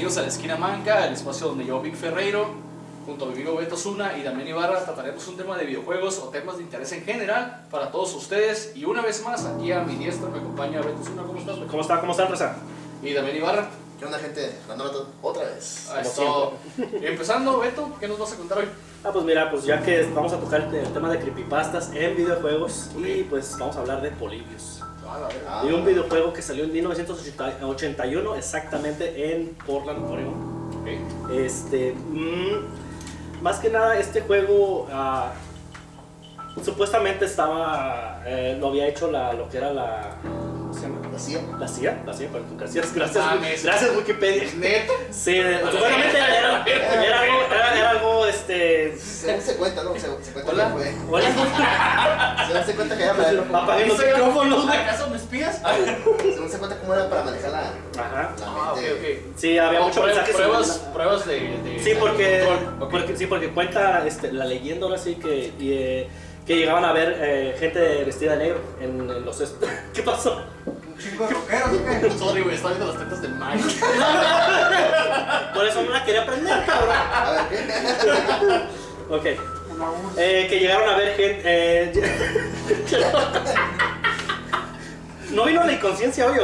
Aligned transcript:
bienvenidos 0.00 0.16
a 0.16 0.22
la 0.22 0.28
Esquina 0.28 0.56
Manca, 0.56 1.06
el 1.06 1.12
espacio 1.12 1.48
donde 1.48 1.66
yo, 1.66 1.78
Vic 1.82 1.94
Ferreiro, 1.94 2.54
junto 3.04 3.26
a 3.26 3.28
mi 3.28 3.34
amigo 3.34 3.56
Beto 3.56 3.76
Zuna 3.76 4.16
y 4.16 4.22
Damián 4.22 4.48
Ibarra, 4.48 4.82
trataremos 4.82 5.28
un 5.28 5.36
tema 5.36 5.58
de 5.58 5.66
videojuegos 5.66 6.18
o 6.20 6.30
temas 6.30 6.56
de 6.56 6.62
interés 6.62 6.90
en 6.92 7.04
general 7.04 7.66
para 7.70 7.90
todos 7.90 8.14
ustedes. 8.14 8.72
Y 8.74 8.86
una 8.86 9.02
vez 9.02 9.22
más, 9.22 9.44
aquí 9.44 9.70
a 9.72 9.80
mi 9.82 9.96
diestra 9.96 10.30
me 10.30 10.38
acompaña 10.38 10.80
Beto 10.80 11.04
Zuna. 11.04 11.24
¿Cómo 11.24 11.38
estás, 11.38 11.56
Beto? 11.56 11.70
¿Cómo 11.70 11.82
está? 11.82 12.00
¿Cómo 12.00 12.12
está, 12.12 12.24
Rosa? 12.24 12.56
Y 13.02 13.12
Damián 13.12 13.36
Ibarra. 13.36 13.68
¿Qué 13.98 14.06
onda, 14.06 14.18
gente? 14.18 14.56
Otra 15.20 15.44
vez. 15.44 15.90
Ah, 15.92 16.00
eso. 16.00 16.54
Empezando, 16.78 17.58
Beto, 17.58 17.92
¿qué 18.00 18.08
nos 18.08 18.18
vas 18.18 18.32
a 18.32 18.36
contar 18.36 18.56
hoy? 18.56 18.68
Ah, 19.04 19.10
pues 19.12 19.24
mira, 19.26 19.50
pues 19.50 19.64
ya 19.64 19.82
que 19.82 20.04
vamos 20.14 20.32
a 20.32 20.40
tocar 20.40 20.62
el 20.72 20.92
tema 20.94 21.10
de 21.10 21.18
creepypastas 21.18 21.90
en 21.92 22.16
videojuegos 22.16 22.88
y 22.96 23.24
pues 23.24 23.54
vamos 23.58 23.76
a 23.76 23.80
hablar 23.80 24.00
de 24.00 24.12
Polybius. 24.12 24.79
Ah, 25.48 25.62
un 25.64 25.84
videojuego 25.84 26.32
que 26.32 26.40
salió 26.40 26.64
en 26.64 26.72
1981 26.72 28.36
exactamente 28.36 29.32
en 29.34 29.54
Portland, 29.66 30.08
Oregon. 30.08 30.70
Este, 31.32 31.92
mm, 31.92 33.42
más 33.42 33.58
que 33.58 33.70
nada 33.70 33.98
este 33.98 34.20
juego 34.20 34.86
ah, 34.92 35.32
supuestamente 36.62 37.24
estaba, 37.24 38.22
eh, 38.24 38.56
lo 38.60 38.68
había 38.68 38.86
hecho 38.86 39.10
la, 39.10 39.32
lo 39.32 39.48
que 39.48 39.58
era 39.58 39.72
la, 39.72 40.16
CIA. 41.20 41.40
La 41.58 41.68
CIA, 41.68 42.02
la 42.06 42.12
CIA, 42.14 42.28
gracias, 42.58 42.94
gracias, 42.94 43.24
Mames. 43.24 43.62
gracias 43.64 43.90
Wikipedia. 43.96 44.48
¿Neto? 44.58 44.92
Sí, 45.10 45.36
supuestamente 45.70 46.18
era, 46.18 46.64
era, 46.66 47.04
era 47.04 47.20
algo, 47.20 47.40
era, 47.54 47.78
era 47.78 47.90
algo, 47.90 48.26
este, 48.26 48.96
Según 48.98 49.40
se 49.42 49.56
cuenta, 49.56 49.84
¿no? 49.84 49.94
Se, 49.94 50.00
se 50.00 50.32
cuenta 50.32 50.52
Hola. 50.52 50.66
que 50.66 50.72
fue. 50.72 50.94
hola, 51.10 52.46
Según 52.48 52.64
se 52.64 52.74
cuenta 52.74 52.96
que 52.96 53.02
era 53.04 53.14
para. 53.14 53.62
apagué 53.62 53.86
los 53.86 53.98
micrófonos. 53.98 54.68
¿Acaso 54.68 55.08
me 55.10 55.16
espías? 55.16 55.60
Según 56.34 56.50
se 56.50 56.58
cuenta 56.58 56.78
cómo 56.78 56.94
era 56.94 57.08
para 57.08 57.22
manejar 57.24 57.50
la, 57.50 57.60
Ajá. 58.02 58.34
la 58.38 58.46
Ah, 58.46 58.72
ok, 58.72 58.78
ok. 58.78 59.36
Sí, 59.36 59.58
había 59.58 59.80
No, 59.80 59.88
muchos 59.88 60.04
mensajes. 60.06 60.34
Pruebas, 60.34 60.68
pruebas 60.92 61.26
de, 61.26 61.34
de- 61.40 61.80
Sí, 61.82 61.92
porque, 61.98 62.44
control. 62.46 62.82
Ok. 62.82 62.90
porque, 62.90 63.16
sí, 63.16 63.26
porque 63.26 63.50
cuenta 63.50 64.06
este, 64.06 64.32
la 64.32 64.44
leyenda 64.44 64.86
ahora 64.86 64.98
sí 64.98 65.14
que, 65.16 65.52
y, 65.58 65.72
eh, 65.72 66.08
que 66.46 66.56
llegaban 66.56 66.84
a 66.84 66.92
ver 66.92 67.16
eh, 67.20 67.56
gente 67.58 67.78
vestida 68.04 68.32
de 68.32 68.38
negro 68.38 68.60
en, 68.80 69.00
en 69.10 69.24
los... 69.24 69.54
¿Qué 69.94 70.02
pasó? 70.02 70.42
Chingo 71.00 71.26
de 71.26 71.34
rockeros, 71.34 71.70
¿o 71.72 71.84
qué? 71.84 72.10
Sorry, 72.18 72.42
güey, 72.42 72.56
estaba 72.56 72.74
viendo 72.74 72.92
las 72.92 73.02
tetas 73.02 73.22
del 73.22 73.34
Mike. 73.34 73.64
Por 75.54 75.66
eso 75.66 75.82
no 75.82 75.90
la 75.90 76.04
quería 76.04 76.22
aprender, 76.22 76.64
cabrón. 76.66 76.96
A 77.14 77.46
ver, 77.48 77.66
¿qué? 77.66 79.14
Ok. 79.14 79.26
Eh, 80.18 80.46
que 80.50 80.60
llegaron 80.60 80.86
a 80.90 80.96
ver 80.96 81.16
gente... 81.16 81.40
eh, 81.42 81.92
¿No 85.30 85.44
vino 85.44 85.64
la 85.64 85.72
inconsciencia 85.72 86.26
hoy? 86.26 86.38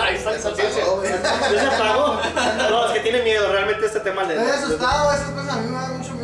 Ahí 0.00 0.14
está 0.14 0.30
la 0.30 0.38
güey. 0.38 1.10
¿Ya 1.10 1.60
se 1.60 1.66
apagó? 1.66 2.20
No, 2.70 2.86
es 2.86 2.92
que 2.92 3.00
tiene 3.00 3.22
miedo, 3.22 3.52
realmente 3.52 3.84
este 3.84 4.00
tema 4.00 4.22
le... 4.22 4.36
Estoy 4.36 4.50
asustado, 4.50 5.12
esas 5.12 5.30
cosas 5.30 5.52
a 5.52 5.56
mí 5.60 5.68
me 5.68 5.74
dan 5.74 5.98
mucho. 5.98 6.17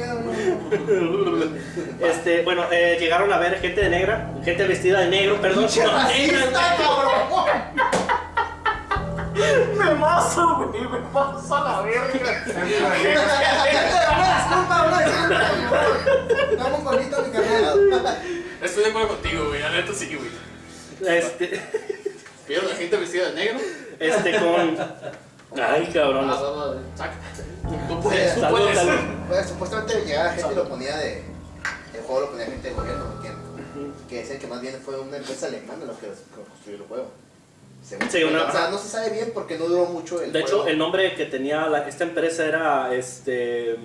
Este, 2.01 2.43
bueno, 2.43 2.65
eh, 2.71 2.97
llegaron 3.01 3.33
a 3.33 3.39
ver 3.39 3.61
gente 3.61 3.81
de 3.81 3.89
negra, 3.89 4.31
gente 4.45 4.67
vestida 4.67 5.01
de 5.01 5.09
negro, 5.09 5.41
perdón. 5.41 5.65
¡Racista, 5.65 6.77
cabrón! 6.77 7.55
Me 9.77 9.95
mazo, 9.95 10.57
güey, 10.57 10.83
me 10.83 10.99
mazo 11.13 11.55
a 11.55 11.65
la 11.65 11.83
verga. 11.83 12.45
Una 12.47 12.65
disculpa, 14.37 14.87
una 14.87 14.99
disculpa, 15.05 15.39
favor. 15.69 16.51
Estamos 16.53 16.85
bonitos, 16.85 17.27
mi 17.27 17.33
carnal. 17.33 18.19
Estoy 18.63 18.85
de 18.85 18.91
acuerdo 18.91 19.09
contigo, 19.09 19.49
güey, 19.49 19.61
la 19.61 19.71
neta 19.71 19.93
sí, 19.95 20.17
güey. 20.17 21.17
Este, 21.19 21.61
Vieron 22.49 22.69
la 22.69 22.77
gente 22.77 22.97
vestida 22.97 23.31
de 23.31 23.35
negro. 23.35 23.59
este 23.99 24.39
con... 24.39 24.77
Ay, 25.63 25.89
cabrón. 25.93 26.31
Ah, 26.31 26.41
va, 26.41 26.51
va, 26.51 26.75
saca. 26.95 27.15
Salud, 28.41 28.59
puedes. 28.59 28.77
salud. 28.79 28.93
Pues 29.29 29.47
supuestamente 29.49 30.05
llegaba 30.05 30.31
gente 30.33 30.53
y 30.53 30.57
lo 30.57 30.69
ponía 30.69 30.97
de. 30.97 31.23
El 31.95 32.01
juego 32.03 32.21
lo 32.23 32.31
ponía 32.31 32.47
gente 32.47 32.69
del 32.69 32.77
gobierno, 32.77 33.05
¿me 33.09 33.15
entiendes? 33.17 33.45
Que 34.09 34.17
decían 34.19 34.39
que 34.39 34.47
más 34.47 34.61
bien 34.61 34.81
fue 34.85 34.99
una 34.99 35.17
empresa 35.17 35.47
alemana 35.47 35.85
lo 35.85 35.99
que 35.99 36.07
que 36.07 36.43
construyó 36.49 36.77
el 36.79 36.89
juego. 36.89 37.07
Según 37.87 38.11
Sí, 38.11 38.25
una- 38.25 38.45
o 38.45 38.51
sea, 38.51 38.71
no 38.71 38.79
se 38.79 38.89
sabe 38.89 39.11
bien 39.11 39.31
porque 39.35 39.59
no 39.59 39.67
duró 39.67 39.85
mucho 39.87 40.23
el 40.23 40.33
De 40.33 40.41
hecho, 40.41 40.55
juego. 40.57 40.69
el 40.69 40.79
nombre 40.79 41.15
que 41.17 41.27
tenía 41.27 41.67
la- 41.67 41.87
esta 41.87 42.05
empresa 42.05 42.45
era 42.47 42.95
este 42.95 43.77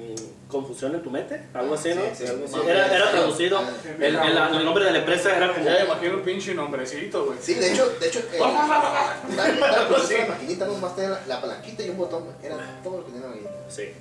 Confusión 0.50 0.96
en 0.96 1.04
tu 1.04 1.12
mente, 1.12 1.40
algo 1.54 1.76
así, 1.76 1.90
¿no? 1.94 2.02
Sí, 2.02 2.10
sí. 2.16 2.26
Algo 2.26 2.46
así. 2.46 2.56
Era, 2.68 2.96
era 2.96 3.12
traducido. 3.12 3.60
El, 4.00 4.16
el- 4.16 4.38
el 4.56 4.66
nombre 4.66 4.86
de 4.86 4.92
la 4.94 4.98
empresa 5.00 5.36
era 5.38 5.54
como. 5.54 5.64
Ya 5.64 5.74
me 5.74 5.86
imagino 5.86 6.14
un 6.16 6.22
pinche 6.24 6.56
nombrecito, 6.56 7.26
güey. 7.26 7.38
Sí, 7.40 7.54
de 7.54 7.72
hecho, 7.72 7.88
de 8.00 8.08
hecho, 8.08 8.20
eh, 8.34 8.38
como 8.40 10.00
Sí. 10.08 10.16
una 10.16 10.26
maquinita, 10.28 10.66
no 10.66 10.74
más 10.76 10.96
tenía 10.96 11.12
la, 11.12 11.22
la 11.28 11.42
palanquita 11.42 11.84
y 11.84 11.90
un 11.90 11.98
botón, 11.98 12.24
era 12.42 12.56
todo 12.84 12.98
lo 12.98 13.06
que 13.06 13.12
tenía 13.12 13.28
la 13.28 13.34
maquinita. 13.36 13.54
Sí. 13.70 13.92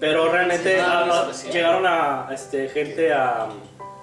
Pero 0.00 0.30
realmente 0.30 0.74
Sí, 0.76 0.80
nada 0.80 1.00
a- 1.02 1.06
más 1.06 1.44
a- 1.44 1.50
llegaron 1.50 1.86
a 1.86 2.28
este, 2.32 2.68
gente 2.68 3.12
a, 3.12 3.48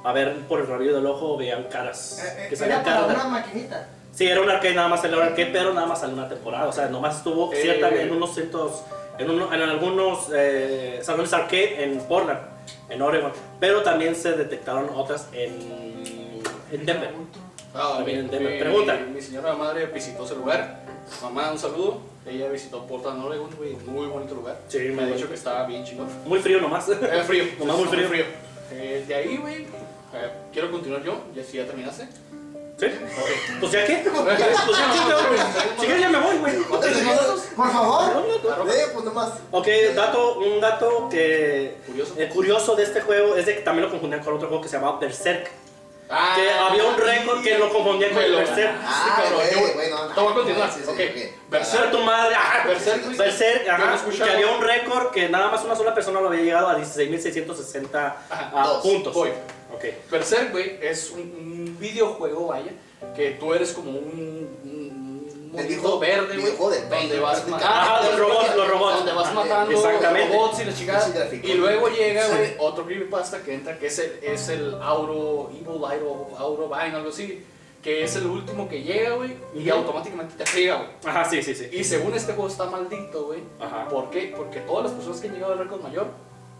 a 0.03 0.13
ver 0.13 0.35
por 0.47 0.59
el 0.59 0.67
rabillo 0.67 0.95
del 0.95 1.05
ojo, 1.05 1.37
veían 1.37 1.63
caras. 1.63 2.21
Eh, 2.23 2.45
que 2.49 2.55
eh, 2.55 2.57
salían 2.57 2.83
caras. 2.83 3.07
de- 3.07 3.13
una 3.15 3.23
maquinita. 3.25 3.87
Sí, 4.13 4.27
era 4.27 4.41
un 4.41 4.49
arcade, 4.49 4.73
nada 4.75 4.87
más 4.87 5.03
un 5.03 5.13
arcade, 5.13 5.47
pero 5.51 5.73
nada 5.73 5.87
más 5.87 5.99
salió 5.99 6.15
una 6.15 6.27
temporada. 6.29 6.67
O 6.67 6.71
sea, 6.73 6.87
nomás 6.87 7.17
estuvo 7.17 7.51
Eh. 7.53 7.57
cierta 7.61 7.89
en 7.89 8.11
unos 8.11 8.33
cientos, 8.33 8.83
en, 9.17 9.29
uno- 9.29 9.53
en 9.53 9.61
algunos 9.61 10.29
eh, 10.33 10.99
salones 11.03 11.33
arcade 11.33 11.83
en 11.83 11.99
Portland, 11.99 12.39
en 12.89 13.01
Oregon. 13.01 13.31
Pero 13.59 13.81
también 13.83 14.15
se 14.15 14.33
detectaron 14.33 14.89
otras 14.95 15.27
en, 15.33 16.41
en 16.71 16.85
Denver. 16.85 17.11
Ah, 17.73 17.95
También 17.97 18.19
mi, 18.19 18.25
en 18.25 18.31
Denver. 18.31 18.53
mi- 18.53 18.59
Pregunta. 18.59 18.97
Mi 19.13 19.21
señora 19.21 19.53
madre 19.53 19.85
visitó 19.87 20.23
ese 20.25 20.35
lugar. 20.35 20.79
Mamá, 21.21 21.51
un 21.51 21.59
saludo. 21.59 21.99
Ella 22.27 22.49
visitó 22.49 22.85
Portland, 22.87 23.23
Oregon, 23.23 23.49
güey. 23.55 23.73
Muy 23.85 24.07
bonito 24.07 24.33
lugar. 24.35 24.57
Sí, 24.67 24.79
me 24.79 25.03
ha 25.03 25.05
dicho 25.05 25.27
que 25.27 25.35
estaba 25.35 25.65
bien 25.67 25.83
chingón. 25.85 26.07
Muy 26.25 26.39
frío 26.39 26.59
nomás. 26.59 26.87
Eh, 26.89 27.23
frío. 27.25 27.43
Nomás 27.59 27.77
muy 27.77 27.87
frío. 27.87 28.25
Eh, 28.71 29.05
de 29.07 29.15
ahí, 29.15 29.37
güey, 29.37 29.61
eh, 29.63 30.31
quiero 30.51 30.71
continuar 30.71 31.03
yo. 31.03 31.19
Ya 31.35 31.43
si 31.43 31.57
ya 31.57 31.65
terminaste. 31.65 32.07
¿Sí? 32.77 32.87
Ok. 32.87 33.59
Pues 33.61 33.71
ya 33.71 33.85
qué. 33.85 34.03
Pues 34.11 34.37
ya 34.37 34.37
qué, 34.37 34.99
cabrón. 35.07 35.37
Si 35.79 35.85
quieres 35.85 36.01
ya 36.01 36.09
me 36.09 36.19
voy, 36.19 36.37
güey. 36.39 36.55
Por 36.63 37.71
favor. 37.71 38.39
Claro. 38.41 38.69
Eh, 38.69 38.85
pues 38.91 39.05
nomás. 39.05 39.33
Ok, 39.51 39.67
dato, 39.95 40.39
un 40.39 40.59
dato 40.59 41.07
que 41.09 41.75
Curioso. 41.85 42.15
eh, 42.17 42.27
curioso 42.29 42.75
de 42.75 42.83
este 42.83 43.01
juego 43.01 43.35
es 43.35 43.45
de 43.45 43.55
que 43.55 43.61
también 43.61 43.85
lo 43.85 43.91
confundían 43.91 44.23
con 44.23 44.33
otro 44.33 44.47
juego 44.47 44.63
que 44.63 44.67
se 44.69 44.77
llamaba 44.77 44.99
Berserk. 44.99 45.49
Ah, 46.09 46.33
Que 46.35 46.49
había 46.51 46.83
un 46.85 46.95
récord 46.97 47.41
que 47.41 47.57
lo 47.57 47.69
confundían 47.73 48.13
con 48.13 48.31
lo- 48.31 48.37
Berserk. 48.37 48.75
Ah, 48.83 49.13
cabrón, 49.23 49.41
yo- 49.51 49.73
güey, 49.73 49.89
no, 49.89 50.07
Te 50.13 50.21
voy 50.21 50.31
a 50.31 50.35
continuar. 50.35 50.71
sí, 50.71 50.79
sí, 50.83 50.89
ok. 50.89 50.99
ok. 50.99 51.49
Berserk 51.49 51.91
tu 51.91 51.99
madre. 51.99 52.35
Ah, 52.37 52.63
Berserk. 52.67 53.05
Berserk, 53.17 53.67
ajá, 53.69 53.99
que 54.23 54.23
había 54.31 54.47
un 54.51 54.61
récord 54.61 55.11
que 55.11 55.29
nada 55.29 55.49
más 55.49 55.63
una 55.63 55.75
sola 55.75 55.95
persona 55.95 56.19
lo 56.21 56.27
había 56.27 56.41
llegado 56.41 56.67
a 56.67 56.75
16.660 56.77 58.17
Ajá, 58.29 58.51
ah, 58.53 58.67
dos, 58.67 58.81
puntos. 58.83 59.13
voy. 59.13 59.29
Ok. 59.73 59.83
Berserk, 60.11 60.51
güey, 60.51 60.77
es 60.81 61.09
un, 61.09 61.21
un 61.21 61.77
videojuego, 61.79 62.47
vaya, 62.47 62.71
que 63.15 63.31
tú 63.31 63.53
eres 63.53 63.71
como 63.71 63.91
un, 63.91 64.59
un 64.63 64.84
Monito 65.55 65.69
videojuego- 65.81 65.99
verde, 65.99 66.37
güey, 66.37 66.53
donde 66.89 67.19
vas 67.19 67.47
matando, 67.47 67.65
Ah, 67.67 68.01
los 68.09 68.19
robots, 68.19 68.55
los 68.55 68.67
robots. 68.69 68.95
donde 68.97 69.13
vas 69.13 69.33
matando 69.33 69.71
exactamente. 69.71 70.33
robots 70.35 70.59
y 70.59 70.65
la 70.65 70.73
chingada, 70.73 71.29
Sí, 71.29 71.41
y 71.43 71.53
luego 71.53 71.87
llega, 71.89 72.23
Sí. 72.23 72.31
güey, 72.35 72.53
otro 72.59 72.85
creepypasta 72.85 73.41
que 73.43 73.53
entra, 73.53 73.77
que 73.79 73.87
es 73.87 73.99
el, 73.99 74.19
es 74.21 74.49
el 74.49 74.75
Auro, 74.81 75.49
Evil 75.53 75.67
Auro, 75.83 76.29
Auro 76.37 76.67
Vine, 76.69 76.95
algo 76.95 77.09
así, 77.09 77.43
que 77.83 78.03
es 78.03 78.15
el 78.15 78.25
último 78.25 78.67
que 78.67 78.81
llega, 78.81 79.11
güey, 79.15 79.35
y 79.53 79.69
Ujú. 79.69 79.79
automáticamente 79.79 80.33
te 80.35 80.45
friega, 80.45 80.75
güey. 80.77 80.89
Ajá, 81.05 81.25
sí, 81.29 81.41
sí, 81.43 81.53
sí. 81.55 81.69
Y 81.71 81.83
según 81.83 82.13
este 82.15 82.33
juego 82.33 82.49
está 82.49 82.65
maldito, 82.65 83.25
güey, 83.25 83.41
Ajá. 83.59 83.87
¿por 83.89 84.09
qué? 84.09 84.33
Porque 84.35 84.59
todas 84.61 84.85
las 84.85 84.93
personas 84.93 85.19
que 85.21 85.27
han 85.27 85.33
llegado 85.35 85.53
al 85.53 85.59
récord 85.59 85.81
mayor 85.81 86.07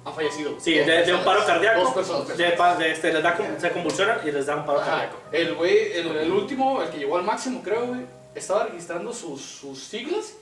han 0.05 0.13
fallecido. 0.13 0.51
Sí, 0.59 0.73
de, 0.75 1.01
de 1.03 1.13
un 1.15 1.23
paro 1.23 1.39
Dos 1.39 1.47
cardíaco. 1.47 1.91
personas. 1.95 2.27
De, 2.37 2.43
de 2.45 2.91
este, 2.91 3.11
les 3.11 3.23
da, 3.23 3.35
se 3.59 3.71
convulsionan 3.71 4.19
y 4.23 4.31
les 4.31 4.45
da 4.45 4.55
un 4.57 4.65
paro 4.67 4.79
Ajá. 4.79 4.91
cardíaco. 4.91 5.17
El 5.31 5.55
güey, 5.55 5.93
el, 5.93 6.15
el 6.15 6.31
último, 6.31 6.83
el 6.83 6.89
que 6.89 6.99
llegó 6.99 7.17
al 7.17 7.23
máximo, 7.23 7.61
creo, 7.63 7.87
güey, 7.87 8.01
estaba 8.35 8.65
registrando 8.65 9.13
sus, 9.13 9.41
sus 9.41 9.79
siglas 9.81 10.33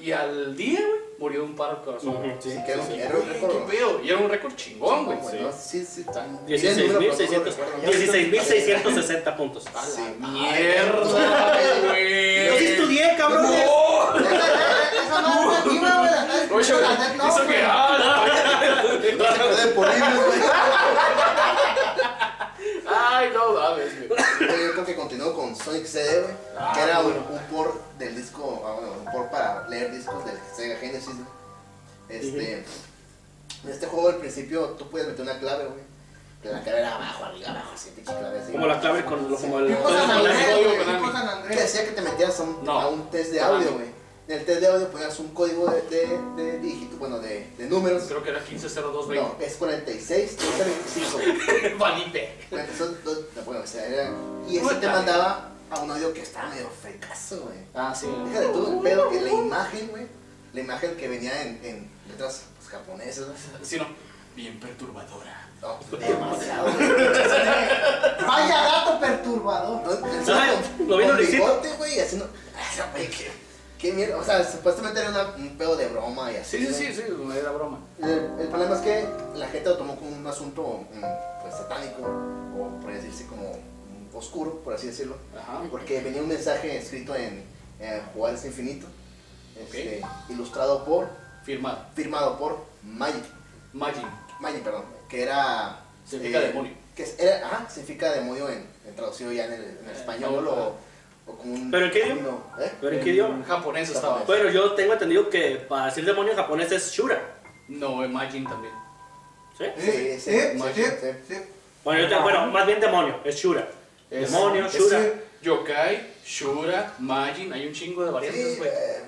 y 0.00 0.12
al 0.12 0.56
día, 0.56 0.78
güey, 0.80 1.00
murió 1.18 1.40
de 1.40 1.46
un 1.46 1.56
paro 1.56 1.72
al 1.78 1.82
corazón. 1.82 2.16
Sí. 2.40 2.50
Sí, 2.52 2.58
que 2.64 2.72
era 2.72 2.80
un- 2.82 2.86
Sí, 2.86 2.94
era 3.00 3.14
un 3.16 3.20
güey, 3.22 3.32
récord. 3.34 3.52
qué 3.52 3.76
pedo. 3.76 4.00
Y 4.02 4.08
era 4.10 4.18
un 4.18 4.30
récord 4.30 4.54
chingón, 4.56 5.04
güey. 5.06 5.18
Sí, 5.58 5.84
sí, 5.84 6.04
tan. 6.04 6.46
16.600 6.46 7.54
16.660 7.84 9.36
puntos. 9.36 9.64
A 9.74 9.84
Sí. 9.84 10.00
la 10.20 10.26
mierda, 10.28 11.58
güey. 11.88 12.46
Yo 12.46 12.58
sí 12.58 12.64
estudié, 12.66 13.14
cabrón. 13.18 13.42
No. 13.42 13.50
Eso 16.60 17.46
que 17.48 17.56
ah, 17.66 18.24
No 19.16 19.24
se 19.24 19.66
puede 19.66 19.66
Polybius, 19.74 20.26
güey. 20.26 20.40
Ay, 22.86 23.30
no 23.34 23.52
mames, 23.52 23.96
güey. 23.96 24.03
Creo 24.74 24.86
que 24.86 24.96
continuó 24.96 25.34
con 25.34 25.54
Sonic 25.54 25.84
CD, 25.86 26.20
güey. 26.22 26.34
Ah, 26.58 26.72
que 26.74 26.80
era 26.82 26.98
un, 27.00 27.12
bueno. 27.12 27.26
un 27.30 27.38
port 27.56 27.76
del 27.98 28.16
disco, 28.16 28.62
ah, 28.66 28.72
bueno, 28.72 28.92
un 29.06 29.12
port 29.12 29.30
para 29.30 29.68
leer 29.68 29.92
discos 29.92 30.24
del 30.24 30.36
Sega 30.56 30.76
Genesis. 30.76 31.14
Este. 32.08 32.64
En 33.64 33.70
este 33.70 33.86
juego 33.86 34.08
al 34.08 34.16
principio 34.16 34.70
tú 34.70 34.90
puedes 34.90 35.06
meter 35.08 35.22
una 35.22 35.38
clave, 35.38 35.64
güey. 35.66 35.80
Que 36.42 36.50
la 36.50 36.62
clave 36.62 36.80
era 36.80 36.94
abajo, 36.96 37.24
arriba, 37.24 37.50
abajo, 37.50 37.70
así, 37.74 37.90
pinche 37.90 38.12
clave 38.18 38.38
así. 38.40 38.52
Como 38.52 38.66
la 38.66 38.80
clave 38.80 39.04
con 39.04 39.30
lo- 39.30 39.36
como 39.36 39.58
el. 39.60 39.68
Tipo 39.76 39.88
San 39.90 40.10
Andrés, 40.10 41.56
Que 41.56 41.62
decía 41.62 41.84
que 41.86 41.92
te 41.92 42.02
metías 42.02 42.38
a 42.38 42.42
un, 42.42 42.64
No. 42.64 42.72
a 42.80 42.88
un 42.88 43.10
test 43.10 43.30
de 43.32 43.40
audio, 43.40 43.72
güey. 43.74 43.93
En 44.26 44.38
el 44.38 44.44
test 44.46 44.60
de 44.60 44.66
audio 44.68 44.88
ponías 44.90 45.18
un 45.18 45.28
código 45.34 45.66
de, 45.70 45.82
de, 45.82 46.42
de 46.42 46.58
dígito, 46.58 46.96
bueno, 46.96 47.18
de, 47.18 47.46
de 47.58 47.66
números. 47.66 48.04
Creo 48.08 48.22
que 48.22 48.30
era 48.30 48.40
150220. 48.40 49.22
No, 49.22 49.36
es 49.44 49.54
46, 49.56 50.36
25. 50.96 51.78
Valipe. 51.78 52.34
Bueno, 53.44 53.60
o 53.62 53.66
sea, 53.66 53.86
era- 53.86 54.10
y 54.48 54.56
ese 54.56 54.74
te 54.76 54.86
mandaba 54.86 55.50
a 55.70 55.80
un 55.80 55.90
audio 55.90 56.12
que 56.14 56.22
estaba 56.22 56.48
medio 56.48 56.70
frecazo, 56.80 57.40
güey. 57.42 57.58
Ah, 57.74 57.94
sí. 57.94 58.06
Deja 58.28 58.40
de 58.40 58.46
todo 58.48 58.72
el 58.72 58.78
pedo 58.80 59.10
que 59.10 59.20
la 59.20 59.30
imagen, 59.30 59.88
güey. 59.88 60.06
La 60.54 60.60
imagen 60.60 60.96
que 60.96 61.08
venía 61.08 61.42
en, 61.42 61.60
en 61.64 61.90
letras 62.08 62.44
pues, 62.58 62.70
japonesas. 62.70 63.26
Sí, 63.62 63.76
no. 63.76 63.86
Bien 64.36 64.58
perturbadora. 64.58 65.48
No, 65.60 65.78
demasiado. 65.98 66.66
Vaya 68.26 68.62
dato 68.62 69.00
perturbador. 69.00 69.82
No, 69.84 70.86
lo 70.86 70.96
vi 70.96 71.02
en 71.04 71.08
con 71.10 71.16
Luisito. 71.18 71.60
güey, 71.78 72.00
haciendo. 72.00 72.30
Ay, 72.56 72.82
güey, 72.92 73.08
qué, 73.10 73.30
qué 73.84 73.92
mierda. 73.92 74.16
O 74.16 74.24
sea, 74.24 74.42
supuestamente 74.44 75.00
era 75.00 75.10
una- 75.10 75.34
un 75.36 75.58
pedo 75.58 75.76
de 75.76 75.86
broma 75.88 76.32
y 76.32 76.36
así. 76.36 76.58
Sí, 76.58 76.66
sí, 76.72 76.86
sí, 76.86 76.92
sí, 76.94 77.02
era 77.38 77.50
broma. 77.52 77.78
El, 78.02 78.30
el 78.40 78.48
problema 78.48 78.74
es 78.76 78.80
que 78.80 79.06
la 79.36 79.46
gente 79.48 79.68
lo 79.68 79.76
tomó 79.76 79.94
como 79.96 80.10
un 80.16 80.26
asunto 80.26 80.84
mm, 80.94 81.00
pues, 81.42 81.54
satánico, 81.54 82.02
o 82.02 82.80
por 82.80 82.92
decirse 82.92 83.26
como 83.26 83.52
oscuro, 84.14 84.60
por 84.64 84.72
así 84.74 84.86
decirlo. 84.86 85.16
Ajá. 85.38 85.62
Porque 85.70 86.00
venía 86.00 86.22
un 86.22 86.28
mensaje 86.28 86.76
escrito 86.78 87.14
en 87.14 87.44
eh, 87.80 88.02
Juárez 88.14 88.44
Infinito, 88.46 88.86
este, 89.60 90.00
ilustrado 90.30 90.84
por, 90.84 91.08
Firmado. 91.44 91.78
firmado 91.94 92.38
por 92.38 92.64
Magic, 92.82 93.24
Majin. 93.74 94.06
Magic, 94.40 94.62
perdón, 94.62 94.84
que 95.08 95.22
era... 95.22 95.80
Significa 96.08 96.40
demonio. 96.40 96.72
Que 96.96 97.14
era, 97.18 97.46
ajá, 97.46 97.68
significa 97.68 98.12
demonio 98.12 98.48
en, 98.48 98.64
en 98.86 98.94
traducido 98.96 99.32
ya 99.32 99.46
en 99.46 99.52
el, 99.54 99.60
en 99.62 99.84
el 99.84 99.90
Eh, 99.90 99.98
español 99.98 100.44
no, 100.44 100.50
o, 100.50 100.74
o 101.26 101.32
como 101.36 101.54
un... 101.54 101.70
¿Pero 101.70 101.86
en 101.86 101.90
qué 101.92 101.98
idioma? 102.06 102.38
¿eh? 102.60 102.72
¿Pero 102.80 102.96
en 102.96 103.02
qué 103.04 103.10
idioma? 103.10 103.34
En 103.36 103.44
japonés 103.44 103.90
estaba. 103.90 104.22
Bueno, 104.26 104.50
yo 104.50 104.72
tengo 104.72 104.92
entendido 104.92 105.28
que 105.30 105.56
para 105.68 105.86
decir 105.86 106.04
demonio 106.04 106.32
en 106.32 106.36
japonés 106.38 106.70
es 106.72 106.92
Shura. 106.92 107.20
No, 107.68 108.04
en 108.04 108.12
Majin 108.12 108.44
también. 108.44 108.72
¿Sí? 109.56 109.64
Sí, 109.78 110.20
sí, 110.20 110.84
sí. 111.28 111.36
Bueno, 111.84 112.00
yo 112.02 112.08
te- 112.08 112.22
bueno, 112.22 112.46
más 112.48 112.66
bien 112.66 112.80
demonio, 112.80 113.20
es 113.24 113.36
Shura. 113.36 113.68
Es- 114.10 114.30
demonio, 114.32 114.66
es- 114.66 114.74
Shura. 114.74 115.00
Yokai, 115.42 116.14
Shura, 116.24 116.94
Majin, 116.98 117.52
hay 117.52 117.66
un 117.66 117.72
chingo 117.74 118.04
de 118.04 118.10
variantes, 118.10 118.58
güey. 118.58 118.70
eh, 118.70 119.04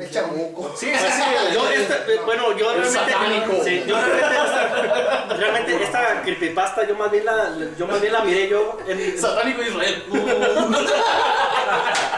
el 0.00 0.10
chamuco. 0.10 0.74
Sí, 0.76 0.86
sí, 0.92 1.06
sí. 1.10 1.22
Yo, 1.54 1.68
este- 1.70 2.16
bueno, 2.26 2.56
yo 2.58 2.72
El 2.72 2.82
realmente. 2.82 3.12
satánico. 3.12 3.64
Sí, 3.64 3.82
yo 3.86 3.96
realmente 3.96 4.36
esta, 4.36 5.34
realmente 5.36 5.82
esta 5.84 6.22
creepypasta, 6.22 6.86
yo 6.86 6.94
más 6.96 7.10
bien 7.10 7.24
la, 7.24 7.50
yo 7.78 7.86
más 7.86 8.00
bien 8.00 8.12
la 8.12 8.20
miré 8.22 8.48
yo 8.48 8.78
en. 8.86 9.18
Satánico 9.18 9.62
Israel. 9.62 10.04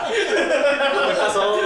¿Qué 0.09 1.15
pasó? 1.19 1.57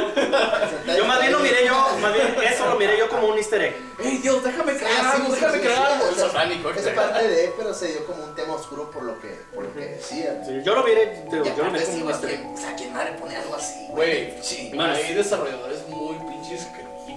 Yo 0.96 1.04
más 1.06 1.20
bien 1.20 1.32
lo 1.32 1.38
miré 1.40 1.66
yo, 1.66 1.88
más 2.00 2.12
bien 2.14 2.34
eso 2.52 2.66
lo 2.68 2.76
miré 2.76 2.98
yo 2.98 3.08
como 3.08 3.28
un 3.28 3.36
easter 3.38 3.60
egg. 3.62 3.76
Ey, 3.98 4.18
Dios, 4.18 4.42
déjame 4.42 4.74
crear 4.76 4.92
Ah, 5.04 5.12
sí, 5.16 5.22
algo, 5.22 5.34
sí, 5.34 5.40
déjame 5.40 5.58
sí, 5.58 5.64
crear 5.64 5.86
sí, 5.86 5.92
algo. 5.92 6.14
Satánico. 6.28 6.70
Es 6.70 6.88
parte 6.88 7.28
de, 7.28 7.54
pero 7.56 7.74
se 7.74 7.88
dio 7.88 8.06
como 8.06 8.24
un 8.24 8.34
tema 8.34 8.54
oscuro 8.54 8.90
por 8.90 9.02
lo 9.02 9.20
que, 9.20 9.28
por 9.54 9.64
lo 9.64 9.74
que 9.74 9.80
decía. 9.80 10.42
Sí, 10.46 10.60
yo 10.64 10.74
lo 10.74 10.84
miré, 10.84 11.24
digo, 11.30 11.44
Y 11.44 11.56
yo 11.56 11.64
lo 11.64 11.70
miré 11.70 11.84
como 11.84 12.04
un 12.04 12.10
easter 12.10 12.30
egg. 12.30 12.40
¿quién- 12.40 12.54
o 12.54 12.56
sea, 12.58 12.76
¿quién 12.76 12.92
madre 12.92 13.12
pone 13.20 13.36
algo 13.36 13.54
así? 13.54 13.86
Güey, 13.90 14.34
sí. 14.42 14.72
hay 14.78 15.14
desarrolladores 15.14 15.86
muy 15.88 16.16
pinches 16.28 16.66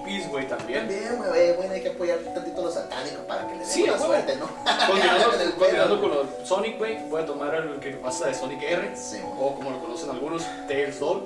hippies, 0.01 0.29
güey, 0.29 0.47
también. 0.47 0.87
Bien, 0.87 1.17
güey, 1.17 1.55
bueno, 1.55 1.73
hay 1.73 1.81
que 1.81 1.89
apoyar 1.89 2.19
tantito 2.19 2.61
lo 2.61 2.71
satánico 2.71 3.21
para 3.27 3.47
que 3.47 3.53
le 3.53 3.59
den 3.59 3.67
Sí, 3.67 3.81
buena 3.81 3.95
a 3.95 3.99
suerte, 3.99 4.35
¿no? 4.37 4.45
Continuando, 4.87 5.33
En 5.33 5.41
el 5.41 5.53
continuando 5.53 6.01
con 6.01 6.09
lo 6.11 6.45
Sonic, 6.45 6.77
güey, 6.77 7.09
voy 7.09 7.21
a 7.21 7.25
tomar 7.25 7.55
el 7.55 7.79
que 7.79 7.91
pasa 7.91 8.27
de 8.27 8.33
Sonic 8.33 8.61
R, 8.63 8.95
Sí, 8.95 9.21
o 9.39 9.55
como 9.55 9.71
lo 9.71 9.79
conocen 9.79 10.09
algunos, 10.09 10.43
Tails 10.67 10.99
Doll. 10.99 11.21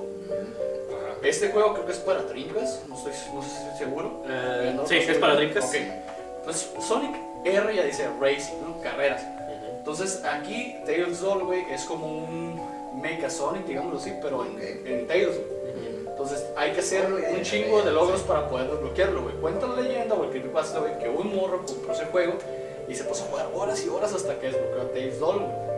Este 1.23 1.49
juego 1.49 1.73
creo 1.73 1.85
que 1.87 1.91
es 1.91 1.97
para 1.99 2.21
Dreamcast, 2.21 2.85
no 2.87 2.95
estoy, 2.95 3.13
no 3.33 3.41
estoy 3.41 3.77
seguro. 3.79 4.23
Eh, 4.27 4.73
no 4.75 4.85
sí, 4.85 4.97
es 4.97 5.17
para. 5.17 5.35
Dreamcast. 5.35 5.73
Ok. 5.73 5.81
Pues 6.43 6.69
Sonic 6.87 7.15
R 7.43 7.75
ya 7.75 7.83
dice 7.83 8.07
Racing, 8.21 8.61
¿no? 8.61 8.79
Carreras. 8.81 9.23
Entonces 9.77 10.23
aquí 10.23 10.75
Tails 10.85 11.21
Doll, 11.21 11.43
güey, 11.45 11.65
es 11.71 11.83
como 11.85 12.05
un 12.05 13.01
Mecha 13.01 13.29
Sonic, 13.29 13.65
digámoslo 13.65 13.99
así, 13.99 14.13
pero 14.21 14.45
en, 14.45 14.55
Ok. 14.55 14.61
en 14.85 15.07
Tails. 15.07 15.35
Güey. 16.25 16.33
Entonces 16.33 16.53
hay 16.57 16.71
que 16.71 16.79
hacer 16.79 17.11
un 17.11 17.41
chingo 17.43 17.81
de 17.81 17.91
logros 17.91 18.21
para 18.21 18.49
poder 18.49 18.69
desbloquearlo, 18.71 19.23
güey. 19.23 19.35
Cuenta 19.35 19.67
la 19.67 19.81
leyenda 19.81 20.15
o 20.15 20.23
el 20.23 20.29
creepypasta, 20.31 20.79
güey, 20.79 20.97
que 20.99 21.09
un 21.09 21.35
morro 21.35 21.63
compró 21.65 21.93
ese 21.93 22.05
juego 22.05 22.33
y 22.87 22.95
se 22.95 23.03
puso 23.03 23.25
a 23.25 23.27
jugar 23.27 23.47
horas 23.53 23.85
y 23.85 23.89
horas 23.89 24.13
hasta 24.13 24.39
que 24.39 24.47
desbloqueó 24.47 24.81
a 24.81 24.91
Tails 24.91 25.19
Doll, 25.19 25.39
güey. 25.39 25.75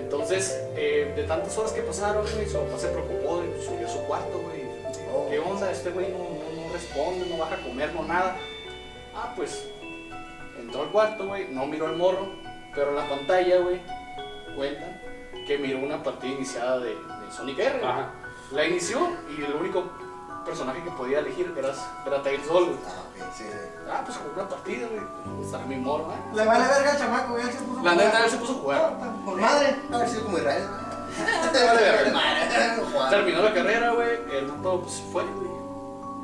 Entonces, 0.00 0.60
eh, 0.76 1.12
de 1.14 1.22
tantas 1.24 1.56
horas 1.56 1.72
que 1.72 1.82
pasaron, 1.82 2.24
güey, 2.34 2.46
su 2.46 2.58
papá 2.58 2.78
se 2.78 2.88
preocupó 2.88 3.42
y 3.44 3.62
subió 3.62 3.86
a 3.86 3.90
su 3.90 3.98
cuarto, 4.06 4.38
güey. 4.38 4.60
¿Qué 5.28 5.38
onda? 5.38 5.70
Este 5.70 5.90
güey 5.90 6.08
no, 6.08 6.18
no, 6.18 6.66
no 6.66 6.72
responde, 6.72 7.26
no 7.26 7.38
baja 7.38 7.54
a 7.54 7.62
comer, 7.62 7.92
no 7.94 8.02
nada. 8.02 8.36
Ah, 9.14 9.32
pues, 9.36 9.68
entró 10.58 10.82
al 10.82 10.90
cuarto, 10.90 11.26
güey, 11.26 11.48
no 11.48 11.66
miró 11.66 11.86
al 11.86 11.96
morro, 11.96 12.28
pero 12.74 12.90
en 12.90 12.96
la 12.96 13.08
pantalla, 13.08 13.58
güey, 13.58 13.80
cuentan 14.56 15.00
que 15.46 15.58
miró 15.58 15.78
una 15.78 16.02
partida 16.02 16.32
iniciada 16.32 16.78
de, 16.80 16.90
de 16.90 17.32
Sonic 17.36 17.58
R. 17.58 17.78
güey. 17.78 17.90
Ajá. 17.90 18.19
La 18.52 18.66
inició 18.66 19.10
y 19.36 19.42
el 19.44 19.54
único 19.54 19.84
personaje 20.44 20.82
que 20.82 20.90
podía 20.90 21.20
elegir 21.20 21.54
era, 21.56 21.72
era 22.04 22.22
Tails 22.22 22.46
Doll, 22.48 22.64
güey. 22.64 22.78
Ah, 22.86 23.24
ok, 23.26 23.34
sí, 23.36 23.44
sí. 23.44 23.58
Ah, 23.88 24.02
pues 24.04 24.16
jugó 24.16 24.32
una 24.34 24.48
partida, 24.48 24.88
güey. 24.88 25.44
Estará 25.44 25.66
mi 25.66 25.76
morro, 25.76 26.12
¿eh? 26.12 26.34
Le 26.34 26.44
vale 26.44 26.66
verga 26.66 26.92
al 26.92 26.98
chamaco, 26.98 27.36
a 27.36 27.84
La 27.84 27.94
neta, 27.94 28.24
él 28.24 28.30
se 28.30 28.36
puso 28.38 28.52
a 28.52 28.56
jugar. 28.56 28.98
Con 29.24 29.40
madre. 29.40 29.76
Haber 29.92 30.08
sido 30.08 30.24
como 30.24 30.38
Israel, 30.38 30.62
Te 31.52 31.64
vale 31.64 31.80
verga. 31.80 32.20
Juan. 32.92 33.10
Terminó 33.10 33.42
la 33.42 33.54
carrera, 33.54 33.92
güey. 33.92 34.08
El 34.32 34.46
vato 34.46 34.80
pues, 34.80 34.94
se 34.94 35.02
fue, 35.04 35.22
güey. 35.22 35.48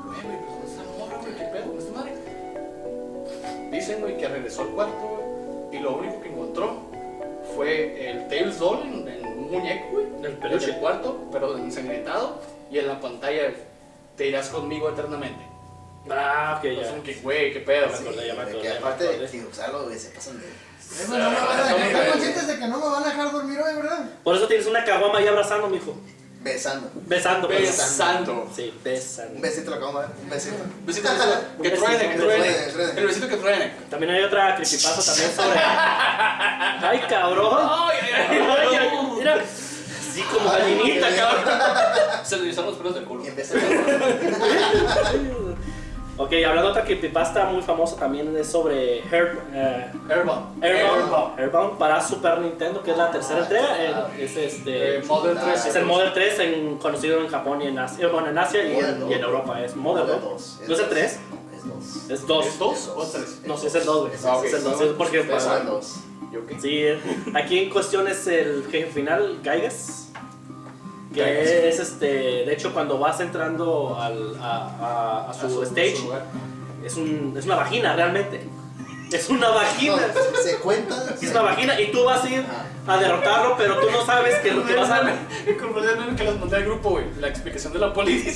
Güey, 0.05 0.23
güey, 0.23 0.39
pues 0.39 0.51
¿dónde 0.51 0.67
está 0.67 0.83
el 0.83 0.99
morro, 0.99 1.19
güey? 1.21 1.37
¿Qué 1.37 1.45
pedo 1.45 1.67
con 1.69 1.79
esta 1.79 1.93
madre? 1.93 3.71
Dicen, 3.71 4.01
güey, 4.01 4.19
que 4.19 4.29
regresó 4.29 4.63
al 4.63 4.69
cuarto, 4.69 4.99
güey. 4.99 5.77
Y 5.77 5.83
lo 5.83 5.97
único 5.97 6.21
que 6.21 6.29
encontró 6.31 6.77
fue 7.55 8.11
el 8.11 8.29
Tails 8.29 8.59
Doll 8.59 8.83
en, 8.83 9.09
en 9.09 9.26
un 9.47 9.53
muñeco, 9.53 9.89
güey. 9.93 10.07
El 10.21 10.27
En 10.27 10.37
peluche. 10.41 10.71
el 10.71 10.77
cuarto, 10.77 11.29
pero 11.33 11.57
ensangrentado. 11.59 12.41
Y 12.71 12.79
en 12.79 12.89
la 12.89 13.01
pantalla, 13.01 13.53
te 14.17 14.27
irás 14.27 14.49
conmigo 14.49 14.89
eternamente. 14.91 15.45
Ah, 16.11 16.57
ok, 16.59 16.65
Entonces, 16.67 16.95
ya. 16.97 17.03
que, 17.03 17.15
güey, 17.21 17.53
qué 17.53 17.61
pedo. 17.61 17.89
me 17.89 17.95
acordé, 17.95 18.27
ya 18.29 18.35
me 18.35 18.45
de 18.45 18.51
acordé, 18.51 18.63
que 18.63 18.71
aparte 18.79 19.05
de 19.05 19.27
que 19.31 19.45
usarlo, 19.45 19.85
güey, 19.85 19.99
se 19.99 20.11
pasan 20.11 20.39
de. 20.41 20.47
Eh, 20.47 20.51
pues, 20.89 21.09
no 21.09 21.17
me 21.17 21.21
van 21.25 21.35
a 21.61 21.65
dejar- 21.65 21.81
Están 21.87 22.11
conscientes 22.13 22.47
de 22.47 22.59
que 22.59 22.67
no 22.69 22.79
me 22.79 22.87
van 22.89 23.03
a 23.03 23.07
dejar 23.09 23.33
dormir 23.33 23.59
hoy, 23.61 23.75
¿verdad? 23.75 24.05
Por 24.23 24.37
eso 24.37 24.47
tienes 24.47 24.67
una 24.67 24.85
caguama 24.85 25.19
ahí 25.19 25.27
abrazando, 25.27 25.67
mijo. 25.69 25.97
Besando. 26.43 26.89
Besando, 26.95 27.49
pues. 27.49 27.61
Besando. 27.61 28.49
Sí, 28.55 28.73
Un 28.77 28.85
besando. 28.85 29.41
besito 29.41 29.71
lo 29.71 29.77
acabo 29.79 29.99
de 29.99 30.07
dar. 30.07 30.15
Un 30.23 30.31
besito. 30.31 30.57
Besito, 30.85 31.09
besito. 31.09 31.27
Que 31.61 31.69
besito, 31.71 31.85
truene, 31.87 31.99
que 31.99 32.07
un 32.15 32.21
truene. 32.21 32.49
besito, 32.49 32.73
truene. 32.73 33.01
El 33.01 33.07
besito 33.09 33.29
que 33.29 33.37
truene. 33.37 33.73
También 33.91 34.13
hay 34.13 34.23
otra 34.23 34.55
creepypasta 34.55 35.03
también 35.13 35.35
sobre. 35.35 35.59
¡Ay, 36.89 37.01
cabrón! 37.11 37.59
Ay, 37.69 37.99
ay, 38.01 38.13
ay, 38.13 38.27
Ay, 38.31 38.39
ay. 38.39 38.77
ay, 38.77 38.96
mira. 39.35 39.45
Sí, 39.47 40.23
como 40.23 40.51
gallinita, 40.51 41.09
cabrón. 41.15 41.45
Se 42.25 42.39
le 42.39 42.47
los 42.53 42.75
pelos 42.77 42.95
del 42.95 43.05
culo. 43.05 43.25
Y 43.25 43.29
empecé 43.29 43.59
a 43.59 43.61
Ok, 46.19 46.33
hablando 46.47 46.63
de 46.63 46.69
otra 46.71 46.85
creepypasta 46.85 47.45
muy 47.45 47.61
famosa 47.61 47.97
también 47.97 48.35
es 48.39 48.51
sobre 48.51 49.01
Herb, 49.01 49.39
eh, 49.53 49.93
Airbound. 50.09 50.65
Airbound, 50.65 51.39
Airbound 51.39 51.79
para 51.79 52.01
Super 52.01 52.39
Nintendo, 52.39 52.83
que 52.83 52.93
es 52.93 52.97
la 52.97 53.11
tercera 53.11 53.41
entrega. 53.41 53.77
eh, 53.79 54.25
es 54.25 54.35
este. 54.35 54.97
Eh, 54.97 55.03
Model 55.07 55.37
3. 55.39 55.67
Es 55.67 55.77
el 55.77 55.85
Model 55.85 56.13
3 56.15 56.39
en- 56.39 56.79
conocido 56.79 57.21
en 57.21 57.29
Japón 57.29 57.61
y 57.61 57.67
en 57.67 57.79
Asia, 57.79 58.09
bueno, 58.09 58.29
en 58.31 58.39
Asia 58.39 58.65
y 58.65 58.79
en, 58.79 59.11
y 59.11 59.13
en 59.13 59.21
Europa. 59.23 59.61
Es 59.63 59.77
Model, 59.77 60.07
¿no? 60.07 60.15
2. 60.31 60.61
¿No 60.67 60.75
es 60.75 60.81
el 60.81 60.89
3? 60.89 61.05
Es 61.05 61.21
2. 61.67 62.11
Es 62.11 62.27
2. 62.27 62.47
¿Es 62.47 62.59
dos 62.59 62.93
o 62.97 63.03
es 63.03 63.13
tres? 63.13 63.41
No, 63.45 63.57
sí, 63.59 63.67
es 63.67 63.75
el 63.75 63.85
2, 63.85 64.01
güey. 64.09 64.13
Ah, 64.25 64.37
ok. 64.39 64.45
Es 64.47 64.55
el 64.55 64.65
2. 64.65 64.81
Es 64.81 64.89
porque. 64.93 65.21
Es 65.21 65.27
Es 65.29 65.45
el 65.47 65.53
el 65.61 65.67
2. 65.67 65.97
¿Yo 66.33 66.47
qué? 66.47 66.61
Sí, 66.61 66.79
eh, 66.85 67.01
aquí 67.35 67.59
en 67.59 67.71
cuestión 67.71 68.07
es 68.09 68.27
el 68.27 68.67
jefe 68.71 68.91
final, 68.93 69.39
Gaigas. 69.43 70.09
Que 71.15 71.21
Gaigas. 71.21 71.47
es 71.49 71.79
este. 71.81 72.07
De 72.45 72.53
hecho, 72.53 72.73
cuando 72.75 72.99
vas 72.99 73.21
entrando 73.21 73.97
al, 73.99 74.37
a, 74.41 75.27
a- 75.27 75.31
a 75.31 75.35
su, 75.35 75.63
stage, 75.63 75.97
es, 76.85 76.97
un, 76.97 77.35
es 77.39 77.45
una 77.47 77.57
vagina 77.57 77.95
realmente. 77.97 78.47
Es 79.13 79.29
una 79.31 79.49
vagina. 79.51 79.97
No, 79.97 80.39
se 80.43 80.57
cuenta. 80.59 81.15
Es 81.23 81.31
una 81.31 81.43
vagina 81.43 81.81
y 81.81 81.93
tú 81.93 82.05
vas 82.05 82.25
a 82.25 82.29
ir 82.29 82.45
a 82.89 82.97
derrotarlo, 82.99 83.55
pero 83.57 83.79
tú 83.79 83.89
no 83.91 84.05
sabes 84.05 84.35
que 84.41 84.51
lo 84.51 84.67
que 84.67 84.75
vas 84.75 84.91
a. 84.91 85.03
que 85.45 86.25
las 86.25 86.39
mandé 86.39 86.57
al 86.57 86.65
grupo, 86.65 86.91
güey. 86.91 87.05
La 87.21 87.29
explicación 87.29 87.73
de 87.73 87.79
la 87.79 87.93
policía. 87.95 88.33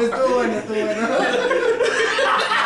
Estuvo 0.00 0.34
bueno, 0.34 0.58
estuvo 0.58 0.74
bueno. 0.84 1.08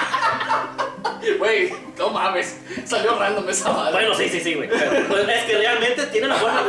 Güey, 1.38 1.72
no 1.98 2.10
mames. 2.10 2.56
Salió 2.84 3.18
random 3.18 3.48
esa 3.48 3.72
madre. 3.72 3.92
Bueno, 3.92 4.14
sí, 4.14 4.28
sí, 4.28 4.40
sí, 4.40 4.54
güey. 4.54 4.68
pero, 4.68 4.90
pues, 5.08 5.28
es 5.28 5.44
que 5.44 5.56
realmente 5.58 6.06
tiene 6.06 6.28
la 6.28 6.34
forma. 6.36 6.62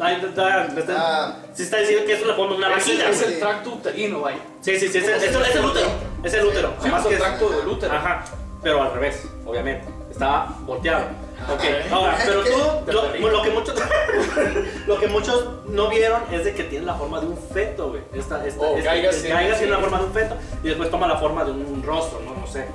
Ahí 0.00 0.14
está, 0.24 0.66
está- 0.66 0.96
Ah, 0.98 1.36
sí 1.54 1.62
está 1.62 1.76
diciendo 1.78 2.04
que 2.06 2.14
es 2.14 2.26
la 2.26 2.34
forma 2.34 2.52
de 2.52 2.58
una 2.58 2.76
es, 2.76 2.88
el, 2.88 2.96
vagina. 2.96 3.10
es 3.10 3.22
el 3.22 3.38
tracto 3.38 3.70
uterino, 3.70 4.20
vaya. 4.20 4.38
Sí, 4.60 4.76
sí, 4.78 4.88
sí, 4.88 4.98
es, 4.98 5.04
el- 5.06 5.14
es 5.14 5.22
el- 5.34 5.42
es 5.42 5.54
el 5.54 5.64
útero. 5.64 5.88
Es 6.24 6.34
el 6.34 6.46
útero. 6.46 6.74
Sí, 6.82 6.88
Más 6.88 7.02
es 7.02 7.06
que 7.08 7.14
el 7.14 7.20
tracto 7.20 7.50
del 7.50 7.68
útero. 7.68 7.92
Ajá, 7.94 8.24
pero 8.62 8.82
al 8.82 8.92
revés, 8.94 9.22
obviamente. 9.44 9.86
Estaba 10.10 10.56
volteado. 10.62 11.04
Ok, 11.52 11.62
ahora, 11.90 12.18
pero 12.24 12.42
tú, 12.44 12.92
lo, 12.92 13.30
lo 13.30 13.42
que 13.42 13.50
muchos, 13.50 13.74
lo 14.86 14.98
que 15.00 15.08
muchos 15.08 15.48
no 15.66 15.88
vieron 15.88 16.22
es 16.30 16.44
de 16.44 16.54
que 16.54 16.64
tiene 16.64 16.86
la 16.86 16.94
forma 16.94 17.20
de 17.20 17.26
un 17.26 17.36
feto, 17.36 17.88
güey. 17.90 18.02
Esta, 18.12 18.44
esta, 18.46 18.60
Oh, 18.60 18.76
este- 18.76 18.82
Gaigas 18.82 19.16
el 19.16 19.22
tiene- 19.22 19.34
Gaigas 19.36 19.58
tiene 19.58 19.72
la 19.72 19.78
forma 19.80 19.98
de 19.98 20.04
un 20.04 20.12
feto 20.12 20.36
y 20.62 20.68
después 20.68 20.90
toma 20.90 21.06
la 21.08 21.16
forma 21.16 21.44
de 21.44 21.50
un 21.52 21.82
rostro, 21.84 22.20
¿no? 22.24 22.34
No 22.40 22.46
sé. 22.46 22.66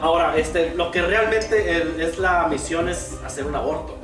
Ahora, 0.00 0.36
este, 0.36 0.74
lo 0.74 0.90
que 0.90 1.02
realmente 1.02 1.76
el- 1.76 2.00
es 2.00 2.18
la 2.18 2.46
misión 2.46 2.88
es 2.88 3.18
hacer 3.24 3.44
un 3.46 3.54
aborto. 3.54 3.96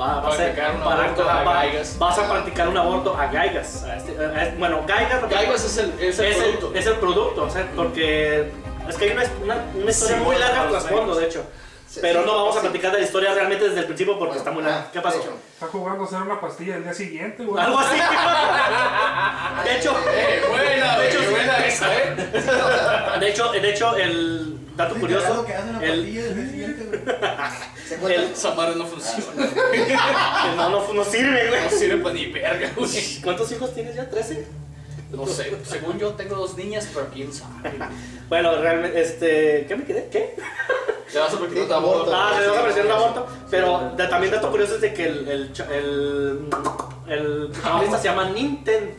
Va, 0.00 0.20
va 0.22 0.28
a 0.28 0.32
ser- 0.36 0.54
Practicar 0.54 0.74
un 0.76 0.80
para- 0.82 1.04
aborto 1.04 1.28
a 1.30 1.42
va- 1.44 1.54
Gaigas. 1.54 1.98
Vas 1.98 2.18
a 2.18 2.28
practicar 2.30 2.68
un 2.68 2.76
aborto 2.78 3.14
a 3.16 3.26
Gaigas. 3.26 3.84
a 3.84 3.96
este- 3.96 4.12
a 4.24 4.54
bueno, 4.58 4.80
Gaigas, 4.86 5.28
Gaigas 5.28 5.64
es 5.64 5.76
el, 5.78 5.92
es 6.00 6.18
el 6.18 6.24
es 6.26 6.36
producto. 6.38 6.70
el, 6.72 6.76
es 6.78 6.86
el 6.86 6.94
producto, 6.94 7.42
o 7.44 7.50
sea, 7.50 7.68
porque 7.76 8.50
es 8.88 8.96
que 8.96 9.04
hay 9.04 9.10
una, 9.12 9.22
una, 9.44 9.64
una 9.74 9.90
historia 9.90 10.16
Sí, 10.16 10.22
muy 10.24 10.36
larga 10.36 10.62
al 10.62 10.70
trasfondo, 10.70 11.14
de 11.14 11.26
hecho. 11.26 11.44
Pero 12.00 12.24
no 12.24 12.34
vamos 12.36 12.56
a 12.56 12.60
platicar 12.60 12.92
de 12.92 12.98
la 12.98 13.04
historia 13.04 13.34
realmente 13.34 13.64
desde 13.68 13.80
el 13.80 13.86
principio 13.86 14.16
porque 14.18 14.38
está 14.38 14.50
muy 14.52 14.62
larga. 14.62 14.84
Ah, 14.86 14.90
¿Qué 14.92 15.00
pasó? 15.00 15.18
Está 15.54 15.66
jugando 15.66 16.04
a 16.04 16.06
hacer 16.06 16.22
una 16.22 16.40
pastilla 16.40 16.76
el 16.76 16.84
día 16.84 16.94
siguiente, 16.94 17.44
güey. 17.44 17.62
Algo 17.64 17.78
así. 17.80 17.96
De 19.64 19.76
hecho, 19.76 19.96
Eh, 20.14 20.42
buena, 20.48 20.98
De 20.98 21.08
hecho, 21.08 21.30
buena 21.30 21.66
esa, 21.66 21.94
¿eh? 21.96 22.14
de 23.20 23.28
hecho, 23.30 23.50
de 23.52 23.70
hecho, 23.70 23.96
el 23.96 24.76
dato 24.76 24.94
curioso, 24.96 25.44
el, 25.46 25.52
pastilla 25.52 25.78
del 25.80 26.06
día 26.06 26.46
siguiente, 26.46 26.84
güey. 26.84 27.00
se 27.88 27.96
cuenta. 27.96 28.20
el- 28.22 28.32
Esa 28.32 28.54
madre 28.54 28.76
no 28.76 28.86
funciona. 28.86 29.44
el 29.44 30.56
no, 30.56 30.68
no, 30.70 30.92
no 30.94 31.04
sirve, 31.04 31.44
No 31.44 31.50
güey. 31.50 31.70
sirve 31.78 31.96
para 32.02 32.14
ni 32.14 32.26
verga, 32.26 32.70
güey. 32.76 33.20
¿Cuántos 33.22 33.50
hijos 33.52 33.74
tienes 33.74 33.96
ya? 33.96 34.08
¿13? 34.08 34.44
No 35.10 35.26
sé, 35.26 35.56
según 35.64 35.98
yo 35.98 36.10
tengo 36.14 36.36
dos 36.36 36.56
niñas, 36.56 36.88
pero 36.94 37.08
quién 37.12 37.32
sabe. 37.32 37.72
Bueno, 38.28 38.54
realmente, 38.60 39.00
este, 39.00 39.66
¿qué 39.66 39.74
me 39.74 39.82
quedé? 39.84 40.08
¿Qué? 40.08 40.36
Te 41.12 41.18
vas 41.18 41.34
a 41.34 41.38
practicar 41.38 41.66
tu 41.66 41.74
aborto. 41.74 42.12
Ah, 42.14 42.32
se 42.36 42.44
sí, 42.44 42.50
va 42.50 42.56
a 42.56 42.58
aparecer 42.60 42.86
un 42.86 42.92
aborto. 42.92 43.26
Pero 43.50 43.92
también 44.08 44.32
dato 44.32 44.50
curioso 44.50 44.74
es 44.76 44.80
de 44.80 44.94
que 44.94 45.06
el, 45.06 45.28
el, 45.28 45.52
cha- 45.52 45.68
el, 45.74 46.46
el 47.08 47.48
protagonista 47.52 47.98
se 47.98 48.04
llama 48.04 48.30
Ninten. 48.30 48.94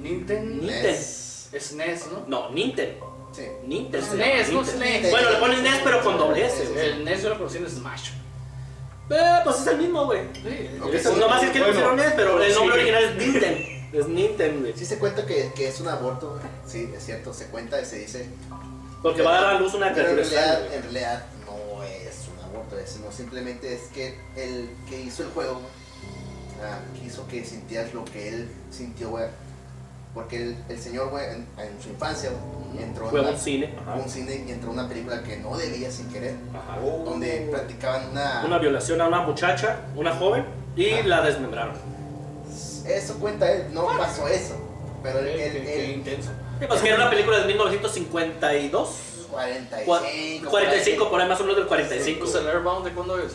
Nintendo. 0.00 0.66
NES. 0.66 1.48
Es 1.52 1.72
NES, 1.74 2.06
¿no? 2.12 2.24
No, 2.26 2.50
Ninten. 2.50 2.96
Sí. 3.32 3.42
Ninten. 3.66 4.00
Es 4.00 4.06
se 4.06 4.16
llama, 4.16 4.26
NES, 4.34 4.52
no 4.52 4.62
es 4.62 4.74
Ninten. 4.74 5.02
NES. 5.02 5.10
Bueno, 5.10 5.30
le 5.30 5.36
ponen 5.36 5.62
NES 5.62 5.80
pero 5.84 6.00
con 6.02 6.18
doble 6.18 6.44
S, 6.46 6.66
güey. 6.66 6.86
El 6.86 7.04
NES 7.04 7.22
yo 7.22 7.28
lo 7.30 7.38
conocí 7.38 7.58
en 7.58 7.70
Smash. 7.70 8.10
Eh, 9.10 9.40
pues 9.44 9.60
es 9.60 9.66
el 9.66 9.78
mismo, 9.78 10.06
güey. 10.06 10.22
Sí, 10.34 10.70
Ok, 10.82 10.94
Eso, 10.94 11.12
sí, 11.14 11.20
nomás 11.20 11.42
es 11.42 11.50
que 11.50 11.58
le 11.58 11.64
bueno, 11.66 11.74
pusieron 11.80 11.96
NES, 11.96 12.12
pero 12.16 12.42
el 12.42 12.54
nombre 12.54 12.76
sí. 12.76 12.80
original 12.90 13.04
es 13.04 13.14
Ninten. 13.16 13.88
Es 13.92 14.08
Ninten, 14.08 14.60
güey. 14.60 14.72
Sí 14.76 14.84
se 14.86 14.98
cuenta 14.98 15.26
que, 15.26 15.52
que 15.54 15.68
es 15.68 15.80
un 15.80 15.88
aborto, 15.88 16.30
güey. 16.30 16.42
sí, 16.66 16.90
es 16.96 17.04
cierto, 17.04 17.32
se 17.34 17.46
cuenta 17.48 17.80
y 17.80 17.84
se 17.84 17.96
dice. 17.98 18.28
Porque 19.02 19.20
va 19.22 19.38
a 19.38 19.42
dar 19.42 19.54
a 19.56 19.58
luz 19.60 19.74
una 19.74 19.92
Pero 19.92 20.08
en 20.10 20.14
criatura 20.14 20.42
realidad, 20.44 20.52
extraña, 20.52 20.66
güey. 20.68 20.76
en 20.76 20.82
realidad 20.82 21.24
sino 22.86 23.10
simplemente 23.12 23.74
es 23.74 23.82
que 23.94 24.18
el 24.36 24.70
que 24.88 25.00
hizo 25.00 25.22
el 25.24 25.30
juego 25.30 25.60
ah, 26.62 26.78
quiso 27.00 27.26
que 27.28 27.44
sintieras 27.44 27.92
lo 27.94 28.04
que 28.04 28.28
él 28.28 28.48
sintió, 28.70 29.10
güey. 29.10 29.26
Porque 30.14 30.36
el, 30.42 30.56
el 30.68 30.78
señor, 30.78 31.08
güey, 31.08 31.24
en, 31.24 31.46
en 31.58 31.82
su 31.82 31.88
infancia, 31.88 32.30
entró 32.78 33.08
Fue 33.08 33.20
en 33.20 33.24
a 33.26 33.28
una- 33.30 33.36
un 33.38 33.42
cine. 33.42 33.74
a 33.86 33.94
un 33.94 34.08
cine 34.10 34.44
y 34.46 34.50
entró 34.52 34.68
a 34.68 34.72
una 34.74 34.86
película 34.88 35.22
que 35.22 35.38
no 35.38 35.56
debía 35.56 35.90
sin 35.90 36.08
querer, 36.12 36.34
Ajá. 36.54 36.78
donde 36.80 37.48
practicaban 37.50 38.10
una... 38.10 38.42
Una 38.44 38.58
violación 38.58 39.00
a 39.00 39.08
una 39.08 39.22
muchacha, 39.22 39.80
una 39.96 40.14
joven, 40.14 40.44
y 40.76 40.90
Ajá. 40.92 41.06
la 41.08 41.22
desmembraron. 41.22 41.74
Eso 42.86 43.14
cuenta 43.20 43.50
él, 43.50 43.68
no 43.72 43.86
pasó 43.86 44.28
eso. 44.28 44.54
Pero 45.02 45.20
él, 45.20 45.34
Qué, 45.34 45.46
él, 45.46 45.52
qué- 45.54 45.62
qué 45.64 45.84
él- 45.86 45.90
intenso. 45.92 46.30
Pues 46.68 46.80
que 46.82 46.88
era 46.88 46.96
una 46.98 47.10
película 47.10 47.38
de 47.38 47.46
1952. 47.46 48.96
45, 49.32 50.50
45, 50.50 51.10
por 51.10 51.20
ahí 51.20 51.28
más 51.28 51.40
o 51.40 51.42
menos 51.44 51.56
del 51.56 51.66
45. 51.66 52.20
Pues 52.20 52.34
el 52.36 52.48
Airbound, 52.48 52.84
¿de 52.86 52.92
cuándo 52.92 53.18
es? 53.18 53.32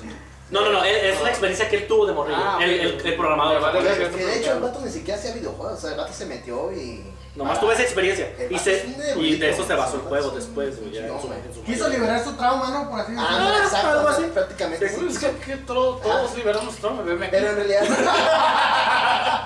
No, 0.50 0.62
no, 0.62 0.72
no, 0.72 0.84
es- 0.86 1.04
es 1.16 1.20
una 1.20 1.30
experiencia 1.30 1.68
que 1.70 1.76
él 1.76 1.88
tuvo 1.88 2.06
de 2.06 2.14
morrillo. 2.14 2.38
Ah, 2.40 2.58
el, 2.62 2.70
el, 2.80 3.06
el 3.06 3.16
programador. 3.18 3.72
Que, 3.84 4.10
que 4.10 4.26
de 4.26 4.40
hecho 4.40 4.54
el 4.54 4.60
vato 4.62 4.80
ni 4.80 4.90
siquiera 4.90 5.20
hacía 5.20 5.34
videojuegos, 5.34 5.78
o 5.78 5.82
sea, 5.82 5.92
el 5.92 5.98
vato 5.98 6.14
se 6.14 6.26
metió 6.26 6.72
y... 6.72 7.04
Nomás 7.36 7.58
Ah, 7.58 7.62
tuve 7.62 7.74
esa 7.74 7.84
experiencia. 7.84 8.34
Y, 8.50 8.58
se, 8.58 8.78
es 8.78 8.86
y 9.18 9.36
de 9.36 9.50
eso 9.52 9.64
se 9.68 9.76
basó 9.76 9.98
el 9.98 10.02
juego 10.04 10.32
después, 10.32 10.80
güey, 10.80 10.92
ya 10.92 11.06
No, 11.06 11.20
Quiso 11.66 11.88
liberar 11.90 12.24
su 12.24 12.34
trauma, 12.34 12.72
¿no? 12.72 12.90
Por 12.90 13.00
así 13.02 13.12
decirlo. 13.12 13.28
Ah, 13.30 13.40
no, 13.60 13.64
exacto, 13.64 13.90
algo 13.90 14.08
así. 14.08 14.24
prácticamente 14.34 14.86
es 14.86 15.20
que, 15.20 15.32
que 15.46 15.56
todo- 15.58 15.98
todos 15.98 16.36
liberamos 16.36 16.76
trauma, 16.78 17.04
bebé. 17.04 17.28
Pero 17.30 17.50
en 17.50 17.56
realidad. 17.58 17.82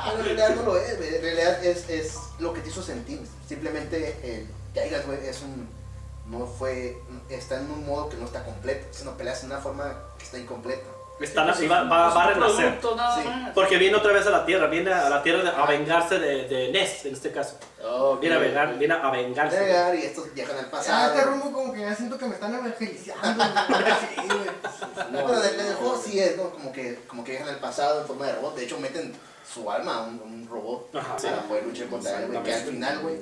pero 0.06 0.18
en 0.20 0.24
realidad 0.26 0.56
no 0.56 0.64
lo 0.72 0.78
es, 0.78 0.98
güey. 0.98 1.16
En 1.16 1.22
realidad 1.22 1.66
es, 1.66 1.90
es 1.90 2.16
lo 2.40 2.54
que 2.54 2.62
te 2.62 2.70
hizo 2.70 2.82
sentir. 2.82 3.20
Simplemente 3.48 4.18
el 4.24 4.48
Gaigas, 4.74 5.06
güey, 5.06 5.20
es 5.28 5.42
un. 5.42 5.68
No 6.32 6.48
fue. 6.48 6.98
Está 7.30 7.58
en 7.60 7.70
un 7.70 7.86
modo 7.86 8.10
que 8.10 8.18
no 8.18 8.26
está 8.26 8.44
completo. 8.44 8.88
Sino 8.92 9.12
peleas 9.18 9.44
en 9.44 9.52
una 9.52 9.60
forma 9.60 9.94
que 10.18 10.24
está 10.26 10.38
incompleta. 10.40 10.88
Está 11.20 11.54
y 11.62 11.68
va- 11.68 11.84
va- 11.84 12.12
va 12.12 12.24
a 12.24 12.28
renacer. 12.34 12.80
producto 12.80 12.96
nada 12.96 13.22
Sí. 13.22 13.28
más. 13.28 13.52
Porque 13.54 13.78
viene 13.78 13.96
otra 13.96 14.12
vez 14.12 14.26
a 14.26 14.32
la 14.32 14.44
Tierra, 14.44 14.66
viene 14.66 14.92
a 14.92 15.08
la 15.08 15.22
Tierra 15.22 15.44
de- 15.44 15.50
a 15.56 15.66
vengarse 15.68 16.18
de, 16.18 16.48
de 16.48 16.72
Ness, 16.72 17.06
en 17.06 17.14
este 17.14 17.32
caso. 17.32 17.58
Oh, 17.84 18.18
Viene 18.18 18.38
a, 18.38 18.40
vengar, 18.40 18.76
viene 18.80 18.94
a 18.96 19.12
vengarse. 19.12 19.60
Llegar 19.60 19.94
y 19.94 20.02
estos 20.04 20.34
viajan 20.34 20.58
al 20.58 20.66
Ah, 20.66 20.72
pasado. 20.72 21.14
este 21.14 21.26
rumbo 21.28 21.52
como 21.52 21.74
que 21.74 21.82
ya 21.82 21.94
siento 21.96 22.18
que 22.18 22.26
me 22.26 22.34
están 22.34 22.56
evangelizando. 22.56 23.44
Sí. 24.16 24.28
No, 25.12 25.26
pero 25.28 25.44
en 25.44 25.60
el 25.60 25.74
juego 25.76 26.02
sí 26.04 26.20
es, 26.20 26.38
¿no? 26.38 26.50
Como 26.50 26.72
que, 26.72 27.00
como 27.08 27.24
que 27.24 27.32
viajan 27.34 27.50
al 27.50 27.60
pasado 27.60 28.02
en 28.02 28.08
forma 28.08 28.26
de 28.26 28.34
robot. 28.36 28.56
De 28.56 28.64
hecho, 28.64 28.80
meten 28.80 29.14
su 29.48 29.70
alma 29.70 29.98
a 29.98 30.02
un, 30.04 30.20
a 30.20 30.24
un 30.24 30.48
robot 30.50 30.96
Ajá, 30.96 31.18
para 31.18 31.42
poder 31.44 31.66
luchar 31.66 31.88
contra 31.88 32.18
él, 32.20 32.28
güey. 32.32 32.44
Que 32.44 32.54
al 32.56 32.62
final, 32.62 33.00
güey, 33.00 33.20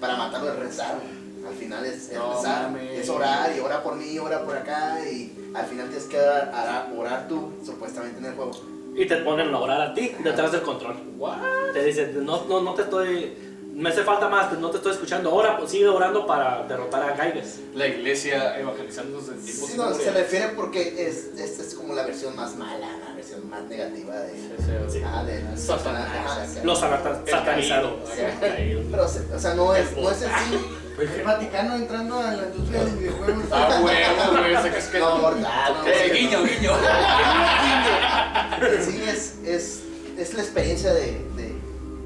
para 0.00 0.16
matarlo 0.16 0.52
es 0.52 0.58
rezar, 0.60 0.94
güey. 0.96 1.23
Al 1.48 1.54
final 1.54 1.84
es, 1.84 2.08
es 2.10 2.14
No 2.14 2.34
rezar, 2.34 2.62
mames. 2.70 2.98
es 3.00 3.08
orar 3.08 3.50
y 3.56 3.60
ora 3.60 3.82
por 3.82 3.96
mí, 3.96 4.18
ora 4.18 4.44
por 4.44 4.56
acá. 4.56 4.98
Y 5.10 5.50
al 5.54 5.66
final 5.66 5.88
tienes 5.88 6.06
que 6.06 6.18
orar, 6.18 6.48
orar, 6.52 6.92
orar 6.96 7.28
tú, 7.28 7.52
supuestamente 7.64 8.18
en 8.18 8.26
el 8.26 8.34
juego. 8.34 8.52
Y 8.96 9.06
te 9.06 9.16
ponen 9.18 9.52
a 9.52 9.58
orar 9.58 9.80
a 9.80 9.94
ti 9.94 10.12
detrás 10.22 10.52
del 10.52 10.62
control. 10.62 10.96
What? 11.18 11.38
Te 11.72 11.84
dicen, 11.84 12.24
no, 12.24 12.44
no, 12.44 12.60
no 12.62 12.74
te 12.74 12.82
estoy. 12.82 13.36
Me 13.74 13.88
hace 13.90 14.04
falta 14.04 14.28
más, 14.28 14.56
no 14.60 14.70
te 14.70 14.76
estoy 14.76 14.92
escuchando. 14.92 15.34
Ora, 15.34 15.58
pues, 15.58 15.72
sigue 15.72 15.88
orando 15.88 16.24
para 16.28 16.64
derrotar 16.68 17.02
a 17.10 17.16
Gaigas. 17.16 17.58
La 17.74 17.88
iglesia 17.88 18.56
en 18.56 18.68
tiempos 18.70 19.24
Sí, 19.44 19.72
no, 19.76 19.92
se 19.92 20.12
refiere 20.12 20.50
porque 20.50 21.08
es, 21.08 21.32
esta 21.36 21.62
es 21.64 21.74
como 21.74 21.92
la 21.92 22.04
versión 22.04 22.36
más 22.36 22.54
mala, 22.54 22.86
la 23.04 23.14
versión 23.16 23.50
más 23.50 23.64
negativa 23.64 24.14
de, 24.14 24.32
Sí. 24.88 25.02
ah, 25.04 25.24
Satanás. 25.56 25.66
personaje, 25.66 26.18
ajá, 26.18 26.46
Los 26.62 26.78
satanizados. 26.78 27.92
Pero, 28.40 29.04
o 29.34 29.38
sea, 29.40 29.54
no 29.54 29.74
es, 29.74 29.96
no 29.96 30.08
es 30.08 30.22
en 30.22 30.28
sí. 30.28 30.66
El 30.98 31.24
Vaticano 31.24 31.74
entrando 31.74 32.18
a 32.20 32.30
la 32.32 32.44
industria 32.46 32.80
de 32.80 32.90
los 32.90 32.98
videojuegos. 33.00 33.44
Ah, 33.50 33.80
huevo, 33.82 34.38
güey, 34.38 34.62
sé 34.62 34.70
que 34.70 34.78
es 34.78 34.84
que 34.86 34.98
No, 35.00 35.18
no. 35.18 35.30
no, 35.32 35.86
Eh, 35.86 36.12
guiño. 36.14 36.38
Sí, 38.84 39.02
es, 39.06 39.34
es, 39.44 39.82
es 40.16 40.34
la 40.34 40.42
experiencia 40.42 40.92
de, 40.94 41.26
de 41.36 41.54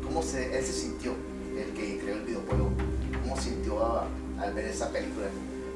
cómo 0.05 0.23
se, 0.23 0.57
él 0.59 0.65
se 0.65 0.73
sintió, 0.73 1.13
el 1.57 1.73
que 1.75 1.99
creó 1.99 2.15
el 2.17 2.23
videojuego, 2.23 2.71
cómo 3.23 3.41
sintió 3.41 3.85
a- 3.85 4.07
al 4.41 4.55
ver 4.55 4.67
esa 4.67 4.91
película. 4.91 5.27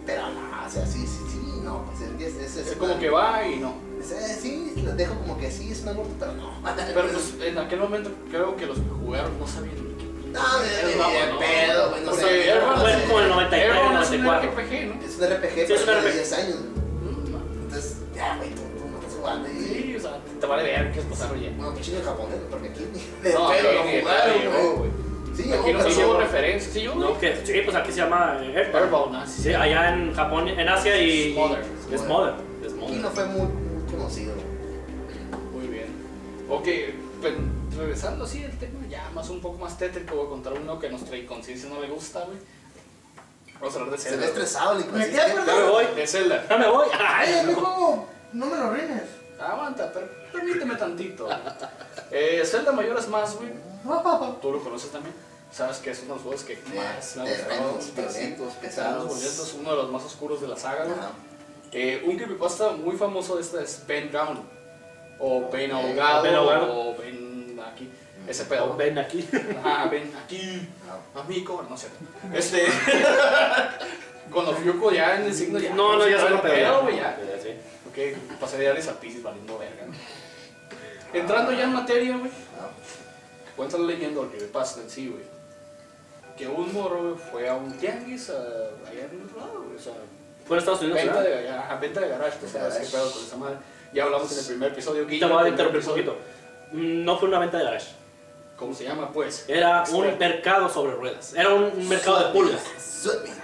Pero 0.07 0.23
no, 0.31 0.67
o 0.67 0.71
sea, 0.71 0.85
sí, 0.87 1.07
sí, 1.07 1.19
sí, 1.31 1.61
no, 1.63 1.85
pues 1.85 2.01
es, 2.21 2.35
es, 2.37 2.57
es, 2.57 2.67
Es 2.69 2.77
como 2.77 2.99
que 2.99 3.11
va 3.11 3.47
y 3.47 3.57
no. 3.61 3.75
es- 4.01 4.11
eh, 4.11 4.39
sí, 4.41 4.73
lo 4.83 4.93
dejo 4.95 5.15
como 5.17 5.39
que 5.39 5.51
sí, 5.51 5.71
es 5.71 5.83
una 5.83 5.93
gorda, 5.93 6.11
pero 6.19 6.33
no. 6.33 6.51
Pero 6.95 7.09
pues 7.13 7.35
en 7.47 7.59
aquel 7.59 7.79
momento 7.79 8.11
creo 8.31 8.57
que 8.57 8.67
los 8.67 8.79
que 8.79 8.89
jugaron 8.89 9.39
no 9.39 9.47
sabían 9.47 9.92
No, 10.33 10.41
Vamos, 10.41 10.63
de 11.13 11.27
no. 11.33 11.39
pedo, 11.39 11.91
güey, 11.91 12.03
no 12.03 12.11
Porque 12.11 12.25
sé. 12.25 12.53
Airbound 12.53 12.77
no 12.79 13.07
como 13.07 13.21
el 13.21 13.29
93, 13.29 13.71
Airbound 13.73 14.03
es 14.03 14.11
un 14.11 14.23
94. 14.25 14.51
RPG, 14.51 14.73
¿no? 14.87 15.05
Es 15.05 15.19
un 15.19 15.37
RPG, 15.37 15.55
Sí, 15.67 15.73
es 15.75 15.83
pero 15.83 15.99
un 15.99 16.05
de 16.05 16.11
RPG. 16.11 16.15
10 16.15 16.33
años. 16.33 16.57
Entonces, 17.65 17.97
ya, 18.15 18.37
güey, 18.37 18.51
tú, 18.51 18.63
no 18.91 18.99
estás 18.99 19.15
jugando 19.19 19.49
y... 19.49 19.53
Sí, 19.53 19.97
o 19.97 20.01
sea, 20.01 20.19
te 20.41 20.47
vale 20.47 20.63
ver 20.63 20.93
qué 20.93 20.99
es 21.01 21.05
pasar 21.07 21.33
oye. 21.33 21.51
Bueno, 21.57 21.75
pinche 21.75 21.97
en 21.99 22.05
japonés, 22.05 22.39
porque 22.51 22.69
aquí 22.69 22.87
ni 22.93 23.29
de 23.29 23.35
No, 23.35 23.49
pedo 23.51 23.73
lo 23.73 23.83
jugaron. 23.83 25.03
Sí, 25.37 25.51
Aquí 25.51 25.73
no 25.73 25.89
llevo 25.89 26.13
no- 26.15 26.21
referencia. 26.21 26.73
Sí, 26.73 26.83
yo, 26.83 26.95
No, 26.95 27.19
que, 27.19 27.37
sí, 27.45 27.61
pues 27.65 27.75
aquí 27.77 27.91
se 27.91 27.99
llama 27.99 28.39
Airbound. 28.41 29.17
Ah, 29.17 29.27
sí. 29.27 29.55
Allá 29.55 29.95
en 29.95 30.15
Japón, 30.15 30.47
en 30.49 30.69
Asia 30.69 31.01
y. 31.01 31.33
Smother. 31.33 31.65
y- 31.91 31.95
Es 31.95 32.03
Mother. 32.07 32.35
Es 32.67 32.73
Aquí 32.73 32.81
Mother. 32.81 32.97
no 33.01 33.11
fue 33.11 33.25
muy, 33.27 33.49
conocido. 33.91 34.35
Muy 35.55 35.69
bien. 35.69 35.87
Ok, 36.51 36.69
pues, 37.23 37.33
regresando 37.79 38.25
así 38.25 38.43
el 38.45 38.51
tema 38.59 38.79
más 39.15 39.29
un 39.31 39.41
poco 39.41 39.59
más 39.59 39.77
tétrico, 39.79 40.17
voy 40.17 40.27
a 40.27 40.31
contar 40.31 40.53
uno 40.55 40.79
que 40.79 40.87
a 40.89 40.91
nuestra 40.91 41.17
inconsciencia 41.17 41.69
no 41.69 41.81
le 41.81 41.89
gusta, 41.89 42.21
güey. 42.25 42.39
Vamos 43.61 43.77
a 43.77 43.79
hablar 43.79 43.97
de 43.97 43.99
Se 43.99 44.11
ve 44.11 44.17
Zelda. 44.17 44.27
estresado 44.27 44.73
el 44.73 44.79
Me 44.79 44.85
inconsciente. 44.87 45.17
quedé 45.23 45.47
Ya 45.47 45.55
me 45.55 45.71
voy. 45.71 45.85
De 45.95 46.07
Zelda. 46.07 46.47
Ya 46.49 46.59
me 46.59 46.69
voy. 46.69 46.87
Ay, 46.99 47.55
juego, 47.55 48.09
no 48.33 48.47
me 48.47 48.57
lo 48.57 48.63
arruines. 48.65 49.03
Aguanta, 49.41 49.91
pero 49.93 50.09
permíteme 50.33 50.75
tantito. 50.77 51.29
Eh, 52.11 52.43
Zelda 52.45 52.73
Mayoras 52.73 53.09
Más, 53.09 53.37
güey. 53.37 53.51
Tú 54.43 54.53
lo 54.53 54.61
conoces 54.63 54.91
también. 54.91 55.15
Sabes 55.53 55.79
que 55.79 55.91
es 55.91 55.99
uno 56.05 56.09
de 56.11 56.15
los 56.15 56.23
juegos 56.23 56.45
que 56.45 56.57
más 56.57 56.73
me 56.75 56.81
ha 56.81 56.97
gustado. 56.97 57.27
Terrenos 57.27 57.95
violentos, 57.95 58.53
Pesados, 58.55 58.55
pesados. 58.61 59.05
violentos, 59.21 59.55
uno 59.61 59.71
de 59.71 59.77
los 59.77 59.91
más 59.91 60.03
oscuros 60.05 60.41
de 60.41 60.49
la 60.49 60.57
saga, 60.57 60.85
güey. 60.85 60.99
Ajá. 60.99 61.11
Eh, 61.73 62.03
un 62.07 62.17
creepypasta 62.17 62.71
muy 62.73 62.97
famoso 62.97 63.37
de 63.37 63.43
esta 63.43 63.63
es 63.63 63.83
Ben 63.87 64.11
Drowned. 64.11 64.43
O 65.19 65.49
Ben 65.51 65.71
Ok. 65.73 65.79
ahogado. 65.85 66.37
Ahogado. 66.37 66.73
O. 66.91 66.92
Ese 68.29 68.45
pedo. 68.45 68.77
Ven 68.77 68.99
aquí. 68.99 69.29
Ah, 69.65 69.89
Ben 69.91 70.13
aquí. 70.25 70.69
Amigo, 71.15 71.67
no 71.69 71.77
sé. 71.77 71.89
Este. 72.35 72.67
Cuando 74.31 74.55
Fyuko 74.55 74.91
ya 74.93 75.17
en 75.17 75.25
el 75.25 75.35
signo 75.35 75.59
ya. 75.59 75.75
No, 75.75 75.97
no, 75.97 76.09
ya 76.09 76.19
se 76.21 76.31
lo 76.31 76.41
pedo, 76.41 76.83
güey, 76.83 76.97
ya. 76.97 77.19
Sí. 77.43 77.51
Ok, 77.89 78.39
pasé 78.41 78.59
de 78.59 78.69
Ares 78.69 78.89
a 78.89 78.99
Pisces 78.99 79.23
valiendo 79.23 79.59
verga. 79.59 79.85
¿no? 79.87 79.93
Entrando 81.13 81.53
ya 81.53 81.65
en 81.65 81.73
materia, 81.75 82.17
güey, 82.17 82.31
cuenta 83.55 83.77
la 83.77 83.85
leyenda 83.87 84.21
o 84.21 84.25
el 84.25 84.31
creepypasta 84.31 84.81
en 84.81 84.89
sí, 84.89 85.09
güey. 85.09 85.23
Que 86.39 86.47
un 86.49 86.73
morro 86.73 87.19
fue 87.31 87.47
a 87.49 87.55
un 87.55 87.71
tianguis 87.77 88.31
a, 88.31 88.33
allá 88.89 89.03
en 89.13 89.23
otro 89.27 89.39
lado, 89.39 89.63
güey. 89.65 89.77
O 89.77 89.81
sea, 89.81 89.93
Fue 90.47 90.57
a 90.57 90.61
Estados 90.61 90.81
Unidos, 90.81 90.99
venta 91.03 91.21
de, 91.23 91.49
ajá, 91.51 91.77
venta 91.77 92.01
de 92.01 92.09
garage, 92.09 92.39
tú 92.39 92.49
sabes 92.49 92.75
qué 92.77 92.87
pedo 92.87 93.13
con 93.13 93.23
esa 93.23 93.37
madre. 93.37 93.57
Ya 93.93 94.05
hablamos 94.05 94.33
en 94.33 94.39
el 94.39 94.45
primer 94.47 94.73
episodio. 94.73 95.07
Te 95.07 95.27
voy 95.27 95.45
a 95.45 95.49
interrumpir 95.49 95.81
un 95.83 95.87
poquito. 95.87 96.17
Mm, 96.73 97.05
No 97.05 97.19
fue 97.19 97.29
una 97.29 97.39
venta 97.41 97.59
de 97.59 97.65
garage. 97.65 97.89
¿Cómo 98.57 98.75
se 98.75 98.85
llama, 98.85 99.11
pues? 99.13 99.45
Era 99.49 99.83
un 99.91 100.05
Experto. 100.05 100.19
mercado 100.19 100.69
sobre 100.69 100.95
ruedas. 100.95 101.35
Era 101.35 101.51
un, 101.55 101.65
un 101.65 101.89
mercado 101.89 102.27
de 102.27 102.33
pulgas. 102.33 102.61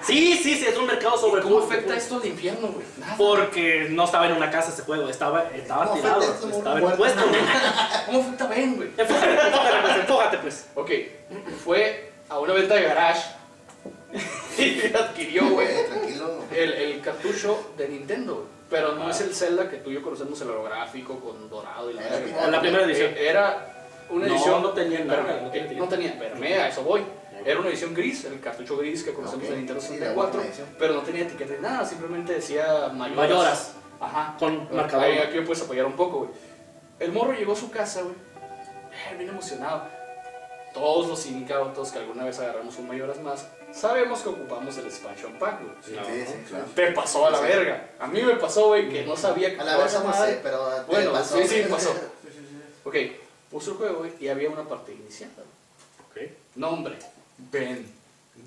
Sí, 0.06 0.38
sí, 0.40 0.54
sí, 0.56 0.66
es 0.66 0.76
un 0.76 0.86
mercado 0.86 1.18
sobre 1.18 1.42
¿Cómo 1.42 1.56
pulgas. 1.58 1.70
afecta 1.72 1.96
esto 1.96 2.16
al 2.16 2.26
infierno, 2.26 2.68
güey? 2.68 2.86
Nada. 2.98 3.16
Porque 3.16 3.88
no 3.90 4.04
estaba 4.04 4.26
en 4.28 4.34
una 4.36 4.50
casa 4.50 4.70
ese 4.72 4.82
juego, 4.82 5.08
estaba, 5.08 5.48
estaba 5.54 5.86
¿Cómo 5.86 5.96
tirado, 6.00 6.18
afecta 6.20 6.34
esto, 6.46 6.48
estaba 6.58 6.76
en 6.76 6.82
muerto? 6.82 6.98
puesto. 6.98 7.22
¿Cómo 8.06 8.20
afecta 8.20 8.44
a 8.44 8.48
Ben, 8.48 8.76
güey? 8.76 8.88
enfócate, 8.96 9.32
enfócate, 9.32 9.78
pues, 9.82 9.96
enfócate, 9.96 10.38
pues. 10.38 10.66
Ok, 10.76 10.90
fue 11.64 12.12
a 12.28 12.38
una 12.38 12.52
venta 12.52 12.74
de 12.76 12.82
garage 12.82 13.22
y 14.58 14.94
adquirió, 14.94 15.48
güey, 15.50 15.66
Güey, 15.72 15.86
tranquilo. 15.88 16.44
el, 16.54 16.72
el 16.72 17.00
cartucho 17.00 17.72
de 17.76 17.88
Nintendo, 17.88 18.34
güey. 18.34 18.46
Pero 18.70 18.92
no 18.96 19.10
es 19.10 19.18
el 19.22 19.34
Zelda 19.34 19.68
que 19.70 19.78
tú 19.78 19.90
y 19.90 19.94
yo 19.94 20.02
conocemos, 20.02 20.38
el 20.42 20.50
holográfico 20.50 21.18
con 21.20 21.48
dorado 21.48 21.90
y 21.90 21.94
la 21.94 22.02
Era 22.02 22.10
verga. 22.16 22.26
pirata. 22.26 22.46
La 22.50 22.60
primera 22.60 22.84
edición. 22.84 23.12
Eh, 23.16 23.28
Era 23.30 23.77
una 24.10 24.26
No, 24.26 24.34
edición. 24.34 24.62
no 24.62 24.70
tenía 24.70 24.98
no 25.04 25.14
tenía. 25.50 25.50
eh, 25.72 25.74
no 25.76 25.88
tenía, 25.88 26.08
espérame, 26.10 26.44
a 26.60 26.68
eso 26.68 26.82
voy. 26.82 27.02
Era 27.44 27.60
una 27.60 27.68
edición 27.68 27.94
gris, 27.94 28.24
el 28.24 28.40
cartucho 28.40 28.76
gris 28.76 29.04
que 29.04 29.12
conocemos 29.14 29.44
Ok, 29.44 29.50
de 29.50 29.56
Nintendo 29.58 29.80
sí, 29.80 29.90
la 29.92 29.98
64, 29.98 30.24
última 30.40 30.44
edición. 30.44 30.68
pero 30.78 30.94
no 30.94 31.00
tenía 31.02 31.22
etiqueta 31.22 31.54
ni 31.54 31.60
nada, 31.60 31.84
simplemente 31.84 32.32
decía 32.34 32.90
mayoras. 32.92 33.16
Mayoras. 33.16 33.72
Ajá. 34.00 34.36
Con 34.38 34.50
Ahí, 34.60 34.68
marcador. 34.72 35.04
aquí 35.06 35.38
me 35.38 35.42
puedes 35.46 35.62
apoyar 35.62 35.86
un 35.86 35.94
poco, 35.96 36.18
güey. 36.18 36.30
El 36.98 37.12
morro 37.12 37.32
llegó 37.32 37.52
a 37.52 37.56
su 37.56 37.70
casa, 37.70 38.02
güey. 38.02 38.14
eh, 38.14 39.16
bien 39.16 39.28
emocionado. 39.30 39.84
Todos 40.74 41.08
los 41.08 41.26
incautos 41.26 41.90
que 41.92 41.98
alguna 41.98 42.24
vez 42.24 42.38
agarramos 42.40 42.76
un 42.76 42.88
mayoras 42.88 43.18
más, 43.20 43.46
sabemos 43.72 44.20
que 44.20 44.28
ocupamos 44.28 44.76
el 44.78 44.86
expansion 44.86 45.32
pack, 45.38 45.60
güey. 45.62 45.96
No. 45.96 46.04
Sí, 46.04 46.24
sí, 46.26 46.34
claro. 46.48 46.64
Te 46.74 46.92
pasó 46.92 47.26
a 47.26 47.30
la 47.30 47.38
Sí. 47.38 47.44
verga. 47.44 47.88
A 47.98 48.06
mí 48.06 48.20
me 48.22 48.34
pasó, 48.34 48.66
güey, 48.68 48.88
que 48.88 49.04
no 49.06 49.16
sabía 49.16 49.54
que 49.54 49.60
A 49.60 49.64
la 49.64 49.76
verga 49.78 50.00
no 50.04 50.12
sé, 50.12 50.40
pero 50.42 50.68
Bueno, 50.86 51.12
pasó. 51.12 51.38
sí, 51.38 51.46
sí, 51.48 51.64
pasó. 51.70 51.94
Ok, 52.84 52.94
puso 53.50 53.72
el 53.72 53.76
juego, 53.78 54.06
y 54.20 54.28
había 54.28 54.50
una 54.50 54.64
parte 54.64 54.92
iniciada. 54.94 55.32
Ok. 56.10 56.20
Nombre, 56.56 56.98
Ben. 57.50 57.90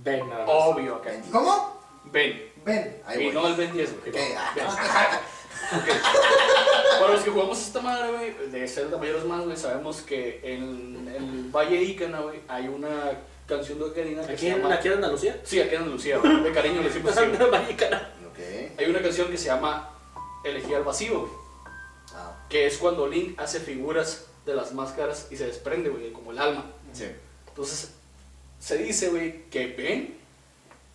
Ven 0.04 0.30
nada 0.30 0.46
más. 0.46 0.56
Obvio 0.56 0.96
acá. 0.96 1.12
¿Cómo? 1.32 1.82
Ben. 2.06 2.50
Ven. 2.66 3.02
Ahí 3.06 3.22
Y 3.22 3.26
voy. 3.26 3.34
no 3.34 3.48
el 3.48 3.56
Ben 3.56 3.74
10, 3.74 3.90
güey. 4.00 4.14
Ah. 4.18 4.54
Ben. 5.86 5.98
Para 7.00 7.14
los 7.14 7.24
que 7.24 7.30
jugamos 7.32 7.60
esta 7.60 7.80
madre, 7.82 8.12
güey, 8.12 8.52
de 8.52 8.68
Zelda 8.68 8.98
Mayores 8.98 9.24
más, 9.26 9.44
güey, 9.46 9.56
sabemos 9.56 10.02
que 10.02 10.40
en 10.44 11.08
el 11.08 11.50
Valle 11.52 11.82
Ícana, 11.82 12.20
güey, 12.22 12.42
hay 12.48 12.68
una 12.68 13.12
canción 13.48 13.80
de 13.80 13.86
Ocarina 13.86 14.26
que 14.26 14.34
¿Aquí 14.34 14.42
se 14.42 14.50
en, 14.50 14.62
llama... 14.62 14.76
aquí 14.76 14.88
en 14.88 14.94
Andalucía? 14.96 15.40
Sí, 15.44 15.60
aquí 15.62 15.76
en 15.76 15.82
Andalucía, 15.82 16.18
güey. 16.18 16.44
De 16.44 16.52
cariño 16.52 16.82
le 16.82 16.88
decimos 16.90 17.16
así. 17.18 17.26
güey. 17.38 17.52
Mexicana. 17.52 18.10
Ok. 18.30 18.40
Hay 18.80 18.90
una 18.90 19.02
canción 19.02 19.30
que 19.30 19.38
se 19.38 19.46
llama 19.46 19.90
Elegía 20.44 20.78
al 20.78 20.84
vacío, 20.84 21.22
güey. 21.22 21.32
Ah, 22.14 22.34
Que 22.50 22.68
es 22.68 22.78
cuando 22.78 23.08
Link 23.08 23.40
hace 23.40 23.60
figuras 23.60 24.28
de 24.52 24.58
las 24.58 24.74
máscaras 24.74 25.28
y 25.32 25.38
se 25.38 25.48
desprende, 25.48 25.90
güey, 25.90 26.12
como 26.12 26.32
el 26.32 26.40
alma. 26.40 26.66
sí. 26.94 27.06
Entonces, 27.50 27.92
se 28.60 28.78
dice, 28.78 29.10
güey, 29.10 29.44
que 29.50 29.68
Ben 29.76 30.16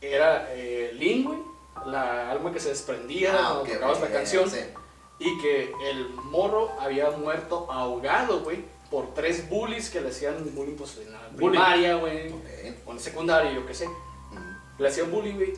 era 0.01 0.49
eh, 0.55 0.93
güey, 1.25 1.39
la 1.87 2.31
alma 2.31 2.53
que 2.53 2.61
se 2.61 2.71
desprendía 2.71 3.33
Ah, 3.35 3.39
cuando 3.39 3.61
ok, 3.63 3.69
tocabas 3.75 3.99
ok, 3.99 4.05
la 4.05 4.11
canción. 4.11 4.51
sí. 4.51 4.59
Y 5.19 5.39
que 5.41 5.73
el 5.91 6.09
morro 6.11 6.71
había 6.81 7.11
muerto 7.11 7.71
ahogado, 7.73 8.41
güey, 8.41 8.65
por 8.91 9.13
tres 9.15 9.49
bullies 9.51 9.91
que 9.91 10.01
le 10.01 10.09
hacían 10.11 10.55
bullying 10.55 10.77
pues, 10.77 10.97
en 10.99 11.13
la 11.13 11.19
Bullying. 11.33 11.51
primaria, 11.51 11.97
güey, 11.97 12.33
o 12.87 12.93
en 12.93 13.01
secundaria, 13.01 13.53
yo 13.53 13.67
qué 13.67 13.75
sé. 13.75 13.87
Mm. 13.89 14.83
Le 14.83 14.89
hacían 14.89 15.11
bullying, 15.11 15.35
güey. 15.35 15.55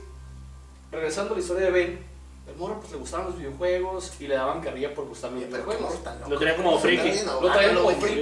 Regresando 0.90 1.34
a 1.34 1.36
la 1.36 1.42
historia 1.42 1.66
de 1.66 1.70
Ben, 1.72 2.07
el 2.48 2.56
morro 2.56 2.80
pues 2.80 2.92
le 2.92 2.98
gustaban 2.98 3.26
los 3.26 3.38
videojuegos 3.38 4.12
y 4.20 4.26
le 4.26 4.34
daban 4.34 4.60
carrilla 4.60 4.94
por 4.94 5.06
gustarle 5.06 5.40
los 5.40 5.48
videojuegos. 5.50 5.94
Lo 6.28 6.38
tenía 6.38 6.56
como 6.56 6.78
friki. 6.78 7.20
No, 7.26 7.40
Lo 7.40 7.52
traían 7.52 7.76
como 7.76 7.90
friki, 7.90 8.20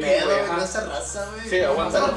esa 0.64 0.86
raza, 0.86 1.30
güey. 1.34 1.48
Sí, 1.48 1.60
aguanta. 1.60 2.12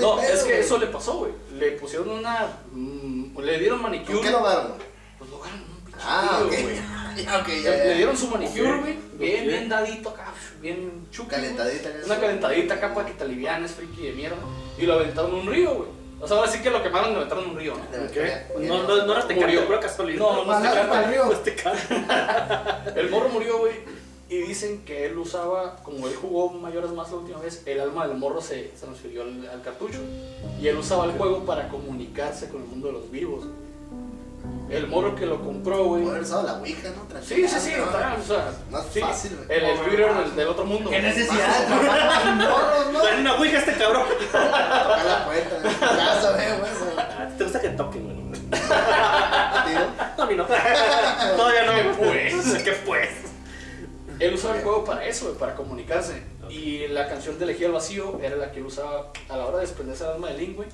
No, 0.00 0.20
es 0.20 0.42
que 0.44 0.60
eso 0.60 0.78
le 0.78 0.86
pasó, 0.88 1.14
güey. 1.18 1.32
Le 1.52 1.72
pusieron 1.72 2.10
una. 2.10 2.46
mm, 2.72 3.38
le 3.40 3.58
dieron 3.58 3.80
¿Con 3.80 3.90
manicure. 3.90 4.20
qué 4.20 4.30
lo 4.30 4.38
agarran? 4.38 4.74
Pues 5.18 5.30
lo 5.30 5.36
un 5.38 5.80
pinche 5.84 6.00
Ah, 6.04 6.42
güey. 6.46 6.78
Ya, 7.18 7.42
Le, 7.42 7.62
ya, 7.62 7.70
le 7.70 7.88
ya. 7.88 7.94
dieron 7.94 8.16
su 8.16 8.28
manicure, 8.28 8.78
güey. 8.78 8.96
Bien, 9.14 9.44
bien 9.48 9.68
dadito 9.68 10.10
acá, 10.10 10.32
bien 10.60 11.08
güey. 11.10 11.26
Calentadita. 11.28 11.90
Una 12.06 12.20
calentadita 12.20 12.74
acá 12.74 12.94
para 12.94 13.06
que 13.08 13.14
te 13.14 13.24
alivianes, 13.24 13.72
friki 13.72 14.02
de 14.02 14.12
mierda. 14.12 14.36
Y 14.78 14.86
lo 14.86 14.92
aventaron 14.94 15.32
en 15.32 15.36
un 15.40 15.46
río, 15.48 15.74
güey. 15.74 15.88
O 16.20 16.26
sea, 16.26 16.36
ahora 16.38 16.50
sí 16.50 16.60
que 16.60 16.70
lo 16.70 16.82
quemaron 16.82 17.10
y 17.10 17.14
lo 17.14 17.18
aventaron 17.20 17.44
en 17.44 17.50
un 17.50 17.56
río, 17.56 17.74
¿no? 17.76 17.82
Verdad, 17.90 18.46
No, 18.60 18.82
no, 18.82 19.06
no 19.06 19.12
era. 19.12 19.26
Tecate, 19.26 19.58
pura 19.62 19.80
casualidad. 19.80 20.18
No, 20.18 20.32
no, 20.32 20.38
no. 20.38 20.44
Mandaste 20.46 20.78
Tecate. 20.80 20.90
para 20.90 21.04
el 21.04 21.10
río. 21.12 21.24
No 21.26 21.32
es 21.32 21.42
Tecate. 21.44 23.00
El 23.00 23.10
morro 23.10 23.28
murió, 23.28 23.58
güey. 23.58 23.74
Y 24.30 24.38
dicen 24.42 24.84
que 24.84 25.06
él 25.06 25.16
usaba, 25.16 25.76
como 25.76 26.06
él 26.06 26.14
jugó 26.14 26.50
mayores 26.50 26.90
más 26.90 27.10
la 27.10 27.16
última 27.16 27.38
vez, 27.38 27.62
el 27.64 27.80
alma 27.80 28.06
del 28.06 28.18
morro 28.18 28.42
se 28.42 28.72
se 28.76 28.84
transfirió 28.84 29.22
al, 29.22 29.48
al 29.48 29.62
cartucho. 29.62 29.98
Y 30.60 30.68
él 30.68 30.76
usaba 30.76 31.06
el 31.06 31.12
juego 31.12 31.46
para 31.46 31.68
comunicarse 31.68 32.48
con 32.48 32.60
el 32.62 32.68
mundo 32.68 32.88
de 32.88 32.92
los 32.94 33.10
vivos. 33.10 33.44
El 34.70 34.86
morro 34.86 35.14
que 35.14 35.24
lo 35.24 35.42
compró, 35.42 35.84
güey. 35.84 36.02
Puede 36.02 36.16
haber 36.16 36.26
usado 36.26 36.42
la 36.42 36.54
Ouija, 36.54 36.88
¿no? 36.90 37.20
Sí, 37.22 37.48
sí, 37.48 37.60
sí, 37.60 37.72
¿no? 37.76 37.84
está, 37.84 38.16
o 38.20 38.22
sea, 38.22 38.52
No 38.70 38.78
es 38.78 38.84
sí, 38.92 39.00
fácil, 39.00 39.36
güey. 39.36 39.58
El, 39.58 39.78
Twitter 39.78 40.14
del, 40.14 40.36
del 40.36 40.48
otro 40.48 40.64
mundo. 40.64 40.90
¿Qué 40.90 41.00
necesidad 41.00 41.68
morros, 41.68 42.92
no? 42.92 43.02
Dale 43.02 43.20
una 43.20 43.34
ouija 43.36 43.56
a 43.56 43.60
este 43.60 43.72
cabrón. 43.74 44.06
Tocar 44.32 45.04
la 45.04 45.24
puerta 45.24 45.62
casa, 45.80 46.32
güey, 46.32 47.38
¿Te 47.38 47.44
gusta 47.44 47.60
que 47.60 47.68
toquen, 47.70 48.28
güey? 48.28 48.40
No, 50.16 50.22
a 50.22 50.26
mí 50.26 50.34
no. 50.34 50.44
Todavía 50.44 51.64
no. 51.64 51.72
¿Qué 51.74 51.94
pues? 51.96 52.62
¿Qué 52.62 52.72
pues? 52.84 53.08
Él 54.18 54.34
usaba 54.34 54.56
el 54.56 54.62
juego 54.62 54.84
para 54.84 55.06
eso, 55.06 55.26
güey, 55.26 55.38
para 55.38 55.54
comunicarse. 55.54 56.22
Y 56.50 56.88
la 56.88 57.08
canción 57.08 57.38
de 57.38 57.44
Elegía 57.44 57.66
al 57.66 57.74
Vacío 57.74 58.18
era 58.22 58.36
la 58.36 58.50
que 58.50 58.58
él 58.58 58.66
usaba 58.66 59.12
a 59.28 59.36
la 59.36 59.46
hora 59.46 59.58
de 59.58 59.66
desprenderse 59.66 60.04
el 60.04 60.10
alma 60.10 60.28
de 60.28 60.38
Link, 60.38 60.56
güey. 60.56 60.68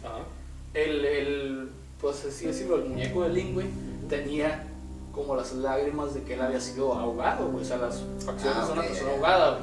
El, 0.72 1.04
el, 1.04 1.70
pues 2.04 2.24
así 2.26 2.46
decirlo, 2.46 2.76
el 2.76 2.84
muñeco 2.84 3.22
de 3.22 3.30
Link, 3.30 3.54
güey, 3.54 3.66
tenía 4.08 4.66
como 5.12 5.34
las 5.36 5.52
lágrimas 5.54 6.12
de 6.12 6.22
que 6.22 6.34
él 6.34 6.42
había 6.42 6.60
sido 6.60 6.92
ahogado, 6.92 7.48
güey. 7.48 7.64
O 7.64 7.66
sea, 7.66 7.78
las 7.78 8.02
facciones 8.24 8.58
Ah, 8.62 8.66
de 8.66 8.72
una 8.72 8.80
ok. 8.82 8.88
persona 8.88 9.10
ahogada, 9.12 9.58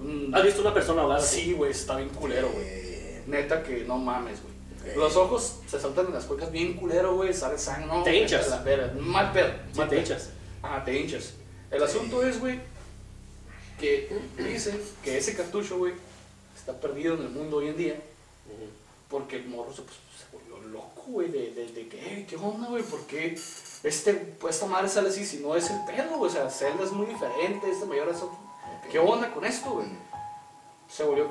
güey. 0.00 0.12
Mm, 0.28 0.34
¿Has 0.34 0.42
visto 0.44 0.60
una 0.62 0.74
persona 0.74 1.02
ahogada? 1.02 1.20
Sí, 1.20 1.52
güey, 1.52 1.70
está 1.70 1.96
bien 1.96 2.08
culero, 2.08 2.48
güey. 2.50 2.64
Eh, 2.66 3.22
Neta 3.26 3.62
que 3.62 3.84
no 3.84 3.96
mames, 3.98 4.38
güey. 4.42 4.96
Los 4.96 5.16
ojos 5.16 5.60
se 5.68 5.78
saltan 5.78 6.06
en 6.06 6.14
las 6.14 6.24
cuencas 6.24 6.50
bien 6.50 6.74
culero, 6.74 7.14
güey, 7.14 7.32
sale 7.34 7.58
sangre, 7.58 7.86
no. 7.86 8.02
Te 8.02 8.16
hinchas. 8.16 8.48
la. 8.48 8.62
Mal 9.00 9.32
pedo. 9.32 9.48
Sí, 9.72 9.78
mal 9.78 9.88
te 9.88 9.96
pedo. 9.96 10.00
hinchas. 10.00 10.30
Ah, 10.62 10.82
te 10.84 10.98
hinchas. 10.98 11.34
El 11.70 11.82
asunto 11.82 12.22
es, 12.26 12.40
güey, 12.40 12.58
que 13.78 14.08
dicen 14.38 14.80
que 15.04 15.18
ese 15.18 15.36
cartucho, 15.36 15.78
güey, 15.78 15.92
está 16.56 16.72
perdido 16.80 17.14
en 17.14 17.22
el 17.22 17.30
mundo 17.30 17.58
hoy 17.58 17.68
en 17.68 17.76
día 17.76 17.96
porque 19.08 19.36
el 19.36 19.46
morro 19.48 19.72
se, 19.72 19.82
pues, 19.82 19.96
volvió 20.06 20.07
loco, 20.78 21.02
güey, 21.08 21.28
de, 21.28 21.50
de, 21.52 21.66
de 21.72 21.88
que, 21.88 22.14
"Ey, 22.14 22.24
¿qué 22.24 22.36
onda, 22.36 22.68
güey? 22.68 22.82
¿Por 22.82 23.00
qué 23.06 23.38
este, 23.82 24.14
pues, 24.14 24.54
esta 24.56 24.66
madre 24.66 24.88
sale 24.88 25.08
así 25.10 25.24
si 25.24 25.38
no 25.38 25.54
es 25.54 25.70
el 25.70 25.84
pedo, 25.84 26.16
güey? 26.18 26.30
O 26.30 26.32
sea, 26.34 26.48
Zelda 26.50 26.84
es 26.84 26.92
muy 26.92 27.06
diferente, 27.06 27.70
este 27.70 27.84
mayor 27.86 28.08
es 28.08 28.16
otro. 28.16 28.36
¿Qué 28.90 28.98
onda 28.98 29.32
con 29.32 29.44
esto, 29.44 29.70
güey? 29.72 29.86
Se 30.88 31.04
volvió 31.04 31.28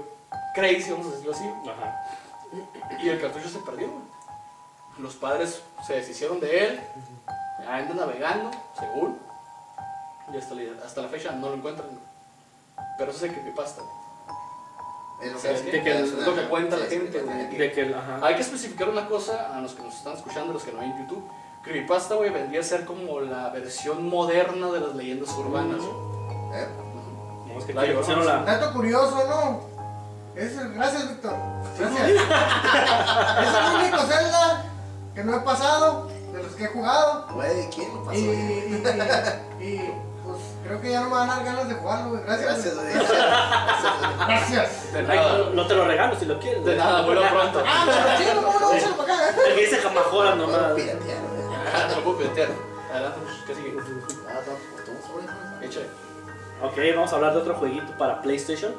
crazy, 0.53 0.91
vamos 0.91 1.07
a 1.07 1.11
decirlo 1.11 1.33
así, 1.33 1.45
Ajá. 1.69 2.99
y 3.03 3.09
el 3.09 3.19
cartucho 3.19 3.49
se 3.49 3.59
perdió, 3.59 3.87
güey. 3.89 4.03
Los 4.99 5.15
padres 5.15 5.61
se 5.85 5.93
deshicieron 5.93 6.39
de 6.39 6.65
él, 6.65 6.79
anda 7.67 7.93
navegando, 7.93 8.49
según, 8.79 9.17
y 10.33 10.37
hasta, 10.37 10.55
la- 10.55 10.85
hasta 10.85 11.01
la 11.01 11.07
fecha 11.09 11.31
no 11.31 11.49
lo 11.49 11.55
encuentran. 11.55 11.87
Pero 12.97 13.11
eso 13.11 13.25
es 13.25 13.31
el 13.31 13.33
creepypasta, 13.37 13.81
güey. 13.81 13.93
Es 15.21 15.33
lo 15.33 15.41
que, 15.41 15.51
es 16.01 16.11
lo 16.13 16.35
que 16.35 16.43
cuenta 16.43 16.77
la 16.77 16.85
gente. 16.85 17.23
De 17.23 17.71
que, 17.71 17.95
ajá. 17.95 18.19
Hay 18.21 18.35
que 18.35 18.41
especificar 18.41 18.89
una 18.89 19.07
cosa 19.07 19.55
a 19.55 19.61
los 19.61 19.73
que 19.73 19.81
nos 19.81 19.95
están 19.95 20.13
escuchando, 20.13 20.53
los 20.53 20.63
que 20.63 20.71
no 20.71 20.79
ven 20.79 20.91
en 20.91 20.99
YouTube. 20.99 21.23
Creepypasta, 21.63 22.15
güey, 22.15 22.29
vendría 22.29 22.61
a 22.61 22.63
ser 22.63 22.85
como 22.85 23.19
la 23.21 23.49
versión 23.49 24.07
moderna 24.07 24.71
de 24.71 24.79
las 24.79 24.95
leyendas 24.95 25.29
urbanas. 25.35 25.79
güey. 25.79 26.61
¿Eh? 26.61 26.67
No, 27.47 27.57
es 27.57 27.65
que 27.65 27.73
La 27.73 27.83
la. 27.83 28.43
Dato 28.43 28.73
curioso, 28.73 29.23
¿no? 29.27 29.77
Es 30.35 30.55
el- 30.55 30.73
gracias, 30.73 31.09
Víctor. 31.09 31.33
Gracias. 31.79 32.09
es 32.09 33.55
el 33.55 33.75
único 33.81 33.97
Zelda 34.03 34.65
que 35.15 35.23
no 35.23 35.35
he 35.35 35.39
pasado, 35.39 36.07
de 36.31 36.43
los 36.43 36.51
que 36.53 36.65
he 36.65 36.67
jugado. 36.67 37.27
Güey, 37.33 37.69
¿quién 37.71 37.91
lo 37.95 38.03
pasó? 38.03 38.17
Y, 38.19 38.25
güey? 38.27 38.73
y, 39.59 39.65
y, 39.65 39.93
creo 40.67 40.81
que 40.81 40.91
ya 40.91 40.99
no 41.01 41.05
me 41.09 41.15
van 41.15 41.29
a 41.29 41.35
dar 41.37 41.45
ganas 41.45 41.67
de 41.69 41.75
jugarlo, 41.75 42.09
güey. 42.11 42.23
Gracias. 42.23 42.45
Gracias, 42.47 42.75
güey. 42.75 42.93
güey. 42.93 44.27
Gracias. 44.27 44.93
De 44.93 45.01
nada, 45.03 45.37
no, 45.37 45.49
no 45.51 45.67
te 45.67 45.73
lo 45.75 45.85
regalo 45.85 46.15
si 46.19 46.25
lo 46.25 46.39
quieres. 46.39 46.63
de 46.65 46.75
nada, 46.75 47.01
muy 47.03 47.15
pronto. 47.15 47.63
Ah, 47.65 47.85
pero 47.85 48.17
chido, 48.31 48.41
no, 48.41 48.59
no, 48.59 48.73
échalo 48.73 48.97
para 48.97 49.13
acá. 49.29 49.41
El 49.47 49.55
que 49.55 49.61
dice 49.61 49.81
nomás. 50.35 50.71
piratear, 50.73 50.99
güey. 50.99 51.57
Ah, 51.73 51.87
no 51.95 52.01
puedo 52.03 52.19
meter. 52.19 52.49
Adelante, 52.91 53.19
¿qué 53.45 53.55
sigue? 53.55 53.77
Ah, 54.29 54.33
no, 54.45 54.53
pues. 55.59 55.69
Échale. 55.69 55.87
Ok, 56.61 56.77
vamos 56.95 57.11
a 57.11 57.15
hablar 57.15 57.33
de 57.33 57.39
otro 57.39 57.53
jueguito 57.55 57.91
para 57.97 58.21
PlayStation. 58.21 58.73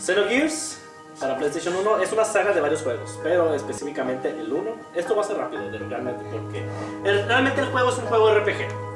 Xenogears 0.00 0.78
para 1.18 1.36
PlayStation 1.36 1.74
1 1.76 1.98
es 1.98 2.12
una 2.12 2.24
saga 2.24 2.52
de 2.52 2.60
varios 2.60 2.82
juegos, 2.82 3.18
pero 3.22 3.54
específicamente 3.54 4.30
el 4.30 4.52
1. 4.52 4.70
Esto 4.94 5.14
va 5.14 5.22
a 5.22 5.24
ser 5.24 5.36
rápido, 5.36 5.62
realmente, 5.88 6.24
porque 6.30 6.64
el- 7.04 7.26
realmente 7.26 7.60
el 7.60 7.66
juego 7.68 7.90
es 7.90 7.98
un 7.98 8.06
juego 8.06 8.30
RPG. 8.34 8.89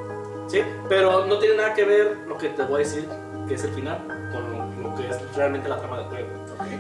¿Sí? 0.47 0.63
Pero 0.89 1.27
no 1.27 1.39
tiene 1.39 1.57
nada 1.57 1.75
que 1.75 1.85
ver 1.85 2.19
lo 2.27 2.37
que 2.39 2.49
te 2.51 2.63
voy 2.63 2.77
a 2.77 2.79
decir, 2.79 3.09
que 3.49 3.55
es 3.55 3.65
el 3.65 3.75
final, 3.75 3.99
con 4.33 4.83
lo, 4.83 4.89
lo 4.91 4.95
que 4.95 5.09
es 5.09 5.35
realmente 5.35 5.69
la 5.69 5.79
trama 5.79 5.99
del 5.99 6.07
juego. 6.07 6.29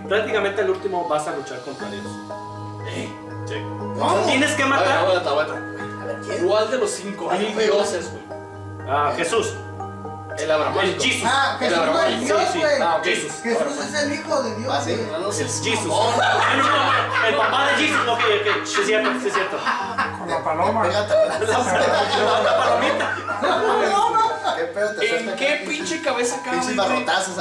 Prácticamente 0.08 0.62
el 0.62 0.70
último 0.70 1.08
vas 1.08 1.26
a 1.28 1.36
luchar 1.36 1.60
contra 1.62 1.90
Dios. 1.90 2.04
Sí. 3.46 3.58
¿Cómo? 3.98 4.16
Tienes 4.26 4.52
que 4.52 4.62
A 4.62 4.66
ver, 4.66 4.74
matar 4.78 4.98
aguanta, 4.98 5.30
aguanta. 5.30 5.54
A 5.54 6.04
ver, 6.06 6.16
¿quién? 6.26 6.46
¿Cuál 6.46 6.70
de 6.70 6.78
los 6.78 6.90
cinco 6.90 7.30
mil 7.30 7.56
dioses, 7.56 8.10
güey? 8.12 8.24
a 8.88 9.12
Jesús. 9.16 9.54
El 10.38 10.50
Abramático. 10.50 10.84
El 10.84 11.00
Jesus. 11.00 11.30
Ah, 11.30 11.58
El 11.60 11.68
Jesús 11.68 11.76
no 11.76 11.84
es 11.84 11.88
Abramático. 11.88 12.24
Dios, 12.24 12.42
sí. 12.52 12.60
Ah. 12.80 13.00
Jesus. 13.04 13.32
Jesús 13.42 13.84
es 13.86 13.94
el 14.02 14.12
hijo 14.12 14.42
de 14.42 14.54
Dios. 14.56 14.72
Ah, 14.74 14.82
sí. 14.84 15.06
No, 15.10 15.18
no, 15.18 15.32
Jesus. 15.32 15.62
Ah, 16.20 16.56
no, 16.56 16.62
no, 16.62 17.28
el 17.28 17.34
papá 17.36 17.66
de 17.68 17.74
Jesus. 17.74 18.08
Ok, 18.08 18.18
ok, 18.18 18.66
sí 18.66 18.80
es 18.80 18.86
cierto, 18.86 19.10
es 19.10 19.32
cierto. 19.32 19.58
Con 20.18 20.28
la 20.30 20.44
paloma. 20.44 20.86
La 20.88 21.06
palomita. 22.56 23.16
¿Qué 24.56 24.64
pedo 24.64 24.94
te 24.94 25.18
¿En 25.18 25.36
qué 25.36 25.64
pinche 25.66 26.00
cabeza 26.00 26.40
cabe, 26.44 26.60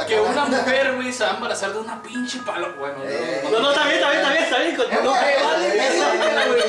que 0.08 0.20
una 0.20 0.46
mujer, 0.46 0.96
güey, 0.96 1.14
se 1.14 1.24
va 1.24 1.32
a 1.32 1.36
embarazar 1.36 1.74
de 1.74 1.80
una 1.80 2.02
pinche 2.02 2.40
palo? 2.40 2.74
Bueno, 2.74 2.96
Eh. 3.06 3.48
No, 3.52 3.60
no, 3.60 3.72
está 3.72 3.84
bien, 3.86 3.96
está 3.98 4.10
bien, 4.10 4.24
está 4.44 4.58
bien, 4.58 4.72
está 4.72 4.84
bien. 4.86 5.00
Eh, 5.00 5.06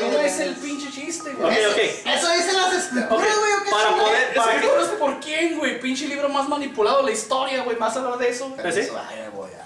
no, 0.02 0.12
no 0.12 0.18
es 0.18 0.40
el 0.40 0.54
pinche 0.56 0.83
güey. 1.22 1.64
ok. 1.66 1.78
Eso 1.78 2.32
dicen 2.32 2.56
las 2.56 2.72
escrituras, 2.74 3.08
güey. 3.38 3.52
¿o 3.52 3.64
qué 3.64 3.70
para 3.70 3.90
poder- 3.96 4.34
para 4.34 4.60
que 4.60 4.68
por 4.98 5.20
quién, 5.20 5.58
güey. 5.58 5.80
Pinche 5.80 6.06
libro 6.08 6.28
más 6.28 6.48
manipulado 6.48 6.98
de 6.98 7.04
la 7.04 7.10
historia, 7.12 7.62
güey. 7.62 7.76
Más 7.78 7.96
hablar 7.96 8.18
de 8.18 8.28
eso. 8.28 8.54
¿Sí? 8.72 8.80
eso, 8.80 8.98
ay, 9.08 9.20
me 9.22 9.28
voy 9.30 9.50
a- 9.50 9.64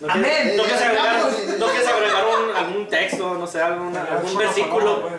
¿No 0.00 0.12
Amén. 0.12 0.24
quieres, 0.30 0.56
no 0.56 0.62
quieres 0.64 0.82
agregar, 0.82 1.24
no 1.58 1.66
quieres 1.68 1.88
agregar 1.88 2.24
un- 2.26 2.54
algún 2.56 2.88
texto, 2.88 3.34
no 3.34 3.46
sé, 3.46 3.62
algún, 3.62 3.96
algún 3.96 4.36
versículo? 4.36 5.00
paloma, 5.02 5.18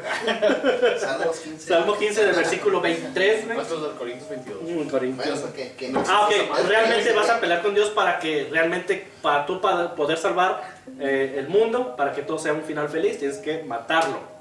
güey. 0.83 0.99
Salmos 0.99 1.37
15. 1.39 1.67
Salmo 1.67 1.97
15 1.97 2.25
del 2.25 2.35
versículo 2.35 2.81
23, 2.81 3.45
güey. 3.45 3.57
Pastos 3.57 3.81
de 3.91 3.97
Corintios 3.97 4.29
22. 4.29 4.61
Mm. 4.61 6.03
Ah, 6.07 6.27
ok. 6.27 6.67
Realmente 6.67 7.11
vas 7.13 7.29
a 7.29 7.39
pelear 7.39 7.63
con 7.63 7.73
Dios 7.73 7.89
para 7.89 8.19
que 8.19 8.47
realmente, 8.51 9.07
para 9.23 9.45
tú 9.47 9.59
para 9.61 9.95
poder 9.95 10.17
salvar 10.19 10.75
eh, 10.99 11.35
el 11.39 11.47
mundo, 11.47 11.95
para 11.95 12.13
que 12.13 12.21
todo 12.21 12.37
sea 12.37 12.53
un 12.53 12.63
final 12.63 12.87
feliz, 12.89 13.17
tienes 13.17 13.37
que 13.37 13.63
matarlo. 13.63 14.34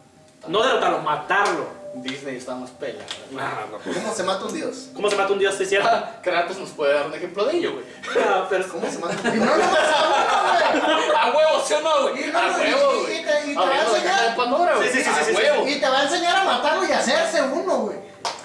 No 0.48 0.62
derrotarlo, 0.62 0.98
matarlo. 1.00 1.84
Disney 1.96 2.36
está 2.38 2.54
más 2.56 2.70
pela. 2.70 3.04
Ah, 3.38 3.66
no. 3.70 3.78
¿Cómo 3.78 4.12
se 4.14 4.22
mata 4.24 4.44
un 4.46 4.52
dios? 4.52 4.88
¿Cómo 4.94 5.08
se 5.08 5.14
mata 5.16 5.32
un 5.32 5.38
Dios? 5.38 5.54
¿Sí 5.54 5.62
es 5.62 5.68
cierto? 5.68 5.88
Ah, 5.90 6.16
Kratos 6.22 6.58
nos 6.58 6.70
puede 6.70 6.92
dar 6.92 7.06
un 7.06 7.14
ejemplo 7.14 7.44
de 7.44 7.56
ello, 7.56 7.74
güey. 7.74 7.84
Ah, 8.28 8.46
pero 8.50 8.66
¿Cómo 8.68 8.84
se 8.90 8.98
mata 8.98 9.14
un 9.14 9.20
Y 9.36 9.38
no 9.38 9.44
dios? 9.44 9.56
lo 9.58 9.64
vas 9.64 9.78
a 9.78 10.72
ver, 10.74 10.82
A 11.16 11.26
huevo, 11.30 11.62
¿sí 11.64 11.74
o 11.74 11.80
no, 11.80 12.02
güey? 12.02 12.28
Y 12.28 12.32
no, 12.32 12.38
A 12.40 12.46
huevo, 12.48 12.64
y- 12.64 12.66
güey. 13.04 13.20
y 13.20 13.24
te- 13.24 13.46
y 13.46 13.54
te 13.54 13.60
va 13.60 13.68
a 13.70 13.82
enseñar. 13.84 14.34
Pandora, 14.36 14.74
güey. 14.74 14.88
Sí, 14.90 15.04
sí, 15.04 15.04
sí, 15.04 15.10
sí, 15.24 15.30
A 15.30 15.32
huevo. 15.38 15.60
güey. 15.62 15.74
Y 15.74 15.76
te 15.80 15.88
va 15.88 15.98
a 16.00 16.02
enseñar 16.02 16.36
a 16.36 16.44
matarlo 16.44 16.84
y 16.88 16.92
a 16.92 16.98
hacerse 16.98 17.40
uno, 17.42 17.76
güey. 17.78 17.96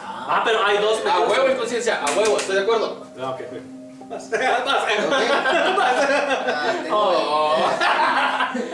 Ah, 0.05 0.41
pero 0.45 0.63
hay 0.63 0.77
dos 0.77 0.99
A 1.11 1.19
huevo 1.21 1.47
en 1.47 1.57
conciencia, 1.57 2.01
a 2.05 2.11
huevo, 2.11 2.37
estoy 2.37 2.55
de 2.57 2.61
acuerdo. 2.61 3.03
Ah, 3.19 3.31
ok, 3.31 3.41
ok. 3.51 3.57
Vas. 4.09 4.25
¿Ok? 4.25 4.39
Ah, 6.91 6.91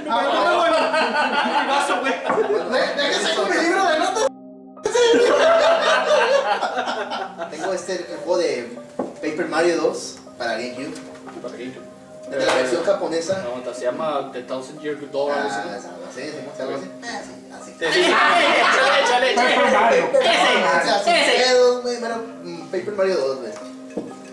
Ah, 0.09 1.65
vaso, 1.67 1.99
güey. 2.01 2.13
Déjese 2.95 3.35
con 3.35 3.49
mi 3.49 3.55
libro 3.57 3.85
de 3.85 3.99
notas. 3.99 4.27
Tengo 7.51 7.73
este 7.73 7.93
el 7.95 8.17
juego 8.23 8.37
de 8.37 8.77
Paper 9.21 9.47
Mario 9.47 9.77
2 9.77 10.17
para 10.37 10.51
GameCube. 10.53 10.93
Para 11.41 11.53
GameCube. 11.57 11.95
De 12.29 12.45
la 12.45 12.55
versión 12.55 12.83
japonesa. 12.83 13.43
No, 13.43 13.73
se 13.73 13.81
llama 13.83 14.29
The 14.31 14.43
Thousand 14.43 14.81
Year 14.81 14.97
Door. 15.11 15.31
Ah, 15.31 15.77
así, 15.77 16.21
¿sí? 16.21 16.31
¿Algo 16.59 16.75
así? 16.75 16.91
Ah, 17.03 17.21
sí, 17.23 17.31
así. 17.53 17.71
Sí, 17.71 17.85
sí, 17.85 18.03
sí. 18.03 18.11
Échale, 19.03 19.31
échale, 19.31 19.51
Paper 19.53 19.67
échale. 19.67 19.77
Mario. 19.79 20.09
O 20.13 20.83
sea, 20.85 21.03
sin 21.03 21.13
pedos, 21.13 21.83
güey, 21.83 21.99
mero, 21.99 22.15
mm, 22.43 22.61
Paper 22.67 22.93
Mario 22.93 23.15
2, 23.17 23.37
güey. 23.39 23.51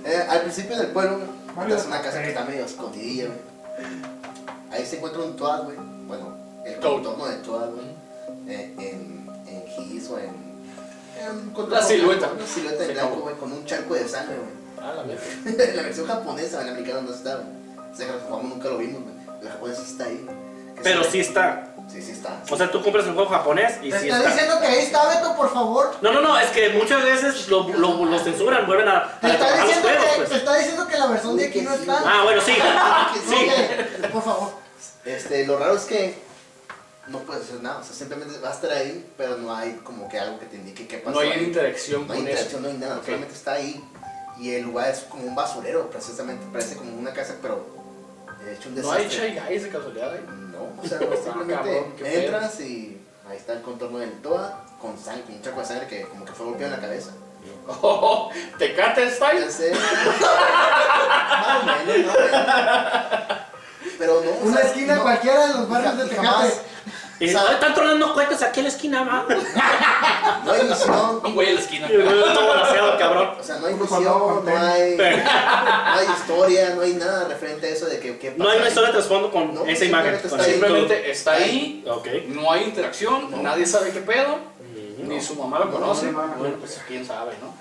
Eh, 0.04 0.26
al 0.28 0.40
principio 0.40 0.76
del 0.76 0.88
pueblo, 0.88 1.20
es 1.68 1.84
una 1.86 2.00
casa 2.00 2.18
que 2.22 2.30
ok. 2.30 2.36
está 2.36 2.44
medio 2.44 2.64
escondidilla, 2.64 3.26
güey. 3.26 4.11
Ahí 4.72 4.86
se 4.86 4.96
encuentra 4.96 5.22
un 5.22 5.36
Toad, 5.36 5.64
güey. 5.64 5.76
Bueno, 6.06 6.36
el 6.64 6.76
contorno 6.80 7.26
de 7.26 7.36
Toad, 7.36 7.68
güey. 7.70 7.86
Eh, 8.48 8.74
en, 8.78 9.28
en 9.46 9.66
gis 9.68 10.08
o 10.10 10.18
en... 10.18 10.30
en 11.20 11.70
La 11.70 11.82
silueta. 11.82 12.30
Una 12.34 12.46
silueta 12.46 12.82
de 12.84 12.92
blanco, 12.94 13.16
güey, 13.16 13.34
con 13.36 13.52
un 13.52 13.64
charco 13.66 13.94
de 13.94 14.08
sangre, 14.08 14.36
güey. 14.36 14.62
Ah, 14.80 14.94
la 14.96 15.04
la 15.76 15.82
versión 15.82 16.06
japonesa, 16.06 16.60
en 16.60 16.66
la 16.66 16.72
americana 16.72 17.02
no 17.02 17.14
está, 17.14 17.36
güey. 17.36 17.46
O 17.92 17.96
sea, 17.96 18.06
que 18.06 18.12
los 18.12 18.22
jugamos 18.22 18.44
nunca 18.50 18.68
lo 18.68 18.78
vimos, 18.78 19.02
güey. 19.02 19.14
La 19.42 19.50
japonesa 19.50 19.82
sí 19.84 19.92
está 19.92 20.04
ahí, 20.06 20.26
Pero 20.82 21.04
sí 21.04 21.20
está. 21.20 21.68
Sí, 21.88 22.00
sí 22.00 22.12
está. 22.12 22.40
O 22.48 22.56
sea, 22.56 22.70
tú 22.70 22.80
compras 22.82 23.04
el 23.06 23.12
juego 23.14 23.28
japonés 23.28 23.74
y 23.82 23.90
Te 23.90 23.98
sí 24.00 24.08
está 24.08 24.18
está. 24.18 24.30
diciendo 24.30 24.60
que 24.60 24.66
ahí 24.68 24.78
está 24.78 25.08
Beto, 25.08 25.36
por 25.36 25.52
favor. 25.52 25.90
No, 26.00 26.12
no, 26.12 26.20
no, 26.20 26.38
es 26.38 26.48
que 26.50 26.70
muchas 26.70 27.02
veces 27.04 27.48
lo, 27.48 27.68
lo, 27.68 28.04
lo 28.04 28.18
censuran, 28.20 28.66
vuelven 28.66 28.88
a, 28.88 28.98
a 28.98 29.20
Te 29.20 29.30
está, 29.32 29.50
los 29.50 29.74
juegos, 29.74 30.04
que, 30.04 30.16
pues. 30.16 30.28
te 30.30 30.36
está 30.36 30.56
diciendo 30.56 30.86
que 30.86 30.96
la 30.96 31.06
versión 31.08 31.36
de 31.36 31.46
aquí 31.48 31.60
no 31.62 31.74
está. 31.74 31.98
Ah, 32.06 32.22
bueno, 32.24 32.40
sí. 32.40 32.52
Sí. 33.28 33.46
Por 34.12 34.22
favor. 34.22 34.61
Este, 35.04 35.46
lo 35.46 35.58
raro 35.58 35.76
es 35.76 35.84
que 35.84 36.14
no 37.08 37.18
puedes 37.20 37.42
hacer 37.44 37.60
nada, 37.62 37.78
o 37.80 37.84
sea, 37.84 37.94
simplemente 37.94 38.38
va 38.38 38.50
a 38.50 38.52
estar 38.52 38.70
ahí, 38.70 39.04
pero 39.16 39.36
no 39.36 39.54
hay 39.54 39.72
como 39.82 40.08
que 40.08 40.18
algo 40.20 40.38
que 40.38 40.46
te 40.46 40.56
indique 40.56 40.86
qué 40.86 40.98
pasó. 40.98 41.14
No 41.16 41.20
hay 41.20 41.30
ahí. 41.32 41.44
interacción 41.44 42.06
No 42.06 42.12
hay 42.12 42.18
con 42.20 42.28
interacción, 42.28 42.60
eso. 42.64 42.68
no 42.68 42.68
hay 42.68 42.78
nada, 42.80 42.96
Ok. 42.98 43.04
solamente 43.06 43.34
está 43.34 43.52
ahí. 43.54 43.84
Y 44.38 44.54
el 44.54 44.62
lugar 44.62 44.88
es 44.90 45.00
como 45.00 45.24
un 45.24 45.34
basurero, 45.34 45.90
precisamente, 45.90 46.44
parece 46.52 46.76
como 46.76 46.92
una 46.96 47.12
casa, 47.12 47.34
pero 47.42 47.66
hecho 48.50 48.68
un 48.68 48.76
No 48.80 48.90
hay 48.92 49.04
desastre. 49.04 49.30
Shy 49.30 49.40
Guys 49.48 49.62
de 49.64 49.68
casualidad, 49.68 50.16
¿eh? 50.16 50.20
No, 50.26 50.82
o 50.82 50.86
sea, 50.88 50.98
no, 51.00 51.16
simplemente 51.16 51.54
cabrón, 51.54 51.92
qué 51.98 52.04
pedo. 52.04 52.20
entras 52.22 52.60
y 52.60 53.00
ahí 53.28 53.36
está 53.36 53.52
el 53.54 53.62
contorno 53.62 53.98
del 53.98 54.12
Toa 54.22 54.64
con 54.80 54.96
sangre, 54.98 55.22
con 55.24 55.34
un 55.34 55.42
charco 55.42 55.60
de 55.60 55.66
sangre 55.66 55.86
que 55.88 56.02
como 56.02 56.24
que 56.24 56.32
fue 56.32 56.46
golpeado 56.46 56.74
en 56.74 56.80
la 56.80 56.86
cabeza. 56.86 57.10
Oh, 57.66 58.30
¿Tecate 58.58 59.04
Ya 59.04 59.10
style? 59.10 59.50
sé. 59.50 59.72
Más 59.74 61.62
o 61.62 61.66
menos, 61.66 62.06
más 62.06 62.16
o 62.16 62.20
menos. 62.20 63.51
Pero 63.98 64.22
no, 64.24 64.30
Una 64.48 64.60
esquina 64.60 64.96
no, 64.96 65.02
cualquiera 65.02 65.46
de 65.48 65.54
los 65.54 65.68
barrios 65.68 65.96
de 65.98 66.04
y 66.04 66.08
Tecate. 66.08 66.26
jamás- 66.28 66.60
Y 67.20 67.26
no, 67.30 67.48
están 67.50 67.74
tronando 67.74 68.14
cuentas 68.14 68.42
aquí 68.42 68.60
en 68.60 68.64
la 68.64 68.70
esquina, 68.70 69.04
va. 69.04 69.26
No 70.44 70.52
hay 70.52 70.62
misión, 70.64 71.20
Un 71.24 71.34
güey 71.34 71.48
en 71.50 71.54
la 71.54 71.60
esquina. 71.60 71.88
Todo 71.88 72.48
balanceado, 72.48 72.98
cabrón. 72.98 73.28
o 73.38 73.42
sea, 73.42 73.56
no 73.58 73.66
hay 73.66 73.74
color, 73.74 74.44
no 74.44 74.56
hay, 74.58 74.96
no 74.96 75.04
hay 75.04 76.06
historia, 76.18 76.70
no 76.74 76.80
hay 76.82 76.94
nada 76.94 77.28
referente 77.28 77.66
a 77.66 77.70
eso 77.70 77.86
de 77.86 78.00
que, 78.00 78.34
No 78.36 78.48
hay 78.48 78.58
una 78.58 78.68
historia 78.68 78.88
de 78.88 78.94
trasfondo 78.94 79.30
con 79.30 79.54
No, 79.54 79.64
esa 79.66 79.84
imagen. 79.84 80.18
simplemente 80.20 80.28
con 80.28 80.40
está 80.40 80.44
ahí. 80.44 80.52
Simplemente 80.52 81.10
está 81.10 81.36
no 82.28 82.50
hay 82.52 82.64
interacción, 82.64 83.30
No. 83.30 83.36
nadie 83.42 83.66
sabe 83.66 83.90
qué 83.90 84.00
pedo, 84.00 84.38
ni 85.06 85.20
su 85.20 85.36
mamá 85.36 85.60
lo 85.60 85.66
No, 85.66 85.72
conoce. 85.72 86.06
no, 86.06 86.22
no, 86.22 86.26
no. 86.28 86.34
Bueno, 86.36 86.56
pues 86.58 86.80
quién 86.88 87.04
sabe, 87.06 87.32
¿no? 87.40 87.54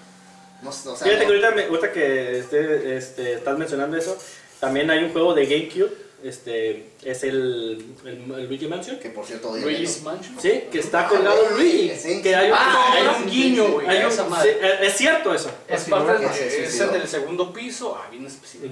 No, 0.64 0.72
sé, 0.72 0.90
o 0.90 0.96
sea, 0.96 1.06
Fíjate 1.08 1.26
que 1.26 1.32
ahorita, 1.32 1.52
me- 1.52 1.66
ahorita 1.66 1.92
que 1.92 2.40
este, 2.40 2.98
este, 2.98 3.34
estás 3.34 3.58
mencionando 3.58 3.98
eso, 3.98 4.16
también 4.60 4.90
hay 4.92 5.04
un 5.04 5.12
juego 5.12 5.34
de 5.34 5.46
GameCube. 5.46 5.92
Este 6.24 6.92
es 7.04 7.24
el, 7.24 7.84
el, 8.06 8.32
el 8.32 8.46
Luigi 8.48 8.68
Mansion. 8.68 9.00
que 9.00 9.10
por 9.10 9.26
cierto, 9.26 9.50
odio 9.50 9.64
Luigi's 9.66 10.04
Mansion. 10.04 10.40
Sí, 10.40 10.66
que 10.72 10.80
está 10.80 11.08
colgado 11.08 11.44
Ah, 11.50 11.54
Luigi. 11.56 11.92
sí. 11.98 12.22
Que 12.22 12.36
hay 12.36 12.52
un, 12.52 12.58
Ah, 12.60 12.94
hay 12.94 13.24
un 13.24 13.30
guiño, 13.30 13.66
sí, 13.66 13.72
güey. 13.72 13.88
hay 13.88 14.02
a 14.02 14.08
un- 14.08 14.12
sí, 14.14 14.50
es 14.82 14.94
cierto 14.98 15.34
eso. 15.34 15.52
Es 15.68 15.84
parte 15.86 16.14
del, 16.20 16.32
se 16.34 16.64
es 16.66 16.80
en 16.80 16.94
el 16.96 17.08
segundo 17.08 17.52
piso. 17.52 17.98
Ah, 18.00 18.08
bien 18.12 18.26
específico. 18.26 18.66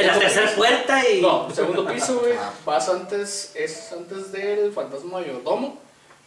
En 0.00 0.06
la 0.06 0.18
tercera 0.18 0.54
puerta 0.54 1.08
y. 1.10 1.20
No, 1.20 1.48
segundo 1.52 1.86
piso, 1.86 2.20
güey. 2.20 2.34
Vas 2.64 2.88
antes, 2.88 3.52
es 3.54 3.92
antes 3.92 4.30
del 4.32 4.70
fantasma 4.72 5.18
mayordomo. 5.20 5.80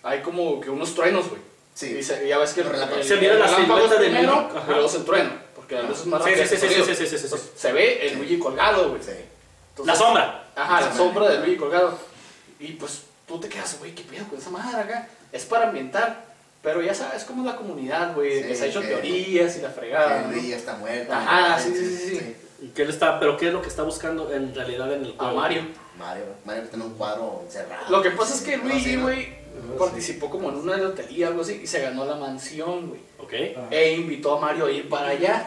Hay 0.04 0.20
como 0.22 0.60
que 0.62 0.70
unos 0.70 0.94
truenos, 0.94 1.30
güey. 1.30 1.42
Sí. 1.74 1.98
Y 2.00 2.04
se- 2.04 2.28
ya 2.28 2.38
ves 2.38 2.54
que 2.54 2.62
el, 2.62 2.68
el- 2.68 3.04
Se 3.04 3.16
mira 3.18 3.36
la 3.36 3.48
de 3.50 3.56
primero, 3.98 4.50
y 4.66 4.70
luego 4.72 4.86
es 4.88 4.96
el 4.96 5.06
trueno. 5.06 5.32
Porque 5.56 5.76
la 5.76 5.84
luz 5.84 6.00
es 6.00 6.06
más 6.08 6.24
Sí, 6.24 6.30
rápida. 6.32 6.48
sí, 6.48 6.58
sí, 6.58 6.68
sí, 6.68 6.74
sí, 6.84 6.96
sí, 6.96 6.96
sí, 6.96 7.18
sí. 7.18 7.24
Entonces, 7.26 7.52
Se 7.56 7.72
ve 7.72 8.08
el 8.08 8.18
Luigi 8.18 8.38
colgado, 8.40 8.90
güey. 8.90 9.02
Sí. 9.02 9.12
La 9.86 9.96
sombra. 9.96 10.49
Ajá, 10.64 10.82
la 10.82 10.94
sombra 10.94 11.30
del 11.30 11.42
Luigi 11.42 11.58
colgado. 11.58 11.98
Y 12.60 12.74
pues 12.74 13.04
tú 13.28 13.40
te 13.40 13.48
quedas, 13.50 13.78
güey, 13.80 13.94
¿qué 13.96 14.04
pedo 14.04 14.28
con 14.28 14.38
esa 14.40 14.50
madre 14.50 14.82
acá? 14.82 15.08
Es 15.32 15.46
para 15.46 15.68
ambientar. 15.70 16.28
Pero 16.62 16.82
ya 16.82 16.94
sabes 16.94 17.24
cómo 17.24 17.44
es 17.44 17.54
la 17.54 17.56
comunidad, 17.56 18.14
güey, 18.14 18.42
que 18.46 18.54
se 18.54 18.66
ha 18.66 18.68
hecho 18.68 18.82
que- 18.82 18.88
teorías 18.88 19.56
y 19.58 19.62
la 19.62 19.70
Que 19.70 19.74
fregada. 19.76 20.22
¿no? 20.24 20.32
Luigi 20.34 20.52
está 20.52 20.76
muerto. 20.76 21.14
Ajá, 21.14 21.58
sí, 21.58 21.74
sí, 21.74 21.96
sí, 21.98 22.16
sí. 22.18 22.36
¿Y 22.62 22.68
qué 22.70 22.84
le 22.84 22.92
está, 22.92 23.18
pero 23.18 23.38
qué 23.38 23.48
es 23.48 23.54
lo 23.54 23.62
que 23.62 23.70
está 23.70 23.84
buscando 23.84 24.30
en 24.34 24.54
realidad 24.54 24.92
en 24.92 25.06
el 25.06 25.16
A? 25.18 25.32
Mario. 25.32 25.62
Mario, 25.98 26.26
Mario 26.44 26.64
tiene 26.64 26.84
un 26.84 26.96
cuadro 26.96 27.42
encerrado. 27.46 27.90
Lo 27.90 28.02
que 28.02 28.12
pasa 28.12 28.36
es 28.36 28.42
que 28.42 28.58
No 28.58 28.66
Luigi, 28.66 28.98
güey, 28.98 29.30
participó 29.78 30.30
como 30.30 30.50
en 30.50 30.56
una 30.58 30.76
lotería 30.76 31.28
o 31.28 31.30
algo 31.30 31.42
así 31.44 31.62
y 31.64 31.68
se 31.68 31.80
ganó 31.82 32.04
la 32.04 32.16
mansión, 32.16 32.90
güey. 32.90 33.02
Ok. 33.20 33.34
E 33.72 33.94
invitó 33.94 34.36
a 34.38 34.42
Mario 34.42 34.66
a 34.66 34.72
ir 34.72 34.90
para 34.90 35.10
allá. 35.10 35.46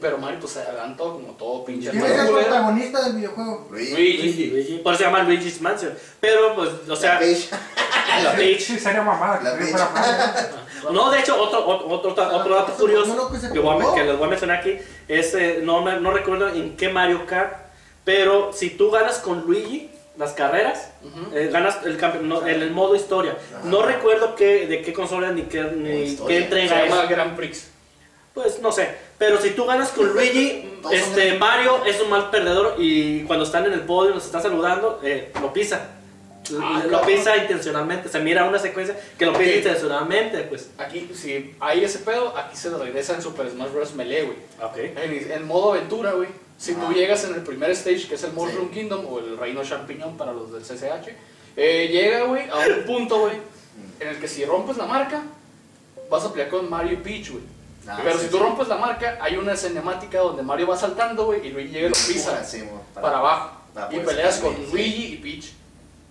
Pero 0.00 0.18
Mario 0.18 0.38
pues 0.40 0.52
se 0.52 0.60
adelantó 0.60 1.14
como 1.14 1.32
todo 1.34 1.64
pinche 1.64 1.90
¿Quién 1.90 2.04
es 2.04 2.10
el 2.12 2.26
culero. 2.26 2.46
protagonista 2.46 3.02
del 3.04 3.16
videojuego? 3.16 3.68
Luigi. 3.70 3.92
Luigi. 3.92 4.46
Luigi. 4.46 4.78
Por 4.78 4.92
eso 4.94 4.98
se 4.98 5.04
llama 5.10 5.22
Luigi's 5.24 5.60
Mansion. 5.60 5.92
Pero, 6.20 6.54
pues, 6.54 6.70
o 6.88 6.96
sea, 6.96 7.18
Peach. 7.18 7.48
La 8.24 8.32
Peach. 8.34 8.60
Sí, 8.60 8.78
sería 8.78 9.02
mamada 9.02 9.40
La 9.42 9.56
Peach. 9.58 9.76
No, 10.92 11.10
de 11.10 11.18
hecho, 11.18 11.36
otro, 11.40 11.66
otro, 11.66 11.88
otro, 11.88 12.36
otro 12.36 12.54
dato 12.54 12.72
curioso 12.74 13.30
que 13.32 13.38
se 13.38 13.48
voy 13.58 13.84
a- 13.84 13.94
que 13.94 14.04
les 14.04 14.16
voy 14.16 14.26
a 14.26 14.30
mencionar 14.30 14.58
aquí 14.58 14.78
es, 15.08 15.34
eh, 15.34 15.60
no, 15.62 15.82
me- 15.82 15.98
no 16.00 16.12
recuerdo 16.12 16.48
en 16.48 16.76
qué 16.76 16.88
Mario 16.88 17.26
Kart, 17.26 17.52
pero 18.04 18.52
si 18.52 18.70
tú 18.70 18.90
ganas 18.90 19.18
con 19.18 19.40
Luigi 19.40 19.90
las 20.16 20.32
carreras, 20.32 20.90
Ujú. 21.02 21.36
eh, 21.36 21.50
ganas 21.52 21.78
el, 21.84 21.98
no, 22.28 22.46
en 22.46 22.62
el 22.62 22.70
modo 22.70 22.94
historia. 22.94 23.36
No 23.64 23.82
recuerdo 23.82 24.36
qué, 24.36 24.66
de 24.66 24.80
qué 24.82 24.92
consola 24.92 25.32
ni 25.32 25.42
qué, 25.42 25.62
ni 25.64 26.16
qué 26.16 26.26
Se 26.26 26.36
entrega 26.44 26.84
llama 26.86 27.02
es. 27.02 27.08
Grand 27.08 27.36
Prix. 27.36 27.68
Pues 28.32 28.60
no 28.60 28.70
sé, 28.70 28.88
pero 29.18 29.40
si 29.40 29.50
tú 29.50 29.66
ganas 29.66 29.90
con 29.90 30.08
Luigi, 30.12 30.78
este 30.92 31.38
Mario 31.38 31.84
es 31.84 32.00
un 32.00 32.10
mal 32.10 32.30
perdedor 32.30 32.76
y 32.78 33.22
cuando 33.24 33.44
están 33.44 33.66
en 33.66 33.72
el 33.72 33.80
podio, 33.80 34.14
nos 34.14 34.24
están 34.26 34.42
saludando, 34.42 35.00
eh, 35.02 35.32
lo 35.40 35.52
pisa. 35.52 35.90
Ah, 36.62 36.80
lo 36.84 36.90
cabrón. 37.00 37.14
pisa 37.16 37.36
intencionalmente, 37.36 38.08
se 38.08 38.20
mira 38.20 38.44
una 38.44 38.58
secuencia 38.58 38.98
que 39.18 39.26
lo 39.26 39.32
pisa 39.34 39.50
Ok. 39.50 39.56
intencionalmente, 39.56 40.38
pues. 40.44 40.70
Aquí, 40.78 41.10
si 41.14 41.54
hay 41.60 41.84
ese 41.84 41.98
pedo, 41.98 42.34
aquí 42.36 42.56
se 42.56 42.70
lo 42.70 42.78
regresa 42.78 43.14
en 43.14 43.20
Super 43.22 43.50
Smash 43.50 43.70
Bros. 43.70 43.94
Melee, 43.94 44.22
güey. 44.22 44.36
Ok. 44.62 44.76
En, 44.96 45.32
en 45.32 45.46
modo 45.46 45.72
aventura, 45.72 46.12
güey. 46.12 46.28
Si 46.56 46.72
tú 46.74 46.80
Ah. 46.88 46.92
llegas 46.94 47.22
en 47.24 47.34
el 47.34 47.42
primer 47.42 47.70
stage, 47.72 48.08
que 48.08 48.14
es 48.14 48.24
el 48.24 48.32
Mushroom 48.32 48.70
Kingdom 48.70 49.04
o 49.06 49.18
el 49.18 49.36
Reino 49.36 49.62
Champiñón 49.62 50.16
para 50.16 50.32
los 50.32 50.50
del 50.52 50.62
CCH, 50.62 51.14
eh, 51.56 51.88
llega, 51.92 52.22
güey, 52.24 52.48
a 52.48 52.56
un 52.56 52.84
punto, 52.86 53.20
güey, 53.20 53.34
en 54.00 54.08
el 54.08 54.18
que 54.18 54.26
si 54.26 54.44
rompes 54.46 54.76
la 54.78 54.86
marca, 54.86 55.22
vas 56.10 56.24
a 56.24 56.30
pelear 56.32 56.48
con 56.48 56.70
Mario 56.70 56.94
y 56.94 56.96
Peach, 56.96 57.30
güey. 57.30 57.42
Ah, 57.88 58.00
Pero 58.04 58.18
sí, 58.18 58.24
si 58.26 58.30
tú 58.30 58.36
sí. 58.36 58.42
rompes 58.42 58.68
la 58.68 58.76
marca, 58.76 59.18
hay 59.20 59.36
una 59.36 59.56
cinemática 59.56 60.18
donde 60.18 60.42
Mario 60.42 60.66
va 60.68 60.76
saltando, 60.76 61.24
güey, 61.24 61.46
y 61.46 61.50
Luigi 61.50 61.68
llega 61.72 61.86
y 61.86 61.90
lo 61.90 61.94
pisa 61.96 62.44
Sí, 62.44 62.62
mo, 62.62 62.82
para 62.94 63.18
abajo. 63.18 63.50
para 63.74 63.94
Y 63.94 64.00
peleas 64.00 64.36
con 64.38 64.54
sí. 64.54 64.68
Luigi 64.70 65.04
y 65.14 65.16
Peach. 65.16 65.52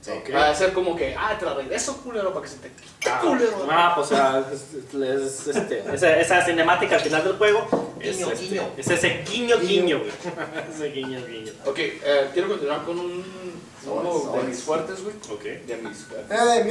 Sí. 0.02 0.12
Ok. 0.12 0.34
Va 0.34 0.50
a 0.50 0.56
ser 0.56 0.74
como 0.74 0.96
que, 0.96 1.14
ah, 1.18 1.36
te 1.38 1.46
la 1.46 1.54
regreso, 1.54 1.98
culero, 1.98 2.32
para 2.34 2.44
que 2.46 2.52
se 2.52 2.58
te 2.60 2.70
quite, 2.72 3.10
Ah, 3.10 3.20
culero. 3.22 3.68
Ah, 3.70 3.92
pues 3.96 4.08
o 4.12 4.16
sea, 4.16 4.46
es- 4.52 4.74
es- 4.94 5.48
es, 5.48 5.56
este, 5.56 5.84
esa, 5.94 6.18
esa 6.18 6.46
cinemática 6.46 6.96
al 6.96 7.02
final 7.02 7.24
del 7.24 7.34
juego 7.38 7.68
es, 8.00 8.18
Guiño, 8.18 8.32
este, 8.32 8.46
guiño. 8.46 8.62
es 8.78 8.88
ese 8.90 9.24
guiño 9.30 9.58
Guiño. 9.60 9.60
guiño, 9.60 10.00
güey. 10.00 10.12
ese 10.74 10.92
guiño 10.92 11.26
guiño. 11.28 11.52
Ok, 11.66 11.78
eh, 11.80 12.30
quiero 12.34 12.48
continuar 12.48 12.84
con 12.86 12.98
un, 13.00 13.24
uno 13.86 14.34
de 14.38 14.44
mis 14.44 14.64
fuertes, 14.64 15.04
güey. 15.04 15.16
Ok. 15.32 15.44
De 15.44 15.78
mis... 15.78 15.98
¡Eh! 16.30 16.64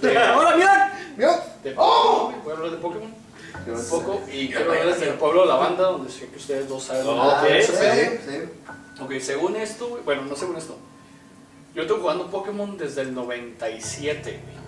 De, 0.00 0.18
¡Hola, 0.36 0.56
mira! 0.56 1.00
¡Mión! 1.16 1.36
de 1.64 1.74
¡Oh! 1.76 2.32
A 2.48 2.52
hablar 2.52 2.70
de 2.70 2.76
Pokémon 2.78 3.21
un 3.66 3.88
poco 3.88 4.22
y 4.32 4.48
quiero 4.48 4.70
hablarles 4.72 5.00
del 5.00 5.14
pueblo 5.14 5.42
de 5.42 5.48
la 5.48 5.56
banda, 5.56 5.84
donde 5.84 6.10
sé 6.10 6.28
que 6.28 6.36
ustedes 6.36 6.68
dos 6.68 6.84
saben. 6.84 7.06
Oh, 7.06 7.16
nada 7.16 7.42
ok, 7.42 7.48
de 7.48 7.62
sí, 7.62 7.72
sí. 8.26 9.02
Ok, 9.02 9.12
según 9.20 9.56
esto, 9.56 9.88
güey, 9.88 10.02
bueno, 10.02 10.22
no 10.22 10.36
según 10.36 10.56
esto. 10.56 10.76
Yo 11.74 11.82
estoy 11.82 12.00
jugando 12.00 12.30
Pokémon 12.30 12.76
desde 12.76 13.02
el 13.02 13.14
97, 13.14 14.22
güey. 14.22 14.62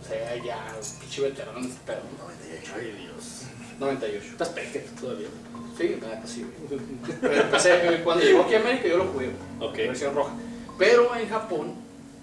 O 0.00 0.04
sea, 0.04 0.36
ya, 0.44 0.74
pinche 1.00 1.22
veterano 1.22 1.58
este 1.60 1.78
pedo. 1.86 2.00
¿no? 2.18 2.24
98. 2.24 2.72
Ay, 2.76 3.04
Dios. 3.04 3.42
98. 3.78 4.26
Estás 4.32 4.48
pequeño 4.48 4.84
todavía. 5.00 5.28
Sí, 5.76 5.98
nada, 6.00 6.22
sí, 6.26 6.46
güey. 6.68 6.80
Pero 7.20 7.42
Empecé, 7.42 8.00
cuando 8.02 8.24
llegó 8.24 8.42
aquí 8.42 8.54
a 8.54 8.60
América 8.60 8.88
yo 8.88 8.98
lo 8.98 9.06
jugué. 9.06 9.30
Ok. 9.60 9.76
Versión 9.76 10.14
roja. 10.14 10.32
Pero 10.78 11.14
en 11.14 11.28
Japón 11.28 11.74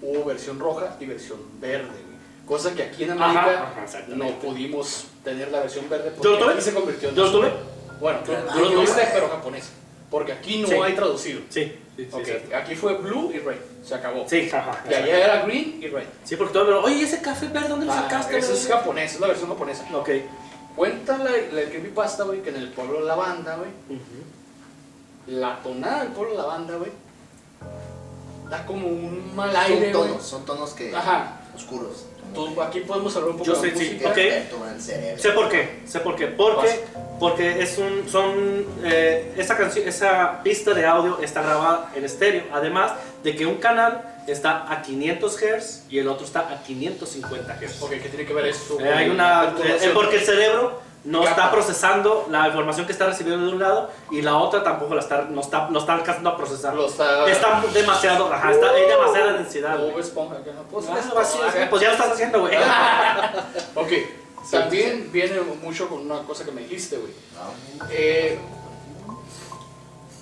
hubo 0.02 0.26
versión 0.26 0.60
roja 0.60 0.98
y 1.00 1.06
versión 1.06 1.40
verde. 1.62 2.05
Cosa 2.46 2.74
que 2.76 2.84
aquí 2.84 3.04
en 3.06 3.12
América 3.12 3.40
Ajá, 3.42 3.72
ajá, 3.72 3.84
exactamente. 3.84 4.34
no 4.34 4.40
pudimos 4.40 5.06
tener 5.24 5.52
la 5.52 5.62
versión 5.62 5.90
verde 5.90 6.12
¿Yo 6.12 6.16
lo 6.16 6.22
porque 6.30 6.44
tuve? 6.44 6.54
aquí 6.54 6.62
se 6.62 6.74
convirtió 6.74 7.10
en 7.10 7.16
¿Yo 7.16 7.26
lo 7.26 7.32
tuve? 7.32 7.52
Bueno, 8.00 8.20
tú, 8.26 8.32
lo 8.32 8.72
tuviste, 8.72 9.08
pero 9.14 9.30
japonés. 9.30 9.70
Porque 10.12 10.32
aquí 10.34 10.62
no 10.62 10.68
Sí. 10.68 10.74
hay 10.76 10.94
traducido. 10.94 11.42
Sí, 11.50 11.64
sí, 11.98 12.06
sí. 12.06 12.10
Ok, 12.12 12.26
sí. 12.26 12.54
aquí 12.54 12.76
fue 12.76 12.94
blue 12.98 13.32
y 13.34 13.40
red. 13.40 13.58
Se 13.84 13.96
acabó. 13.96 14.26
Sí, 14.30 14.50
ajá. 14.54 14.84
Y 14.90 14.94
allá 14.94 15.18
era 15.26 15.42
green 15.46 15.80
y 15.82 15.88
red. 15.88 16.04
Sí, 16.24 16.36
porque 16.36 16.54
todo 16.54 16.64
el 16.68 16.74
mundo, 16.74 16.88
oye, 16.88 17.02
ese 17.04 17.22
café 17.22 17.48
verde, 17.48 17.70
¿dónde 17.70 17.86
lo 17.88 17.94
Ah, 17.94 18.04
sacaste? 18.04 18.38
eso 18.38 18.54
es 18.54 18.68
güey?" 18.68 18.78
japonés, 18.80 19.14
es 19.16 19.20
la 19.20 19.28
versión 19.28 19.50
japonesa. 19.50 19.86
Ok. 19.94 20.10
Cuenta 20.76 21.18
la, 21.18 21.32
la 21.32 21.62
creepypasta, 21.70 22.24
güey, 22.26 22.42
que 22.44 22.50
en 22.50 22.58
el 22.58 22.70
pueblo 22.70 23.00
de 23.00 23.06
la 23.06 23.16
banda, 23.16 23.56
güey, 23.56 23.70
la 25.28 25.60
tonada 25.64 26.04
del 26.04 26.12
pueblo 26.12 26.32
de 26.34 26.38
la 26.38 26.46
banda, 26.46 26.76
güey, 26.76 26.92
da 28.50 28.66
como 28.66 28.88
un 28.88 29.36
mal 29.36 29.52
Son 29.52 29.62
aire, 29.62 29.92
tonos, 29.92 30.24
son 30.24 30.46
tonos 30.46 30.74
que. 30.74 30.96
Ajá. 30.96 31.40
oscuros. 31.56 32.06
Tú- 32.34 32.62
aquí 32.62 32.82
podemos 32.82 33.16
hablar 33.16 33.32
un 33.32 33.38
poco 33.38 33.54
Yo 33.54 33.62
de 33.62 33.72
sé, 33.72 33.78
sí, 33.78 33.84
música. 33.94 34.10
ok. 34.10 34.18
El 34.18 34.82
cerebro. 34.82 35.22
Sé 35.22 35.30
por 35.32 35.50
qué, 35.50 35.80
sé 35.86 36.00
por 36.00 36.16
qué. 36.16 36.28
Porque, 36.28 36.80
porque 37.20 37.62
es 37.62 37.78
un, 37.78 38.10
son, 38.10 38.66
eh, 38.84 39.34
esa, 39.38 39.56
canción, 39.58 39.88
esa 39.88 40.42
pista 40.44 40.74
de 40.74 40.86
audio 40.86 41.20
está 41.22 41.42
grabada 41.42 41.92
en 41.96 42.04
estéreo. 42.04 42.44
Además 42.52 42.94
de 43.24 43.36
que 43.36 43.46
un 43.46 43.56
canal 43.56 44.02
está 44.28 44.72
a 44.72 44.82
500 44.82 45.38
Hz 45.38 45.84
y 45.90 46.00
el 46.00 46.08
otro 46.08 46.26
está 46.26 46.42
a 46.52 46.62
550 46.64 47.58
Hz. 47.62 47.82
Ok, 47.82 47.92
¿qué 47.92 48.10
tiene 48.10 48.26
que 48.26 48.34
ver 48.34 48.48
eso? 48.48 48.80
Eh, 48.80 48.90
hay 48.90 49.10
una, 49.10 49.54
eh, 49.64 49.92
porque 49.94 50.18
el 50.18 50.24
cerebro 50.24 50.82
no 51.06 51.20
Capa. 51.20 51.30
está 51.32 51.52
procesando 51.52 52.26
la 52.32 52.48
información 52.48 52.86
que 52.88 52.92
está 52.92 53.06
recibiendo 53.06 53.46
de 53.46 53.54
un 53.54 53.60
lado 53.60 53.90
y 54.12 54.22
la 54.24 54.38
otra 54.38 54.64
tampoco 54.64 54.96
la 54.96 55.02
está, 55.02 55.22
no 55.30 55.40
está, 55.42 55.70
no 55.70 55.80
está 55.80 55.94
alcanzando 55.94 56.30
a 56.32 56.38
procesar. 56.38 56.74
Lo 56.74 56.88
está... 56.88 57.30
Está 57.30 57.62
demasiado, 57.74 58.34
ajá, 58.34 58.52
está, 58.52 58.72
hay 58.72 58.88
demasiada 58.88 59.34
densidad. 59.34 59.78
güey. 59.78 59.92
Bob 59.92 60.00
Esponja. 60.00 60.36
Pues, 60.72 60.86
Ah, 60.90 61.00
esto, 61.00 61.20
así 61.20 61.38
es, 61.48 61.56
acá. 61.56 61.68
pues 61.70 61.82
ya 61.82 61.88
lo 61.90 61.94
estás 61.96 62.12
haciendo, 62.12 62.40
güey. 62.42 62.56
Ok, 63.76 63.92
también 64.52 65.10
viene 65.12 65.40
mucho 65.42 65.88
con 65.90 66.02
una 66.02 66.20
cosa 66.24 66.44
que 66.46 66.52
me 66.52 66.62
dijiste, 66.62 66.98
güey. 66.98 67.12
No. 67.36 67.86
Eh, 67.92 68.40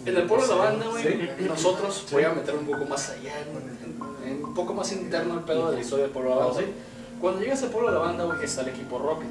en 0.06 0.18
el 0.18 0.24
pueblo 0.24 0.46
de 0.46 0.54
la 0.56 0.64
banda, 0.64 0.86
güey, 0.88 1.30
nosotros, 1.48 2.06
voy 2.12 2.24
a 2.26 2.30
meter 2.30 2.56
un 2.56 2.66
poco 2.66 2.84
más 2.86 3.10
allá, 3.10 3.34
un 4.26 4.54
poco 4.54 4.74
más 4.74 4.92
interno 4.92 5.36
el 5.36 5.42
pedo 5.42 5.70
de 5.70 5.76
la 5.78 5.82
historia 5.82 6.04
del 6.06 6.12
pueblo 6.14 6.32
de 6.32 6.36
la 6.42 6.46
banda. 6.48 6.62
Cuando 7.22 7.40
llegas 7.40 7.64
al 7.64 7.70
pueblo 7.70 7.88
de 7.90 7.96
la 7.98 8.04
banda, 8.06 8.24
güey, 8.26 8.44
está 8.44 8.62
el 8.64 8.68
equipo 8.70 9.00
Rocket. 9.00 9.30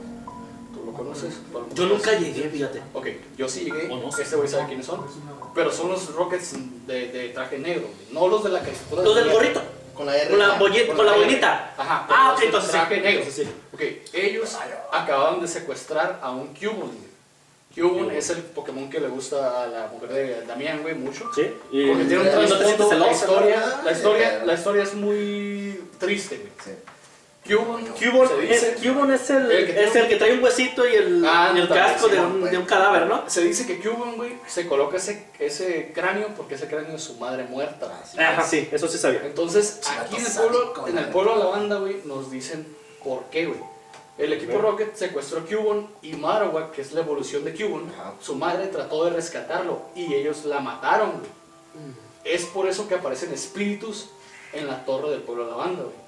Yo 1.75 1.87
nunca 1.87 2.13
llegué, 2.19 2.49
fíjate. 2.49 2.83
Ok, 2.93 3.07
yo 3.37 3.49
sí 3.49 3.65
llegué, 3.65 3.89
¿O 3.91 3.97
no? 3.97 4.09
este 4.17 4.37
güey 4.37 4.49
sabe 4.49 4.67
quiénes 4.67 4.87
son, 4.87 5.05
pero 5.55 5.71
son 5.73 5.89
los 5.89 6.15
Rockets 6.15 6.55
de, 6.87 7.09
de 7.09 7.29
traje 7.31 7.59
negro, 7.59 7.85
no 8.11 8.29
los 8.29 8.45
de 8.45 8.51
la 8.51 8.61
caricatura. 8.61 9.03
Lo 9.03 9.15
del 9.15 9.27
de- 9.29 9.33
gorrito, 9.33 9.63
Con 9.95 10.07
la 10.07 10.17
R. 10.17 10.31
con 10.31 10.39
la, 10.39 10.47
ya. 10.49 10.59
bolle- 10.59 10.87
Con 10.87 10.97
con 10.97 11.07
la 11.07 11.13
la 11.13 11.19
boinita. 11.19 11.75
Ajá, 11.77 12.07
Ah, 12.09 12.29
los 12.31 12.39
ok, 12.39 12.45
entonces 12.47 12.71
sí. 12.71 12.77
traje 12.77 12.97
negro. 13.01 13.19
Entonces 13.21 13.47
sí. 13.47 13.53
Ok, 13.73 13.83
ellos 14.15 14.57
acababan 14.93 15.41
de 15.41 15.49
secuestrar 15.49 16.19
a 16.23 16.31
un 16.31 16.49
Cubone. 16.55 16.93
güey. 16.93 17.13
Cubone 17.75 18.19
es 18.19 18.29
el 18.31 18.39
Pokémon 18.43 18.91
que 18.91 19.01
le 19.01 19.09
gusta 19.09 19.63
a 19.63 19.67
la 19.67 19.87
mujer 19.89 20.11
de 20.13 20.47
Damián, 20.47 20.83
güey, 20.83 20.95
mucho. 20.95 21.31
Sí, 21.35 21.43
y, 21.73 21.87
Porque 21.89 22.05
tiene 22.05 22.19
un 22.23 22.27
no 22.27 22.33
trasfondo, 22.47 22.99
la 22.99 23.13
historia, 23.13 23.81
la 23.85 23.93
historia, 23.93 24.43
la 24.45 24.55
historia 24.55 24.83
es 24.83 24.95
muy 24.95 25.81
triste, 25.99 26.37
güey. 26.37 26.53
Sí. 26.65 26.71
Cubone 27.45 29.19
se 29.19 29.23
es, 29.25 29.31
el, 29.31 29.51
El 29.51 29.71
es 29.71 29.97
el 29.97 30.03
un- 30.03 30.09
que 30.09 30.17
trae 30.17 30.33
un 30.35 30.45
huesito 30.45 30.87
y 30.89 30.95
el, 30.95 31.25
Ah, 31.27 31.53
y 31.55 31.59
el 31.61 31.69
también, 31.69 31.87
casco 31.93 32.09
de 32.09 32.21
un, 32.21 32.41
güey. 32.41 32.53
de 32.53 32.59
un 32.59 32.65
cadáver, 32.65 33.07
¿no? 33.07 33.29
se 33.29 33.43
dice 33.43 33.67
que 33.67 33.81
Cubone, 33.81 34.17
güey, 34.17 34.33
se 34.47 34.67
coloca 34.69 34.97
ese, 34.97 35.27
ese 35.39 35.91
cráneo 35.95 36.29
porque 36.37 36.55
ese 36.55 36.69
cráneo 36.69 36.95
es 36.97 37.03
su 37.03 37.15
madre 37.19 37.45
muerta. 37.45 38.01
Así 38.03 38.19
Ajá, 38.21 38.43
es. 38.43 38.49
sí, 38.49 38.69
eso 38.71 38.87
sí 38.89 38.97
sabía. 38.99 39.23
Entonces, 39.25 39.81
aquí 39.99 40.17
en 40.17 40.27
el 40.27 40.33
pueblo, 40.33 40.87
en 40.87 40.99
el 40.99 41.05
pueblo 41.07 41.33
de 41.35 41.39
la 41.41 41.47
banda, 41.51 41.77
güey, 41.79 41.97
nos 42.05 42.31
dicen 42.31 42.65
por 43.03 43.25
qué, 43.25 43.47
güey. 43.47 43.61
El 44.19 44.33
equipo. 44.35 44.59
Rocket 44.59 44.95
secuestró 44.95 45.41
a 45.41 45.45
Cubone 45.45 45.87
y 46.03 46.13
Marowak, 46.13 46.71
que 46.73 46.83
es 46.83 46.93
la 46.93 47.01
evolución 47.01 47.45
de 47.45 47.55
Cubone, 47.55 47.91
Ajá. 47.99 48.13
su 48.21 48.37
madre 48.37 48.67
trató 48.69 49.05
de 49.07 49.11
rescatarlo 49.11 49.83
y 49.97 50.15
ellos 50.15 50.45
la 50.45 50.61
mataron, 50.61 51.11
güey. 51.13 51.31
Es 52.25 52.45
por 52.45 52.69
eso 52.69 52.87
que 52.87 52.95
aparecen 52.95 53.33
espíritus 53.33 54.11
en 54.53 54.69
la 54.69 54.85
torre 54.85 55.11
del 55.11 55.23
pueblo 55.23 55.47
de 55.47 55.51
la 55.51 55.57
banda, 55.57 55.83
güey. 55.83 56.02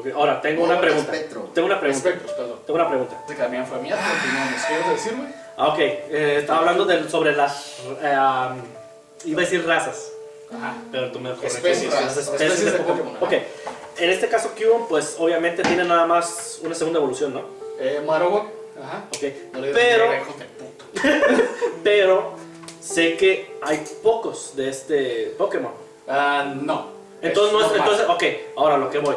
Ok, 0.00 0.06
Ahora, 0.14 0.40
tengo 0.40 0.62
Oh, 0.62 0.66
una 0.66 0.80
pregunta. 0.80 1.12
espectro. 1.12 1.50
Tengo 1.54 1.66
una 1.66 1.78
pregunta. 1.80 2.08
Espectros, 2.08 2.32
perdón. 2.36 2.58
Tengo 2.66 2.78
una 2.80 2.88
pregunta. 2.88 3.24
De 3.28 3.34
que 3.34 3.42
Damián 3.42 3.66
fue 3.66 3.78
mía, 3.78 3.96
continuamos. 3.96 4.64
¿Qué 4.66 4.74
ibas 4.74 4.86
a 4.86 4.92
decir, 4.92 5.14
güey? 5.16 5.28
Ah, 5.56 5.68
ok, 5.68 5.78
eh, 5.78 6.36
estaba 6.40 6.60
hablando 6.60 6.84
del- 6.86 7.08
sobre 7.10 7.36
las. 7.36 7.76
eh, 8.02 8.16
um, 8.18 8.60
iba 9.30 9.42
a 9.42 9.44
decir 9.44 9.66
razas, 9.66 10.10
Ajá. 10.54 10.74
pero 10.90 11.12
tú 11.12 11.20
me. 11.20 11.30
Especies, 11.32 11.92
Las 11.92 12.16
especies 12.16 12.40
especies 12.40 12.64
de 12.64 12.70
de 12.72 12.78
Pokémon. 12.78 13.14
Pokémon, 13.16 13.22
Ok, 13.22 13.32
en 13.98 14.10
este 14.10 14.28
caso, 14.28 14.50
Cubone, 14.56 14.86
pues 14.88 15.16
obviamente 15.18 15.62
tiene 15.62 15.84
nada 15.84 16.06
más 16.06 16.58
una 16.62 16.74
segunda 16.74 16.98
evolución, 16.98 17.34
¿no? 17.34 17.42
Eh, 17.78 18.02
Marowak, 18.06 18.46
ajá. 18.82 19.04
Ok, 19.14 19.22
No 19.52 19.60
le 19.60 19.72
pero. 19.72 20.10
de. 20.10 20.20
Pero 21.84 22.32
sé 22.80 23.16
que 23.16 23.56
hay 23.62 23.84
pocos 24.02 24.56
de 24.56 24.68
este 24.70 25.34
Pokémon. 25.38 25.72
Ah, 26.08 26.52
no. 26.60 26.88
Entonces, 27.22 27.52
no 27.52 27.64
es, 27.66 27.72
entonces, 27.76 28.06
ok, 28.08 28.24
ahora 28.56 28.76
lo 28.78 28.90
que 28.90 28.98
voy. 28.98 29.14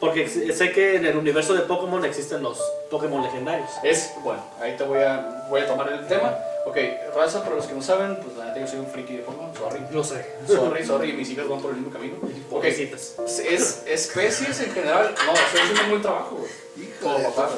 Porque 0.00 0.28
sé 0.28 0.72
que 0.72 0.96
en 0.96 1.06
el 1.06 1.16
universo 1.16 1.54
de 1.54 1.62
Pokémon 1.62 2.04
existen 2.04 2.42
los 2.42 2.58
Pokémon 2.90 3.22
legendarios. 3.22 3.70
Es, 3.82 4.12
bueno, 4.22 4.42
ahí 4.60 4.76
te 4.76 4.84
voy 4.84 5.00
a, 5.00 5.46
voy 5.48 5.60
a 5.60 5.66
tomar 5.66 5.92
el 5.92 6.06
tema. 6.06 6.36
Ok, 6.66 6.76
raza, 7.14 7.42
para 7.42 7.56
los 7.56 7.66
que 7.66 7.74
no 7.74 7.82
saben, 7.82 8.16
pues 8.22 8.36
la 8.36 8.46
neta 8.46 8.60
yo 8.60 8.66
soy 8.66 8.80
un 8.80 8.86
friki 8.86 9.16
de 9.16 9.22
Pokémon, 9.22 9.54
sorry. 9.54 9.80
No 9.90 10.04
sé. 10.04 10.24
Sorry, 10.46 10.84
sorry, 10.84 11.12
mis 11.14 11.30
hijas 11.30 11.48
van 11.48 11.60
por 11.60 11.70
el 11.70 11.78
mismo 11.78 11.92
camino. 11.92 12.16
Ok, 12.50 12.64
es 12.64 13.82
especies 13.86 14.60
en 14.60 14.72
general, 14.72 15.14
no, 15.26 15.32
estoy 15.32 15.60
haciendo 15.60 15.82
un 15.82 15.90
buen 15.90 16.02
trabajo, 16.02 16.36
güey. 16.36 16.88
Hijo 16.88 17.00
Como 17.00 17.34
papá. 17.34 17.50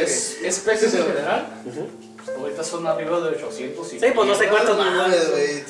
Es, 0.00 0.38
es 0.42 0.42
especies 0.42 0.94
en 0.94 1.06
general, 1.06 1.46
ahorita 2.38 2.64
son 2.64 2.86
arriba 2.86 3.20
de 3.20 3.36
800 3.36 3.92
y... 3.92 4.00
Sí, 4.00 4.06
pues 4.14 4.28
no 4.28 4.34
sé 4.34 4.48
cuántos 4.48 4.76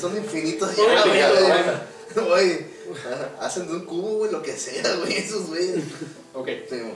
Son 0.01 0.17
infinitos. 0.17 0.75
Son 0.75 0.91
infinitos, 0.91 2.29
güey. 2.29 2.74
Güey. 3.03 3.15
Hacen 3.41 3.67
de 3.67 3.73
un 3.75 3.85
cubo, 3.85 4.15
güey, 4.19 4.33
lo 4.33 4.43
que 4.43 4.53
sea, 4.53 4.95
güey, 4.97 5.17
esos 5.17 5.49
güeyes. 5.49 5.85
Ok, 6.33 6.49
Sí, 6.69 6.81
güey. 6.81 6.95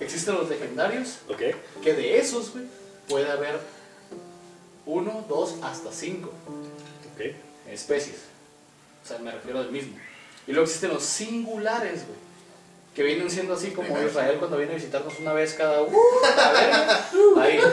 existen 0.00 0.34
los 0.34 0.48
legendarios, 0.48 1.18
Ok. 1.28 1.42
que 1.82 1.92
de 1.94 2.18
esos, 2.18 2.52
güey, 2.52 2.64
puede 3.08 3.30
haber 3.30 3.58
uno, 4.86 5.24
dos, 5.28 5.56
hasta 5.62 5.92
cinco 5.92 6.30
Ok. 7.14 7.34
especies. 7.70 8.16
O 9.04 9.08
sea, 9.08 9.18
me 9.18 9.30
refiero 9.30 9.58
al 9.60 9.70
mismo. 9.70 9.96
Y 10.46 10.52
luego 10.52 10.64
existen 10.64 10.92
los 10.92 11.02
singulares, 11.02 12.04
güey. 12.06 12.18
Que 12.94 13.02
vienen 13.04 13.30
siendo 13.30 13.54
así 13.54 13.70
como 13.70 13.96
Israel 14.02 14.38
cuando 14.38 14.56
viene 14.56 14.72
a 14.72 14.76
visitarnos 14.76 15.14
una 15.20 15.32
vez 15.32 15.54
cada 15.54 15.82
uno. 15.82 15.96
a 16.36 16.52
ver, 16.52 16.74
ahí. 17.40 17.60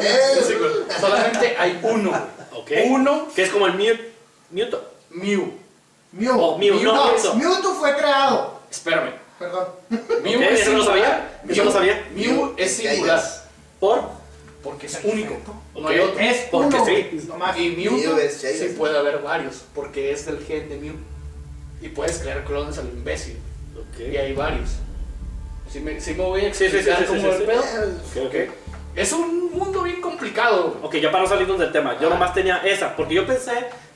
Eh, 0.00 0.56
güey. 0.58 1.00
Solamente 1.00 1.56
hay 1.58 1.80
uno. 1.82 2.12
Ok. 2.52 2.70
Uno, 2.86 3.28
Que 3.34 3.42
es 3.42 3.50
como 3.50 3.66
el 3.66 3.74
Mew. 3.74 3.96
Mewtwo. 4.50 4.80
Mew. 5.10 5.52
Mew. 6.16 6.38
Oh, 6.40 6.58
Mew, 6.58 6.80
no, 6.82 6.94
no, 6.94 7.12
Mewtwo. 7.12 7.34
Mewtwo 7.34 7.74
fue 7.74 7.94
creado. 7.96 8.60
Espérame. 8.70 9.12
Perdón. 9.38 9.66
Mew 10.22 10.36
Ok, 10.38 10.42
es 10.50 10.60
eso 10.60 10.72
no 10.72 10.78
lo 10.78 10.84
sabía. 10.84 11.40
Eso 11.48 11.64
no 11.64 11.70
sabía. 11.72 12.04
Mew 12.14 12.54
es 12.56 12.76
singular. 12.76 13.22
¿Por? 13.80 14.02
Porque 14.62 14.86
es 14.86 14.98
único. 15.02 15.36
No 15.74 15.88
hay 15.88 15.98
otro. 15.98 16.20
Es 16.20 16.36
Porque 16.50 16.76
uno. 16.76 16.86
sí. 16.86 17.20
Nomás. 17.28 17.58
Y 17.58 17.70
Mewtwo 17.70 18.14
Mew 18.16 18.28
sí 18.30 18.74
puede 18.78 18.96
haber 18.98 19.18
varios, 19.18 19.64
porque 19.74 20.12
es 20.12 20.24
del 20.26 20.38
gen 20.44 20.68
de 20.68 20.76
Mew. 20.78 20.94
Y 21.82 21.88
puedes 21.88 22.18
crear 22.18 22.44
clones 22.44 22.78
al 22.78 22.86
imbécil. 22.86 23.38
Y 23.98 24.02
Ok. 24.12 24.16
hay 24.18 24.32
varios. 24.34 24.70
Si 25.70 25.80
me, 25.80 26.00
sí 26.00 26.14
me 26.14 26.22
voy 26.22 26.44
a 26.46 26.54
Sí, 26.54 26.66
sí, 26.66 26.70
sí, 26.70 26.76
explicar 26.76 27.00
sí, 27.00 27.04
cómo 27.08 27.20
sí, 27.20 27.26
el 27.26 27.38
sí. 27.38 27.44
pedo. 27.44 27.60
Ok, 27.60 28.26
ok. 28.28 28.34
Es 28.94 29.12
un 29.12 29.50
mundo 29.52 29.82
bien 29.82 30.00
complicado. 30.00 30.78
Ok, 30.82 30.94
ya 30.96 31.10
para 31.10 31.24
no 31.24 31.28
salirnos 31.28 31.58
del 31.58 31.72
tema, 31.72 31.98
yo 32.00 32.06
Ah. 32.06 32.10
nomás 32.10 32.32
tenía 32.32 32.58
esa, 32.58 32.94
porque 32.94 33.14
yo 33.16 33.26
pensé 33.26 33.50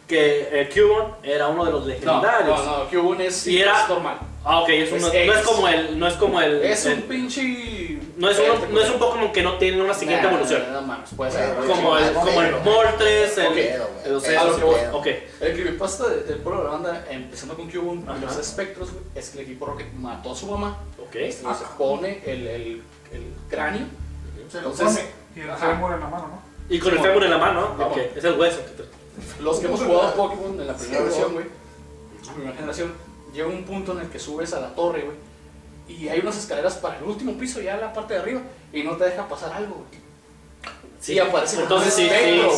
que 0.08 0.48
el 0.60 0.68
Cubone 0.70 1.14
era 1.22 1.48
uno 1.48 1.64
de 1.66 1.70
los 1.72 1.82
No, 1.82 1.86
legendarios. 1.88 2.64
no, 2.64 2.78
no, 2.78 2.88
Cubone 2.90 3.26
es, 3.26 3.46
Y 3.46 3.60
era- 3.60 3.82
es 3.82 3.88
normal. 3.88 4.18
Ah, 4.44 4.60
ok, 4.62 4.68
es 4.70 4.90
Es 4.92 5.02
uno- 5.02 5.12
no 5.12 5.32
es 5.34 5.42
como 5.46 5.68
el, 5.68 5.98
no 5.98 6.06
es 6.06 6.14
como 6.14 6.40
el, 6.40 6.62
Es 6.64 6.86
un 6.86 6.92
el- 6.92 7.02
pinche. 7.02 7.98
no 8.16 8.30
es 8.30 8.38
uno- 8.38 8.66
no 8.70 8.80
es 8.80 8.88
un 8.90 8.98
Pokémon 8.98 9.30
que 9.32 9.42
no 9.42 9.58
tiene 9.58 9.82
una 9.82 9.92
siguiente 9.92 10.24
Nah, 10.24 10.30
evolución, 10.32 10.72
No, 10.72 10.80
mames, 10.82 11.10
puede 11.14 11.30
ser. 11.32 11.54
Bueno, 11.54 11.74
como 11.74 11.98
el, 11.98 12.12
como 12.14 12.42
el 12.42 12.52
Moltres, 12.64 13.36
el, 13.38 13.46
Ok, 14.92 15.06
el 15.06 15.14
El 15.40 15.52
creepypasta 15.54 16.08
de- 16.08 16.22
del 16.22 16.38
pueblo 16.38 16.60
de 16.62 16.66
la 16.66 16.72
banda, 16.72 17.04
empezando 17.10 17.54
con 17.54 17.70
Cubone 17.70 18.02
y 18.18 18.24
los 18.24 18.36
espectros, 18.38 18.90
güey, 18.92 19.04
es 19.14 19.28
que 19.28 19.38
el 19.40 19.44
equipo 19.44 19.66
Rocket 19.66 19.92
mató 19.94 20.32
a 20.32 20.34
su 20.36 20.46
mamá. 20.46 20.78
ok, 20.98 21.14
Y 21.16 21.32
se 21.32 21.44
pone 21.76 22.22
el, 22.24 22.46
el, 22.46 22.82
el 23.12 23.32
cráneo. 23.50 23.86
Se 24.50 24.62
lo 24.62 24.72
pone. 24.72 25.00
Y 25.36 25.40
el 25.40 25.50
fémur 25.56 25.92
en 25.92 26.00
la 26.00 26.06
mano, 26.08 26.28
¿no? 26.28 26.48
y 26.70 26.78
con 26.78 26.92
el 26.92 27.00
fémur 27.00 27.24
en 27.24 27.30
la 27.30 27.38
mano, 27.38 27.74
¿no? 27.78 27.86
ok, 27.86 27.98
es 28.16 28.24
el 28.24 28.38
hueso. 28.38 28.58
que 28.64 28.82
te- 28.82 28.97
Los 29.40 29.58
que 29.60 29.66
hemos 29.66 29.80
jugado 29.82 30.14
Pokémon 30.14 30.60
en 30.60 30.66
la 30.66 30.74
primera 30.76 30.98
Sí, 31.00 31.04
versión, 31.04 31.32
güey. 31.34 31.46
la 32.26 32.32
primera 32.32 32.54
generación, 32.56 32.92
llega 33.32 33.48
un 33.48 33.64
punto 33.64 33.92
en 33.92 33.98
el 34.00 34.08
que 34.08 34.18
subes 34.18 34.52
a 34.52 34.60
la 34.60 34.74
torre, 34.74 35.02
güey, 35.02 35.16
y 35.98 36.08
hay 36.08 36.20
unas 36.20 36.36
escaleras 36.36 36.74
para 36.74 36.98
el 36.98 37.04
último 37.04 37.32
piso, 37.38 37.60
ya 37.60 37.76
la 37.76 37.92
parte 37.92 38.14
de 38.14 38.20
arriba, 38.20 38.40
y 38.72 38.82
no 38.82 38.96
te 38.96 39.04
deja 39.04 39.26
pasar 39.28 39.52
algo, 39.52 39.74
güey. 39.76 40.08
Sí, 41.00 41.12
y 41.12 41.18
aparece 41.20 41.60
entonces 41.62 41.94
sí, 41.94 42.06
espectro, 42.06 42.50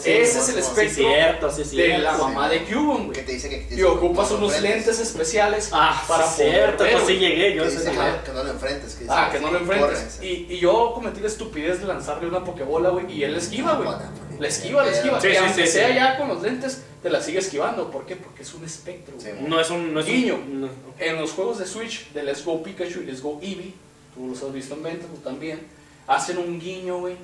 sí, 0.00 0.10
Ese 0.10 0.38
es 0.38 0.48
el 0.48 0.58
espectro 0.58 0.94
cierto, 1.04 1.50
sí, 1.50 1.58
de 1.58 1.64
cierto. 1.66 2.02
la 2.02 2.14
sí. 2.16 2.22
mamá 2.22 2.48
de 2.48 2.64
Cubone, 2.64 3.00
Que 3.00 3.20
güey. 3.20 3.26
te 3.26 3.32
dice 3.32 3.48
que 3.68 3.74
Y 3.76 3.82
ocupas 3.82 4.30
unos 4.30 4.58
lentes 4.62 4.98
especiales 5.00 5.68
Ah, 5.70 6.02
para 6.08 6.26
sí, 6.26 6.38
poder 6.44 6.52
cierto, 6.54 6.84
ver, 6.84 6.92
pues 6.94 7.06
sí 7.06 7.12
llegué 7.18 7.54
yo. 7.54 7.64
Dice 7.66 7.90
día. 7.90 8.22
que, 8.24 8.32
no 8.32 8.42
lo 8.42 8.50
enfrentes. 8.52 8.94
Que 8.94 9.04
Ah, 9.06 9.28
que 9.30 9.38
no 9.38 9.50
lo 9.50 9.58
enfrentes. 9.58 10.18
Y, 10.22 10.46
y 10.48 10.58
yo 10.60 10.92
cometí 10.94 11.20
la 11.20 11.26
estupidez 11.28 11.80
de 11.82 11.86
lanzarle 11.86 12.26
una 12.26 12.42
pokebola, 12.42 12.88
güey, 12.88 13.12
y 13.12 13.22
él 13.22 13.36
esquiva, 13.36 13.74
güey. 13.74 13.86
Bueno, 13.88 14.02
La 14.38 14.48
esquiva, 14.48 14.84
la 14.84 14.90
esquiva. 14.90 15.20
Sí, 15.20 15.28
y 15.28 15.30
sí, 15.32 15.36
aunque 15.36 15.66
sí, 15.66 15.72
sea 15.72 15.88
sí. 15.88 15.94
ya 15.94 16.16
con 16.18 16.28
los 16.28 16.42
lentes, 16.42 16.82
te 17.02 17.10
la 17.10 17.20
sigue 17.22 17.38
esquivando. 17.38 17.90
¿Por 17.90 18.04
qué? 18.06 18.16
Porque 18.16 18.42
es 18.42 18.54
un 18.54 18.64
espectro. 18.64 19.14
No 19.46 19.60
es 19.60 19.70
un, 19.70 19.92
no 19.94 20.00
es 20.00 20.06
un- 20.06 20.12
Guiño. 20.12 20.38
no- 20.48 20.68
En 20.98 21.16
los 21.20 21.32
juegos 21.32 21.58
de 21.58 21.66
Switch 21.66 22.12
de 22.12 22.22
Let's 22.22 22.44
Go 22.44 22.62
Pikachu 22.62 23.00
y 23.00 23.04
Let's 23.06 23.22
Go 23.22 23.38
Eevee, 23.42 23.72
tú 24.14 24.28
los 24.28 24.42
has 24.42 24.52
visto 24.52 24.74
en 24.74 24.82
venta, 24.82 25.06
tú 25.06 25.16
también, 25.22 25.60
hacen 26.06 26.38
un 26.38 26.58
guiño, 26.60 26.98
güey. 27.00 27.16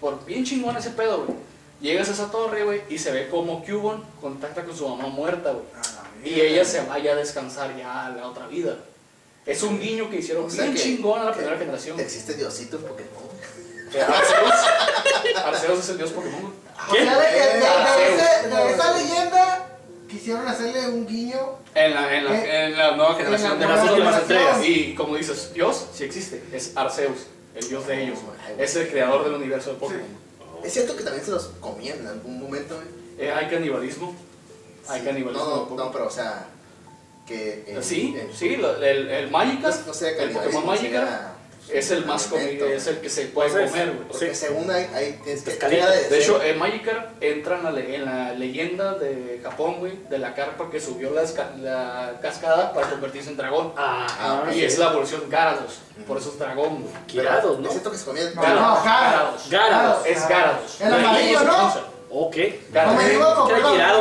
Por 0.00 0.24
bien 0.24 0.44
chingón 0.44 0.76
ese 0.76 0.90
pedo, 0.90 1.24
güey. 1.24 1.36
Llegas 1.80 2.08
a 2.08 2.12
esa 2.12 2.30
torre, 2.30 2.64
güey, 2.64 2.82
y 2.88 2.98
se 2.98 3.12
ve 3.12 3.28
como 3.28 3.64
Cubone 3.64 4.02
contacta 4.20 4.64
con 4.64 4.76
su 4.76 4.88
mamá 4.88 5.06
muerta, 5.08 5.52
güey. 5.52 5.64
Y 6.24 6.40
ella 6.40 6.64
se 6.64 6.80
vaya 6.82 7.12
a 7.12 7.14
descansar 7.16 7.76
ya 7.76 8.06
a 8.06 8.10
la 8.10 8.26
otra 8.26 8.46
vida. 8.48 8.76
Es 9.46 9.62
un 9.62 9.78
guiño 9.80 10.10
que 10.10 10.16
hicieron 10.16 10.46
O 10.46 10.50
sea 10.50 10.64
bien 10.64 10.74
que- 10.76 10.82
chingón 10.82 11.20
a 11.20 11.24
la 11.24 11.30
que 11.30 11.36
primera 11.38 11.56
generación. 11.58 11.98
Existe 12.00 12.34
Diosito 12.34 12.76
en 12.78 12.82
Pokémon. 12.82 13.27
Eh, 13.94 14.02
Arceus, 14.02 15.44
Arceus 15.44 15.78
es 15.80 15.88
el 15.90 15.98
dios 15.98 16.10
Pokémon. 16.10 16.40
güey. 16.40 16.52
O 16.88 16.94
sea, 16.94 17.18
de, 17.18 17.26
que- 17.26 17.34
de- 17.54 17.58
de 17.60 17.66
Arceus. 17.66 18.22
ese- 18.22 18.48
de 18.48 18.72
esa 18.72 18.92
leyenda 18.98 19.66
quisieron 20.08 20.48
hacerle 20.48 20.88
un 20.88 21.06
guiño. 21.06 21.58
En 21.74 21.94
la, 21.94 22.14
en 22.16 22.24
la, 22.24 22.64
en 22.64 22.76
la 22.76 22.96
nueva 22.96 23.14
generación 23.14 23.52
En 23.52 23.58
de 23.60 23.66
la 23.66 23.76
las 23.76 23.90
últimas 23.90 24.20
entregas. 24.22 24.64
Y 24.64 24.94
como 24.94 25.16
dices, 25.16 25.52
Dios 25.54 25.86
sí 25.92 26.04
existe, 26.04 26.42
es 26.52 26.72
Arceus, 26.76 27.26
el 27.54 27.68
dios 27.68 27.86
de 27.86 28.02
ellos. 28.04 28.18
Ay. 28.46 28.56
Es 28.58 28.74
el 28.76 28.88
creador 28.88 29.24
del 29.24 29.34
universo 29.34 29.70
de 29.70 29.76
Pokémon. 29.76 30.28
Es 30.64 30.72
cierto 30.72 30.96
que 30.96 31.04
también 31.04 31.24
se 31.24 31.30
los 31.30 31.50
comían 31.60 31.98
en 32.00 32.06
algún 32.08 32.40
momento, 32.40 32.74
güey. 32.76 32.88
Eh, 33.18 33.32
hay 33.32 33.46
canibalismo. 33.48 34.14
Hay 34.88 35.02
canibalismo. 35.02 35.44
No, 35.68 35.76
no, 35.76 35.92
pero 35.92 36.06
o 36.06 36.10
sea. 36.10 36.46
Que. 37.26 37.76
sí, 37.82 38.16
sí, 38.34 38.54
el, 38.54 39.08
el 39.10 39.30
Magikarp, 39.30 39.80
No, 39.80 39.86
no 39.88 39.92
sé, 39.94 40.20
el 40.22 40.30
Pokémon 40.30 40.64
Magikarp, 40.66 41.06
sea, 41.06 41.32
es 41.72 41.90
el 41.90 42.04
más 42.06 42.24
comido, 42.26 42.66
es 42.66 42.86
el 42.86 43.00
que 43.00 43.10
se 43.10 43.26
puede 43.26 43.48
Entonces, 43.48 43.70
comer, 43.70 43.86
güey. 43.94 44.08
Porque 44.08 44.34
Sí. 44.34 44.46
según 44.46 44.70
hay, 44.70 44.84
hay 44.94 45.12
tienes 45.24 45.42
que 45.42 45.50
Pescadito. 45.50 45.82
cada 45.84 45.96
De 45.96 46.18
hecho, 46.18 46.42
el 46.42 46.56
Magikarp 46.56 47.22
entra 47.22 47.56
en 47.58 47.64
la, 47.64 47.70
le- 47.72 47.94
en 47.96 48.04
la 48.04 48.32
leyenda 48.34 48.94
de 48.94 49.40
Japón, 49.42 49.76
güey, 49.78 49.92
de 50.08 50.18
la 50.18 50.34
carpa 50.34 50.70
que 50.70 50.80
subió 50.80 51.10
la, 51.10 51.22
la 51.60 52.18
cascada 52.22 52.72
para 52.72 52.88
convertirse 52.90 53.30
en 53.30 53.36
dragón. 53.36 53.72
Ah, 53.76 54.06
Ah, 54.20 54.52
Y 54.54 54.64
es 54.64 54.78
la 54.78 54.90
evolución 54.90 55.22
Gyarados, 55.30 55.78
por 56.06 56.18
eso 56.18 56.30
es 56.30 56.38
dragón, 56.38 56.82
güey. 56.82 56.94
Gyarados, 57.08 57.58
¿no? 57.58 57.66
Es 57.66 57.72
cierto 57.72 57.90
que 57.90 57.98
se 57.98 58.04
comían. 58.04 58.34
No, 58.34 58.42
no, 58.42 58.82
Gyarados. 58.82 59.50
Gyarados. 59.50 60.06
Es 60.06 60.28
Gyarados. 60.28 60.80
El 60.80 60.92
amarillo, 60.94 61.40
¿no? 61.44 61.98
Ok. 62.10 62.36
No 62.72 62.92
me 62.94 63.08
digo 63.10 63.34
como 63.34 63.50
Era 63.50 63.92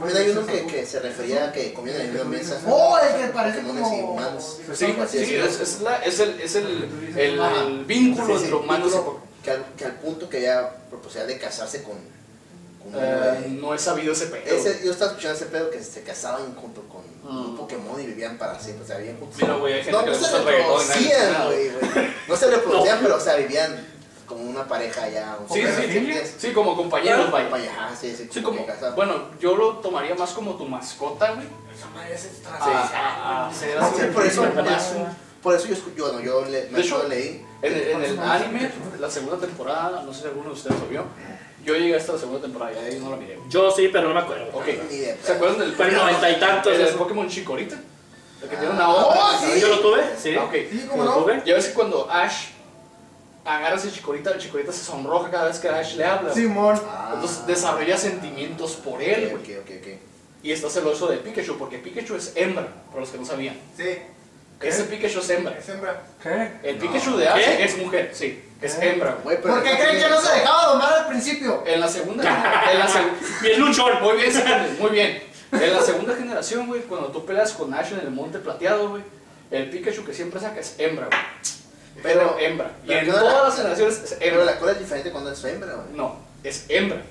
Como- 0.00 0.16
hay 0.18 0.30
uno 0.30 0.46
que, 0.46 0.66
que 0.66 0.86
se 0.86 1.00
refería 1.00 1.44
a 1.46 1.52
que 1.52 1.72
comían 1.72 2.00
en 2.00 2.16
la 2.18 2.24
misma 2.24 2.38
mesa. 2.38 2.60
Oh, 2.66 2.98
el 2.98 3.20
que 3.26 3.32
parece 3.32 3.58
Pokémones 3.60 3.86
y 3.86 4.00
como. 4.00 4.12
humanos. 4.12 4.58
Sí, 4.74 4.94
sí, 5.10 5.34
es. 5.36 5.60
es, 5.60 5.80
la- 5.80 5.98
es 6.04 6.18
el, 6.20 6.40
es 6.40 6.54
el, 6.56 6.88
el, 7.16 7.40
el 7.40 7.84
vínculo 7.84 8.36
entre 8.36 8.54
humanos 8.54 8.88
y 8.88 8.96
vínculo 8.96 9.04
Pokémon. 9.04 9.28
que 9.44 9.50
al, 9.50 9.64
que 9.76 9.84
al 9.84 9.94
punto 9.96 10.28
que 10.28 10.42
ya 10.42 10.76
proposición 10.88 11.26
de 11.28 11.38
casarse 11.38 11.82
con, 11.82 11.94
con 12.82 12.92
Eh, 13.02 13.46
no 13.60 13.74
he 13.74 13.78
sabido 13.78 14.12
ese 14.12 14.26
pedo. 14.26 14.42
Ese- 14.56 14.80
yo 14.84 14.92
estaba 14.92 15.10
escuchando 15.12 15.36
ese 15.36 15.46
pedo 15.46 15.70
que 15.70 15.82
se 15.82 16.02
casaban 16.02 16.54
junto 16.54 16.82
con 16.88 17.00
un 17.00 17.10
Mm. 17.52 17.56
Pokémon 17.58 18.00
y 18.00 18.06
vivían 18.06 18.38
para 18.38 18.58
siempre, 18.58 18.84
o 18.84 18.86
sea, 18.86 18.96
vivían 18.96 19.18
juntos. 19.18 19.38
Mira, 19.40 19.54
güey, 19.54 19.74
hay 19.74 19.84
gente 19.84 19.92
no, 19.98 20.04
que 20.04 20.10
no 20.10 20.16
se 20.18 20.38
reproducían, 20.38 21.44
güey. 21.46 21.70
No 22.26 22.36
se 22.36 22.46
reproducían, 22.50 22.98
pero, 23.02 23.16
o 23.16 23.20
sea, 23.20 23.36
vivían 23.36 23.86
como 24.30 24.44
una 24.48 24.64
pareja 24.66 25.08
ya. 25.08 25.36
Un 25.40 25.46
Sí, 25.54 25.60
poco 25.62 25.74
sí, 25.76 25.82
diferentes. 25.88 26.28
sí, 26.30 26.34
sí, 26.48 26.52
como 26.52 26.76
compañeros, 26.76 27.30
vaya. 27.30 27.70
Ajá, 27.72 27.94
sí, 28.00 28.14
sí, 28.16 28.28
Sí, 28.32 28.40
como 28.42 28.64
bueno, 28.94 29.14
yo 29.40 29.56
lo 29.56 29.74
tomaría 29.78 30.14
más 30.14 30.30
como 30.30 30.54
tu 30.54 30.64
mascota, 30.64 31.32
güey. 31.32 31.46
Esa 31.76 31.88
madre 31.90 32.14
es 32.14 32.28
Ah, 32.48 33.50
sí, 33.52 33.66
por 34.14 34.24
eso, 34.26 34.42
más 34.54 34.92
por 35.42 35.54
eso 35.54 35.66
yo, 35.68 35.74
yo, 35.96 36.12
no, 36.12 36.20
yo 36.20 36.44
le, 36.44 36.64
me 36.70 36.78
De 36.78 36.80
hecho, 36.84 37.02
leí. 37.08 37.44
En, 37.62 37.72
el- 37.74 37.88
en 37.88 38.02
el 38.04 38.18
anime, 38.20 38.70
la 38.98 39.10
segunda 39.10 39.36
temporada, 39.38 40.02
no 40.04 40.12
sé 40.14 40.20
si 40.22 40.26
alguno 40.28 40.48
de 40.50 40.54
ustedes 40.54 40.78
lo 40.80 40.86
vio, 40.86 41.04
yo 41.64 41.74
llegué 41.74 41.96
hasta 41.96 42.12
la 42.12 42.18
segunda 42.18 42.40
temporada 42.40 42.72
y 42.72 42.74
de 42.74 42.90
ahí 42.90 43.00
no 43.00 43.10
la 43.10 43.16
miré. 43.16 43.38
Yo 43.48 43.70
sí, 43.70 43.88
pero 43.92 44.08
no 44.08 44.14
me 44.14 44.20
acuerdo. 44.20 44.46
Ok, 44.52 44.64
¿se 45.22 45.32
acuerdan 45.32 45.58
del 45.58 45.76
noventa 45.96 46.30
y 46.30 46.38
tantos, 46.40 46.72
el. 46.74 46.94
Pokémon 46.94 47.28
Chikorita? 47.28 47.76
El 48.42 48.48
que 48.48 48.56
tiene 48.56 48.72
Ah. 48.72 48.76
una 48.76 48.88
hoja. 48.94 49.18
Oh, 49.18 49.38
sí. 49.44 49.60
Yo 49.60 49.68
lo 49.68 49.80
tuve, 49.80 50.02
sí. 50.18 50.34
Ah, 50.38 50.44
ok. 50.44 50.52
Sí, 50.70 50.86
como 50.88 51.04
¿Lo 51.04 51.10
no. 51.10 51.16
tuve? 51.22 51.42
Ya 51.44 51.54
ves 51.54 51.66
que 51.68 51.74
cuando 51.74 52.10
Ash 52.10 52.46
agarra 53.56 53.76
ese 53.76 53.90
Chikorita, 53.90 54.30
el 54.30 54.38
Chikorita 54.38 54.72
se 54.72 54.84
sonroja 54.84 55.30
cada 55.30 55.46
vez 55.46 55.58
que 55.58 55.68
Ash 55.68 55.94
le 55.96 56.04
habla. 56.04 56.32
Simón. 56.34 56.80
Ah, 56.88 57.12
Entonces 57.14 57.46
desarrolla 57.46 57.96
sentimientos 57.96 58.72
por 58.76 59.02
él, 59.02 59.26
ok, 59.26 59.30
güey. 59.44 59.56
ok, 59.58 59.62
ok, 59.64 59.70
ok. 59.80 59.88
Y 60.42 60.52
está 60.52 60.70
celoso 60.70 61.06
de 61.08 61.18
Pikachu, 61.18 61.58
porque 61.58 61.78
Pikachu 61.78 62.16
es 62.16 62.32
hembra, 62.34 62.66
para 62.88 63.00
los 63.00 63.10
que 63.10 63.18
no 63.18 63.24
sabían. 63.26 63.56
Sí, 63.76 63.98
Ese 64.60 64.84
Pikachu 64.84 65.18
es 65.20 65.30
hembra. 65.30 65.56
es 65.58 65.68
hembra. 65.68 66.02
¿Qué? 66.22 66.52
El 66.62 66.76
No. 66.76 66.82
Pikachu 66.82 67.16
de 67.16 67.28
Ash 67.28 67.36
¿Qué? 67.44 67.64
es 67.64 67.78
mujer, 67.78 68.10
sí. 68.14 68.42
Es 68.62 68.78
hembra, 68.80 69.18
güey. 69.24 69.40
¿Por 69.40 69.62
qué 69.62 69.70
creen 69.76 69.98
que 70.02 70.08
no 70.08 70.20
se 70.20 70.32
dejaba 70.34 70.66
domar 70.72 70.92
al 70.92 71.06
principio? 71.08 71.62
En 71.66 71.80
la 71.80 71.88
segunda, 71.88 72.22
en 72.72 72.78
la 72.78 72.86
segunda, 72.88 73.16
Bien 73.42 73.60
luchón. 73.60 74.02
Muy 74.02 74.16
bien, 74.16 74.32
muy 74.78 74.90
bien. 74.90 75.22
En 75.52 75.72
la 75.74 75.82
segunda 75.82 76.14
generación, 76.14 76.66
güey, 76.66 76.82
cuando 76.82 77.08
tú 77.08 77.24
peleas 77.26 77.52
con 77.52 77.72
Ash 77.74 77.92
en 77.92 78.00
el 78.00 78.10
monte 78.10 78.38
plateado, 78.38 78.90
güey, 78.90 79.02
el 79.50 79.68
Pikachu 79.70 80.04
que 80.04 80.12
siempre 80.14 80.38
saca 80.40 80.60
es 80.60 80.74
hembra, 80.78 81.06
güey. 81.06 81.20
Pero 82.02 82.36
hembra. 82.38 82.70
Y 82.84 82.88
pero 82.88 83.00
en 83.00 83.06
no 83.08 83.12
la- 83.14 83.20
todas 83.20 83.44
las 83.48 83.56
generaciones 83.56 84.02
es 84.04 84.16
Pero 84.18 84.44
la 84.44 84.58
cola 84.58 84.72
es 84.72 84.78
diferente 84.78 85.10
cuando 85.10 85.32
es 85.32 85.44
hembra, 85.44 85.74
güey. 85.74 85.96
No, 85.96 86.16
es 86.42 86.64
hembra. 86.68 87.02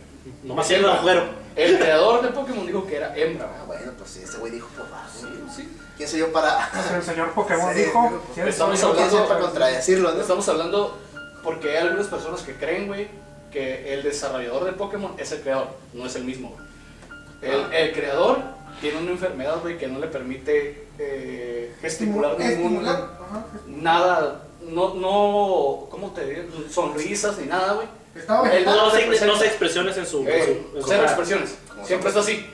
Nomás 0.44 0.68
siendo 0.68 1.02
güero. 1.02 1.24
El 1.56 1.78
creador 1.78 2.22
de 2.22 2.30
Pokémon 2.30 2.66
dijo 2.66 2.86
que 2.88 2.96
era 2.98 3.16
hembra, 3.18 3.48
Ah, 3.60 3.64
bueno, 3.66 3.92
pues 3.98 4.10
sí, 4.12 4.22
ese 4.24 4.38
güey 4.38 4.52
dijo, 4.54 4.68
pues 4.76 4.88
va, 4.92 5.08
Sí, 5.14 5.28
sí. 5.56 5.78
¿Quién 5.98 6.08
soy 6.08 6.20
yo 6.20 6.32
para, 6.32 6.70
Pues 6.72 6.92
el 6.92 7.04
señor 7.04 7.32
Pokémon 7.34 7.74
Sí, 7.74 7.80
dijo. 7.82 8.04
digo, 8.04 8.24
¿quién 8.34 8.48
estamos 8.48 8.80
soy 8.80 8.90
yo? 8.92 8.96
quién 8.96 9.10
soy 9.10 9.20
para 9.20 9.34
hablando- 9.36 9.46
contradecirlo, 9.52 10.12
no? 10.14 10.22
Estamos 10.22 10.48
hablando 10.50 10.98
porque 11.44 11.72
hay 11.72 11.78
algunas 11.88 12.08
personas 12.08 12.42
que 12.42 12.56
creen, 12.56 12.88
güey, 12.88 13.10
que 13.52 13.94
el 13.94 14.04
desarrollador 14.04 14.66
de 14.66 14.74
Pokémon 14.74 15.14
es 15.18 15.32
el 15.32 15.42
creador, 15.42 15.68
no 15.94 16.06
es 16.06 16.16
el 16.16 16.24
mismo, 16.24 16.50
güey. 16.52 17.52
El, 17.54 17.74
el 17.74 17.94
creador 17.94 18.40
tiene 18.82 18.98
una 19.00 19.12
enfermedad, 19.12 19.60
güey, 19.62 19.78
que 19.78 19.88
no 19.88 20.00
le 20.00 20.08
permite 20.08 20.88
eh, 20.98 21.74
gesticular 21.82 22.38
ningún... 22.38 22.52
Estimular. 22.52 23.18
Ajá. 23.22 23.46
Nada, 23.68 24.44
no, 24.62 24.94
no, 24.96 25.88
¿cómo 25.90 26.12
te 26.14 26.26
digo? 26.26 26.44
Sonrisas 26.70 27.38
ni 27.38 27.48
nada, 27.48 27.74
güey. 27.74 27.88
Vegetal. 28.16 28.66
No, 28.66 28.86
no 28.88 28.92
se 28.92 29.26
no 29.28 29.36
sé 29.38 29.46
expresiones 29.48 29.96
en 29.98 30.06
su. 30.06 30.22
en 30.22 30.28
Eh, 30.30 30.44
su- 30.72 30.78
en 30.78 30.84
su 30.84 30.88
cero 30.90 31.04
expresiones. 31.04 31.56
Siempre 31.84 32.10
está 32.10 32.22
así. 32.22 32.46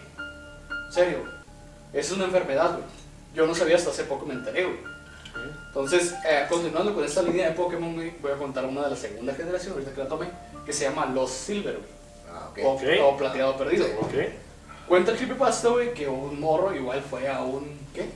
Serio, 0.91 1.19
güey. 1.21 1.32
Es 1.93 2.11
una 2.11 2.26
enfermedad, 2.26 2.71
güey. 2.73 2.84
Yo 3.34 3.47
no 3.47 3.55
sabía 3.55 3.76
hasta 3.78 3.89
hace 3.89 4.03
poco 4.03 4.26
me 4.26 4.34
enteré, 4.34 4.65
güey. 4.65 4.78
Entonces, 5.67 6.13
eh, 6.26 6.45
continuando 6.49 6.93
con 6.93 7.03
esta 7.03 7.21
línea 7.21 7.49
de 7.49 7.55
Pokémon, 7.55 7.93
güey, 7.93 8.13
voy 8.21 8.32
a 8.32 8.36
contar 8.36 8.65
una 8.65 8.84
de 8.84 8.91
la 8.91 8.95
segunda 8.95 9.34
generación, 9.34 9.73
ahorita 9.73 9.91
que 9.91 10.03
la 10.03 10.07
tomé, 10.07 10.28
que 10.65 10.71
se 10.73 10.86
llama 10.86 11.05
Los 11.07 11.32
Silver, 11.32 11.73
güey. 11.73 11.89
Ah, 12.32 12.49
ok. 12.51 12.59
O, 12.63 12.69
Ok. 12.73 12.82
o 13.03 13.17
Plateado 13.17 13.57
Perdido. 13.57 13.86
Sí. 13.86 14.17
Cuenta 14.88 15.11
el 15.11 15.17
creepypasta, 15.17 15.69
güey, 15.69 15.93
que 15.93 16.07
un 16.07 16.39
morro 16.39 16.73
igual 16.75 17.01
fue 17.01 17.27
a 17.27 17.41
un. 17.41 17.77
¿Qué? 17.93 18.07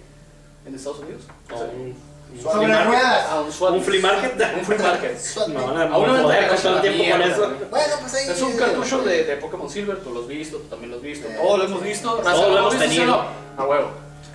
¿En 0.65 0.76
Estados 0.76 0.99
Unidos? 0.99 1.24
O 1.51 1.55
un- 1.59 2.09
un 2.32 2.39
Sobre 2.39 2.67
market. 2.67 2.88
ruedas. 2.88 3.26
A 3.32 3.39
un 3.41 3.51
SWAT. 3.51 3.72
¿Un 3.74 3.82
flea 3.84 4.01
market? 4.03 4.34
Un 4.59 4.65
flea 4.65 4.78
market. 4.80 5.17
No, 5.49 5.65
van 5.65 5.78
a 5.78 5.84
A 5.93 5.97
una 5.97 6.22
joder 6.22 6.39
venta 6.41 6.47
con 6.55 6.61
todo 6.63 6.76
el 6.76 6.82
tiempo 6.82 7.11
con 7.11 7.22
eso. 7.32 7.53
Bueno, 7.72 7.93
pues 8.01 8.13
ahí. 8.15 8.30
Es 8.30 8.41
un 8.43 8.57
cartucho 8.57 9.01
de, 9.03 9.24
de 9.24 9.36
Pokémon 9.38 9.70
Silver, 9.70 9.97
tú 10.03 10.11
lo 10.13 10.22
has 10.22 10.28
visto, 10.28 10.57
tú 10.57 10.67
también 10.67 10.91
lo 10.91 10.97
has 10.97 11.01
visto, 11.03 11.28
Eh, 11.28 11.38
todos 11.41 11.57
lo 11.59 11.65
hemos 11.65 11.82
visto. 11.84 12.09
todos 12.11 12.26
Raza, 12.26 12.41
lo 12.43 12.49
¿lo 12.49 12.57
hemos 12.59 12.78
tenido. 12.78 13.05
no? 13.07 13.24
A 13.57 13.65
huevo. 13.65 13.88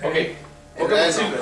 Ok, 0.03 0.13
Pokémon 0.77 1.03
El 1.05 1.13
Silver. 1.13 1.39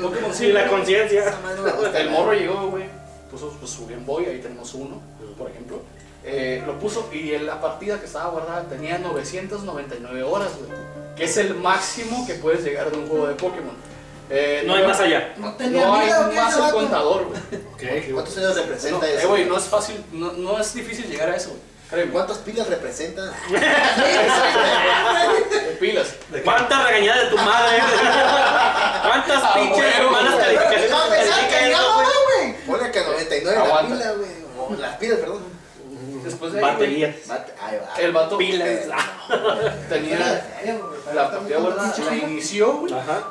Pokémon 0.00 0.30
Y 0.30 0.34
Silver. 0.34 0.54
la 0.64 0.68
conciencia. 0.70 1.34
No. 1.56 1.86
El 1.98 2.10
morro 2.10 2.32
llegó, 2.34 2.68
güey, 2.68 2.84
puso 3.30 3.50
pues, 3.58 3.70
su 3.72 3.86
Game 3.86 4.04
Boy, 4.04 4.26
ahí 4.26 4.38
tenemos 4.38 4.72
uno, 4.74 5.00
por 5.36 5.50
ejemplo. 5.50 5.80
Eh, 6.24 6.62
lo 6.66 6.78
puso 6.78 7.08
y 7.12 7.32
en 7.34 7.46
la 7.46 7.60
partida 7.60 7.98
que 7.98 8.06
estaba 8.06 8.30
guardada 8.30 8.62
tenía 8.68 8.98
999 8.98 10.22
horas, 10.22 10.50
güey. 10.58 10.70
Que 11.16 11.24
es 11.24 11.36
el 11.36 11.54
máximo 11.56 12.24
que 12.26 12.34
puedes 12.34 12.62
llegar 12.64 12.88
en 12.92 13.00
un 13.00 13.08
juego 13.08 13.26
de 13.26 13.34
Pokémon. 13.34 13.76
Eh, 14.30 14.62
No 14.66 14.74
hay 14.74 14.86
más 14.86 15.00
allá. 15.00 15.34
No 15.36 15.52
tenía 15.54 15.84
No 15.84 15.94
hay 15.96 16.06
vida, 16.06 16.26
¿o 16.26 16.30
qué, 16.30 16.36
más 16.36 16.56
el 16.56 16.70
contador, 16.72 17.24
güey. 17.26 17.40
¿Cuántos 18.12 18.38
años 18.38 18.56
No, 18.56 18.62
representa 18.62 19.06
eh, 19.08 19.16
eso? 19.18 19.28
güey, 19.28 19.44
no 19.46 19.56
es 19.58 19.64
fácil, 19.64 20.02
no, 20.12 20.32
no 20.32 20.58
es 20.60 20.72
difícil 20.74 21.06
llegar 21.06 21.28
a 21.30 21.36
eso, 21.36 21.50
güey. 21.50 22.08
¿Cuántas 22.10 22.38
pilas 22.38 22.66
representa? 22.68 23.20
De 25.50 25.76
pilas. 25.78 26.14
¿Cuántas 26.42 26.84
regañadas 26.86 27.24
de 27.24 27.28
tu 27.30 27.36
madre? 27.36 27.78
¿Cuántas 29.02 29.42
Ah, 29.44 29.52
pinches 29.54 29.94
güey. 30.08 30.38
calificaciones 30.38 30.90
No, 30.90 30.98
pensaba 31.10 31.48
que 31.48 31.70
no, 31.70 31.94
güey? 32.24 32.54
Ponle 32.66 32.90
que 32.90 32.98
a 32.98 33.02
99 33.04 33.58
la 33.68 33.80
pila, 33.82 34.12
güey. 34.12 34.30
O 34.58 34.74
las 34.80 34.96
pilas, 34.96 35.18
perdón. 35.18 35.51
Después 36.24 36.52
de 36.52 36.58
ahí, 36.58 36.64
Baterías. 36.72 37.16
Bate- 37.28 37.52
Ahí 37.60 37.76
va. 37.78 37.94
el 38.00 38.12
vato 38.12 38.38
Pilas. 38.38 38.68
eh, 38.68 38.88
tenía 39.88 40.18
la 41.14 41.30
partida 41.30 41.58
guardada, 41.58 41.94
la 41.98 42.16
inició, 42.16 42.78
güey. 42.78 42.92
Ajá. 42.92 43.28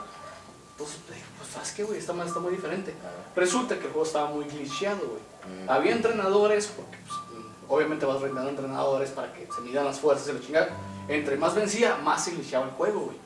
Pues, 0.77 0.89
eh, 0.91 1.21
pues 1.37 1.49
sabes 1.53 1.71
que, 1.71 1.83
güey, 1.83 1.99
esta 1.99 2.13
madre 2.13 2.29
está 2.29 2.39
muy 2.39 2.51
diferente. 2.53 2.93
Resulta 3.35 3.75
que 3.77 3.85
el 3.85 3.91
juego 3.91 4.05
estaba 4.05 4.29
muy 4.29 4.45
glitcheado, 4.45 4.99
güey. 4.99 5.63
Mm. 5.65 5.69
Había 5.69 5.91
entrenadores, 5.93 6.67
porque 6.67 6.97
pues, 7.05 7.17
mm, 7.19 7.71
obviamente 7.71 8.05
vas 8.05 8.21
rentando 8.21 8.49
entrenadores 8.49 9.09
para 9.11 9.31
que 9.33 9.47
se 9.53 9.61
midan 9.61 9.85
las 9.85 9.99
fuerzas 9.99 10.27
y 10.29 10.33
la 10.33 10.39
chingada. 10.41 10.69
Entre 11.07 11.35
más 11.37 11.55
vencía, 11.55 11.95
más 11.97 12.23
se 12.25 12.31
glitcheaba 12.31 12.65
el 12.65 12.71
juego, 12.71 13.01
güey. 13.01 13.17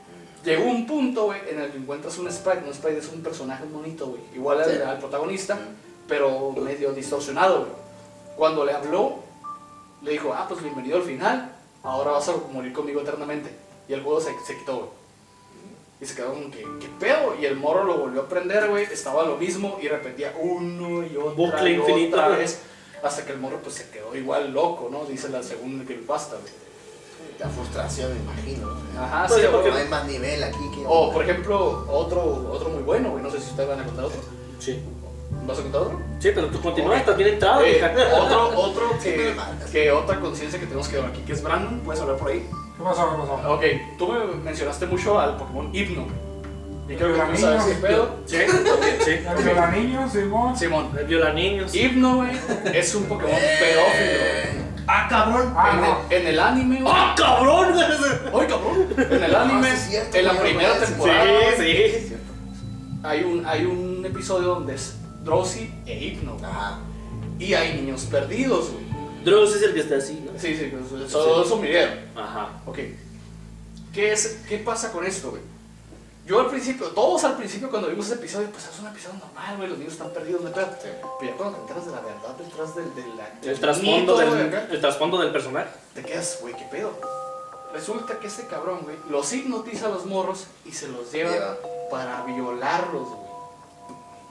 Llegó 0.43 0.65
un 0.69 0.85
punto, 0.85 1.23
güey, 1.25 1.41
en 1.49 1.59
el 1.59 1.71
que 1.71 1.77
encuentras 1.77 2.17
un 2.19 2.31
sprite. 2.31 2.63
Un 2.67 2.73
sprite 2.73 2.99
es 2.99 3.09
un 3.09 3.23
personaje 3.23 3.63
bonito, 3.65 4.07
güey. 4.07 4.21
Igual 4.35 4.61
al, 4.61 4.71
Sí. 4.71 4.81
al 4.81 4.99
protagonista, 4.99 5.55
Mm. 5.55 5.75
pero 6.07 6.51
medio 6.51 6.91
distorsionado, 6.93 7.59
güey. 7.61 7.71
Cuando 8.37 8.63
le 8.65 8.73
habló, 8.73 9.19
le 10.05 10.11
dijo, 10.11 10.33
ah, 10.33 10.45
pues 10.47 10.61
bienvenido 10.61 10.97
al 10.97 11.03
final. 11.03 11.51
Ahora 11.83 12.11
vas 12.11 12.29
a 12.29 12.33
morir 12.53 12.71
conmigo 12.71 13.01
eternamente. 13.01 13.49
Y 13.89 13.93
el 13.93 14.01
juego 14.03 14.21
se, 14.21 14.31
se 14.45 14.57
quitó, 14.57 14.77
güey. 14.77 14.89
Y 16.01 16.05
se 16.05 16.15
quedó 16.15 16.33
como 16.33 16.51
que, 16.51 16.59
¿qué 16.79 16.87
pedo? 16.99 17.35
Y 17.39 17.45
el 17.45 17.55
morro 17.55 17.83
lo 17.83 17.97
volvió 17.97 18.21
a 18.21 18.27
prender, 18.29 18.69
güey. 18.69 18.83
Estaba 18.83 19.23
lo 19.23 19.37
mismo 19.37 19.77
y 19.81 19.87
repetía 19.87 20.33
uno 20.39 21.03
y 21.05 21.15
otra 21.17 21.33
Bucle 21.35 21.71
y 21.71 21.73
infinito. 21.75 22.17
otra 22.17 22.29
vez. 22.29 22.61
Hasta 23.03 23.25
que 23.25 23.31
el 23.33 23.39
morro 23.39 23.59
pues 23.61 23.75
se 23.75 23.89
quedó 23.89 24.15
igual 24.15 24.51
loco, 24.53 24.89
¿no? 24.91 25.05
Dice 25.05 25.29
la 25.29 25.41
segunda 25.43 25.85
que 25.85 25.93
pasta, 25.95 26.35
güey. 26.37 26.53
La 27.39 27.49
frustración, 27.49 28.13
me 28.13 28.19
imagino. 28.19 28.67
¿no? 28.93 29.01
Ajá, 29.01 29.25
Pues 29.27 29.39
sí, 29.41 29.45
sí, 29.45 29.51
porque- 29.51 29.69
No 29.71 29.75
hay 29.77 29.87
más 29.87 30.05
nivel 30.07 30.43
aquí 30.43 30.71
que. 30.73 30.83
O, 30.87 31.11
por 31.13 31.23
ejemplo, 31.23 31.85
otro, 31.89 32.49
otro 32.51 32.69
muy 32.69 32.83
bueno, 32.83 33.11
güey. 33.11 33.23
No 33.23 33.29
sé 33.29 33.39
si 33.39 33.49
ustedes 33.49 33.69
van 33.69 33.79
a 33.79 33.85
contar 33.85 34.05
otro. 34.05 34.19
Sí. 34.59 34.79
¿Vas 35.47 35.59
a 35.59 35.61
contar 35.61 35.81
otro? 35.81 36.01
Sí, 36.19 36.29
pero 36.33 36.47
tú 36.47 36.59
continúas, 36.61 36.93
Ok. 36.93 36.99
estás 37.01 37.17
bien 37.17 37.29
entrado, 37.29 37.61
Eh, 37.63 37.81
otro, 38.19 38.59
otro 38.59 38.83
que, 39.71 39.91
otra 39.91 40.19
conciencia 40.19 40.59
que 40.59 40.65
tenemos 40.65 40.87
que 40.87 40.97
ver 40.97 41.05
aquí, 41.05 41.21
que 41.21 41.33
es 41.33 41.43
Brandon. 41.43 41.79
¿Puedes 41.81 42.01
hablar 42.01 42.17
por 42.17 42.31
ahí? 42.31 42.39
¿Qué 42.77 42.83
pasó? 42.83 43.09
¿Qué 43.11 43.17
pasó? 43.21 43.53
Ok, 43.53 43.63
tú 43.97 44.07
me 44.11 44.25
mencionaste 44.43 44.85
mucho 44.87 45.19
al 45.19 45.37
Pokémon 45.37 45.69
Hypno. 45.73 46.07
Y 46.87 46.95
creo 46.95 47.13
que 47.15 47.19
tú 47.35 47.37
sabes 47.41 47.63
qué 47.63 47.73
pedo. 47.75 48.15
Sí, 48.25 48.37
también, 48.47 48.97
sí. 49.03 49.11
El 49.11 49.43
viola 49.43 49.71
niño, 49.71 50.09
Simón. 50.09 50.55
Simón, 50.57 50.89
El 50.99 51.05
viola 51.05 51.33
niños. 51.33 51.73
Hypno, 51.73 52.17
güey, 52.17 52.29
es 52.73 52.93
un 52.95 53.03
Pokémon 53.05 53.31
pedófilo, 53.35 54.19
güey. 54.19 54.65
Ah, 54.87 55.07
cabrón. 55.09 55.53
Ah, 55.57 55.71
En, 55.73 55.81
no. 55.81 55.97
el, 56.11 56.21
en 56.21 56.27
el 56.27 56.39
anime. 56.39 56.83
¡Ah, 56.85 57.15
cabrón! 57.17 57.73
¡Ay, 57.75 58.47
cabrón! 58.47 58.87
En 58.97 59.23
el 59.23 59.35
anime, 59.35 59.69
Ah, 59.71 59.75
sí, 59.75 59.89
cierto, 59.89 60.17
en 60.17 60.25
la 60.25 60.39
primera 60.39 60.77
temporada, 60.79 61.23
Sí, 61.57 61.63
sí. 62.07 62.15
hay, 63.01 63.23
un, 63.23 63.43
hay 63.47 63.65
un 63.65 64.05
episodio 64.05 64.49
donde 64.49 64.75
es 64.75 64.95
Drowsy 65.25 65.73
e 65.85 65.93
Hypno. 65.93 66.37
Ajá. 66.41 66.79
Y 67.39 67.53
hay 67.53 67.73
niños 67.81 68.03
perdidos, 68.03 68.71
güey. 68.71 68.85
Dross 69.25 69.55
es 69.55 69.63
el 69.63 69.73
que 69.73 69.79
está 69.79 69.97
así, 69.97 70.23
¿no? 70.23 70.39
Sí, 70.39 70.55
sí, 70.55 70.71
pues, 70.71 71.01
eso 71.09 71.43
es 71.43 71.51
un 71.51 71.61
video. 71.61 71.89
Ajá. 72.15 72.61
Ok. 72.65 72.77
¿Qué, 73.91 74.11
es, 74.11 74.41
¿Qué 74.47 74.59
pasa 74.59 74.91
con 74.91 75.05
esto, 75.05 75.31
güey? 75.31 75.41
Yo 76.27 76.39
al 76.39 76.47
principio, 76.47 76.87
todos 76.87 77.23
al 77.23 77.35
principio 77.37 77.69
cuando 77.69 77.87
vimos 77.87 78.05
ese 78.07 78.15
episodio, 78.15 78.49
pues 78.49 78.67
es 78.67 78.79
un 78.79 78.87
episodio 78.87 79.19
normal, 79.19 79.57
güey, 79.57 79.69
los 79.69 79.77
niños 79.77 79.93
están 79.93 80.09
perdidos, 80.11 80.41
no. 80.41 80.51
Pero 80.51 80.65
ya 81.21 81.37
cuando 81.37 81.57
te 81.57 81.61
enteras 81.61 81.85
de 81.85 81.91
la 81.91 82.01
verdad 82.01 82.35
detrás 82.37 82.75
del, 82.75 82.95
del, 82.95 83.17
del 83.41 83.49
El 83.51 83.59
trasfondo 83.59 84.17
del, 84.17 84.47
acá, 84.47 84.67
el 84.71 84.81
trasfondo 84.81 85.19
del 85.19 85.31
personaje. 85.31 85.69
te 85.93 86.01
quedas, 86.03 86.39
güey, 86.41 86.55
¿qué 86.55 86.65
pedo? 86.71 86.91
Resulta 87.73 88.19
que 88.19 88.27
este 88.27 88.47
cabrón, 88.47 88.79
güey, 88.83 88.95
los 89.09 89.31
hipnotiza 89.33 89.85
a 89.87 89.89
los 89.89 90.05
morros 90.05 90.47
y 90.65 90.71
se 90.71 90.87
los 90.87 91.11
lleva 91.11 91.31
Lleva. 91.31 91.57
para 91.91 92.23
violarlos, 92.23 93.07
güey. 93.07 93.24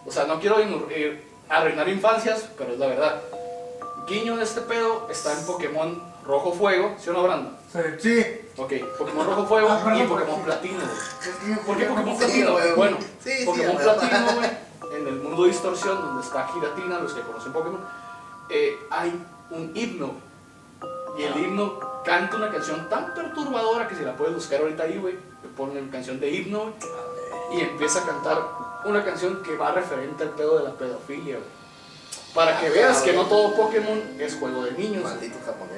O 0.07 0.11
sea, 0.11 0.24
no 0.24 0.38
quiero 0.40 0.57
eh, 0.90 1.22
arruinar 1.48 1.88
infancias, 1.88 2.48
pero 2.59 2.72
es 2.72 2.78
la 2.78 2.86
verdad. 2.88 3.22
Guiño 4.07 4.36
de 4.36 4.44
este 4.44 4.61
pedo 4.62 5.09
está 5.11 5.32
en 5.32 5.46
Pokémon 5.46 6.02
Rojo 6.26 6.52
Fuego, 6.52 6.94
¿sí 6.98 7.09
o 7.11 7.12
no, 7.14 7.22
Brandon? 7.22 7.57
Sí. 7.72 7.80
Sí. 8.22 8.40
Ok, 8.57 8.72
Pokémon 8.98 9.26
Rojo 9.26 9.46
Fuego 9.46 9.68
Ah, 9.70 9.96
y 9.96 10.07
Pokémon. 10.07 10.42
Platino, 10.42 10.78
güey. 10.78 11.57
¿Por 11.66 11.76
qué 11.76 11.84
Pokémon 11.86 12.16
Platino? 12.18 12.52
güey. 12.52 12.72
Bueno, 12.74 12.96
Sí, 13.22 13.30
sí, 13.38 13.44
Pokémon. 13.46 13.76
Platino, 13.76 14.26
güey, 14.34 14.50
en 14.98 15.07
el 15.09 15.14
mundo 15.16 15.42
de 15.42 15.48
distorsión, 15.48 16.00
donde 16.00 16.22
está 16.22 16.46
Giratina, 16.48 16.98
los 16.98 17.12
que 17.14 17.22
conocen 17.22 17.52
Pokémon, 17.52 17.80
eh, 18.50 18.76
hay 18.90 19.20
un 19.50 19.72
himno. 19.74 20.12
Y 21.18 21.22
el 21.22 21.36
himno 21.36 21.78
canta 22.05 22.36
una 22.36 22.50
canción 22.50 22.88
tan 22.90 23.14
perturbadora 23.14 23.88
que 23.88 23.94
si 23.96 24.02
la 24.02 24.16
puedes 24.16 24.34
buscar 24.34 24.61
ahorita 24.61 24.82
ahí, 24.82 24.98
güey, 24.98 25.14
te 25.42 25.48
ponen 25.57 25.88
canción 25.88 26.20
de 26.20 26.30
himno, 26.30 26.61
güey, 26.61 26.74
y 27.59 27.61
empieza 27.62 28.00
a 28.00 28.07
cantar 28.07 28.38
una 28.85 29.05
canción 29.05 29.43
que 29.43 29.57
va 29.57 29.72
referente 29.72 30.22
al 30.24 30.30
pedo 30.30 30.59
de 30.59 30.64
la 30.64 30.70
pedofilia, 30.72 31.37
güey. 31.37 31.64
Para 32.35 32.59
que 32.59 32.66
Ah, 32.66 32.70
veas 32.74 33.03
que 33.03 33.12
no 33.12 33.26
todo 33.26 33.55
Pokémon 33.55 34.03
es 34.18 34.35
juego 34.35 34.64
de 34.64 34.72
niños, 34.72 35.05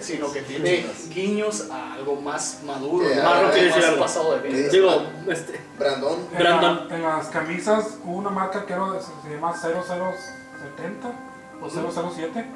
sino 0.01 0.33
que 0.33 0.41
tiene 0.41 0.87
guiños 1.11 1.71
a 1.71 1.93
algo 1.95 2.17
más 2.17 2.63
maduro, 2.65 3.07
Sí, 3.07 3.15
más, 3.17 3.25
ah, 3.27 3.43
más 3.43 3.53
quiere 3.53 3.67
decir 3.69 3.85
algo. 3.85 4.01
pasado 4.01 4.39
de 4.39 4.49
vida. 4.49 4.71
Sí. 4.71 4.77
Digo, 4.79 5.03
este. 5.29 5.61
Brandon. 5.79 6.19
En, 6.33 6.39
Brandon. 6.39 6.89
la- 6.89 6.97
en 6.97 7.03
las 7.03 7.27
camisas 7.27 7.99
hubo 8.05 8.17
una 8.17 8.31
marca 8.31 8.65
que 8.65 8.73
era- 8.73 8.99
se 9.01 9.31
llama 9.35 9.53
0070 9.55 11.09
o 11.61 11.69
007. 11.69 12.47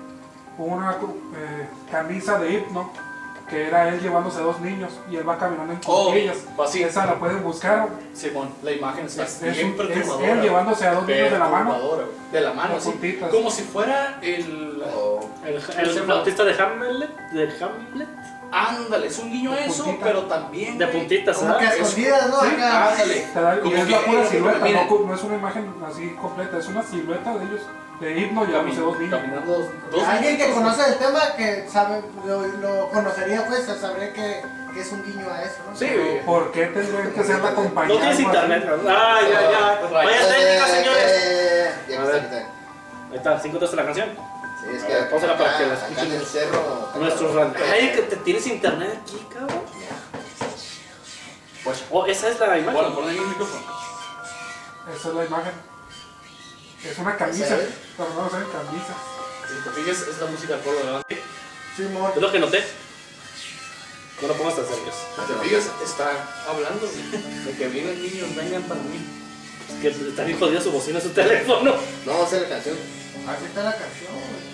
Hubo 0.57 0.67
una 0.77 0.93
eh, 0.93 1.69
camisa 1.91 2.39
de 2.39 2.53
hipno 2.55 2.91
que 3.51 3.67
era 3.67 3.89
él 3.89 4.01
llevándose 4.01 4.39
a 4.39 4.43
dos 4.43 4.61
niños 4.61 4.93
y 5.11 5.17
él 5.17 5.29
va 5.29 5.37
caminando 5.37 5.73
en 5.73 5.81
Oh, 5.87 6.07
cuclillas. 6.07 6.37
así. 6.65 6.83
Esa 6.83 7.07
la 7.07 7.15
pueden 7.17 7.43
buscar. 7.43 7.89
Simón, 8.15 8.49
la 8.63 8.71
imagen 8.73 9.07
está 9.07 9.25
Es, 9.25 9.41
bien 9.41 9.67
un- 9.67 9.73
es 9.73 9.77
perturbadora. 9.77 10.33
él 10.33 10.41
llevándose 10.43 10.87
a 10.87 10.95
dos 10.95 11.07
niños 11.07 11.31
de 11.33 11.39
la 11.39 11.49
mano. 11.49 11.77
De 12.33 12.41
la 12.41 12.53
mano, 12.53 12.81
sí. 12.81 13.19
Como 13.31 13.51
si 13.51 13.63
fuera 13.63 14.19
el. 14.23 14.83
O 14.95 15.21
El, 15.45 15.61
¿Cómo 15.61 15.73
se 15.75 15.81
el 15.83 15.89
flautista 15.91 16.45
de 16.45 16.53
Hamlet. 16.63 17.11
De 17.33 17.43
Hamlet. 17.65 18.09
Ándale, 18.53 19.07
es 19.07 19.19
un 19.19 19.31
guiño 19.31 19.53
a 19.53 19.57
De 19.57 19.67
eso, 19.67 19.85
puntita. 19.85 20.05
pero 20.07 20.25
también. 20.25 20.77
De 20.77 20.87
puntitas, 20.89 21.37
Como 21.39 21.57
que 21.59 21.65
¿ah? 21.67 21.69
es- 21.75 21.81
escondidas, 21.81 22.29
¿no? 22.31 22.41
Sí. 22.41 22.47
Ándale. 22.61 23.15
Te 23.33 23.41
da- 23.41 23.55
y 23.57 23.61
Como 23.61 23.77
es 23.77 23.85
que, 23.85 23.91
la 23.93 24.01
pura 24.01 24.23
eh, 24.23 24.27
silueta, 24.31 24.59
miren, 24.65 24.89
no, 24.89 24.99
no 25.07 25.15
es 25.15 25.23
una 25.23 25.35
imagen 25.37 25.75
así 25.89 26.11
completa, 26.21 26.59
es 26.59 26.67
una 26.69 26.83
silueta 26.83 27.39
de 27.39 27.45
ellos, 27.45 27.61
de 28.01 28.19
hipno 28.19 28.45
llevándose 28.45 28.81
dos 28.81 28.99
niños. 28.99 29.21
Caminando 29.21 29.71
dos 29.93 30.03
Alguien 30.09 30.37
que 30.37 30.51
conoce 30.51 30.89
el 30.89 30.97
tema, 30.99 31.21
que 31.37 31.69
sabe, 31.71 32.03
lo, 32.27 32.43
lo 32.47 32.89
conocería, 32.91 33.47
pues, 33.47 33.67
sabría 33.81 34.13
que, 34.13 34.43
que 34.75 34.81
es 34.81 34.91
un 34.93 35.05
guiño 35.05 35.27
a 35.33 35.43
eso, 35.43 35.57
¿no? 35.71 35.77
Sí, 35.77 35.87
güey. 35.87 36.25
¿Por 36.25 36.51
qué 36.51 36.67
tendría 36.67 37.13
que 37.13 37.25
ser 37.25 37.39
la 37.41 37.55
compañía? 37.55 37.95
No 37.95 38.01
tienes 38.01 38.21
internet. 38.21 38.65
Ah, 38.89 39.19
ya, 39.23 39.51
ya. 39.51 39.81
Pues, 39.81 39.93
Vaya 39.93 40.29
técnica, 40.29 40.67
señores. 40.67 41.05
Eh, 41.07 41.71
Ya 41.89 41.95
está. 42.03 42.37
Ahí 43.11 43.17
está, 43.17 43.39
5 43.41 43.59
de 43.59 43.77
la 43.77 43.85
canción. 43.85 44.30
Sí, 44.61 44.77
es 44.77 44.85
que 44.85 44.93
ver, 44.93 45.11
para 45.11 45.59
que 45.59 45.67
la 45.67 45.75
acá 45.75 45.87
escuchen 45.87 46.13
en 46.13 46.21
el 46.21 46.27
cerro. 46.27 46.89
Nuestros 46.97 47.55
Ay, 47.73 47.93
que 47.93 48.03
te 48.03 48.17
tienes 48.17 48.47
internet 48.47 49.01
aquí, 49.03 49.27
cabrón. 49.33 49.63
Pues, 51.65 51.85
Oh, 51.91 52.07
esa 52.07 52.29
es 52.29 52.41
la 52.41 52.59
imagen. 52.59 52.73
bueno, 52.75 52.95
pon 52.95 53.09
ahí 53.09 53.17
el 53.17 53.27
micrófono. 53.27 53.63
Esa 54.95 55.09
es 55.09 55.15
la 55.15 55.25
imagen. 55.25 55.53
Es 56.85 56.99
una 56.99 57.17
camisa, 57.17 57.57
pero 57.97 58.09
no 58.15 58.31
se 58.31 58.37
ve 58.39 58.45
camisa. 58.51 58.95
Si 59.49 59.65
te 59.65 59.71
fijas, 59.71 60.09
es 60.09 60.19
la 60.21 60.27
música 60.27 60.55
del 60.55 60.63
pueblo 60.63 60.81
de 60.81 60.87
Levante. 60.87 61.23
Simón. 61.77 62.13
Es 62.15 62.23
lo 62.23 62.33
que 62.33 62.39
noté. 62.39 62.65
No 64.23 64.29
lo 64.29 64.35
pongas 64.35 64.57
tan 64.57 64.67
serios. 64.67 64.95
Si 64.95 65.33
te 65.33 65.49
fijas, 65.49 65.71
está 65.85 66.11
hablando 66.49 66.87
güey, 66.87 67.45
de 67.45 67.53
que 67.57 67.69
vienen 67.69 68.03
niños, 68.03 68.35
vengan 68.37 68.63
para 68.63 68.81
mí. 68.81 69.01
Es 69.69 69.81
que 69.81 70.09
está 70.09 70.25
bien 70.25 70.39
jodida 70.39 70.61
su 70.61 70.73
bocina, 70.73 71.01
su 71.01 71.11
teléfono. 71.11 71.75
No, 72.07 72.27
esa 72.27 72.37
es 72.37 72.43
la 72.43 72.49
canción. 72.49 72.77
Aquí 73.29 73.45
está 73.45 73.63
la 73.63 73.73
canción. 73.73 74.50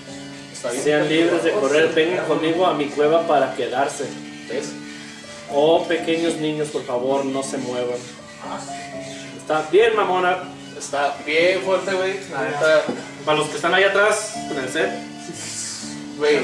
Sean 0.82 1.08
libres 1.08 1.44
de 1.44 1.52
correr, 1.52 1.88
vengan 1.94 2.24
conmigo 2.26 2.66
a 2.66 2.74
mi 2.74 2.86
cueva 2.86 3.26
para 3.26 3.54
quedarse. 3.54 4.04
¿Ves? 4.48 4.66
Oh, 5.52 5.84
pequeños 5.86 6.36
niños, 6.36 6.68
por 6.68 6.84
favor, 6.84 7.24
no 7.24 7.42
se 7.42 7.58
muevan. 7.58 7.98
Ah. 8.44 8.58
Está 9.38 9.62
bien, 9.70 9.94
mamona. 9.96 10.38
Está 10.76 11.16
bien 11.24 11.62
fuerte, 11.62 11.92
güey. 11.94 12.14
Para 13.24 13.38
los 13.38 13.48
que 13.48 13.56
están 13.56 13.74
ahí 13.74 13.84
atrás, 13.84 14.34
en 14.50 14.58
el 14.58 14.68
set. 14.68 14.90
güey. 16.18 16.38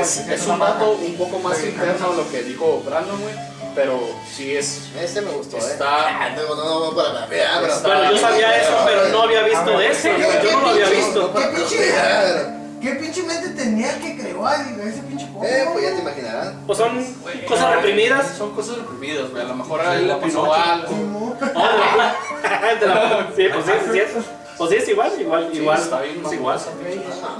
Es, 0.00 0.18
es 0.28 0.46
un 0.46 0.58
dato 0.58 0.92
un 0.92 1.14
poco 1.16 1.38
más 1.38 1.62
interno 1.62 2.10
a 2.12 2.14
lo 2.16 2.30
que 2.30 2.42
dijo 2.42 2.82
Brandon, 2.84 3.20
güey. 3.20 3.34
Pero 3.74 4.00
sí 4.32 4.54
es. 4.56 4.82
Ese 5.00 5.20
me 5.22 5.30
gustó, 5.32 5.56
eh. 5.56 5.60
Está- 5.60 6.06
Ah, 6.08 6.30
No, 6.36 6.54
no, 6.54 6.90
no, 6.90 6.96
para 6.96 7.12
la 7.12 7.26
fea, 7.26 7.58
pero. 7.60 7.72
Está- 7.74 7.88
Bueno, 7.88 8.12
yo 8.12 8.18
sabía 8.18 8.56
eso, 8.62 8.72
pero 8.84 9.08
no 9.08 9.22
había 9.22 9.42
visto. 9.42 9.64
¿qué- 9.78 10.44
Yo 10.44 10.52
no 10.52 10.60
lo 10.60 10.68
había 10.68 10.84
qué- 10.90 10.94
visto. 10.96 11.32
¿Qué 12.84 12.90
pinche- 12.90 12.94
copiar. 12.94 12.98
¿Qué 12.98 13.00
pinche 13.00 13.22
mente 13.22 13.48
tenía 13.62 13.98
que 13.98 14.16
creó 14.18 14.46
a 14.46 14.56
ese 14.56 15.02
pinche 15.02 15.26
juego? 15.32 15.44
Eh, 15.44 15.68
pues 15.72 15.84
ya 15.84 15.94
te 15.94 16.00
imaginarás. 16.02 16.54
Pues 16.66 16.78
son 16.78 17.06
Güey, 17.22 17.46
cosas 17.46 17.74
reprimidas. 17.76 18.36
Son 18.36 18.54
cosas 18.54 18.76
reprimidas, 18.78 19.30
güey. 19.30 19.42
A 19.42 19.48
lo 19.48 19.54
mejor 19.56 19.80
a 19.80 19.94
él 19.96 20.08
le 20.08 20.14
pasó 20.16 20.52
algo. 20.54 21.36
De 22.80 22.86
la- 22.86 23.32
Sí, 23.34 23.42
pues 23.52 23.64
sí, 23.66 23.72
sí, 23.92 23.98
es. 23.98 24.10
Pues 24.56 24.70
sí, 24.70 24.76
es 24.76 24.88
igual, 24.88 25.12
igual, 25.20 25.48
Sí, 25.52 25.58
igual. 25.58 25.80
está 25.80 26.00
bien, 26.00 26.22
Es 26.24 26.32
igual. 26.32 26.60
No. 26.60 27.36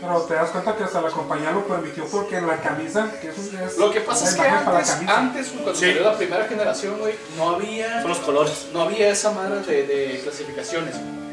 Pero 0.00 0.20
te 0.22 0.34
das 0.34 0.50
cuenta 0.50 0.74
que 0.76 0.82
hasta 0.82 1.00
la 1.00 1.10
compañía 1.10 1.52
lo 1.52 1.64
permitió 1.64 2.04
porque 2.06 2.38
en 2.38 2.48
la 2.48 2.56
camisa, 2.56 3.08
que 3.20 3.28
es, 3.28 3.38
un- 3.38 3.56
es 3.60 3.78
Lo 3.78 3.92
que 3.92 4.00
pasa 4.00 4.28
es 4.28 4.34
que 4.34 4.42
antes, 4.42 5.50
güey, 5.52 5.62
cuando 5.62 5.74
Sí. 5.78 5.86
salió 5.86 6.02
la 6.02 6.16
primera 6.16 6.44
generación, 6.46 6.98
güey, 6.98 7.14
no 7.36 7.50
había, 7.50 8.00
Son 8.02 8.08
los 8.10 8.18
colores. 8.18 8.66
no 8.72 8.82
había 8.82 9.08
esa 9.10 9.30
madre 9.30 9.60
de, 9.60 9.86
de 9.86 10.20
clasificaciones. 10.24 10.96
La, 10.96 11.31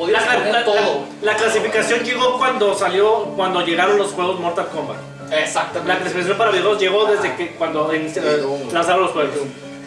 Podías 0.00 0.26
la- 0.26 0.34
poner 0.34 0.52
la- 0.54 0.64
todo. 0.64 1.04
la 1.22 1.36
clasificación 1.36 2.00
llegó 2.00 2.38
cuando 2.38 2.74
salió, 2.74 3.24
cuando 3.36 3.60
llegaron 3.64 3.98
los 3.98 4.12
juegos 4.12 4.40
Mortal 4.40 4.68
Kombat. 4.68 4.96
La 5.28 5.40
Exactamente. 5.40 5.96
clasificación 6.00 6.38
para 6.38 6.50
videojuegos 6.50 6.80
llegó 6.82 7.04
desde 7.06 7.36
que 7.36 7.50
cuando 7.56 7.92
inici- 7.92 8.14
Sí, 8.14 8.40
Doom. 8.40 8.72
lanzaron 8.72 9.02
los 9.02 9.10
juegos. 9.12 9.34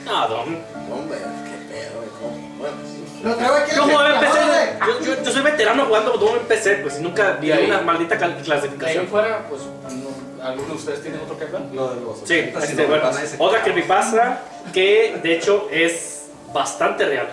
Ah, 0.07 0.28
Dom. 0.30 0.55
Hombre, 0.91 1.18
qué 1.18 1.74
pedo, 1.74 2.03
hijo. 2.05 2.57
Bueno, 2.59 2.76
Lo 3.24 3.36
traigo 3.36 3.55
aquí 3.55 3.72
en 3.72 3.78
Yo 3.78 4.05
en 4.05 4.20
PC, 4.20 4.39
yo, 4.86 4.99
yo, 5.16 5.24
yo 5.24 5.32
soy 5.32 5.41
veterano 5.41 5.86
jugando 5.86 6.11
Doom 6.14 6.36
en 6.36 6.45
PC, 6.45 6.76
pues 6.84 6.99
y 6.99 7.01
nunca 7.01 7.32
vi 7.41 7.51
una 7.51 7.82
maldita 7.82 8.18
cal- 8.18 8.32
De 8.34 8.38
ahí 8.39 8.43
clasificación. 8.43 9.07
fuera, 9.07 9.45
pues, 9.49 9.61
no- 9.64 10.45
¿alguno 10.45 10.68
de 10.68 10.74
ustedes 10.76 11.01
tienen 11.01 11.22
otro 11.22 11.38
que 11.39 11.45
hablar? 11.45 11.61
Lo 11.74 11.88
de 11.95 12.01
los 12.01 12.18
Sí, 12.20 12.24
80, 12.26 12.59
este, 12.59 12.82
no 12.84 12.88
bueno, 12.89 13.09
otra 13.39 13.61
creepypasta 13.64 14.41
que 14.74 15.18
de 15.24 15.36
hecho 15.38 15.68
es 15.72 16.26
bastante 16.53 17.05
real 17.05 17.28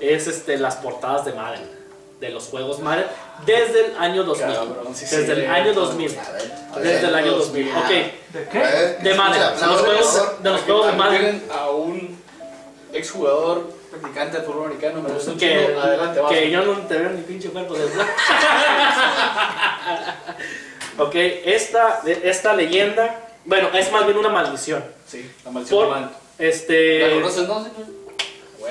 es 0.00 0.26
este, 0.26 0.58
las 0.58 0.76
portadas 0.76 1.24
de 1.24 1.32
Madden, 1.32 1.62
de 2.20 2.30
los 2.30 2.44
juegos 2.48 2.80
Madden, 2.80 3.06
desde 3.46 3.86
el 3.86 3.96
año 3.98 4.24
2000. 4.24 4.54
Cabrón, 4.54 4.94
sí, 4.94 5.04
desde 5.04 5.32
el 5.32 5.40
sí, 5.40 5.46
año 5.46 5.70
sí. 5.70 5.74
2000. 5.78 6.18
a 6.18 6.32
ver. 6.32 6.42
Desde 6.82 6.94
ver, 6.94 7.04
el 7.04 7.14
año 7.14 7.30
dos 7.32 7.46
2000. 7.46 7.64
mil. 7.64 7.74
Ok, 7.76 7.88
¿De 7.88 8.48
qué? 8.50 8.58
de 8.58 9.10
escucha, 9.10 9.50
de 9.56 9.66
los 9.66 9.80
juegos, 9.80 10.42
de 10.42 10.50
los 10.50 10.60
juegos 10.62 10.86
de 10.86 10.92
Madden. 10.92 11.20
tienen 11.20 11.42
a 11.52 11.70
un 11.70 12.18
exjugador 12.92 13.70
practicante 13.90 14.38
de 14.38 14.42
fútbol 14.44 14.66
americano, 14.66 15.02
me 15.02 15.10
gusta 15.10 15.32
Que, 15.38 15.66
chingo. 15.66 15.80
Adelante, 15.80 16.20
vas. 16.20 16.32
que 16.32 16.50
yo 16.50 16.62
no 16.64 16.72
te 16.86 16.98
veo 16.98 17.10
ni 17.10 17.22
pinche 17.22 17.48
cuerpo 17.50 17.74
de 17.74 17.84
Ok, 20.98 21.14
esta, 21.14 22.02
esta 22.06 22.54
leyenda, 22.54 23.20
bueno, 23.44 23.68
es 23.72 23.90
más 23.92 24.04
bien 24.04 24.18
una 24.18 24.28
maldición. 24.30 24.84
Sí, 25.06 25.30
la 25.44 25.50
maldición 25.52 25.88
Por, 25.88 25.96
de 25.96 26.48
este... 26.48 27.08
¿La 27.08 27.14
conoces, 27.14 27.46
no? 27.48 27.64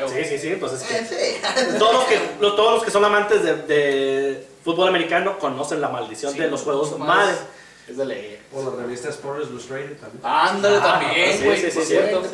Huevo. 0.05 0.09
Sí, 0.09 0.25
sí, 0.25 0.37
sí, 0.39 0.57
pues 0.59 0.73
es 0.73 0.83
que... 0.83 0.97
Eh, 0.97 1.07
sí. 1.09 1.75
Todos 1.79 1.93
los 1.93 2.03
que, 2.05 2.19
lo- 2.39 2.55
todos 2.55 2.73
los 2.75 2.83
que 2.83 2.91
son 2.91 3.03
amantes 3.05 3.43
de, 3.43 3.55
de 3.55 4.47
fútbol 4.63 4.87
americano 4.89 5.37
conocen 5.39 5.81
la 5.81 5.89
maldición 5.89 6.33
Sí, 6.33 6.39
de 6.39 6.49
los 6.49 6.61
juegos 6.63 6.97
madre 6.99 7.35
Es 7.89 7.97
de 7.97 8.05
leer. 8.05 8.37
O 8.53 8.63
la 8.63 8.81
revista 8.83 9.09
Sports 9.09 9.47
Illustrated 9.49 9.97
también. 9.97 10.21
Ándale 10.23 10.79
también, 10.79 11.37
sí, 11.37 11.43
güey. 11.45 11.57
sí, 11.59 11.71
sí, 11.71 11.79
sí, 11.81 11.85
cierto. 11.85 12.21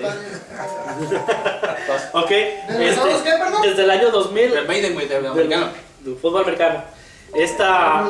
Ok, 2.14 2.30
¿De 2.30 2.95
los 2.95 3.05
este, 3.07 3.24
qué, 3.24 3.32
perdón? 3.38 3.61
desde 3.61 3.84
el 3.84 3.91
año 3.91 4.09
2000 4.11 4.51
Del 4.51 4.68
Maiden, 4.68 4.93
güey, 4.93 5.07
del 5.07 5.26
americano. 5.26 5.68
del 6.01 6.16
fútbol 6.18 6.43
americano. 6.43 6.84
Esta, 7.36 8.07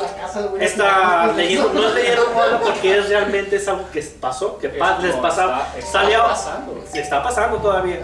esta 0.59 1.27
leyenda 1.35 1.69
no 1.73 1.87
es 1.87 1.95
leyenda 1.95 2.23
urbana 2.23 2.59
porque 2.59 2.97
es 2.97 3.07
realmente 3.09 3.55
es 3.55 3.67
algo 3.69 3.89
que 3.91 4.01
pasó, 4.19 4.57
que 4.57 4.67
pa- 4.69 4.99
les 4.99 5.15
pasaba, 5.15 5.67
está- 5.67 5.79
está 5.79 5.91
salió- 5.91 6.23
pasando, 6.23 6.83
está 6.93 7.23
pasando 7.23 7.57
todavía. 7.57 7.99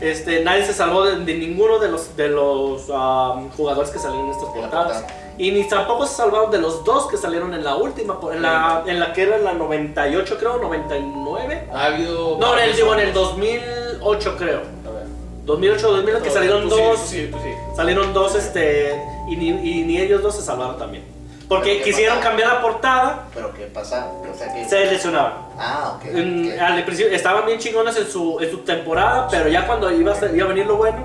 Este, 0.00 0.44
nadie 0.44 0.64
se 0.64 0.74
salvó 0.74 1.04
de, 1.04 1.24
de 1.24 1.34
ninguno 1.34 1.78
de 1.78 1.88
los, 1.88 2.16
de 2.16 2.28
los 2.28 2.88
um, 2.88 3.50
jugadores 3.50 3.90
que 3.90 3.98
salieron 3.98 4.26
en 4.26 4.32
estas 4.32 4.48
portadas. 4.50 4.98
portada. 5.02 5.34
Y 5.38 5.50
ni 5.50 5.68
tampoco 5.68 6.06
se 6.06 6.14
salvaron 6.14 6.50
de 6.50 6.58
los 6.58 6.84
dos 6.84 7.06
que 7.08 7.16
salieron 7.16 7.52
en 7.52 7.62
la 7.62 7.76
última, 7.76 8.18
en 8.32 8.42
la, 8.42 8.82
en 8.86 9.00
la 9.00 9.12
que 9.12 9.22
era 9.22 9.36
en 9.36 9.44
la 9.44 9.52
98 9.52 10.36
creo, 10.38 10.58
99. 10.58 11.68
Ha 11.72 11.84
habido. 11.86 12.38
No, 12.38 12.58
en 12.58 12.70
el, 12.70 12.76
digo, 12.76 12.94
en 12.94 13.00
el 13.00 13.12
2008 13.12 14.34
creo. 14.38 14.60
A 14.86 14.90
ver. 14.90 15.06
2008 15.44 15.92
2000 15.92 16.16
que 16.22 16.30
salieron 16.30 16.62
sí, 16.62 16.68
dos, 16.70 17.00
tú 17.00 17.06
sí, 17.06 17.28
tú 17.30 17.38
sí. 17.42 17.50
salieron 17.76 18.12
dos 18.12 18.34
este 18.34 19.00
y 19.28 19.36
ni, 19.36 19.48
y 19.48 19.84
ni 19.84 19.98
ellos 19.98 20.22
dos 20.22 20.36
se 20.36 20.42
salvaron 20.42 20.78
también. 20.78 21.15
Porque 21.48 21.70
¿Pero 21.74 21.78
qué 21.78 21.90
quisieron 21.90 22.16
pasaba? 22.16 22.30
cambiar 22.30 22.54
la 22.54 22.60
portada, 22.62 23.24
Pero 23.34 23.54
qué 23.54 23.66
pasa, 23.66 24.06
o 24.08 24.36
sea 24.36 24.52
que. 24.52 24.64
se 24.68 24.86
lesionaban. 24.86 25.32
Ah, 25.58 25.94
ok. 25.96 26.04
En- 26.06 26.52
ok. 26.52 26.60
al 26.60 26.84
principio 26.84 27.12
estaban 27.12 27.46
bien 27.46 27.58
chingones 27.58 27.96
en 27.96 28.06
su, 28.08 28.38
en 28.40 28.50
su 28.50 28.58
temporada, 28.58 29.28
pero 29.30 29.48
ya 29.48 29.64
cuando 29.66 29.90
iba 29.92 30.12
a, 30.12 30.26
iba 30.34 30.44
a 30.44 30.48
venir 30.48 30.66
lo 30.66 30.76
bueno, 30.76 30.98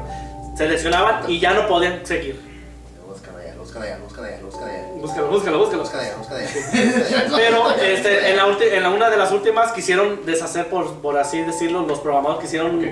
se 0.57 0.67
lesionaban 0.67 1.29
y 1.29 1.39
ya 1.39 1.53
no 1.53 1.67
podían 1.67 2.03
seguir. 2.05 2.39
Buscan 3.07 3.35
allá, 3.35 3.53
buscan 3.55 3.83
allá, 3.83 3.97
buscan 3.99 4.25
allá, 4.25 4.37
allá. 4.37 4.45
Allá. 6.37 7.33
Pero 7.35 7.71
este, 7.75 8.29
en, 8.31 8.37
la 8.37 8.45
ulti- 8.47 8.71
en 8.71 8.83
la 8.83 8.89
una 8.89 9.09
de 9.09 9.17
las 9.17 9.31
últimas 9.31 9.71
quisieron 9.73 10.25
deshacer, 10.25 10.67
por, 10.67 10.93
por 11.01 11.17
así 11.17 11.41
decirlo, 11.41 11.83
los 11.85 11.99
programadores 11.99 12.41
quisieron 12.43 12.83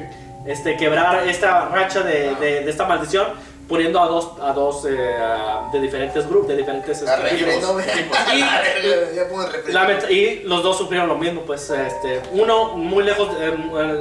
este, 0.46 0.78
quebrar 0.78 1.28
esta 1.28 1.66
racha 1.70 2.02
de, 2.02 2.36
de- 2.36 2.64
de 2.64 2.70
esta 2.70 2.86
maldición 2.86 3.28
poniendo 3.70 4.02
a 4.02 4.08
dos, 4.08 4.32
a 4.42 4.52
dos 4.52 4.84
eh, 4.90 4.98
de 5.72 5.80
diferentes 5.80 6.28
grupos, 6.28 6.48
de 6.50 6.58
diferentes 6.58 7.02
este, 7.04 7.60
no, 7.62 7.74
me- 7.76 7.86
Y- 10.10 10.14
y 10.14 10.40
los 10.44 10.64
dos 10.64 10.78
sufrieron 10.78 11.08
lo 11.08 11.18
mismo, 11.18 11.42
pues 11.44 11.70
este, 11.70 12.22
uno 12.32 12.76
muy 12.76 13.04
lejos, 13.04 13.30
eh, 13.40 13.52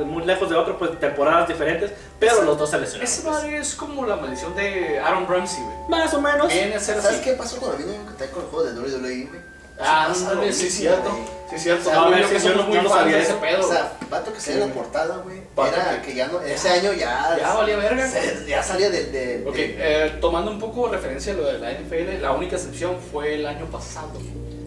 muy 0.07 0.25
lejos 0.25 0.49
de 0.49 0.57
otro, 0.57 0.79
pues 0.79 0.99
temporadas 0.99 1.49
diferentes, 1.49 1.93
pero 2.19 2.43
los 2.43 2.59
dos 2.59 2.71
se 2.71 2.79
lesionaron. 2.79 3.13
Esa 3.13 3.23
pues. 3.23 3.35
madre 3.35 3.59
es 3.59 3.75
como 3.75 4.07
la 4.07 4.17
maldición 4.17 4.55
de 4.57 4.99
Aaron 4.99 5.29
Ramsey, 5.29 5.63
güey. 5.63 5.77
Más 5.89 6.13
o 6.15 6.21
menos. 6.21 6.49
Viene 6.53 6.75
a 6.75 6.81
ser 6.81 7.01
¿Sabes 7.03 7.19
así. 7.19 7.25
qué 7.25 7.33
pasó 7.35 7.59
con 7.61 7.73
el 7.73 7.79
video 7.85 8.07
que 8.07 8.15
trae 8.15 8.31
con 8.31 8.43
el 8.45 8.49
juego 8.49 8.65
de 8.65 8.81
WWE, 8.81 9.25
güey? 9.29 9.49
Ah, 9.81 10.09
Sí, 10.13 10.25
mismo, 10.25 10.43
cierto. 10.71 11.11
Sí, 11.51 11.59
cierto. 11.59 11.83
O 11.83 11.85
sea, 11.85 11.95
No, 11.95 12.07
a 12.07 12.11
ver, 12.11 12.27
yo 12.43 12.55
no- 12.57 12.73
yo 12.73 12.83
no 12.83 12.89
sabía 12.89 13.17
de 13.17 13.23
ese 13.23 13.35
pedo. 13.35 13.67
O 13.67 13.71
sea, 13.71 13.93
vato 14.11 14.33
que 14.33 14.41
salió 14.41 14.63
en 14.65 14.69
la 14.71 14.75
portada, 14.75 15.19
güey. 15.19 15.43
Era 15.67 16.03
que- 16.03 16.15
ya 16.15 16.29
no, 16.29 16.41
ese 16.41 16.69
año 16.69 16.93
ya. 16.93 17.37
Ya 17.39 17.55
valía 17.55 17.77
verga. 17.77 18.07
se- 18.09 18.45
Ya 18.47 18.63
salía 18.63 18.91
de. 18.91 19.05
de, 19.07 19.45
Ok, 19.49 19.55
de- 19.55 19.77
eh, 19.79 20.11
tomando 20.21 20.51
un 20.51 20.59
poco 20.59 20.89
referencia 20.89 21.33
a 21.33 21.37
lo 21.37 21.47
de 21.47 21.59
la 21.59 21.73
NFL, 21.73 22.21
la 22.21 22.33
única 22.33 22.57
excepción 22.57 22.97
fue 23.13 23.35
el 23.35 23.47
año 23.47 23.67
pasado. 23.67 24.13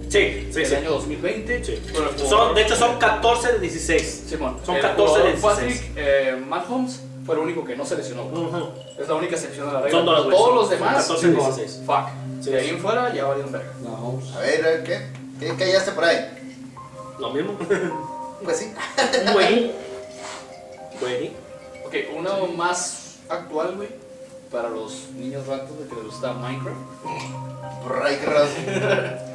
Sí, 0.10 0.50
sí, 0.52 0.60
el 0.60 0.66
sí. 0.66 0.76
año 0.76 0.92
2020. 0.92 1.64
Sí. 1.64 1.82
el 1.96 2.20
Son, 2.28 2.54
de 2.54 2.62
hecho 2.64 2.76
son 2.76 3.00
14 3.00 3.54
de 3.54 3.60
16. 3.60 4.24
Simón, 4.28 4.58
son 4.66 4.76
el 4.76 4.82
14 4.82 5.20
de 5.24 5.34
jugador 5.38 5.62
16. 5.64 5.82
Patrick 5.88 5.98
eh, 5.98 6.36
Mahomes 6.48 7.00
fue 7.26 7.36
el 7.36 7.42
único 7.42 7.64
que 7.64 7.78
no 7.78 7.86
se 7.86 7.96
lesionó. 7.96 8.26
güey. 8.26 8.44
Ujú. 8.44 8.70
Es 9.00 9.08
la 9.08 9.14
única 9.16 9.36
excepción 9.36 9.68
de 9.68 9.74
la 9.74 9.82
regla. 9.82 9.98
Son 9.98 10.06
dos, 10.06 10.24
güey, 10.26 10.36
Todos 10.36 10.48
son- 10.48 10.56
los 10.58 10.68
son 10.68 10.78
demás, 10.78 10.96
14 11.08 11.28
de 11.28 11.34
16. 11.34 11.82
fuck. 11.86 12.08
Sí, 12.44 12.50
de 12.50 12.60
ahí 12.60 12.70
en 12.70 12.80
fuera 12.80 13.14
ya 13.14 13.24
valieron 13.26 13.52
verga. 13.54 13.72
Holmes. 14.04 14.32
A 14.36 14.40
ver, 14.40 14.66
a 14.66 14.68
ver, 14.70 14.84
¿qué? 14.84 15.02
¿Qué 15.40 15.56
callaste 15.56 15.92
por 15.92 16.04
ahí? 16.04 16.18
Lo 17.20 17.30
mismo. 17.30 17.58
Pues 18.44 18.58
sí. 18.58 18.74
Güey. 19.34 19.72
Güey. 21.02 21.32
Ok, 21.86 21.94
uno 22.18 22.48
más 22.56 23.18
actual, 23.30 23.74
güey, 23.76 23.90
para 24.52 24.70
los 24.70 25.10
niños 25.16 25.46
ratos 25.48 25.78
de 25.80 25.88
que 25.88 25.96
les 25.96 26.06
gusta 26.06 26.34
Minecraft. 26.34 26.78
Por 27.84 28.06
ahí, 28.06 28.18
Cross. 28.18 28.50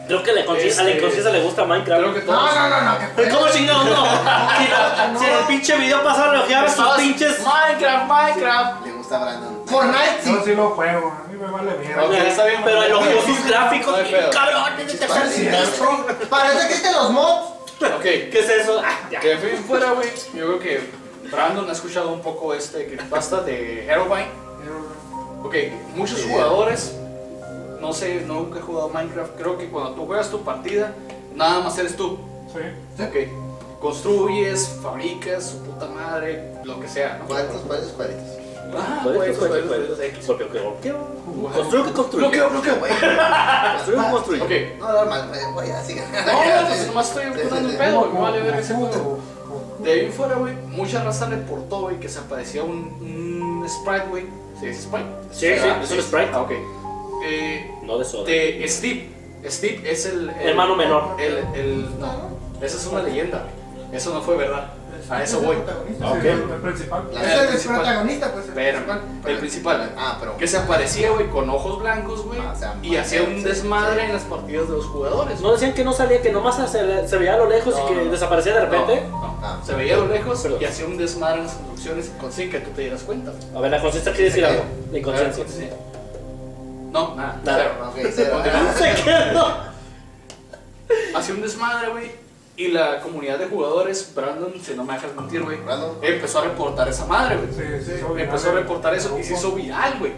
Creo 0.07 0.23
que 0.23 0.33
le 0.33 0.47
conci- 0.47 0.79
a 0.79 0.83
la 0.85 0.91
Este- 0.91 0.97
inconsciencia 0.99 1.33
le 1.33 1.43
gusta 1.43 1.65
Minecraft. 1.65 2.01
Creo 2.03 2.15
que 2.15 2.21
No, 2.21 2.27
todos. 2.27 2.55
no, 2.55 2.69
no, 2.69 2.81
no. 2.83 2.99
que 3.17 3.29
¿Cómo 3.29 3.49
chingados 3.49 3.85
no? 3.91 4.05
Si, 4.05 4.69
la- 4.71 5.15
si 5.19 5.25
en 5.25 5.33
el 5.35 5.45
pinche 5.49 5.77
video 5.77 6.03
pasado 6.05 6.33
reojeaba 6.33 6.69
sus 6.69 6.77
Todos- 6.77 6.99
pinches. 6.99 7.37
Minecraft, 7.45 8.07
Minecraft. 8.09 8.87
Le 8.87 8.93
gusta 8.93 9.17
a 9.17 9.19
Brandon. 9.25 9.63
Fortnite, 9.67 10.23
sí. 10.23 10.33
Yo 10.33 10.45
sí 10.45 10.55
lo 10.55 10.71
juego, 10.71 11.09
a 11.25 11.29
mí 11.29 11.37
me 11.37 11.51
vale 11.51 11.73
bien. 11.79 11.99
Ok, 11.99 12.13
está 12.13 12.45
bien, 12.45 12.61
Pero 12.65 12.77
no 12.77 12.83
hay 12.83 12.89
elogió 12.91 13.23
sus 13.23 13.47
gráficos. 13.47 13.91
No 13.99 14.05
hay 14.05 14.13
pedo. 14.13 14.31
Cabrón, 14.31 14.81
es 14.81 14.93
de 14.93 14.99
tercer 14.99 15.29
Cierto. 15.29 16.07
Parece 16.31 16.69
que 16.69 16.75
este 16.75 16.93
los 16.93 17.11
mods. 17.11 17.51
Ok, 17.79 18.03
¿Qué 18.03 18.31
es 18.39 18.49
eso? 18.49 18.81
Ah, 18.83 19.01
ya. 19.11 19.21
que 19.21 19.37
fui 19.39 19.51
fuera, 19.67 19.91
güey. 19.91 20.09
Yo 20.35 20.47
creo 20.47 20.59
que 20.61 20.91
Brandon 21.31 21.69
ha 21.69 21.73
escuchado 21.73 22.13
un 22.13 22.21
poco 22.21 22.55
este 22.55 22.87
creepypasta 22.87 23.43
de 23.43 23.87
Herobrine. 23.87 24.29
Ok, 25.43 25.55
muchos 25.95 26.25
jugadores, 26.25 26.97
no 27.81 27.93
sé, 27.93 28.23
nunca 28.27 28.59
he 28.59 28.63
jugado 28.63 28.89
Minecraft, 28.89 29.37
creo 29.37 29.57
que 29.59 29.69
cuando 29.69 29.93
tú 29.93 30.07
juegas 30.07 30.29
tu 30.31 30.43
partida, 30.43 30.93
nada 31.35 31.61
más 31.61 31.79
eres 31.79 31.97
tú. 31.97 32.19
sí. 32.53 33.03
Ok, 33.03 33.81
construyes, 33.81 34.69
fabricas, 34.83 35.45
su 35.51 35.59
puta 35.63 35.87
madre, 35.87 36.53
lo 36.65 36.81
que 36.81 36.89
sea, 36.89 37.19
¿no? 37.21 37.27
¿Cuántos, 37.27 37.61
cuántos 37.63 37.91
cuadritos? 37.93 38.25
Ah, 38.77 39.01
pues, 39.05 39.17
puedes. 39.39 39.65
pues, 39.65 40.01
X. 40.01 40.25
Porque, 40.27 40.45
porque, 40.47 40.93
Construye 41.55 41.85
que 41.85 41.93
construye. 41.93 42.27
Bloqueo, 42.27 42.51
bloqueo. 42.51 42.75
Construye 42.81 44.05
que 44.05 44.11
construye. 44.11 44.43
Ok, 44.43 44.81
No, 44.81 44.93
normal, 44.93 45.29
güey, 45.29 45.53
güey, 45.53 45.71
así. 45.71 45.95
no, 45.95 46.03
no, 46.03 46.67
pues 46.69 46.87
nomás 46.89 47.09
estoy 47.09 47.25
sí, 47.27 47.55
un 47.65 47.77
pedo, 47.79 48.01
güey, 48.11 48.23
vale 48.23 48.43
ver 48.43 48.55
ese 48.57 48.75
food 48.75 48.91
pedo. 48.91 49.03
o- 49.03 49.16
De 49.87 49.93
ahí 49.93 50.07
en 50.07 50.13
fuera, 50.13 50.35
güey, 50.37 50.55
mucha 50.69 51.03
raza 51.05 51.27
reportó, 51.27 51.83
güey, 51.83 51.99
que 52.01 52.09
se 52.09 52.19
aparecía 52.19 52.63
un, 52.65 52.75
un 53.01 53.69
sprite, 53.69 54.07
güey. 54.09 54.25
¿Sí 54.61 54.67
es 54.67 54.83
sprite? 54.83 55.07
Sí, 55.33 55.47
sí, 55.47 55.69
es 55.83 55.91
un 55.91 56.03
sprite. 56.03 56.31
Ah, 56.33 56.43
ok. 56.43 56.53
Eh, 57.25 57.71
No 57.83 57.99
de 57.99 58.05
soda. 58.05 58.25
de 58.25 58.65
Steve. 58.69 59.09
Steve 59.49 59.83
es 59.91 60.07
el, 60.07 60.31
el- 60.31 60.49
Hermano 60.49 60.75
menor. 60.77 61.17
El, 61.21 61.37
el, 61.59 62.01
no, 62.01 62.37
esa 62.61 62.77
es 62.77 62.87
una 62.87 63.03
leyenda. 63.03 63.45
Eso 63.93 64.13
no 64.13 64.21
fue 64.23 64.37
verdad. 64.37 64.73
A 65.09 65.23
eso 65.23 65.41
voy. 65.41 65.57
Ah, 66.03 66.11
ok. 66.13 66.21
Sí, 66.21 66.29
el 66.29 66.43
principal. 66.63 67.09
La- 67.13 67.21
Ese 67.23 67.35
es 67.35 67.41
el 67.43 67.49
principal. 67.49 67.77
protagonista, 67.77 68.33
pues. 68.33 68.47
el 68.49 68.53
Pero, 68.55 68.79
principal. 68.79 69.01
el 69.27 69.39
principal. 69.39 69.93
Ah, 69.97 70.17
pero. 70.19 70.37
Que 70.37 70.47
se 70.49 70.57
aparecía, 70.57 71.11
güey, 71.11 71.29
con 71.29 71.49
ojos 71.49 71.79
blancos, 71.81 72.25
güey. 72.25 72.41
Ah, 72.41 72.53
o 72.55 72.59
sea, 72.59 72.75
y 72.83 72.97
hacía 72.97 73.23
un 73.23 73.43
desmadre 73.45 74.01
sí. 74.01 74.07
en 74.07 74.13
las 74.15 74.23
partidas 74.23 74.69
de 74.69 74.75
los 74.75 74.87
jugadores. 74.87 75.41
No 75.41 75.53
decían 75.53 75.75
que 75.75 75.85
no 75.85 75.93
salía, 75.93 76.21
que 76.23 76.33
nomás 76.33 76.57
se, 76.71 77.09
se 77.09 77.17
veía 77.19 77.35
a 77.35 77.37
lo 77.37 77.49
lejos 77.49 77.75
No, 77.77 77.85
y 77.85 77.89
que 77.95 78.05
no. 78.05 78.11
desaparecía 78.11 78.55
de 78.55 78.61
repente. 78.63 79.03
No, 79.09 79.21
no. 79.21 79.39
Ah, 79.43 79.61
Se 79.65 79.75
veía 79.75 79.95
a 79.95 79.99
lo 79.99 80.09
lejos 80.09 80.41
Perdón. 80.41 80.59
y 80.61 80.65
hacía 80.65 80.87
un 80.87 80.97
desmadre 80.97 81.39
en 81.39 81.45
las 81.45 81.53
instrucciones 81.55 82.11
sin 82.31 82.51
que 82.51 82.59
tú 82.61 82.71
te 82.71 82.81
dieras 82.83 83.03
cuenta. 83.03 83.33
A 83.55 83.61
ver, 83.61 83.71
la 83.71 83.81
conciencia 83.81 84.13
quiere 84.13 84.29
decir 84.31 84.45
algo. 84.45 84.65
La 84.91 84.99
inconsciencia. 84.99 85.45
No, 86.91 87.15
nada. 87.15 87.41
Nada. 87.45 87.93
Se 88.77 89.03
quedó. 89.05 89.57
Hacía 91.15 91.35
un 91.35 91.43
desmadre, 91.43 91.89
güey. 91.91 92.26
Y 92.57 92.69
la 92.69 93.01
comunidad 93.03 93.39
de 93.39 93.47
jugadores, 93.47 94.13
Brandon, 94.15 94.53
si 94.63 94.75
no 94.75 94.83
me 94.83 94.95
dejas 94.95 95.15
mentir, 95.15 95.43
güey, 95.43 95.59
Brandon. 95.59 95.99
empezó 96.01 96.39
a 96.39 96.45
reportar 96.45 96.89
esa 96.89 97.05
madre, 97.05 97.37
güey. 97.37 97.49
Sí, 97.53 97.85
sí, 97.85 98.23
Empezó 98.23 98.51
a 98.51 98.53
reportar 98.55 98.95
eso 98.95 99.19
y 99.19 99.25
se 99.25 99.35
hizo 99.35 99.53
viral, 99.53 99.99
güey. 99.99 100.13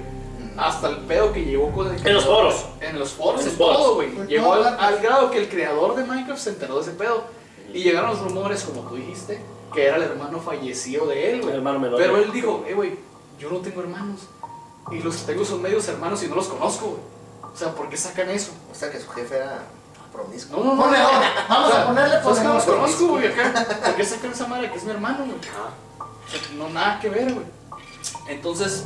Hasta 0.56 0.88
el 0.88 0.96
pedo 0.98 1.32
que 1.32 1.44
llegó 1.44 1.72
con 1.72 1.92
el 1.92 2.06
En 2.06 2.14
los 2.14 2.24
foros. 2.24 2.66
En 2.80 2.98
los 2.98 3.10
foros, 3.10 3.40
En 3.42 3.48
en, 3.48 3.48
los 3.48 3.58
foros. 3.58 3.76
todo, 3.76 3.94
güey. 3.96 4.08
En 4.08 4.26
Llegó 4.28 4.52
al, 4.54 4.98
grado 5.00 5.30
que 5.30 5.38
el 5.38 5.48
creador 5.48 5.96
de 5.96 6.04
Minecraft 6.04 6.40
se 6.40 6.50
enteró 6.50 6.76
de 6.76 6.82
ese 6.82 6.92
pedo. 6.92 7.24
Y 7.72 7.82
llegaron 7.82 8.10
los 8.10 8.20
rumores, 8.20 8.62
como 8.62 8.82
tú 8.82 8.96
dijiste, 8.96 9.40
que 9.74 9.86
era 9.86 9.96
el 9.96 10.02
hermano 10.02 10.40
fallecido 10.40 11.06
de 11.06 11.32
él, 11.32 11.40
güey. 11.40 11.50
El 11.50 11.58
hermano 11.58 11.80
menor. 11.80 11.98
Pero 11.98 12.16
él 12.16 12.32
dijo, 12.32 12.64
eh, 12.68 12.74
güey, 12.74 12.96
yo 13.38 13.50
no 13.50 13.58
tengo 13.58 13.80
hermanos. 13.82 14.22
Y 14.90 15.00
los 15.00 15.16
que 15.16 15.32
tengo 15.32 15.44
son 15.44 15.60
medios 15.60 15.86
hermanos 15.88 16.22
y 16.22 16.28
no 16.28 16.36
los 16.36 16.48
conozco, 16.48 16.86
güey. 16.86 17.52
O 17.52 17.56
sea, 17.56 17.74
¿por 17.74 17.88
qué 17.88 17.96
sacan 17.96 18.30
eso? 18.30 18.52
O 18.70 18.74
sea 18.74 18.90
que 18.90 19.00
su 19.00 19.08
jefe 19.10 19.36
era 19.36 19.62
promiscuo. 20.18 20.64
No, 20.64 20.74
no, 20.74 20.86
no. 20.90 20.92
Vamos 21.48 21.68
O 21.68 21.72
sea, 21.72 21.82
a 21.82 21.86
ponerle 21.86 22.22
¿sabes 22.22 22.38
que 22.38 22.44
no 22.44 22.64
conozco, 22.64 23.06
güey, 23.08 23.26
acá. 23.28 23.66
¿Por 23.84 23.94
qué 23.96 24.04
sacan 24.04 24.32
esa 24.32 24.46
madre 24.46 24.70
que 24.70 24.78
es 24.78 24.84
mi 24.84 24.90
hermano, 24.90 25.24
güey? 25.24 25.38
O 25.38 26.30
sea, 26.30 26.40
no, 26.56 26.68
nada 26.68 26.98
que 27.00 27.08
ver, 27.08 27.32
güey. 27.32 27.46
Entonces, 28.28 28.84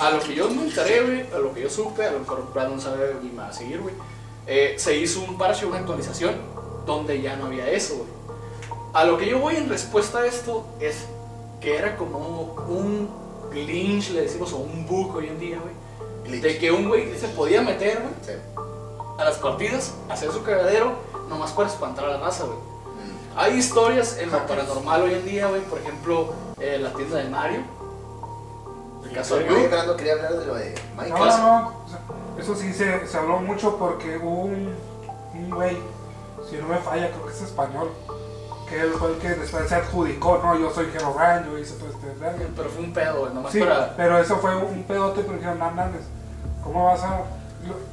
a 0.00 0.10
lo 0.10 0.20
que 0.20 0.34
yo 0.34 0.48
me 0.48 0.62
enteré, 0.62 1.02
güey, 1.02 1.26
a 1.34 1.38
lo 1.38 1.52
que 1.52 1.62
yo 1.62 1.70
supe, 1.70 2.04
a 2.06 2.12
lo 2.12 2.20
mejor 2.20 2.52
Brandon 2.52 2.80
sabe 2.80 3.16
y 3.22 3.26
me 3.26 3.42
va 3.42 3.48
a 3.48 3.52
seguir, 3.52 3.80
güey, 3.80 3.94
eh, 4.46 4.74
se 4.78 4.96
hizo 4.96 5.20
un 5.20 5.36
parche, 5.36 5.66
una 5.66 5.78
actualización, 5.78 6.34
donde 6.86 7.20
ya 7.20 7.36
no 7.36 7.46
había 7.46 7.68
eso, 7.70 7.96
güey. 7.96 8.08
A 8.94 9.04
lo 9.04 9.18
que 9.18 9.28
yo 9.28 9.38
voy 9.38 9.56
en 9.56 9.68
respuesta 9.68 10.20
a 10.20 10.26
esto 10.26 10.66
es 10.80 11.06
que 11.60 11.76
era 11.76 11.96
como 11.96 12.54
un 12.68 13.10
glitch, 13.50 14.10
le 14.10 14.22
decimos, 14.22 14.52
o 14.52 14.58
un 14.58 14.86
bug 14.86 15.16
hoy 15.16 15.26
en 15.28 15.38
día, 15.38 15.58
güey, 15.60 16.40
de 16.40 16.58
que 16.58 16.70
un 16.72 16.88
güey 16.88 17.16
se 17.18 17.28
podía 17.28 17.62
meter, 17.62 18.00
güey, 18.02 18.14
Sí. 18.24 18.32
A 19.18 19.24
las 19.24 19.36
partidas, 19.38 19.94
hacer 20.10 20.30
su 20.30 20.42
cagadero, 20.42 20.92
nomás 21.28 21.52
para 21.52 21.68
espantar 21.68 22.04
a 22.04 22.08
la 22.08 22.16
raza, 22.18 22.44
güey. 22.44 22.58
Hay 23.36 23.54
historias 23.58 24.16
en 24.18 24.30
lo 24.30 24.46
paranormal 24.46 25.02
hoy 25.02 25.14
en 25.14 25.24
día, 25.26 25.46
güey. 25.48 25.60
Por 25.62 25.78
ejemplo, 25.78 26.32
eh, 26.58 26.78
la 26.80 26.90
tienda 26.94 27.18
de 27.18 27.28
Mario. 27.28 27.60
El 29.04 29.12
caso 29.12 29.36
de. 29.36 29.68
Brando, 29.68 29.96
quería 29.96 30.14
hablar 30.14 30.32
de 30.38 30.46
lo 30.46 30.54
de 30.54 30.74
No, 30.96 31.02
Minecraft. 31.02 31.38
no, 31.38 31.60
no. 31.60 31.68
o 31.68 31.88
sea, 31.88 31.98
Eso 32.40 32.54
sí 32.54 32.72
se, 32.72 33.06
se 33.06 33.16
habló 33.18 33.38
mucho 33.38 33.76
porque 33.76 34.16
hubo 34.18 34.42
un, 34.44 34.74
un 35.34 35.50
güey, 35.50 35.76
si 36.48 36.56
no 36.56 36.66
me 36.68 36.78
falla, 36.78 37.10
creo 37.10 37.26
que 37.26 37.32
es 37.32 37.42
español, 37.42 37.90
que 38.68 38.80
él 38.80 38.92
fue 38.98 39.10
el 39.12 39.18
que 39.18 39.28
después 39.28 39.68
se 39.68 39.74
adjudicó, 39.74 40.40
no, 40.42 40.58
yo 40.58 40.70
soy 40.72 40.86
Herobrine, 40.94 41.44
yo 41.46 41.58
hice 41.58 41.74
todo 41.74 41.90
este. 41.90 42.06
Pero 42.56 42.68
fue 42.70 42.82
un 42.84 42.92
pedo, 42.94 43.20
güey. 43.20 43.34
Nomás 43.34 43.52
Sí, 43.52 43.60
para. 43.60 43.94
pero 43.96 44.18
eso 44.18 44.36
fue 44.38 44.56
un 44.56 44.82
pedote, 44.84 45.20
pero 45.22 45.34
dijeron, 45.34 45.58
no 45.58 45.70
mames, 45.70 46.02
¿cómo 46.64 46.84
vas 46.86 47.02
a...? 47.02 47.20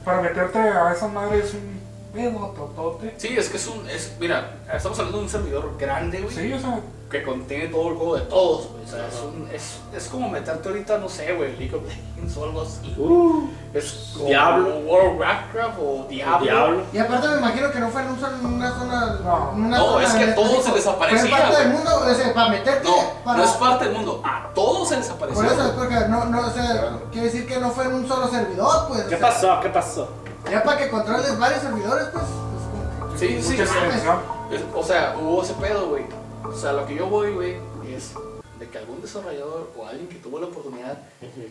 Para 0.03 0.21
meterte 0.21 0.59
a 0.59 0.91
esa 0.91 1.07
madre 1.07 1.39
es 1.39 1.53
un 1.53 1.82
pedo, 2.13 2.53
totote. 2.55 3.13
Sí, 3.17 3.35
es 3.37 3.49
que 3.49 3.57
es 3.57 3.67
un. 3.67 3.89
Es, 3.89 4.13
mira, 4.19 4.57
estamos 4.73 4.97
hablando 4.99 5.17
de 5.19 5.23
un 5.25 5.29
servidor 5.29 5.75
grande, 5.77 6.21
güey. 6.21 6.33
Sí, 6.35 6.53
o 6.53 6.59
sea, 6.59 6.79
Que 7.09 7.21
contiene 7.21 7.67
todo 7.67 7.89
el 7.89 7.95
juego 7.95 8.15
de 8.15 8.21
todos, 8.21 8.69
güey. 8.71 8.83
O 8.83 8.87
sea, 8.87 9.07
es, 9.07 9.19
un, 9.21 9.47
es, 9.53 9.79
es 9.95 10.09
como 10.09 10.29
meterte 10.29 10.67
ahorita, 10.69 10.97
no 10.97 11.07
sé, 11.07 11.33
güey, 11.33 11.55
League 11.57 11.75
of 11.75 11.83
Legends 11.83 12.35
o 12.37 12.43
algo 12.45 12.61
así. 12.63 12.95
Uh, 12.97 13.49
Es 13.73 14.11
como 14.13 14.25
Diablo. 14.25 14.79
World 14.79 15.13
of 15.13 15.19
Warcraft 15.19 15.77
o 15.79 16.05
Diablo. 16.09 16.43
diablo. 16.43 16.81
Y 16.91 16.97
aparte 16.97 17.27
me 17.27 17.37
imagino 17.37 17.71
que 17.71 17.79
no 17.79 17.89
fue 17.89 18.01
en, 18.01 18.07
un 18.09 18.19
solo- 18.19 18.35
en 18.37 18.45
una 18.45 18.71
zona. 18.79 19.19
No. 19.23 19.51
en 19.55 19.65
una 19.65 19.77
No, 19.77 19.85
zona 19.91 20.05
es 20.07 20.13
que 20.13 20.23
en 20.23 20.35
todo 20.35 20.61
se 20.63 20.71
desaparecía, 20.71 21.21
Fue 21.21 21.29
parte 21.39 21.59
del 21.59 21.69
mundo, 21.73 21.89
o 21.97 22.13
sea, 22.15 22.33
para 22.33 22.49
meterte. 22.49 22.87
No, 22.89 22.95
para, 23.23 23.37
no 23.37 23.43
es 23.43 23.51
parte 23.51 23.85
del 23.85 23.93
mundo. 23.93 24.21
A 24.25 24.49
todos 24.55 24.89
se 24.89 24.97
les 24.97 25.09
apareció. 25.11 25.43
Por 25.43 25.51
eso, 25.51 25.65
es 25.65 25.71
porque 25.71 25.95
no, 26.09 26.25
no, 26.25 26.47
o 26.47 26.51
sea, 26.51 26.97
quiere 27.11 27.27
decir 27.27 27.45
que 27.47 27.59
no 27.59 27.69
fue 27.69 27.85
en 27.85 27.93
un 27.93 28.07
solo 28.07 28.27
servidor, 28.27 28.87
pues. 28.87 29.01
¿Qué 29.03 29.15
o 29.15 29.19
sea, 29.19 29.27
pasó? 29.29 29.59
¿Qué 29.61 29.69
pasó? 29.69 30.07
Ya 30.51 30.63
para 30.63 30.77
que 30.77 30.89
controles 30.89 31.37
varios 31.39 31.61
servidores, 31.61 32.07
pues. 32.11 32.23
pues 32.25 32.63
como 32.63 33.13
que- 33.13 33.19
Sí, 33.19 33.27
sí, 33.41 33.57
sí. 33.57 34.57
O 34.75 34.83
sea, 34.83 35.15
hubo 35.19 35.41
ese 35.43 35.53
pedo, 35.53 35.89
güey. 35.89 36.03
O 36.43 36.55
sea, 36.55 36.73
lo 36.73 36.85
que 36.85 36.95
yo 36.95 37.07
voy, 37.07 37.31
güey, 37.33 37.55
es 37.95 38.13
de 38.59 38.67
que 38.69 38.77
algún 38.77 39.01
desarrollador 39.01 39.71
o 39.77 39.85
alguien 39.87 40.07
que 40.07 40.15
tuvo 40.15 40.39
la 40.39 40.47
oportunidad 40.47 40.97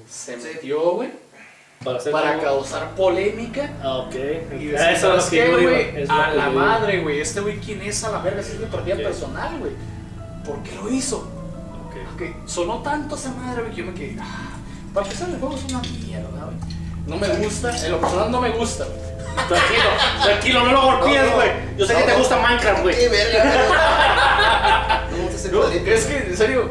se 0.09 0.37
metió, 0.37 0.93
güey, 0.93 1.11
Para 1.85 1.99
hacer 1.99 2.13
para 2.13 2.31
algo- 2.33 2.43
causar 2.45 2.91
polémica. 2.95 3.71
Ah, 3.83 3.97
ok. 3.99 4.15
Y 4.15 4.19
Ah, 4.19 4.29
decir, 4.59 4.75
eso 4.75 5.17
es 5.17 5.25
¿sabes 5.25 5.25
lo 5.25 5.31
que 5.59 5.63
güey? 5.63 6.07
A 6.09 6.31
la 6.31 6.51
madre, 6.51 7.01
güey. 7.03 7.21
Este 7.21 7.41
güey, 7.41 7.59
¿quién 7.59 7.81
es 7.83 8.05
a 8.05 8.11
la 8.13 8.19
verga? 8.19 8.43
Si 8.43 8.53
es 8.53 8.61
mi 8.61 8.67
partida 8.67 8.97
personal, 8.97 9.59
güey. 9.59 9.73
¿Por 10.45 10.63
qué 10.63 10.75
lo 10.77 10.89
hizo? 10.91 11.19
Ok. 11.87 11.97
Ok, 12.15 12.47
sonó 12.49 12.83
tanto 12.83 13.17
esa 13.17 13.31
madre, 13.33 13.63
güey, 13.63 13.75
que 13.75 13.81
yo 13.81 13.87
me 13.87 13.95
quedé. 13.95 14.17
Ah, 14.21 14.51
para 14.95 15.07
empezar, 15.07 15.29
el 15.31 15.39
juego 15.41 15.55
es 15.57 15.65
una 15.65 15.81
mierda, 15.81 16.45
güey. 16.45 16.57
No 17.07 17.17
me 17.17 17.29
gusta, 17.29 17.77
en 17.85 17.93
lo 17.93 18.01
personal 18.01 18.31
no 18.31 18.41
me 18.41 18.51
gusta. 18.51 18.85
Tranquilo, 19.49 19.83
tranquilo, 20.23 20.65
no 20.67 20.73
lo 20.73 20.83
golpees, 20.83 21.23
No, 21.23 21.31
no. 21.31 21.35
güey. 21.37 21.51
Yo 21.79 21.87
sé 21.87 21.95
que 21.95 22.03
te 22.03 22.13
gusta 22.15 22.37
Minecraft, 22.39 22.83
güey. 22.83 22.95
¡Qué 22.97 23.09
verga! 23.09 25.07
No 25.11 25.17
me 25.17 25.23
gusta 25.25 25.37
ese 25.37 25.49
No, 25.53 25.59
cuadrito. 25.61 25.91
es 25.91 26.05
que, 26.05 26.17
en 26.19 26.37
serio, 26.37 26.69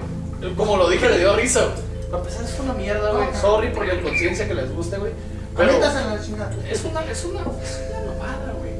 como 0.55 0.77
lo 0.77 0.89
dije, 0.89 1.09
le 1.09 1.19
dio 1.19 1.35
risa, 1.35 1.61
güey. 1.61 1.91
Para 2.11 2.23
empezar, 2.23 2.45
es 2.45 2.59
una 2.59 2.73
mierda, 2.73 3.11
güey. 3.11 3.27
Sorry 3.39 3.69
por 3.71 3.85
la 3.87 3.95
inconsciencia 3.95 4.47
que 4.47 4.53
les 4.53 4.71
guste, 4.73 4.97
güey. 4.97 5.11
Pero 5.57 5.71
es 5.71 5.77
una, 5.77 5.87
es 6.15 6.29
una, 6.29 6.49
es 6.71 6.83
una 7.25 7.39
mamada, 7.41 8.53
güey. 8.59 8.73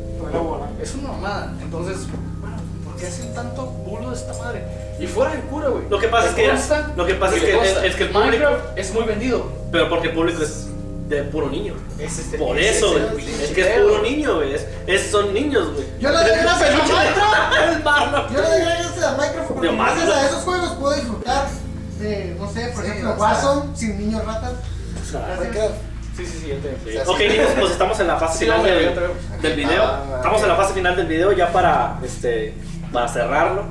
Es 0.82 0.94
una 0.96 1.08
mamada. 1.10 1.54
Entonces, 1.62 1.98
bueno, 2.40 2.58
¿por 2.86 2.96
qué 2.98 3.08
hacen 3.08 3.34
tanto 3.34 3.66
bulo 3.66 4.10
de 4.12 4.16
esta 4.16 4.34
madre? 4.38 4.64
Y 5.00 5.08
fuera 5.08 5.32
de 5.34 5.42
cura, 5.42 5.70
güey. 5.70 5.84
Lo 5.90 6.00
que 6.00 6.08
pasa 6.08 6.30
es 6.30 6.36
que- 6.36 6.48
consta 6.50 6.92
lo 6.96 7.06
que 7.06 7.16
pasa 7.16 7.36
es 7.36 7.42
que- 7.44 7.88
es 7.88 7.96
que 7.96 8.04
el 8.04 8.10
público- 8.10 8.20
Minecraft 8.32 8.78
es 8.78 8.94
muy 8.94 9.04
vendido. 9.06 9.52
Pero 9.72 9.90
porque 9.90 10.08
el 10.10 10.14
público 10.14 10.44
es 10.44 10.68
de 11.16 11.24
puro 11.24 11.50
niño. 11.50 11.74
Es 12.00 12.18
este, 12.20 12.38
Por 12.38 12.58
es 12.58 12.78
eso, 12.78 12.92
güey. 12.92 13.30
Es 13.44 13.50
que 13.52 13.62
es 13.62 13.80
puro 13.82 14.02
niño, 14.02 14.36
güey. 14.36 14.54
Es, 14.54 14.66
es- 14.88 15.12
son 15.12 15.34
niños, 15.34 15.74
güey. 15.74 15.86
Yo 16.00 16.10
le 16.10 16.18
doy 16.18 16.26
gracias 16.42 16.70
a 16.70 16.74
Minecraft. 17.84 18.34
Yo 18.34 18.42
le 18.42 18.48
doy 18.50 18.62
gracias 18.62 19.04
a 19.04 19.18
Minecraft 19.18 19.48
porque 19.48 19.68
Digo, 19.70 19.84
gracias 19.84 20.10
a 20.10 20.26
esos 20.28 20.44
juegos 20.44 20.70
puedo 20.80 20.96
disfrutar 20.96 21.48
de, 22.00 22.36
no 22.40 22.52
sé, 22.52 22.68
por 22.74 22.84
Sí, 22.84 22.90
ejemplo. 22.92 23.16
Warzone 23.18 23.76
sin 23.78 23.98
niños 24.00 24.26
ratas. 24.26 24.54
Minecraft. 25.40 25.74
Sí, 26.18 26.26
sí, 26.26 26.40
sí, 26.42 26.48
ya 26.50 26.56
te 26.56 26.92
Sí. 26.92 26.98
Ok, 27.10 27.18
sí. 27.18 27.28
niños, 27.30 27.48
pues 27.60 27.72
estamos 27.72 28.00
en 28.00 28.08
la 28.08 28.18
fase 28.18 28.40
Sí, 28.40 28.46
final 28.46 28.64
del, 28.64 28.94
del 29.42 29.56
video. 29.56 29.84
Ah, 29.84 30.14
Estamos 30.18 30.42
en 30.42 30.48
la 30.50 30.56
fase 30.56 30.74
final 30.74 30.96
del 30.96 31.08
video 31.08 31.32
ya 31.32 31.52
para, 31.52 32.00
este, 32.04 32.54
para 32.92 33.08
cerrarlo. 33.08 33.64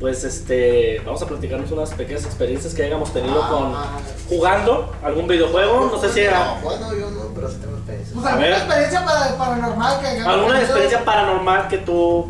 Pues 0.00 0.24
este, 0.24 1.02
vamos 1.04 1.20
a 1.20 1.26
platicarnos 1.26 1.70
unas 1.72 1.90
pequeñas 1.90 2.24
experiencias 2.24 2.72
que 2.72 2.84
hayamos 2.84 3.12
tenido 3.12 3.38
con 3.50 3.74
Ah, 3.74 3.98
jugando 4.30 4.90
algún 5.02 5.28
videojuego. 5.28 5.90
No 5.92 6.00
sé 6.00 6.08
si 6.08 6.20
era 6.20 6.42
No, 6.42 6.60
bueno, 6.62 6.94
yo 6.94 7.10
no, 7.10 7.34
pero 7.34 7.50
sí 7.50 7.58
tengo 7.60 7.76
experiencia. 7.76 8.14
Pues 8.14 8.26
A 8.26 8.30
alguna 8.30 8.48
ver. 8.48 8.56
experiencia 8.56 9.04
para, 9.04 9.36
paranormal 9.36 10.00
que 10.00 10.06
alguna 10.22 10.60
experiencia 10.60 11.04
paranormal 11.04 11.68
que 11.68 11.78
tú 11.78 12.28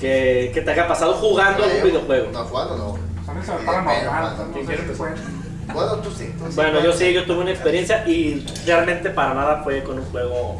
que, 0.00 0.50
que 0.54 0.62
te 0.62 0.70
haya 0.70 0.88
pasado 0.88 1.12
jugando 1.12 1.62
algún 1.62 1.82
videojuego. 1.82 2.32
No, 2.32 2.44
jugando 2.44 2.76
no. 2.78 3.10
Paranormal, 3.66 4.36
fue. 4.96 5.10
Bueno, 5.74 5.92
tú 5.96 6.10
sí. 6.10 6.34
tú 6.38 6.46
sí. 6.48 6.56
Bueno, 6.56 6.80
yo 6.80 6.92
sí, 6.92 7.12
yo 7.12 7.26
tuve 7.26 7.40
una 7.40 7.50
experiencia 7.50 8.08
y 8.08 8.46
realmente 8.66 9.10
para 9.10 9.34
nada 9.34 9.62
fue 9.62 9.84
con 9.84 9.98
un 9.98 10.04
juego 10.06 10.56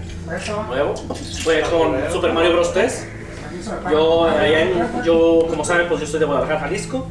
nuevo. 0.69 0.95
Fue 1.43 1.63
con 1.63 1.97
Super 2.13 2.35
Mario 2.35 2.53
Bros. 2.53 2.73
3. 2.75 3.07
Yo, 3.91 4.25
allá 4.25 4.61
en- 4.63 5.03
yo, 5.05 5.47
como 5.49 5.65
saben, 5.65 5.89
pues 5.89 6.01
yo 6.01 6.07
soy 6.07 6.21
de 6.21 6.27
Guadalajara, 6.27 6.61
Jalisco. 6.61 7.07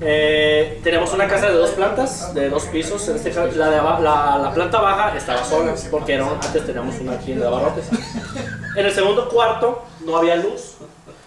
Eh, 0.00 0.80
tenemos 0.84 1.12
una 1.14 1.26
casa 1.26 1.46
de 1.48 1.54
dos 1.54 1.70
plantas, 1.70 2.34
de 2.34 2.50
dos 2.50 2.64
pisos. 2.66 3.08
En 3.08 3.16
este 3.16 3.30
caso, 3.30 3.48
la, 3.56 3.70
de 3.70 3.76
aba- 3.78 4.00
la, 4.00 4.38
la 4.38 4.52
planta 4.52 4.80
baja 4.80 5.16
estaba 5.16 5.42
sola 5.44 5.74
porque 5.90 6.14
era 6.14 6.28
antes 6.28 6.66
teníamos 6.66 7.00
una 7.00 7.18
tienda 7.18 7.48
de 7.48 7.54
abarrotes. 7.56 7.86
En 8.76 8.84
el 8.84 8.92
segundo 8.92 9.28
cuarto 9.28 9.82
no 10.04 10.16
había 10.18 10.36
luz. 10.36 10.74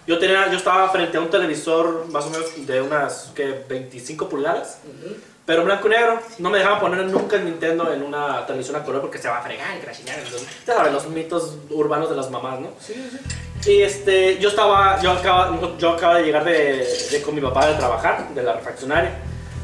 Yo, 0.06 0.18
tenía, 0.18 0.48
yo 0.50 0.56
estaba 0.56 0.88
frente 0.88 1.16
a 1.18 1.20
un 1.20 1.30
televisor 1.30 2.06
más 2.10 2.24
o 2.26 2.30
menos 2.30 2.46
de 2.66 2.80
unas 2.80 3.30
que 3.34 3.64
25 3.68 4.28
pulgadas, 4.28 4.78
pero 5.50 5.64
blanco 5.64 5.88
y 5.88 5.90
negro. 5.90 6.20
No 6.38 6.48
me 6.48 6.58
dejaban 6.58 6.78
poner 6.78 7.04
nunca 7.06 7.34
el 7.34 7.44
Nintendo 7.44 7.92
en 7.92 8.04
una 8.04 8.46
televisión 8.46 8.76
a 8.76 8.84
color 8.84 9.00
porque 9.00 9.18
se 9.18 9.28
va 9.28 9.38
a 9.38 9.42
fregar 9.42 9.74
y. 9.74 9.80
Entonces, 9.80 10.46
Ya 10.64 10.74
sabes, 10.74 10.92
los 10.92 11.08
mitos 11.08 11.56
urbanos 11.70 12.08
de 12.08 12.14
las 12.14 12.30
mamás, 12.30 12.60
¿no? 12.60 12.68
Sí, 12.78 12.94
sí. 12.94 13.68
Y 13.68 13.82
este, 13.82 14.38
yo 14.38 14.50
estaba, 14.50 15.02
yo 15.02 15.10
acaba, 15.10 15.58
yo 15.76 15.90
acaba 15.90 16.18
de 16.18 16.22
llegar 16.22 16.44
de, 16.44 16.86
de 17.10 17.22
con 17.22 17.34
mi 17.34 17.40
papá 17.40 17.66
de 17.66 17.74
trabajar, 17.74 18.28
de 18.32 18.44
la 18.44 18.52
refaccionaria. 18.52 19.10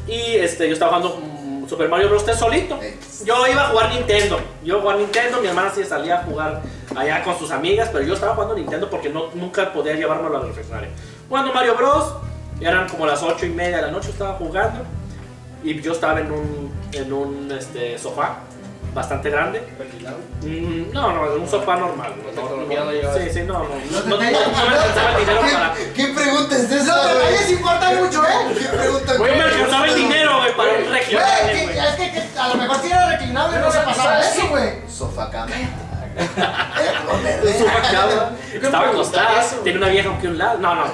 Y 0.09 0.35
este, 0.35 0.67
yo 0.67 0.73
estaba 0.73 0.97
jugando 0.97 1.21
mm, 1.21 1.69
Super 1.69 1.87
Mario 1.87 2.09
Bros. 2.09 2.25
3 2.25 2.37
solito. 2.37 2.77
Yo 3.23 3.47
iba 3.47 3.63
a 3.63 3.69
jugar 3.69 3.89
Nintendo. 3.93 4.41
Yo 4.65 4.81
jugaba 4.81 4.99
Nintendo, 4.99 5.39
mi 5.39 5.47
hermana 5.47 5.71
sí 5.73 5.85
salía 5.85 6.19
a 6.19 6.23
jugar 6.23 6.63
allá 6.97 7.23
con 7.23 7.39
sus 7.39 7.49
amigas, 7.49 7.87
pero 7.93 8.03
yo 8.03 8.13
estaba 8.13 8.33
jugando 8.33 8.55
Nintendo 8.55 8.89
porque 8.89 9.07
no, 9.07 9.29
nunca 9.35 9.71
podía 9.71 9.93
llevármelo 9.93 10.35
a 10.35 10.39
la 10.41 10.47
refaccionaria. 10.47 10.89
Jugando 11.29 11.53
Mario 11.53 11.75
Bros. 11.75 12.13
Eran 12.59 12.89
como 12.89 13.05
las 13.05 13.21
8 13.23 13.45
y 13.45 13.49
media 13.49 13.77
de 13.77 13.83
la 13.83 13.91
noche, 13.91 14.09
estaba 14.09 14.33
jugando. 14.33 14.83
Y 15.63 15.81
yo 15.81 15.91
estaba 15.93 16.19
en 16.19 16.31
un, 16.31 16.71
en 16.93 17.11
un 17.13 17.51
este, 17.51 17.97
sofá 17.97 18.37
bastante 18.93 19.29
grande. 19.29 19.61
Reclinado. 19.77 20.17
Mm, 20.41 20.91
No, 20.93 21.11
no, 21.13 21.33
en 21.33 21.41
un 21.41 21.47
sofá 21.49 21.75
normal. 21.75 22.13
La 22.25 22.31
No, 22.41 22.47
tecnología 22.47 22.79
no 22.79 22.85
no, 22.85 23.13
sí, 23.17 23.29
sí, 23.33 23.39
no, 23.41 23.53
no. 23.53 23.63
No, 23.63 24.01
no, 24.01 24.07
no, 24.07 24.07
no 24.09 24.17
me 24.17 24.27
alcanzaba 24.27 25.11
el 25.13 25.19
dinero 25.19 25.41
para. 25.41 25.73
¿Qué, 25.73 25.93
¿Qué 25.93 26.07
pregunta 26.13 26.55
es 26.55 26.71
esa, 26.71 26.95
detalles 27.07 27.41
güey? 27.45 27.53
importan 27.53 27.95
mucho, 28.03 28.23
¿eh? 28.23 28.55
¿Qué 28.59 28.77
pregunta? 28.77 29.13
No 29.13 29.23
me 29.23 29.41
alcanzaba 29.41 29.87
el 29.87 29.95
dinero, 29.95 30.37
güey, 30.39 30.55
para 30.55 30.69
un 30.71 30.85
Güey, 30.85 31.05
que- 31.05 31.15
güey. 31.65 31.77
es 31.77 31.95
que, 31.95 32.11
que 32.11 32.39
a 32.39 32.47
lo 32.49 32.55
mejor 32.55 32.77
si 32.81 32.87
era 32.87 33.09
reclinable 33.09 33.57
no 33.59 33.67
Pero, 33.67 33.71
se 33.71 33.79
pasaba 33.79 34.13
¿sabes 34.21 34.35
eso, 34.37 34.47
güey. 34.49 34.69
Sofá 34.89 35.29
cama. 35.29 35.47
Estaba 38.61 38.89
acostada, 38.89 39.43
tenía 39.63 39.77
una 39.79 39.89
vieja 39.89 40.09
aunque 40.09 40.27
un 40.27 40.37
lado. 40.37 40.59
No, 40.59 40.75
no. 40.75 40.83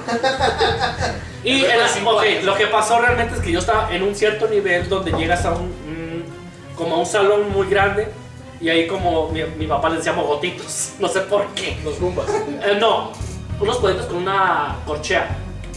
Y 1.45 1.59
Pero 1.59 1.73
en 1.73 1.77
la- 1.77 1.83
era 1.83 1.93
cinco 1.93 2.11
ok, 2.11 2.21
años. 2.23 2.43
lo 2.45 2.55
que 2.55 2.67
pasó 2.67 3.01
realmente 3.01 3.35
es 3.35 3.41
que 3.41 3.51
yo 3.51 3.59
estaba 3.59 3.93
en 3.93 4.01
un 4.01 4.15
cierto 4.15 4.47
nivel 4.47 4.87
donde 4.87 5.11
llegas 5.11 5.43
a 5.45 5.51
un. 5.51 5.67
mm, 5.67 6.75
como 6.77 6.95
a 6.95 6.99
un 6.99 7.05
salón 7.05 7.51
muy 7.51 7.67
grande. 7.67 8.07
Y 8.61 8.69
ahí, 8.69 8.87
como 8.87 9.27
mi, 9.27 9.43
mi 9.43 9.67
papá 9.67 9.89
le 9.89 9.97
decía 9.97 10.13
mogotitos. 10.13 10.93
No 10.99 11.07
sé 11.09 11.19
por 11.21 11.45
qué. 11.47 11.77
Los 11.83 11.99
Goombas. 11.99 12.27
Eh, 12.29 12.77
no, 12.79 13.11
unos 13.59 13.77
cuadritos 13.79 14.05
con 14.07 14.17
una 14.17 14.77
corchea. 14.85 15.35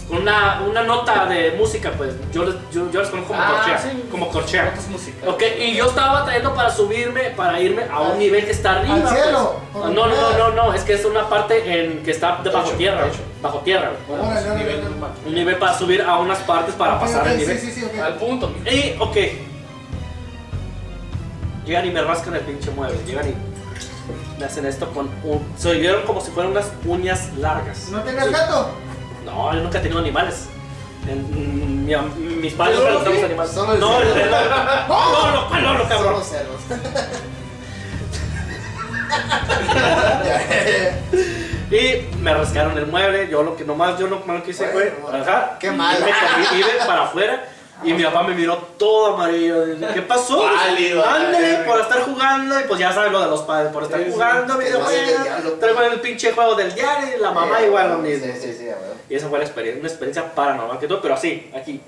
Una, 0.09 0.63
una 0.63 0.85
nota 0.85 1.27
de 1.27 1.53
música, 1.59 1.91
pues. 1.97 2.15
Yo 2.33 2.45
les, 2.45 2.55
yo, 2.71 2.89
yo 2.93 3.01
les 3.01 3.09
conozco 3.11 3.33
como 3.33 3.43
Ah, 3.43 3.55
corchea. 3.57 3.79
sí. 3.79 4.05
Como 4.09 4.29
corchea. 4.31 4.65
Notas 4.67 4.89
musicales. 4.89 5.35
Ok, 5.35 5.43
y 5.61 5.75
yo 5.75 5.87
estaba 5.87 6.25
trayendo 6.25 6.55
para 6.55 6.71
subirme, 6.71 7.31
para 7.31 7.61
irme 7.61 7.83
a 7.91 8.01
un 8.03 8.17
nivel 8.19 8.45
que 8.45 8.53
está 8.53 8.77
arriba. 8.79 8.95
Al 8.95 9.09
cielo. 9.09 9.57
pues. 9.73 9.85
Ah, 9.85 9.91
No, 9.93 10.07
no, 10.07 10.15
no, 10.15 10.39
no, 10.39 10.51
no, 10.53 10.73
es 10.75 10.83
que 10.83 10.93
es 10.95 11.05
una 11.05 11.29
parte 11.29 11.83
en 11.83 12.05
que 12.05 12.13
está 12.13 12.39
de 12.43 12.51
bajo 12.51 12.71
tierra. 12.73 13.03
techo. 13.07 13.19
Bajo 13.43 13.59
tierra. 13.61 13.91
Bueno, 14.07 14.29
órale, 14.29 14.55
nivel 14.57 14.85
normal. 14.85 15.11
Un 15.27 15.35
nivel 15.35 15.57
para 15.57 15.77
subir 15.77 16.03
a 16.03 16.19
unas 16.19 16.39
partes 16.39 16.75
para 16.77 17.01
pasar 17.01 17.23
ok, 17.23 17.27
el 17.33 17.39
nivel. 17.39 17.59
Sí, 17.59 17.67
sí, 17.73 17.81
sí, 17.81 17.85
ok. 17.85 17.99
Al 18.01 18.15
punto. 18.15 18.53
Y, 18.65 18.95
ok. 19.01 19.17
Llegan 21.67 21.85
y 21.87 21.91
me 21.91 22.01
rascan 22.03 22.35
el 22.35 22.43
pinche 22.43 22.71
mueble. 22.71 22.97
Llegan 23.07 23.29
y 23.29 23.35
me 24.39 24.47
hacen 24.47 24.67
esto 24.67 24.89
con 24.93 25.11
un. 25.25 25.45
Se 25.59 25.69
oyeron 25.71 26.03
como 26.05 26.21
si 26.21 26.31
fueran 26.31 26.53
unas 26.53 26.71
uñas 26.85 27.31
largas. 27.39 27.89
¿No 27.91 28.01
tenías 28.03 28.31
gato? 28.31 28.71
No, 29.27 29.53
yo 29.53 29.61
nunca 29.61 29.79
he 29.79 29.81
tenido 29.83 30.01
animales. 30.01 30.47
En- 31.09 31.85
mi 31.87 31.93
am- 31.95 32.11
mis 32.41 32.55
padres 32.55 32.79
¿Solo 32.79 32.91
nunca 32.99 33.11
los 33.11 33.23
animales. 33.25 33.53
Solo 33.53 33.75
el 33.75 33.81
no, 33.81 34.01
el, 34.01 34.09
cerdo. 34.09 34.25
el- 34.25 34.31
no, 34.89 35.13
no, 35.13 35.51
no, 35.51 35.61
no, 35.61 35.75
no, 35.79 35.89
cabrón. 35.89 36.15
Somos 36.15 36.29
cerdos. 36.29 36.61
Y 41.71 42.07
me 42.21 42.33
rascaron 42.33 42.79
el 42.79 42.87
mueble, 42.87 43.29
yo 43.29 43.43
lo 43.43 43.57
que 43.57 43.65
nomás, 43.65 43.99
yo 43.99 44.07
lo 44.07 44.21
malo 44.21 44.43
que 44.45 44.53
hice 44.53 44.69
fue 44.69 44.97
Bueno, 45.03 45.25
qué 45.59 45.73
mal. 45.73 45.97
irme, 45.99 46.11
con- 46.13 46.59
irme 46.59 46.73
para 46.87 47.03
afuera 47.05 47.45
y 47.85 47.93
mi 47.93 48.03
papá 48.05 48.23
me 48.23 48.35
miró 48.35 48.57
todo 48.79 49.15
amarillo. 49.15 49.67
Dice, 49.67 49.87
¿Qué 49.95 50.03
pasó? 50.03 50.43
Válido, 50.43 51.05
Ándale, 51.05 51.59
por 51.67 51.81
estar 51.81 52.03
jugando 52.03 52.59
y 52.61 52.63
pues 52.65 52.81
ya 52.81 52.93
sabes 52.93 53.13
lo 53.13 53.21
de 53.21 53.27
los 53.27 53.43
padres, 53.43 53.73
por 53.73 53.83
estar 53.83 53.99
Sí, 54.01 54.07
sí. 54.07 54.13
jugando, 54.13 54.59
diablo. 54.59 55.53
traigo 55.61 55.81
el 55.83 56.01
pinche 56.01 56.33
juego 56.33 56.55
del 56.55 56.75
diario 56.75 57.17
y 57.17 57.21
la 57.21 57.31
mamá 57.33 57.61
igual 57.63 57.91
lo 57.91 57.99
mismo. 57.99 58.27
Sí, 58.35 58.41
sí, 58.41 58.55
sí. 58.59 58.67
Y 59.09 59.15
esa 59.15 59.29
fue 59.29 59.39
la 59.39 59.45
experiencia, 59.45 59.81
una 59.81 59.89
experiencia 59.89 60.35
paranormal 60.35 60.79
que 60.79 60.89
tuve, 60.89 60.99
pero 61.03 61.15
así, 61.15 61.51
aquí. 61.55 61.81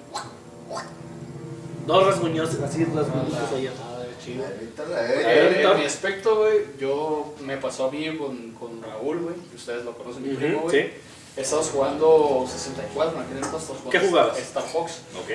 Dos 1.86 2.06
rasguños, 2.06 2.50
así 2.62 2.82
ahí. 2.82 2.86
Nada 2.94 4.04
de 4.04 4.18
chido. 4.22 4.44
Eh, 4.44 5.62
en 5.72 5.78
mi 5.78 5.84
aspecto, 5.86 6.36
güey, 6.36 6.58
yo 6.78 7.34
me 7.40 7.56
pasó 7.56 7.86
a 7.86 7.90
mí 7.90 8.14
con, 8.18 8.52
con 8.52 8.82
Raúl, 8.82 9.20
güey, 9.20 9.34
que 9.50 9.56
ustedes 9.56 9.84
lo 9.84 9.92
conocen, 9.96 10.22
mi 10.28 10.34
primo, 10.34 10.58
Ujú, 10.58 10.68
güey. 10.68 10.82
sí. 10.82 10.90
Estábamos 11.36 11.70
jugando 11.70 12.46
64, 12.50 13.16
en 13.16 13.24
aquel 13.24 13.36
entonces 13.38 13.70
¿Qué 13.90 14.00
jugabas? 14.00 14.38
Star 14.38 14.64
Fox. 14.64 15.02
Ok. 15.22 15.30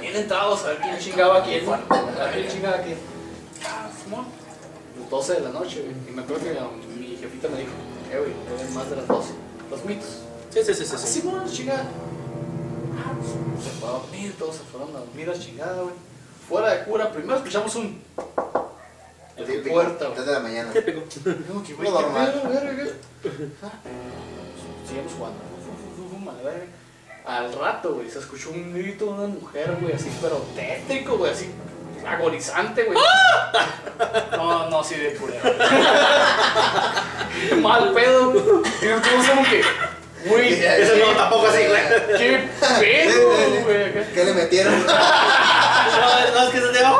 Bien 0.00 0.16
entrados 0.16 0.64
a 0.64 0.68
ver 0.68 0.78
quién 0.78 0.98
chingaba 0.98 1.38
a 1.38 1.44
quién, 1.44 1.64
a 1.68 1.76
ver 2.24 2.32
quién 2.34 2.48
chingaba 2.48 2.76
a 2.76 2.82
quién. 2.82 2.98
Ah, 3.64 3.88
Simón. 4.02 4.26
Las 5.00 5.10
12 5.10 5.34
de 5.34 5.40
la 5.40 5.48
noche, 5.50 5.82
güey. 5.82 5.94
Y 6.08 6.10
me 6.12 6.22
acuerdo 6.22 6.44
que 6.44 6.98
mi, 6.98 7.16
jefita 7.16 7.48
me 7.48 7.58
dijo, 7.58 7.70
eh, 8.12 8.18
güey, 8.18 8.68
no 8.68 8.74
más 8.74 8.90
de 8.90 8.96
las 8.96 9.06
12. 9.08 9.32
Los 9.70 9.84
mitos. 9.84 10.22
Sí, 10.50 10.60
sí, 10.64 10.74
sí, 10.74 10.84
sí. 10.84 10.92
Ah, 10.94 10.98
sí. 10.98 11.20
Simón, 11.20 11.50
chingada. 11.50 11.82
Ah, 11.82 13.12
pues, 13.18 13.64
se 13.64 13.70
fue 13.80 13.88
a 13.88 13.92
dormir, 13.92 14.34
todos 14.38 14.56
se 14.56 14.62
fueron 14.64 14.94
a 14.94 15.00
dormir 15.00 15.30
a 15.30 15.38
chingada, 15.38 15.82
güey. 15.82 15.94
Fuera 16.48 16.74
de 16.74 16.84
cura, 16.84 17.10
primero 17.10 17.36
escuchamos 17.36 17.74
un. 17.76 18.02
El 19.36 19.46
de 19.46 19.70
puerta, 19.70 20.04
güey. 20.04 20.14
tres 20.14 20.26
de 20.26 20.32
la 20.32 20.40
mañana. 20.40 20.72
Típico. 20.72 21.00
No, 21.52 21.62
que 21.62 21.74
güey, 21.74 21.90
normal. 21.90 22.42
Ah, 23.62 23.72
Seguimos 24.86 25.12
jugando. 25.12 25.38
Madre. 26.24 26.83
Al 27.26 27.52
rato, 27.58 27.94
güey, 27.94 28.10
se 28.10 28.18
escuchó 28.18 28.50
un 28.50 28.74
grito 28.74 29.06
de 29.06 29.10
una 29.12 29.26
mujer, 29.28 29.76
güey, 29.80 29.94
así, 29.94 30.10
pero 30.20 30.44
tétrico, 30.54 31.16
güey, 31.16 31.32
así, 31.32 31.50
agonizante, 32.06 32.84
güey. 32.84 32.98
No, 34.32 34.68
no, 34.68 34.84
sí, 34.84 34.96
de 34.96 35.14
culero. 35.14 35.40
Mal 37.62 37.92
pedo, 37.94 38.30
güey. 38.30 38.44
Y 38.82 38.86
nos 38.86 39.00
quedamos 39.00 39.26
como 39.26 39.42
que, 39.44 39.62
güey, 40.26 40.52
Eso 40.52 40.96
no, 40.96 41.12
tampoco 41.16 41.46
así, 41.46 41.62
güey. 41.66 41.82
qué 42.18 42.48
pedo, 42.80 43.28
güey. 43.64 44.12
¿Qué 44.12 44.24
le 44.24 44.34
metieron? 44.34 44.74
No, 45.94 46.00
no, 46.34 46.42
es 46.48 46.50
que 46.50 46.60
se 46.60 46.68
te 46.68 46.82
va. 46.82 46.90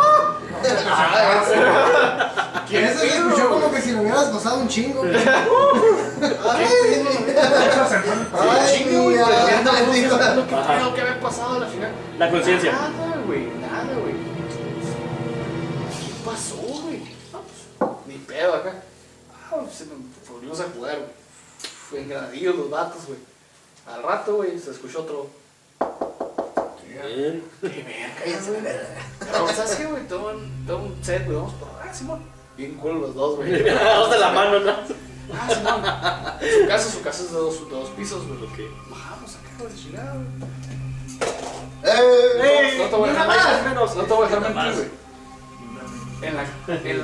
¿Qué 2.74 2.84
Eso 2.86 2.98
se 3.00 3.06
escuchó 3.06 3.50
como 3.50 3.70
que 3.70 3.80
si 3.80 3.92
lo 3.92 4.00
hubieras 4.02 4.32
gozado 4.32 4.58
un 4.58 4.68
chingo. 4.68 5.00
güey. 5.00 5.14
Ay, 5.16 5.22
ay, 5.22 7.04
corriendo, 9.14 9.70
ay, 9.72 9.86
güey, 9.86 10.02
dijo. 10.02 10.16
pensando 10.16 10.46
¿Qué 10.48 10.54
Ajá. 10.54 10.78
pedo 10.78 10.94
que 10.94 11.00
había 11.00 11.20
pasado 11.20 11.54
a 11.54 11.58
la 11.60 11.66
final? 11.68 11.92
La 12.18 12.30
conciencia. 12.30 12.72
Nada, 12.72 13.16
güey, 13.26 13.46
nada, 13.60 13.94
güey. 14.00 14.14
¿Qué 16.00 16.24
pasó, 16.24 16.56
güey? 16.56 17.00
Pues, 17.30 17.90
ni 18.06 18.14
pedo 18.18 18.54
acá. 18.54 18.72
Ah, 19.52 19.56
se 19.72 19.84
volvimos 20.30 20.58
a 20.60 20.64
jugar, 20.74 20.96
güey. 20.96 21.10
Fue 21.90 22.00
engranadillos 22.02 22.56
los 22.56 22.70
vatos, 22.70 23.06
güey. 23.06 23.18
Al 23.86 24.02
rato, 24.02 24.36
güey, 24.36 24.58
se 24.58 24.70
escuchó 24.72 25.00
otro. 25.02 25.30
Bien. 26.88 27.44
¡Qué 27.60 27.68
verga, 27.68 28.14
Cállense, 28.18 28.50
güey! 28.50 28.62
verga. 28.62 28.88
Pero, 29.20 29.48
¿sabes 29.48 29.76
qué, 29.76 29.84
güey? 29.86 30.06
Todo 30.08 30.30
un, 30.30 30.98
set, 31.02 31.24
güey, 31.26 31.36
vamos 31.36 31.54
por 31.54 31.68
acá, 31.68 31.92
Simón. 31.92 32.34
Bien 32.57 32.74
cool 32.76 33.00
los 33.00 33.14
dos, 33.14 33.36
güey. 33.36 33.50
Dos 33.62 34.11
de 34.11 34.18
la 34.18 34.30
mano, 34.30 34.61
¿no? 34.61 34.72
Ah, 35.32 35.48
Simón. 35.48 35.82
Su 36.62 36.68
casa, 36.68 36.90
su 36.90 37.02
casa 37.02 37.22
es 37.24 37.32
de 37.32 37.38
dos, 37.38 37.68
de 37.68 37.74
dos 37.74 37.88
pisos, 37.90 38.26
güey. 38.26 38.38
Bajamos 38.90 39.34
acá, 39.36 39.48
güey, 39.59 39.72
de 39.72 39.78
chingada, 39.78 40.14
güey. 40.14 40.26
Eh, 41.84 42.78
No 42.78 42.84
te 42.84 42.96
voy 42.96 43.09
a 43.09 43.12
dejar 43.12 43.26
más, 43.28 43.64
menos. 43.64 43.96
No 43.96 44.02
te 44.05 44.12
voy 44.12 44.22
a 44.26 44.28
dejar 44.28 44.40
mentir, 44.40 44.57
más. 44.57 44.76
güey. 44.76 44.88
En 46.22 46.36
la, 46.36 46.44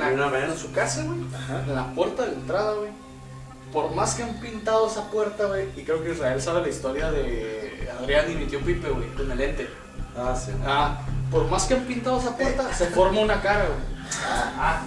en 0.09 0.19
la, 0.31 0.45
en 0.45 0.57
su 0.57 0.71
casa, 0.71 1.03
güey, 1.03 1.19
en 1.19 1.75
la 1.75 1.85
puerta 1.93 2.25
de 2.25 2.33
entrada, 2.33 2.73
güey. 2.73 2.89
Por 3.71 3.93
más 3.93 4.15
que 4.15 4.23
han 4.23 4.39
pintado 4.39 4.87
esa 4.87 5.09
puerta, 5.11 5.45
güey, 5.45 5.67
y 5.77 5.83
creo 5.83 6.03
que 6.03 6.11
Israel 6.11 6.41
sabe 6.41 6.61
la 6.61 6.69
historia 6.69 7.11
de 7.11 7.89
Adrián 7.99 8.31
y 8.31 8.35
mi 8.35 8.45
tío 8.45 8.59
Pipe, 8.61 8.89
güey, 8.89 9.07
con 9.15 9.31
el 9.31 9.39
ente. 9.39 9.69
Ah, 10.17 10.35
sí. 10.35 10.51
Ah, 10.65 11.01
por 11.29 11.45
más 11.45 11.65
que 11.65 11.75
han 11.75 11.81
pintado 11.85 12.19
esa 12.19 12.35
puerta, 12.35 12.73
se 12.73 12.87
forma 12.87 13.19
una 13.21 13.41
cara, 13.41 13.65
güey. 13.67 13.79
Ah, 14.57 14.81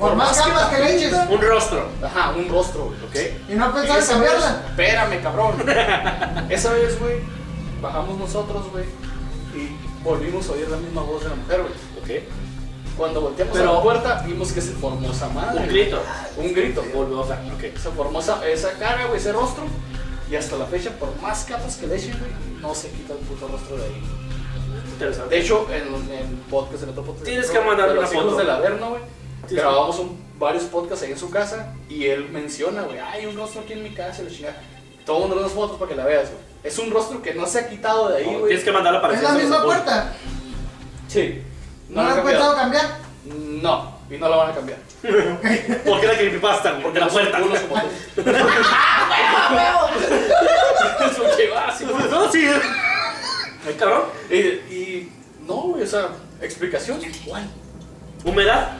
Por 0.00 0.16
más 0.16 0.36
capas 0.40 0.66
que 0.74 0.78
le 0.82 0.96
eches. 0.96 1.14
Un 1.28 1.40
rostro. 1.40 1.88
Ajá, 2.02 2.30
un 2.36 2.48
rostro, 2.48 2.86
güey. 2.86 2.98
Ok. 3.04 3.50
Y 3.50 3.54
no 3.54 3.72
pensaba 3.72 4.00
cambiarla. 4.06 4.62
Espérame, 4.70 5.22
cabrón. 5.22 5.54
Esa 6.50 6.72
vez, 6.72 6.98
güey, 6.98 7.16
bajamos 7.82 8.18
nosotros, 8.18 8.70
güey, 8.72 8.84
y 9.54 9.76
volvimos 10.02 10.48
a 10.48 10.52
oír 10.52 10.68
la 10.68 10.76
misma 10.78 11.02
voz 11.02 11.22
de 11.22 11.28
la 11.30 11.36
mujer, 11.36 11.60
güey. 11.62 11.72
Ok. 12.20 12.24
Cuando 12.96 13.20
volteamos 13.20 13.56
Pero- 13.56 13.70
a 13.70 13.74
la 13.74 13.82
puerta, 13.82 14.22
vimos 14.26 14.52
que 14.52 14.60
se 14.60 14.72
formó 14.72 15.10
esa 15.10 15.28
madre. 15.28 15.60
Un 15.62 15.68
grito. 15.68 16.02
Un 16.36 16.52
grito. 16.54 16.82
Volvió, 16.94 17.20
o 17.20 17.26
sea, 17.26 17.40
ok. 17.54 17.76
Se 17.78 17.90
formó 17.90 18.20
esa, 18.20 18.46
esa 18.48 18.72
cara, 18.72 19.06
güey, 19.06 19.18
ese 19.18 19.32
rostro. 19.32 19.64
Y 20.30 20.36
hasta 20.36 20.56
la 20.56 20.66
fecha, 20.66 20.90
por 20.98 21.08
más 21.20 21.44
capas 21.44 21.76
que 21.76 21.86
le 21.86 21.96
echen, 21.96 22.16
güey, 22.18 22.30
no 22.62 22.74
se 22.74 22.90
quita 22.90 23.14
el 23.14 23.18
puto 23.20 23.48
rostro 23.48 23.76
de 23.76 23.84
ahí. 23.84 24.02
Interesante. 24.92 25.34
De 25.34 25.40
hecho, 25.40 25.66
en 25.70 25.82
el 26.12 26.26
podcast, 26.50 26.82
en 26.84 26.88
otro 26.90 27.02
podcast. 27.04 27.24
Tienes 27.24 27.48
de- 27.48 27.52
que 27.58 27.64
mandarme 27.64 27.98
una 27.98 28.06
foto. 28.06 28.36
del 28.36 28.50
Averno, 28.50 28.90
güey. 28.90 29.02
Sí, 29.48 29.54
Grabamos 29.56 29.98
un- 29.98 30.20
varios 30.38 30.64
podcasts 30.64 31.04
ahí 31.04 31.12
en 31.12 31.18
su 31.18 31.30
casa 31.30 31.74
y 31.88 32.06
él 32.06 32.28
menciona, 32.30 32.82
güey, 32.82 32.98
hay 32.98 33.26
un 33.26 33.36
rostro 33.36 33.60
aquí 33.62 33.74
en 33.74 33.82
mi 33.82 33.90
casa 33.92 34.22
y 34.22 34.26
la 34.26 34.30
chingada. 34.30 34.56
Todo 35.04 35.16
el 35.16 35.22
mundo 35.28 35.40
unas 35.42 35.52
fotos 35.52 35.76
para 35.78 35.88
que 35.90 35.96
la 35.96 36.04
veas, 36.04 36.30
güey. 36.30 36.42
Es 36.62 36.78
un 36.78 36.90
rostro 36.90 37.20
que 37.22 37.34
no 37.34 37.46
se 37.46 37.58
ha 37.60 37.68
quitado 37.68 38.08
de 38.10 38.18
ahí, 38.18 38.24
güey. 38.26 38.46
Tienes 38.46 38.64
que 38.64 38.72
mandarla 38.72 39.00
para 39.02 39.14
Es 39.14 39.22
la 39.22 39.32
misma 39.32 39.62
puerta. 39.62 40.12
Sí. 41.08 41.42
¿No 41.88 42.02
la 42.02 42.08
la 42.10 42.14
han 42.16 42.24
pensado 42.24 42.54
cambiar? 42.56 42.98
No, 43.24 43.98
y 44.10 44.16
no 44.16 44.28
la 44.28 44.36
van 44.36 44.50
a 44.50 44.54
cambiar. 44.54 44.78
¿Por 45.02 46.00
qué 46.00 46.06
la 46.06 46.14
creepypasta? 46.16 46.70
güey? 46.72 46.82
Porque 46.84 47.00
la 47.00 47.06
no 47.08 47.12
puerta. 47.12 47.38
No, 52.10 52.30
sí. 52.32 52.46
Ay, 53.66 53.74
cabrón. 53.78 54.02
Y, 54.30 54.36
y 54.36 55.12
no, 55.46 55.54
güey, 55.62 55.82
o 55.82 55.86
sea, 55.86 56.08
explicación 56.40 57.00
igual. 57.02 57.48
Humedad. 58.24 58.72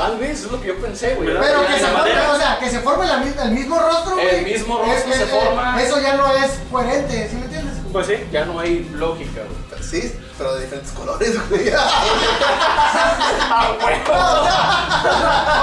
Tal 0.00 0.16
vez 0.16 0.44
es 0.44 0.50
lo 0.50 0.58
que 0.58 0.68
yo 0.68 0.80
pensé, 0.80 1.14
güey. 1.14 1.28
Pero 1.38 1.66
que 1.66 1.74
se 1.78 1.86
forme, 1.88 2.26
o 2.28 2.36
sea, 2.38 2.58
que 2.58 2.70
se 2.70 2.80
forme 2.80 3.06
la 3.06 3.22
el 3.22 3.50
mismo 3.50 3.78
rostro, 3.78 4.14
güey. 4.14 4.28
El 4.38 4.44
mismo 4.46 4.78
rostro 4.78 4.94
Es- 5.12 5.16
se 5.18 5.24
es- 5.24 5.28
forma. 5.30 5.82
Eso 5.82 6.00
ya 6.00 6.14
no 6.16 6.26
es 6.36 6.52
coherente, 6.70 7.28
¿sí 7.28 7.36
me 7.36 7.44
entiendes? 7.44 7.74
Pues 7.92 8.06
sí. 8.06 8.14
Ya 8.32 8.46
no 8.46 8.58
hay 8.58 8.88
lógica, 8.94 9.42
güey. 9.42 9.82
Sí, 9.82 10.18
pero 10.38 10.54
de 10.54 10.62
diferentes 10.62 10.92
colores, 10.92 11.48
güey. 11.50 11.68
Ah, 13.52 13.72
güey. 13.80 14.00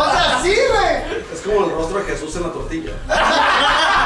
O 0.08 0.12
sea, 0.12 0.40
sí, 0.44 0.56
güey. 0.72 1.24
Es 1.34 1.42
como 1.44 1.66
el 1.66 1.72
rostro 1.72 1.98
de 2.00 2.06
Jesús 2.06 2.36
en 2.36 2.44
la 2.44 2.50
tortilla. 2.52 2.92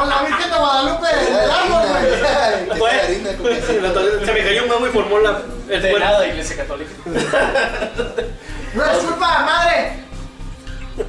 O 0.00 0.04
la 0.06 0.22
Virgen 0.22 0.50
de 0.50 0.56
Guadalupe 0.56 1.06
del 1.08 1.50
árbol, 1.50 1.82
güey. 1.88 3.22
Con 4.18 4.26
Se 4.26 4.32
me 4.32 4.44
cayó 4.44 4.64
un 4.64 4.70
huevo 4.70 4.86
y 4.86 4.90
formó 4.90 5.18
la. 5.18 5.42
el 5.68 5.82
De 5.82 5.98
nada, 5.98 6.26
iglesia 6.26 6.56
católica. 6.56 6.90
No 8.74 8.84
es 8.84 8.98
culpa, 8.98 9.40
madre. 9.46 10.04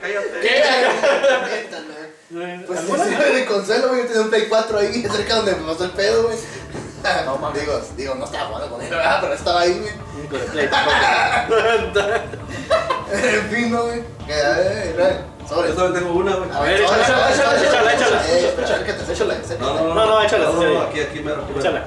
Cállate. 0.00 0.40
¿Qué? 0.42 0.62
Pues 2.66 2.80
sí, 2.80 2.92
sí, 2.96 3.32
de 3.34 3.44
consuelo, 3.46 3.88
güey. 3.88 4.00
Yo 4.02 4.06
tenía 4.08 4.22
un 4.22 4.30
Play 4.30 4.46
4 4.48 4.78
ahí 4.78 5.02
cerca 5.02 5.36
donde 5.36 5.54
me 5.54 5.62
pasó 5.72 5.84
el 5.84 5.90
pedo, 5.92 6.24
güey. 6.24 6.36
No 7.26 7.36
mames. 7.36 7.60
Digo, 7.60 7.80
digo, 7.96 8.14
no 8.14 8.24
estaba 8.24 8.46
jugando 8.46 8.70
con 8.70 8.82
él, 8.82 8.90
¿verdad? 8.90 9.18
Pero 9.20 9.34
estaba 9.34 9.60
ahí, 9.60 9.78
güey. 9.78 10.28
Con 10.28 10.40
el 10.40 10.46
play. 10.46 10.68
En 13.14 13.48
fin, 13.50 13.70
¿no, 13.70 13.84
güey? 13.84 14.00
Que, 14.26 14.32
eh, 14.32 14.96
eh, 14.98 15.20
Sobre. 15.48 15.68
Yo 15.68 15.74
también 15.74 16.02
tengo 16.02 16.18
una, 16.18 16.34
güey. 16.36 16.50
A 16.50 16.60
ver, 16.60 16.80
échala, 16.80 17.02
échala, 17.02 17.30
échala, 17.30 17.62
échala, 17.62 17.92
échala. 17.92 18.22
Échala, 19.12 19.34
acércate. 19.34 19.58
No, 19.60 19.74
no, 19.74 19.94
No, 19.94 20.06
no, 20.06 20.22
échala, 20.22 20.46
No, 20.46 20.62
no, 20.62 20.80
aquí, 20.82 21.00
aquí, 21.00 21.20
mero, 21.20 21.42
aquí, 21.42 21.52
mero. 21.52 21.60
Échala. 21.60 21.84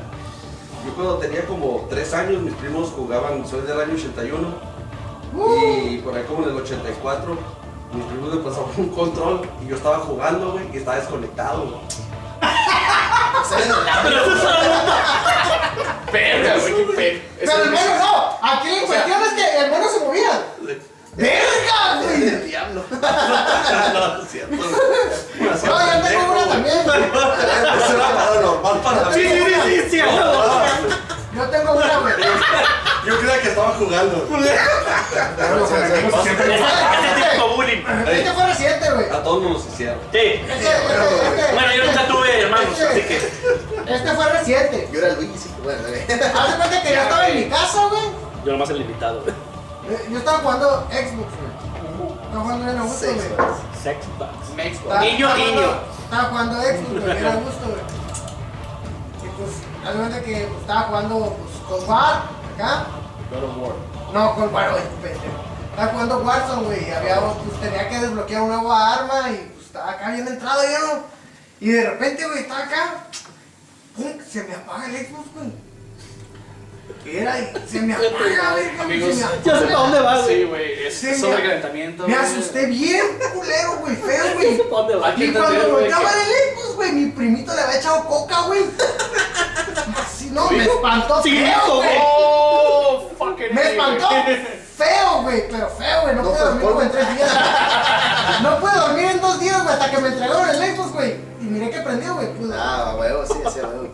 Yo 0.85 0.93
cuando 0.93 1.17
tenía 1.17 1.45
como 1.45 1.85
3 1.89 2.13
años, 2.13 2.41
mis 2.43 2.53
primos 2.53 2.91
jugaban, 2.91 3.45
soy 3.47 3.61
del 3.61 3.81
año 3.81 3.93
81. 3.95 4.47
Y 5.89 5.97
por 5.97 6.15
ahí 6.15 6.23
como 6.23 6.43
en 6.43 6.49
el 6.49 6.55
84, 6.55 7.37
mis 7.93 8.05
primos 8.05 8.35
me 8.35 8.41
pasaban 8.41 8.69
un 8.77 8.89
control 8.89 9.41
y 9.63 9.67
yo 9.67 9.75
estaba 9.75 9.99
jugando, 9.99 10.53
güey, 10.53 10.65
y 10.73 10.77
estaba 10.77 10.97
desconectado, 10.97 11.63
güey. 11.63 11.81
Pero 14.03 14.17
eso 14.21 14.31
es 14.35 14.41
solo- 14.41 14.57
Verga, 16.11 16.57
güey, 16.57 16.75
qué 16.75 16.93
pe- 16.93 17.21
Pero 17.39 17.63
el 17.63 17.71
mono 17.71 17.95
no. 17.99 18.39
Aquí 18.41 18.67
la 18.69 18.87
cuestión 18.87 19.21
es 19.23 19.33
que 19.33 19.57
el 19.59 19.71
mono 19.71 19.89
se 19.89 19.99
movía. 19.99 20.41
¡Verga, 21.17 22.01
güey! 22.03 22.27
El 22.27 22.45
diablo. 22.47 22.85
no, 22.91 24.23
es 24.23 24.29
cierto. 24.29 24.55
No, 24.55 24.63
yo 25.41 26.07
tengo 26.07 26.31
una 26.31 26.47
también. 26.47 26.83
güey. 26.83 27.03
Eso 27.03 27.95
era 27.95 28.15
paranormal 28.15 28.77
para 28.81 29.09
mí. 29.09 29.13
Sí, 29.15 29.21
sí, 29.27 29.29
sí, 29.45 29.81
sí, 29.81 29.89
sí. 29.89 29.97
Yo 31.35 31.43
tengo 31.49 31.71
una, 31.73 31.97
güey. 31.99 32.13
Yo 33.05 33.19
creía 33.19 33.41
que 33.41 33.47
estaba 33.49 33.69
jugando. 33.79 34.27
Ese 36.17 37.31
tipo 37.31 37.47
bullying. 37.55 37.83
Este 38.11 38.31
fue 38.33 38.45
reciente, 38.47 38.91
güey. 38.91 39.09
A 39.09 39.23
todos 39.23 39.43
nos 39.43 39.65
hicieron. 39.67 39.99
Sí. 40.11 40.17
Este, 40.17 40.53
este, 40.53 40.67
este. 40.67 41.53
Bueno, 41.53 41.75
yo 41.75 41.85
nunca 41.85 42.07
tuve 42.07 42.41
hermanos, 42.41 42.79
así 42.79 43.01
que. 43.01 43.17
Este 43.87 44.11
fue 44.13 44.29
reciente. 44.33 44.89
Yo 44.91 44.99
era 44.99 45.07
el 45.09 45.15
Luigi, 45.15 45.37
sí, 45.37 45.49
bueno, 45.63 45.81
güey. 45.87 46.01
Haz 46.01 46.51
de 46.51 46.57
cuenta 46.57 46.81
que 46.81 46.89
yo 46.89 46.95
Ya, 46.95 47.03
estaba 47.03 47.27
en 47.29 47.39
mi 47.39 47.49
casa, 47.49 47.85
güey. 47.89 48.03
Yo 48.45 48.51
nomás 48.51 48.69
el 48.69 48.79
limitado. 48.79 49.23
Eh, 49.89 50.07
Yo 50.11 50.17
estaba 50.17 50.39
jugando 50.39 50.87
Xbox, 50.89 51.29
güey. 51.37 52.17
Estaba 52.25 52.43
jugando 52.43 52.65
bien 52.65 52.77
a 52.77 52.81
gusto, 52.83 52.97
Seis 52.99 53.15
güey. 53.15 53.33
horas. 53.33 53.57
Sex 53.83 54.05
box. 54.17 54.31
Mex, 54.55 54.77
Estaba- 54.77 54.99
jugando- 55.01 55.83
Estaba 56.03 56.23
jugando 56.29 56.61
Xbox, 56.61 56.89
güey, 57.03 57.15
bien 57.15 57.25
a 57.27 57.35
gusto, 57.45 57.65
güey. 57.67 57.83
Y 59.23 59.29
pues, 59.37 59.51
haz 59.85 59.93
de 59.93 59.99
cuenta 59.99 60.21
que 60.23 60.45
pues, 60.47 60.61
estaba 60.61 60.81
jugando 60.81 61.19
pues, 61.37 61.79
con 61.81 61.89
War, 61.89 62.21
acá. 62.55 62.85
God 63.31 63.43
of 63.43 63.57
War. 63.57 63.75
No, 64.13 64.35
con 64.35 64.53
War, 64.53 64.71
güey, 64.71 64.83
pendejo. 65.01 65.25
Estaba 65.71 65.91
jugando 65.91 66.17
Warzone, 66.19 66.63
güey, 66.63 66.87
y 66.87 66.91
había, 66.91 67.19
pues, 67.19 67.59
tenía 67.61 67.87
que 67.89 67.99
desbloquear 67.99 68.41
una 68.41 68.57
nueva 68.57 68.93
arma 68.93 69.29
y 69.29 69.51
pues 69.53 69.67
estaba 69.67 69.91
acá 69.91 70.09
bien 70.11 70.27
entrado 70.27 70.61
yo. 70.63 70.99
Y 71.59 71.69
de 71.71 71.89
repente, 71.89 72.25
güey, 72.25 72.39
estaba 72.39 72.61
acá. 72.63 72.93
¡Pum! 73.95 74.13
Se 74.29 74.43
me 74.43 74.55
apaga 74.55 74.85
el 74.87 74.95
Xbox, 75.07 75.27
güey. 75.35 75.53
¿Qué 77.09 77.21
era? 77.21 77.39
Y 77.39 77.53
se 77.69 77.81
me 77.81 77.93
apaga, 77.95 78.51
güey. 78.51 78.79
Amigos, 78.79 79.15
se 79.15 79.25
me 79.25 79.31
Ya 79.43 79.59
sé 79.59 79.65
para 79.65 79.77
dónde 79.79 79.99
vas, 80.01 80.19
Sí, 80.27 80.33
güey. 80.33 80.45
güey, 80.45 80.87
es 80.87 80.93
Sí, 80.97 81.07
es 81.09 81.19
me- 81.21 81.27
sobrecalentamiento. 81.29 82.07
Me 82.07 82.13
güey. 82.17 82.25
asusté 82.25 82.65
bien 82.65 83.05
culero, 83.33 83.77
güey, 83.79 83.95
feo, 83.95 84.25
güey. 84.35 84.57
¿Para 84.57 84.69
dónde 84.69 84.95
vas? 84.95 85.11
Aquí 85.13 85.23
Y 85.23 85.31
cuando 85.31 85.51
güey, 85.59 85.71
volteaba 85.71 86.11
el 86.11 86.55
Xbox, 86.57 86.75
güey, 86.75 86.91
mi 86.91 87.11
primito 87.11 87.53
le 87.55 87.61
había 87.61 87.79
echado 87.79 88.05
coca, 88.05 88.41
güey. 88.41 88.61
Así, 90.05 90.29
no, 90.31 90.49
me 90.51 90.63
espantó 90.63 91.23
Sí, 91.23 91.37
feo, 91.39 91.75
güey. 91.77 91.89
¡Oh! 92.01 93.09
Fucking 93.17 93.55
Me 93.55 93.61
espantó 93.71 94.09
güey. 94.09 94.37
feo, 94.77 95.21
güey, 95.23 95.47
pero 95.49 95.69
feo, 95.69 96.01
güey. 96.01 96.15
No, 96.15 96.21
No 96.23 96.29
pude 96.29 96.37
fue 96.37 96.45
dormir 96.49 96.67
como 96.67 96.81
en 96.81 96.91
tres 96.91 97.15
días. 97.15 97.31
No 98.43 98.59
pude 98.59 98.75
dormir 98.75 99.05
en 99.05 99.21
dos 99.21 99.39
días, 99.39 99.63
güey, 99.63 99.73
hasta 99.73 99.91
que 99.91 99.97
me 99.99 100.07
entregaron 100.09 100.49
el 100.49 100.75
Xbox, 100.75 100.91
güey. 100.93 101.26
Miré 101.57 101.71
que 101.71 101.81
prendió, 101.81 102.15
güey. 102.15 102.27
pude. 102.33 102.53
Ah, 102.57 102.95
huevo, 102.97 103.25
sí, 103.25 103.33
sí, 103.53 103.59
huevo. 103.59 103.89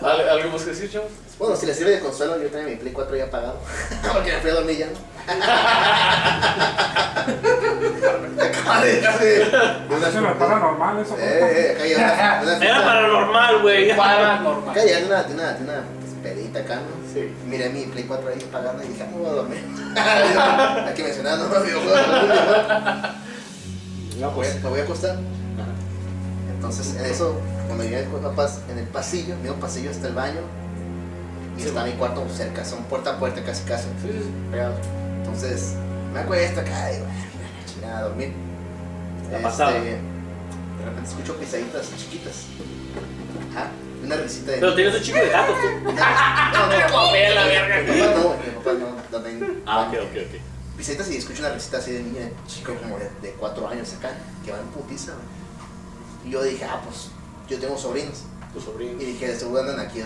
¿Al- 0.00 0.28
¿Algo 0.28 0.50
más 0.52 0.62
que 0.62 0.70
decir, 0.70 0.90
chavos? 0.90 1.10
Bueno, 1.38 1.56
si 1.56 1.66
le 1.66 1.74
sirve 1.74 1.90
de 1.92 2.00
consuelo, 2.00 2.40
yo 2.40 2.48
tenía 2.48 2.66
mi 2.68 2.76
Play 2.76 2.92
4 2.92 3.16
ya 3.16 3.24
apagado. 3.24 3.58
Porque 4.12 4.32
me 4.32 4.38
fui 4.40 4.50
a 4.50 4.54
dormir 4.54 4.78
ya, 4.78 4.86
¿no? 4.86 4.92
Acaba 8.42 8.80
de 8.84 9.00
de- 9.00 9.44
de 9.88 9.94
una 9.96 10.10
Se 10.10 10.20
me 10.20 10.34
paranormal 10.34 10.98
eso. 11.00 11.16
Eh, 11.18 11.76
eh, 11.80 11.92
Era 12.60 12.84
paranormal, 12.84 13.62
güey. 13.62 13.96
Paranormal. 14.02 14.70
Acá 14.70 14.84
ya 14.84 14.98
de 15.00 15.06
una, 15.06 15.22
de 15.22 15.34
una, 15.34 15.56
una 15.60 15.82
pues, 16.00 16.12
pedita 16.22 16.58
acá, 16.60 16.76
¿no? 16.76 16.82
Sí. 17.12 17.32
Miré 17.46 17.68
mi 17.70 17.84
Play 17.86 18.04
4 18.04 18.28
ahí 18.28 18.44
apagada 18.48 18.84
y 18.84 18.88
dije, 18.88 19.02
ah, 19.02 19.06
me 19.12 19.18
voy 19.18 19.28
a 19.28 19.32
dormir. 19.32 19.64
Hay 20.86 20.94
que 20.94 21.02
mencionar, 21.04 21.38
¿no? 21.38 21.48
¿no? 21.48 21.54
No, 24.20 24.30
Voy 24.30 24.46
pues. 24.46 24.56
a- 24.56 24.60
me 24.60 24.68
voy 24.70 24.80
a 24.80 24.82
acostar. 24.84 25.16
Entonces, 26.62 26.94
en 26.94 27.06
eso, 27.06 27.34
cuando 27.66 27.82
llegué 27.82 28.04
con 28.04 28.20
papás 28.22 28.60
en 28.70 28.78
el 28.78 28.86
pasillo, 28.86 29.34
mismo 29.38 29.56
pasillo 29.56 29.90
está 29.90 30.06
el 30.06 30.14
baño 30.14 30.42
y 31.58 31.62
está 31.62 31.84
mi 31.84 31.90
cuarto 31.94 32.24
cerca, 32.32 32.64
son 32.64 32.84
puerta 32.84 33.10
a 33.10 33.18
puerta 33.18 33.42
casi 33.42 33.64
casi. 33.64 33.88
Sí, 34.00 34.08
sí, 34.12 34.18
sí. 34.22 34.58
Entonces, 35.18 35.74
me 36.14 36.20
acuesto 36.20 36.60
acá 36.60 36.92
y 36.92 36.94
digo, 36.94 37.06
"Ah, 37.08 37.66
chingada, 37.66 37.98
a 37.98 38.02
dormir. 38.02 38.32
La 39.32 39.38
pasada. 39.42 39.72
de 39.72 39.80
repente 40.84 41.08
escucho 41.08 41.36
pisaditas 41.36 41.90
chiquitas. 41.96 42.44
Ajá, 43.50 43.70
una 44.04 44.16
risita 44.16 44.52
de. 44.52 44.58
Pero 44.58 44.74
tienes 44.76 44.94
un 44.94 45.02
chico 45.02 45.18
de 45.18 45.28
gatos, 45.30 45.56
tú. 45.60 45.68
No, 45.84 45.92
no, 45.92 47.12
la 47.12 47.44
verga. 47.44 47.92
Mi 47.92 48.00
papá 48.00 48.14
no, 48.14 48.28
mi 48.30 48.50
papá 48.52 48.72
no, 48.78 49.18
no 49.18 49.24
tengo. 49.24 49.46
Ah, 49.66 49.88
ok, 49.88 49.94
ok, 50.00 50.16
ok. 50.28 50.40
Pisaditas 50.76 51.10
y 51.10 51.16
escucho 51.16 51.40
una 51.42 51.52
risita 51.54 51.78
así 51.78 51.90
de 51.90 52.02
niña, 52.04 52.30
chico 52.46 52.72
como 52.80 52.98
de, 52.98 53.10
de 53.20 53.32
cuatro 53.32 53.66
años 53.68 53.92
acá, 53.94 54.10
que 54.44 54.52
va 54.52 54.58
en 54.60 54.66
putiza, 54.68 55.10
güey. 55.12 55.41
Y 56.24 56.30
yo 56.30 56.42
dije, 56.42 56.64
ah, 56.64 56.80
pues, 56.84 57.08
yo 57.48 57.58
tengo 57.58 57.76
sobrinos. 57.76 58.22
Tu 58.52 58.60
sobrino. 58.60 59.00
Y 59.00 59.04
dije, 59.06 59.34
seguro 59.38 59.60
andan 59.60 59.80
aquí, 59.80 60.02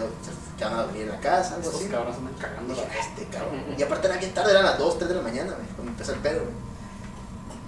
que 0.56 0.64
van 0.64 0.74
a 0.74 0.82
dormir 0.82 1.02
en 1.02 1.08
la 1.10 1.20
casa, 1.20 1.56
algo 1.56 1.66
Estos 1.68 1.80
así. 1.82 1.90
cabrones 1.90 2.16
andan 2.18 2.34
cagando 2.34 2.74
Dije, 2.74 2.86
la 2.86 2.92
"Ah, 2.94 3.06
este 3.08 3.24
cabrón. 3.26 3.74
Y 3.76 3.82
aparte 3.82 4.06
era 4.06 4.16
bien 4.16 4.32
tarde, 4.34 4.50
eran 4.52 4.64
las 4.64 4.78
2, 4.78 4.98
3 4.98 5.08
de 5.08 5.14
la 5.16 5.22
mañana, 5.22 5.52
güey, 5.52 5.66
cuando 5.74 5.92
empezó 5.92 6.12
el 6.12 6.20
pedo, 6.20 6.40
güey. 6.42 6.54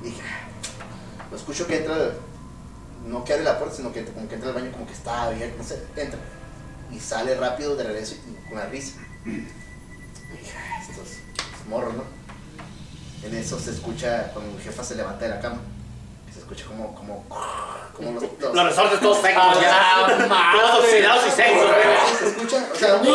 Y 0.03 0.05
dije, 0.15 0.23
"Ah". 0.23 0.49
lo 1.31 1.37
escucho 1.37 1.67
que 1.67 1.79
entra, 1.79 1.97
no 3.07 3.25
que 3.25 3.33
abre 3.33 3.45
la 3.45 3.59
puerta, 3.59 3.75
sino 3.77 3.93
que 3.93 4.05
como 4.05 4.29
que 4.29 4.35
entra 4.37 4.51
al 4.51 4.55
baño 4.55 4.71
como 4.73 4.87
que 4.87 4.93
está 4.93 5.25
abierto, 5.25 5.59
no 5.59 5.65
sé, 5.65 5.83
entra. 5.97 6.19
Y 6.91 6.99
sale 7.01 7.35
rápido 7.35 7.75
de 7.77 7.83
regreso 7.85 8.15
y 8.15 8.49
con 8.49 8.59
la 8.59 8.67
risa. 8.67 8.93
Y 9.27 9.31
dije, 9.31 10.53
"Ah, 10.57 10.81
estos 10.81 11.09
morros, 11.69 11.95
¿no? 11.95 12.05
En 13.27 13.35
eso 13.35 13.59
se 13.59 13.73
escucha 13.73 14.31
cuando 14.33 14.53
mi 14.57 14.63
jefa 14.63 14.85
se 14.85 14.95
levanta 14.95 15.25
de 15.25 15.31
la 15.35 15.41
cama. 15.41 15.59
Se 16.33 16.39
escucha 16.39 16.65
como, 16.67 16.95
como, 16.95 17.25
como 17.99 18.13
los, 18.13 18.23
los- 18.41 18.55
Los 18.55 18.65
resortes 18.65 19.01
todos 19.01 19.19
secos, 19.21 19.43
Ah, 19.47 19.55
ya. 19.61 20.53
Todos 20.59 20.85
oxidados 20.85 21.25
y 21.27 21.31
secos, 21.31 21.63
güey. 21.67 22.19
se 22.19 22.29
escucha, 22.29 22.67
o 22.73 22.77
sea, 22.77 22.95
uno, 22.97 23.15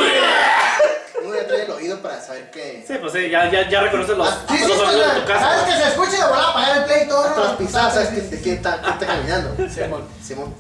uno 1.26 1.36
ya 1.36 1.48
trae 1.48 1.64
el 1.64 1.72
oído 1.72 2.02
para 2.02 2.22
saber 2.22 2.52
que 2.52 2.84
Sí, 2.88 2.94
pues 3.00 3.14
sí, 3.14 3.30
ya, 3.30 3.50
ya, 3.50 3.68
ya 3.70 3.82
reconoces 3.82 4.18
los, 4.18 4.28
Ah, 4.28 4.46
Sí, 4.50 4.58
sí, 4.58 4.68
los 4.68 4.78
sonidos 4.78 5.14
de 5.16 5.20
tu 5.22 5.26
pues, 5.26 5.40
sabes 5.40 5.62
casa. 5.62 5.66
que 5.66 5.84
se 5.84 5.90
escucha 5.90 6.12
y 6.18 6.20
de 6.22 6.28
volar 6.28 6.44
a 6.46 6.50
apagar 6.50 6.78
el 6.78 6.84
play 6.86 7.04
y 7.04 7.08
todo. 7.08 7.24
hasta 7.24 7.40
las 7.42 7.54
pisadas, 7.54 7.94
sabes 7.94 8.10
que- 8.10 8.22
de 8.22 8.42
quién 8.42 8.56
está, 8.58 8.82
quién 8.82 8.94
está 8.94 9.06
caminando. 9.08 9.70
Simón. 9.74 10.04
Simón. 10.24 10.54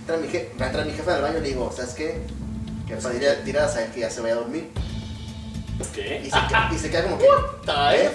Entra 0.00 0.16
mi, 0.18 0.28
je- 0.28 0.48
va 0.60 0.64
a 0.64 0.68
entrar 0.68 0.86
mi 0.86 0.92
jefe 0.92 1.10
al 1.10 1.22
baño 1.22 1.38
y 1.38 1.40
le 1.42 1.48
digo, 1.48 1.72
¿sabes 1.74 1.94
qué? 1.94 2.22
Que 2.86 2.94
para 2.96 3.14
ir 3.16 3.28
a 3.28 3.34
tirar 3.42 3.64
a 3.64 3.68
saber 3.68 3.90
que 3.90 4.00
ya 4.00 4.10
se 4.10 4.20
vaya 4.20 4.34
a 4.34 4.36
dormir. 4.38 4.70
¿Qué? 5.92 6.22
Y 6.24 6.30
se, 6.30 6.38
queda- 6.48 6.70
y 6.72 6.78
se 6.78 6.90
queda 6.90 7.02
como 7.02 7.18
que. 7.18 7.24
¿Eh? 7.26 8.10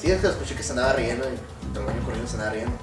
Sí, 0.00 0.10
es 0.12 0.20
que 0.20 0.26
escuché 0.28 0.54
que 0.54 0.62
se 0.62 0.70
andaba 0.70 0.92
riendo 0.94 1.26
y 1.28 1.76
el 1.78 1.84
baño 1.84 2.00
corriendo 2.04 2.28
se 2.28 2.36
andaba 2.36 2.52
riendo. 2.52 2.78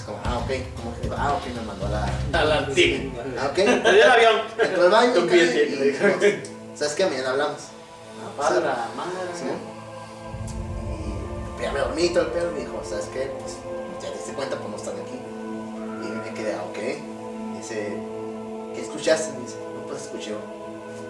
Es 0.00 0.06
como, 0.06 0.18
ah, 0.24 0.38
ok. 0.38 0.50
Como 0.76 0.98
que, 0.98 1.10
ah, 1.14 1.34
ok, 1.34 1.46
me 1.54 1.60
mandó 1.60 1.86
a 1.86 1.90
la. 1.90 2.40
A 2.40 2.44
la 2.44 2.66
ti. 2.68 3.12
Ah, 3.38 3.48
ok. 3.48 3.54
Te 3.54 3.92
dio 3.92 4.04
el 4.04 4.10
avión. 4.10 4.40
Entró 4.58 4.82
al 4.84 4.90
baño 4.90 5.26
y, 5.30 5.36
y 5.36 6.40
¿sabes 6.74 6.94
qué? 6.94 7.04
Mañana 7.04 7.30
hablamos. 7.30 7.60
Para 8.38 8.60
la 8.60 8.74
¿Sí? 8.74 8.96
madre. 8.96 9.60
Y 10.88 11.12
pues, 11.52 11.62
ya 11.62 11.72
me 11.72 11.80
dormí 11.80 12.08
todo 12.08 12.24
el 12.24 12.30
pedo 12.30 12.50
y 12.50 12.54
me 12.54 12.60
dijo, 12.60 12.82
¿sabes 12.82 13.06
qué? 13.12 13.30
Pues 13.40 13.56
ya 14.02 14.10
te 14.10 14.16
diste 14.16 14.32
cuenta, 14.32 14.56
pues 14.56 14.70
no 14.70 14.76
están 14.76 14.94
aquí. 14.94 15.20
Y 16.02 16.30
me 16.30 16.34
quedé, 16.34 16.54
ah, 16.54 16.64
ok. 16.70 17.58
Dice, 17.58 17.98
¿qué 18.74 18.80
escuchaste? 18.80 19.34
Me 19.34 19.44
dice, 19.44 19.58
no, 19.74 19.86
pues 19.86 20.02
escuché 20.02 20.34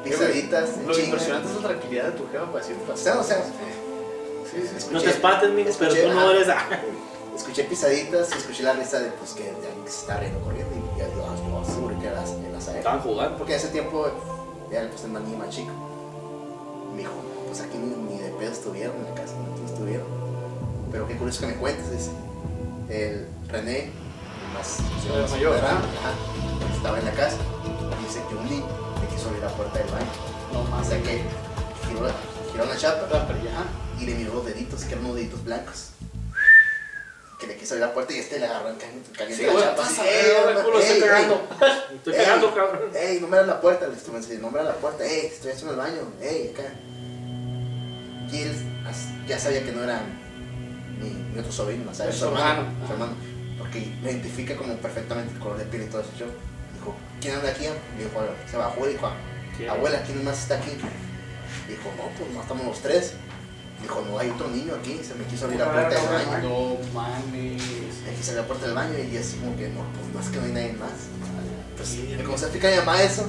pisaditas, 0.03 0.79
Lo 0.85 0.99
impresionante 0.99 1.49
es 1.49 1.55
la 1.63 1.69
tranquilidad 1.69 2.05
de 2.07 2.13
tu 2.13 2.27
jefa 2.27 2.47
para 2.47 2.59
decirte 2.59 2.89
las 2.89 2.99
O 2.99 3.03
sea, 3.03 3.19
o 3.21 3.23
sea, 3.23 3.37
cosas. 3.37 3.53
Sí, 4.51 4.57
sí, 4.63 4.67
sí. 4.67 4.77
escuché, 4.79 4.95
No 4.95 5.01
te 5.01 5.11
espantes, 5.11 5.51
mijo, 5.51 5.71
pero 5.79 5.95
tú 5.95 6.09
no 6.09 6.29
ah, 6.29 6.33
eres. 6.33 6.49
Escuché 7.41 7.65
pisaditas 7.65 8.29
y 8.35 8.39
escuché 8.39 8.63
la 8.63 8.75
risa 8.75 9.01
de, 9.01 9.09
pues, 9.13 9.33
que 9.33 9.45
de 9.45 9.49
alguien 9.49 9.85
que 9.85 9.91
se 9.91 10.01
está 10.01 10.19
riendo 10.21 10.41
corriendo. 10.41 10.71
Y 10.77 10.99
ya 10.99 11.07
digo, 11.07 11.27
ah, 11.27 11.65
seguro 11.65 11.99
que 11.99 12.07
era 12.07 12.23
en 12.23 12.53
la 12.53 12.61
saga. 12.61 12.79
Estaban 12.79 13.01
jugando. 13.01 13.39
Porque 13.39 13.55
ese 13.55 13.69
tiempo 13.69 14.09
ya 14.71 14.87
pues 14.91 15.05
el 15.05 15.13
niño 15.15 15.39
más 15.39 15.49
chico. 15.49 15.73
Me 16.93 16.99
dijo, 16.99 17.13
pues 17.47 17.63
aquí 17.63 17.79
ni, 17.79 17.97
ni 17.97 18.21
de 18.21 18.29
pedo 18.29 18.53
estuvieron 18.53 18.95
en 18.99 19.05
la 19.05 19.15
casa, 19.15 19.33
no 19.37 19.67
estuvieron. 19.67 20.07
Pero 20.93 21.09
qué 21.09 21.17
curioso 21.17 21.41
que 21.41 21.47
me 21.47 21.55
cuentes, 21.55 21.91
dice. 21.91 22.11
El 22.91 23.27
René, 23.49 23.85
el 23.85 24.53
más, 24.53 24.79
El 25.11 25.23
más 25.23 25.31
mayor, 25.31 25.57
ajá, 25.57 25.81
estaba 26.77 26.99
en 26.99 27.07
la 27.07 27.13
casa. 27.13 27.39
Y 27.65 28.05
dice 28.05 28.21
que 28.29 28.35
un 28.35 28.45
niño 28.51 28.67
le 29.01 29.17
quiso 29.17 29.29
abrir 29.29 29.43
la 29.43 29.51
puerta 29.51 29.79
del 29.79 29.89
baño. 29.89 30.07
No 30.53 30.61
O 30.61 30.65
más. 30.65 30.87
sea 30.87 31.03
que 31.03 31.23
giró 31.89 32.03
la, 32.07 32.13
giró 32.53 32.67
la 32.67 32.77
chapa 32.77 33.09
y 33.99 34.05
le 34.05 34.15
miró 34.15 34.35
los 34.35 34.45
deditos, 34.45 34.85
que 34.85 34.93
eran 34.93 35.07
unos 35.07 35.17
deditos 35.17 35.43
blancos. 35.43 35.91
Que 37.41 37.47
le 37.47 37.57
quiso 37.57 37.75
abrir 37.75 37.89
la 37.89 37.95
puerta 37.95 38.13
y 38.13 38.19
este 38.19 38.39
le 38.39 38.45
agarró 38.47 38.69
en 38.69 38.77
caliente, 38.77 39.11
Sí, 39.35 39.47
la 39.47 39.53
chapa. 39.55 39.77
pasa, 39.77 40.03
así, 40.03 40.11
güey, 40.45 40.57
el 40.57 40.63
culo 40.63 40.79
ey, 40.79 40.83
estoy 40.83 40.97
ey, 41.03 41.09
cagando. 41.09 41.49
Estoy 41.95 42.15
Ey. 42.15 42.25
cagando, 42.25 42.55
cabrón. 42.55 42.91
Ey, 42.95 43.19
no 43.21 43.27
me 43.29 43.37
abras 43.39 43.49
la 43.49 43.61
puerta, 43.63 43.87
le 43.89 43.97
estuve 43.97 44.17
enseñando, 44.19 44.47
no 44.49 44.53
me 44.53 44.59
abras 44.61 44.75
la 44.75 44.81
puerta, 44.81 45.05
ey, 45.07 45.27
estoy 45.27 45.53
haciendo 45.53 45.73
el 45.73 45.79
baño, 45.79 46.03
ey, 46.21 46.51
acá. 46.53 46.69
Y 48.31 48.43
él 48.43 48.53
ya 49.27 49.39
sabía 49.39 49.65
que 49.65 49.73
no 49.73 49.83
era 49.85 50.03
mi, 51.01 51.09
mi 51.11 51.39
otro 51.41 51.51
sobrino, 51.53 51.85
más 51.85 51.97
sabía, 51.97 52.13
Es 52.13 52.19
su 52.19 52.27
hermano, 52.27 52.61
hermano. 52.61 52.87
su 52.87 52.93
hermano, 52.93 53.13
porque 53.59 53.89
lo 54.03 54.11
identifica 54.11 54.57
como 54.57 54.75
perfectamente 54.77 55.33
el 55.35 55.41
color 55.41 55.59
de 55.59 55.65
piel 55.65 55.83
y 55.85 55.87
todo 55.87 56.03
eso. 56.03 56.11
Yo, 56.19 56.27
dijo, 56.75 56.95
¿quién 57.21 57.35
anda 57.37 57.49
aquí? 57.51 57.65
Dijo, 57.99 58.11
se 58.51 58.57
bajó 58.57 58.87
y 58.89 58.93
dijo, 58.93 59.11
abuela, 59.71 60.03
¿quién 60.05 60.25
más 60.25 60.39
está 60.43 60.57
aquí? 60.57 60.71
Dijo, 61.69 61.91
no, 61.97 62.05
pues 62.19 62.31
no 62.33 62.43
estamos 62.43 62.67
los 62.67 62.81
tres. 62.81 63.15
Dijo, 63.83 64.05
no, 64.09 64.19
hay 64.19 64.31
otro 64.31 64.49
niño 64.49 64.75
aquí, 64.79 65.01
se 65.03 65.15
me 65.15 65.25
quiso 65.25 65.47
abrir 65.47 65.61
la 65.61 65.73
puerta 65.73 65.95
del 65.95 66.27
baño. 66.27 66.49
No 66.49 66.77
mames. 66.93 67.63
Me 68.05 68.13
quise 68.15 68.31
abrir 68.31 68.43
la 68.43 68.47
puerta 68.47 68.67
del 68.67 68.75
baño 68.75 68.93
y 68.99 69.17
así 69.17 69.37
como 69.39 69.57
que, 69.57 69.69
no, 69.69 69.81
pues 69.95 70.15
no 70.15 70.21
es 70.21 70.29
que 70.29 70.37
no 70.39 70.45
hay 70.45 70.53
nadie 70.53 70.73
más. 70.75 70.91
Pues 71.77 71.97
me 72.17 72.23
comenzó 72.23 72.45
a 72.45 72.49
explicar 72.49 72.73
a 72.73 72.81
mi 72.81 72.87
mamá 72.87 73.03
eso. 73.03 73.27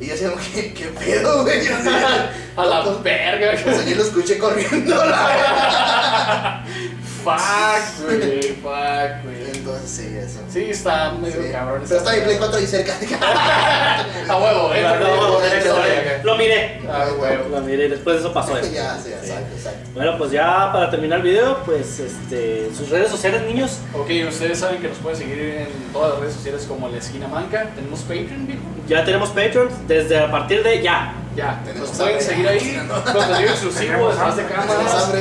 Y 0.00 0.06
yo 0.06 0.14
así 0.14 0.24
como, 0.24 0.36
¿qué, 0.54 0.74
qué 0.74 0.86
pedo, 0.86 1.42
güey? 1.42 1.60
A 2.56 2.64
la 2.64 2.82
verga. 3.02 3.52
pues 3.62 3.86
yo 3.86 3.96
lo 3.96 4.02
escuché 4.02 4.38
corriendo. 4.38 5.04
la 5.04 6.64
Fuck, 7.24 8.04
güey. 8.06 8.42
Fuck, 8.54 9.24
güey. 9.24 9.43
Sí, 9.86 10.16
eso. 10.16 10.40
Sí, 10.50 10.70
está 10.70 11.12
medio 11.12 11.42
Sí. 11.42 11.50
cabrón. 11.52 11.82
Pero 11.86 11.98
está 12.00 12.12
mi 12.12 12.20
Play 12.20 12.36
4 12.38 12.56
ahí 12.58 12.66
cerca. 12.66 12.92
A 14.28 14.36
huevo, 14.36 14.74
eh. 14.74 14.82
No, 14.82 14.98
no, 14.98 15.16
no, 15.16 15.38
Ah, 15.38 16.20
Lo 16.22 16.36
miré. 16.36 16.80
huevo. 17.18 17.48
Lo 17.50 17.60
miré, 17.60 17.88
después 17.88 18.16
de 18.16 18.20
eso 18.22 18.32
pasó 18.32 18.56
eso. 18.56 18.70
ya, 18.72 18.98
sí, 18.98 19.10
exacto, 19.10 19.54
exacto. 19.56 19.90
Bueno, 19.94 20.16
pues 20.18 20.30
ya 20.30 20.70
para 20.72 20.90
terminar 20.90 21.18
el 21.18 21.24
video, 21.24 21.62
pues 21.64 22.00
este, 22.00 22.70
sus 22.76 22.88
redes 22.90 23.10
sociales, 23.10 23.42
niños. 23.42 23.78
Ok, 23.94 24.10
ustedes 24.28 24.58
saben 24.58 24.80
que 24.80 24.88
nos 24.88 24.98
pueden 24.98 25.18
seguir 25.18 25.38
en 25.38 25.92
todas 25.92 26.12
las 26.12 26.20
redes 26.20 26.34
sociales 26.34 26.64
como 26.66 26.88
La 26.88 26.98
Esquina 26.98 27.28
Manca. 27.28 27.68
Tenemos 27.74 28.00
Patreon, 28.00 28.46
viejo. 28.46 28.62
Ya 28.88 29.04
tenemos 29.04 29.30
Patreon 29.30 29.68
desde 29.86 30.18
a 30.18 30.30
partir 30.30 30.62
de 30.62 30.82
ya. 30.82 31.14
Ya, 31.36 31.60
nos 31.76 31.88
pueden 31.90 32.20
seguir 32.20 32.48
ahí. 32.48 32.80
Contenido 33.12 33.50
exclusivo, 33.50 34.08
detrás 34.10 34.36
de 34.36 34.44
cámaras. 34.46 35.12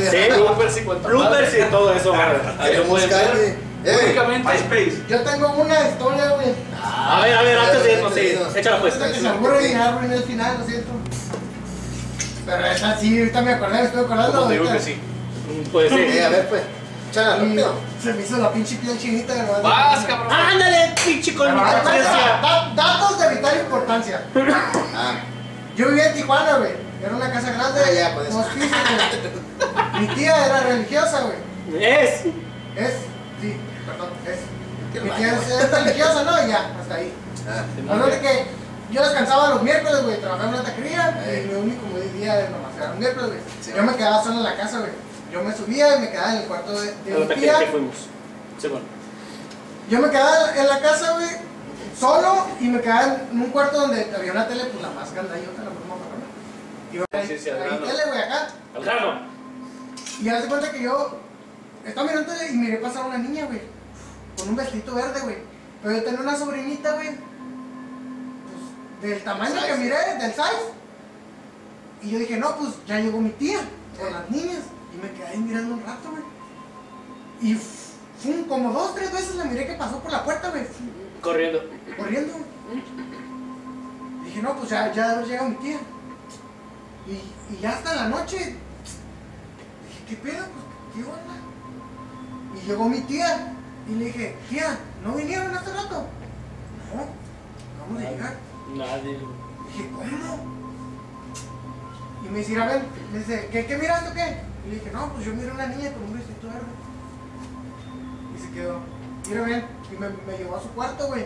Bloopers 1.03 1.57
y 1.57 1.61
todo 1.72 1.93
eso. 1.93 2.16
Lo 2.16 2.64
Tenemos 2.64 3.01
calle. 3.05 3.72
Ey. 3.86 4.06
Únicamente. 4.06 4.48
MySpace. 4.48 5.04
Yo 5.10 5.22
tengo 5.22 5.48
una 5.54 5.90
historia, 5.90 6.30
güey. 6.30 6.54
A 6.82 7.22
ver, 7.22 7.36
a 7.38 7.42
ver, 7.42 7.58
antes 7.58 7.84
de 7.84 7.94
irnos, 7.94 8.14
sí, 8.14 8.38
échala 8.56 8.80
pues. 8.80 8.94
Esta 8.94 9.08
que 9.08 9.14
se 9.16 9.22
me 9.22 9.30
ocurre 9.32 9.68
y 9.68 9.72
en 9.74 10.12
el 10.12 10.24
final, 10.24 10.58
lo 10.60 10.66
siento. 10.66 10.92
Pero 12.46 12.66
esta 12.66 12.98
sí, 12.98 13.20
ahorita 13.20 13.42
me 13.42 13.54
acordé, 13.54 13.74
me 13.74 13.84
estoy 13.84 14.04
acordando. 14.04 14.34
Como 14.36 14.48
te 14.48 14.54
digo 14.54 14.66
que 14.66 14.72
ahorita. 14.72 14.86
sí. 14.86 15.00
Pues 15.72 15.90
sí. 15.90 16.00
Eh, 16.00 16.24
a 16.24 16.30
ver, 16.30 16.48
pues. 16.50 16.62
Chala, 17.12 17.36
rápido. 17.36 17.76
se 18.02 18.14
me 18.14 18.22
hizo 18.24 18.38
la 18.38 18.52
pinche 18.52 18.76
piel 18.78 18.98
chinita. 18.98 19.34
de 19.34 19.42
verdad. 19.42 19.62
Vas, 19.62 20.06
cabrón. 20.06 20.32
Ándale, 20.34 20.94
pinche 21.06 21.36
con 21.36 21.54
mi 21.54 21.62
Ah, 21.64 22.72
Datos 22.76 23.20
de 23.20 23.36
vital 23.36 23.60
importancia. 23.60 24.24
Ah, 24.96 25.16
Yo 25.76 25.90
vivía 25.90 26.08
en 26.08 26.14
Tijuana, 26.16 26.58
güey. 26.58 26.72
Era 27.04 27.16
una 27.16 27.32
casa 27.32 27.52
grande. 27.52 27.82
Ah, 27.86 27.92
ya, 27.94 28.18
pisos, 28.18 28.46
güey. 28.56 30.02
Mi 30.02 30.08
tía 30.16 30.46
era 30.46 30.60
religiosa, 30.62 31.22
güey. 31.22 31.84
Es. 31.84 32.22
Es, 32.76 32.94
es. 34.26 34.39
Tía 35.18 35.38
es 35.38 35.72
religiosa, 35.72 36.24
¿no? 36.24 36.45
Y 36.45 36.49
ya, 36.49 36.72
hasta 36.80 36.95
ahí. 36.95 37.14
ah. 37.49 37.64
Hablando 37.89 38.08
de 38.08 38.20
que 38.22 38.45
yo 38.91 39.01
descansaba 39.01 39.49
los 39.49 39.64
miércoles, 39.64 40.04
güey, 40.04 40.20
trabajaba 40.22 40.49
en 40.49 40.54
una 40.56 40.64
taquería 40.64 41.24
y 41.43 41.47
mi 41.47 41.54
único 41.56 41.86
día 42.16 42.36
de 42.36 42.49
nomás 42.49 42.76
era 42.78 42.89
los 42.89 42.99
miércoles, 42.99 43.28
güey. 43.30 43.39
Sí. 43.62 43.72
Yo 43.76 43.84
me 43.84 43.95
quedaba 43.95 44.24
solo 44.24 44.36
en 44.38 44.43
la 44.43 44.56
casa, 44.56 44.80
güey. 44.80 44.91
Yo 45.32 45.43
me 45.43 45.51
subía 45.56 45.97
y 45.97 45.99
me 46.01 46.10
quedaba 46.12 46.34
en 46.36 46.41
el 46.43 46.47
cuarto 46.47 46.80
de, 46.80 46.93
de 47.06 47.14
A 47.14 47.20
la 47.20 47.20
mi 47.22 47.28
taquería 47.28 47.54
que 47.54 47.60
tía. 47.64 47.72
fuimos. 47.72 47.95
Sí, 48.60 48.68
bueno. 48.68 48.86
Yo 49.89 49.99
me 49.99 50.10
quedaba 50.12 50.56
en 50.56 50.68
la 50.68 50.80
casa, 50.80 51.12
güey, 51.14 51.28
solo 51.99 52.45
y 52.60 52.68
me 52.68 52.82
quedaba 52.82 53.18
en 53.32 53.41
un 53.41 53.49
cuarto 53.49 53.82
donde 53.82 54.14
había 54.16 54.32
una 54.32 54.47
tele, 54.47 54.66
pues 54.66 54.82
la 54.84 54.91
más 54.91 55.12
grandayota, 55.12 55.58
la 55.64 55.70
más 55.72 55.88
marrona. 55.89 56.26
Y 56.91 56.95
yo, 56.97 57.06
ahí, 57.14 57.28
Sí, 57.28 57.39
sí, 57.39 57.49
ahí 57.49 57.80
tele, 57.80 58.04
güey, 58.08 58.20
acá. 58.22 58.47
Al 58.76 58.84
grano. 58.84 59.22
Y 60.22 60.30
haz 60.30 60.43
de 60.43 60.47
cuenta 60.47 60.72
que 60.72 60.82
yo 60.84 61.18
estaba 61.84 62.08
mirando 62.08 62.32
tele 62.32 62.51
y 62.51 62.56
miré 62.58 62.78
pasar 62.78 63.06
una 63.06 63.18
niña, 63.18 63.45
güey, 63.45 63.62
con 64.38 64.50
un 64.50 64.56
vestidito 64.56 64.96
verde, 64.96 65.20
güey. 65.22 65.38
Pero 65.82 65.96
yo 65.98 66.04
tenía 66.04 66.20
una 66.22 66.36
sobrinita, 66.38 66.94
güey, 66.94 67.10
pues, 69.00 69.12
del 69.12 69.24
tamaño 69.24 69.56
Size. 69.56 69.68
que 69.68 69.76
miré, 69.78 69.96
del 70.20 70.32
size. 70.32 70.74
Y 72.02 72.10
yo 72.12 72.20
dije, 72.20 72.38
no, 72.38 72.56
pues 72.58 72.72
ya 72.88 73.00
llegó 73.00 73.20
mi 73.20 73.30
tía 73.32 73.60
con 74.00 74.12
las 74.12 74.30
niñas. 74.30 74.60
Y 74.94 74.98
me 75.02 75.12
quedé 75.12 75.28
ahí 75.28 75.38
mirando 75.40 75.74
un 75.76 75.84
rato, 75.84 76.10
güey. 76.12 76.24
Y 77.42 77.56
fum, 77.56 78.44
como 78.48 78.72
dos, 78.72 78.96
tres 78.96 79.12
veces 79.12 79.36
la 79.36 79.46
miré 79.46 79.66
que 79.68 79.74
pasó 79.74 80.00
por 80.00 80.12
la 80.12 80.24
puerta, 80.24 80.50
güey, 80.50 80.64
Corriendo. 81.22 81.62
corriendo. 81.98 82.34
Y 84.22 84.26
dije, 84.26 84.42
no, 84.42 84.56
pues 84.56 84.70
ya, 84.70 84.92
ya 84.94 85.22
llegado 85.22 85.50
mi 85.50 85.56
tía. 85.56 85.78
Y, 87.08 87.54
y 87.54 87.60
ya 87.62 87.72
hasta 87.72 87.96
la 87.96 88.08
noche, 88.08 88.38
dije, 88.38 88.60
¿qué 90.08 90.16
pedo? 90.16 90.46
Pues, 90.46 90.96
¿qué 90.96 91.02
onda? 91.04 92.58
Y 92.62 92.68
llegó 92.68 92.88
mi 92.88 93.02
tía 93.02 93.53
y 93.88 93.96
le 93.96 94.06
dije, 94.06 94.36
tía, 94.50 94.78
¿no 95.04 95.14
vinieron 95.16 95.54
hace 95.56 95.74
rato? 95.74 96.06
No, 96.94 97.06
vamos 97.86 98.04
a 98.04 98.10
llegar. 98.10 98.34
Nadie. 98.76 99.20
Dije, 99.68 99.90
¿cómo? 99.92 100.54
Y 102.26 102.30
me 102.30 102.40
dice, 102.40 102.62
a 102.62 102.66
ver, 102.68 102.84
me 103.12 103.20
dice, 103.20 103.50
¿qué, 103.52 103.66
qué 103.66 103.78
miraste 103.78 104.10
o 104.10 104.14
qué? 104.14 104.38
Y 104.66 104.70
le 104.70 104.76
dije, 104.76 104.92
no, 104.94 105.10
pues 105.14 105.26
yo 105.26 105.34
miré 105.34 105.52
una 105.52 105.68
niña 105.68 105.92
con 105.92 106.04
un 106.04 106.14
vestido 106.14 106.40
verde. 106.54 106.66
Y 108.38 108.42
se 108.42 108.52
quedó, 108.52 108.80
mira 109.28 109.42
bien, 109.44 109.66
y 109.92 109.96
me, 109.98 110.08
me 110.10 110.38
llevó 110.38 110.56
a 110.56 110.62
su 110.62 110.70
cuarto, 110.70 111.08
güey. 111.08 111.26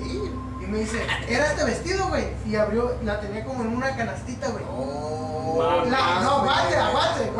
Y 0.00 0.66
me 0.66 0.78
dice, 0.78 1.02
era 1.28 1.46
este 1.50 1.64
vestido, 1.64 2.08
güey. 2.08 2.28
Y 2.46 2.56
abrió, 2.56 2.96
la 3.04 3.20
tenía 3.20 3.44
como 3.44 3.62
en 3.64 3.76
una 3.76 3.94
canastita, 3.96 4.48
güey. 4.48 4.64
Oh, 4.70 5.84
La- 5.88 6.20
no, 6.22 6.44
Pasa 6.44 6.70
la 6.70 6.90
guachen. 6.90 7.34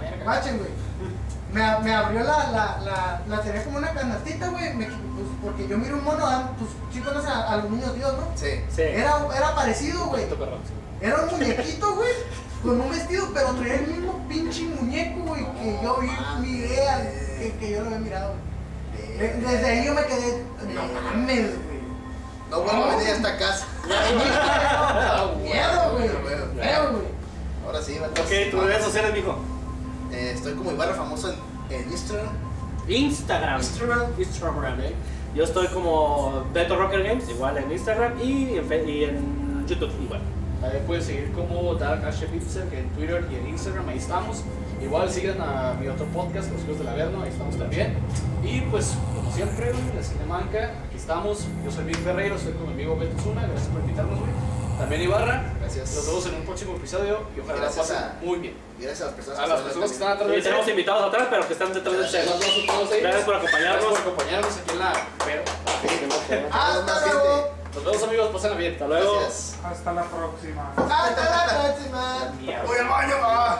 verga. 0.00 0.24
Guachen, 0.24 0.58
güey. 0.58 0.70
Me, 1.54 1.78
me 1.84 1.94
abrió 1.94 2.20
la, 2.24 2.50
la, 2.50 2.78
la, 2.84 3.22
la 3.28 3.40
tenía 3.42 3.62
como 3.64 3.78
una 3.78 3.92
canastita, 3.92 4.48
güey. 4.48 4.74
me- 4.74 4.86
pues, 4.86 5.26
porque 5.42 5.68
yo 5.68 5.78
miro 5.78 5.96
un 5.96 6.04
mono, 6.04 6.26
ah, 6.26 6.50
pues 6.58 6.70
sí 6.92 7.00
conoces 7.00 7.30
a, 7.30 7.52
a 7.52 7.56
los 7.58 7.70
niños 7.70 7.94
Dios, 7.94 8.12
¿no? 8.12 8.26
Sí. 8.34 8.60
Sí. 8.74 8.82
Era, 8.82 9.18
era 9.36 9.54
parecido, 9.54 10.06
güey. 10.06 10.24
Era 11.00 11.16
un 11.22 11.30
muñequito, 11.30 11.94
güey, 11.94 12.12
con 12.62 12.80
un 12.80 12.90
vestido, 12.90 13.28
pero 13.32 13.48
traía 13.52 13.74
el 13.74 13.86
mismo 13.86 14.26
pinche 14.28 14.62
muñeco, 14.64 15.20
güey, 15.20 15.44
que 15.52 15.78
yo 15.82 15.96
vi, 16.00 16.10
miré, 16.40 16.88
al- 16.88 17.08
que, 17.38 17.56
que 17.60 17.70
yo 17.70 17.80
lo 17.82 17.86
había 17.86 17.98
mirado. 17.98 18.34
güey. 18.96 19.18
De- 19.18 19.34
Desde 19.34 19.66
ahí 19.66 19.84
yo 19.86 19.94
me 19.94 20.04
quedé, 20.06 20.42
no 20.74 20.82
mames, 21.12 21.46
güey. 21.64 21.74
No 22.50 22.60
vuelvo 22.62 22.84
a 22.84 22.96
venir 22.96 23.08
a 23.08 23.16
esta 23.16 23.38
casa. 23.38 23.66
Miedo, 25.42 25.92
güey. 25.92 26.08
Güey. 26.08 27.04
Ahora 27.66 27.80
sí, 27.82 27.98
Ok, 27.98 28.50
tus 28.50 28.64
redes 28.64 28.84
sociales, 28.84 29.12
mijo. 29.14 29.38
Eh, 30.14 30.30
estoy 30.32 30.54
como 30.54 30.70
Ibarra 30.70 30.94
famoso 30.94 31.32
en, 31.32 31.76
en 31.76 31.90
Instagram. 31.90 32.32
Instagram. 32.88 33.60
Instagram. 33.60 34.10
Instagram. 34.16 34.76
Yo 35.34 35.42
estoy 35.42 35.66
como 35.68 36.44
Beto 36.52 36.76
Rocker 36.76 37.02
Games, 37.02 37.28
igual 37.28 37.58
en 37.58 37.72
Instagram 37.72 38.12
y 38.22 38.56
en, 38.56 38.88
y 38.88 39.04
en 39.04 39.66
YouTube 39.66 39.90
igual. 40.04 40.20
Ahí 40.62 40.80
pueden 40.86 41.02
seguir 41.02 41.32
como 41.32 41.74
Dark 41.74 42.04
Ashe 42.04 42.26
Pixel 42.26 42.72
en 42.72 42.88
Twitter 42.90 43.26
y 43.30 43.34
en 43.34 43.48
Instagram, 43.48 43.88
ahí 43.88 43.98
estamos. 43.98 44.44
Igual 44.80 45.10
sigan 45.10 45.40
a 45.40 45.74
mi 45.80 45.88
otro 45.88 46.06
podcast, 46.06 46.52
Los 46.52 46.62
Hijos 46.62 46.78
del 46.78 46.88
Averno, 46.88 47.22
ahí 47.22 47.30
estamos 47.30 47.56
también. 47.56 47.94
Y 48.44 48.60
pues, 48.70 48.94
como 49.16 49.32
siempre, 49.32 49.72
güey, 49.72 49.94
la 49.94 50.00
esquina 50.00 50.26
manca, 50.26 50.74
aquí 50.86 50.96
estamos. 50.96 51.46
Yo 51.64 51.70
soy 51.72 51.84
Vic 51.84 51.98
Ferreiro, 51.98 52.36
estoy 52.36 52.52
con 52.52 52.68
mi 52.68 52.74
amigo 52.74 52.96
Beto 52.96 53.20
Zuna, 53.20 53.42
gracias 53.42 53.68
por 53.68 53.80
invitarnos, 53.80 54.20
güey. 54.20 54.53
También 54.78 55.02
Ibarra, 55.02 55.42
Gracias. 55.60 55.94
Nos 55.94 56.06
vemos 56.06 56.26
en 56.26 56.34
un 56.34 56.42
próximo 56.44 56.76
episodio 56.76 57.20
y 57.36 57.40
ojalá 57.40 57.54
la 57.54 57.60
Gracias 57.64 57.86
pasen 57.88 58.04
a- 58.04 58.18
muy 58.22 58.38
bien. 58.38 58.54
Gracias 58.78 59.00
a 59.02 59.04
las 59.06 59.14
personas 59.14 59.38
A 59.40 59.46
las 59.46 59.60
personas 59.60 59.88
que 59.90 59.94
están 59.94 60.12
atrás 60.12 60.28
Y 60.28 60.32
del 60.32 60.42
tenemos 60.42 60.68
invitados 60.68 61.02
atrás, 61.08 61.26
pero 61.30 61.46
que 61.46 61.52
están 61.52 61.72
detrás 61.72 61.94
del 62.12 62.22
ellos. 62.22 62.40
Gracias 63.00 63.24
por 63.24 63.34
acompañarnos. 63.36 63.82
Gracias 63.84 64.00
por 64.02 64.12
acompañarnos 64.12 64.56
aquí 64.56 64.70
en 64.72 64.78
la. 64.78 64.92
Pero, 65.24 65.42
Hasta 66.50 67.06
luego. 67.12 67.50
nos 67.74 67.84
vemos 67.84 68.02
amigos, 68.02 68.28
pasen 68.32 68.58
bien. 68.58 68.72
Hasta 68.74 68.86
luego. 68.88 69.20
Gracias. 69.20 69.56
Hasta 69.64 69.92
la 69.92 70.02
próxima. 70.04 70.72
Hasta 70.76 71.24
la 71.24 71.64
próxima. 71.74 72.32
Voy 72.66 72.78
al 72.78 72.88
baño. 72.88 73.14
ah. 73.22 73.58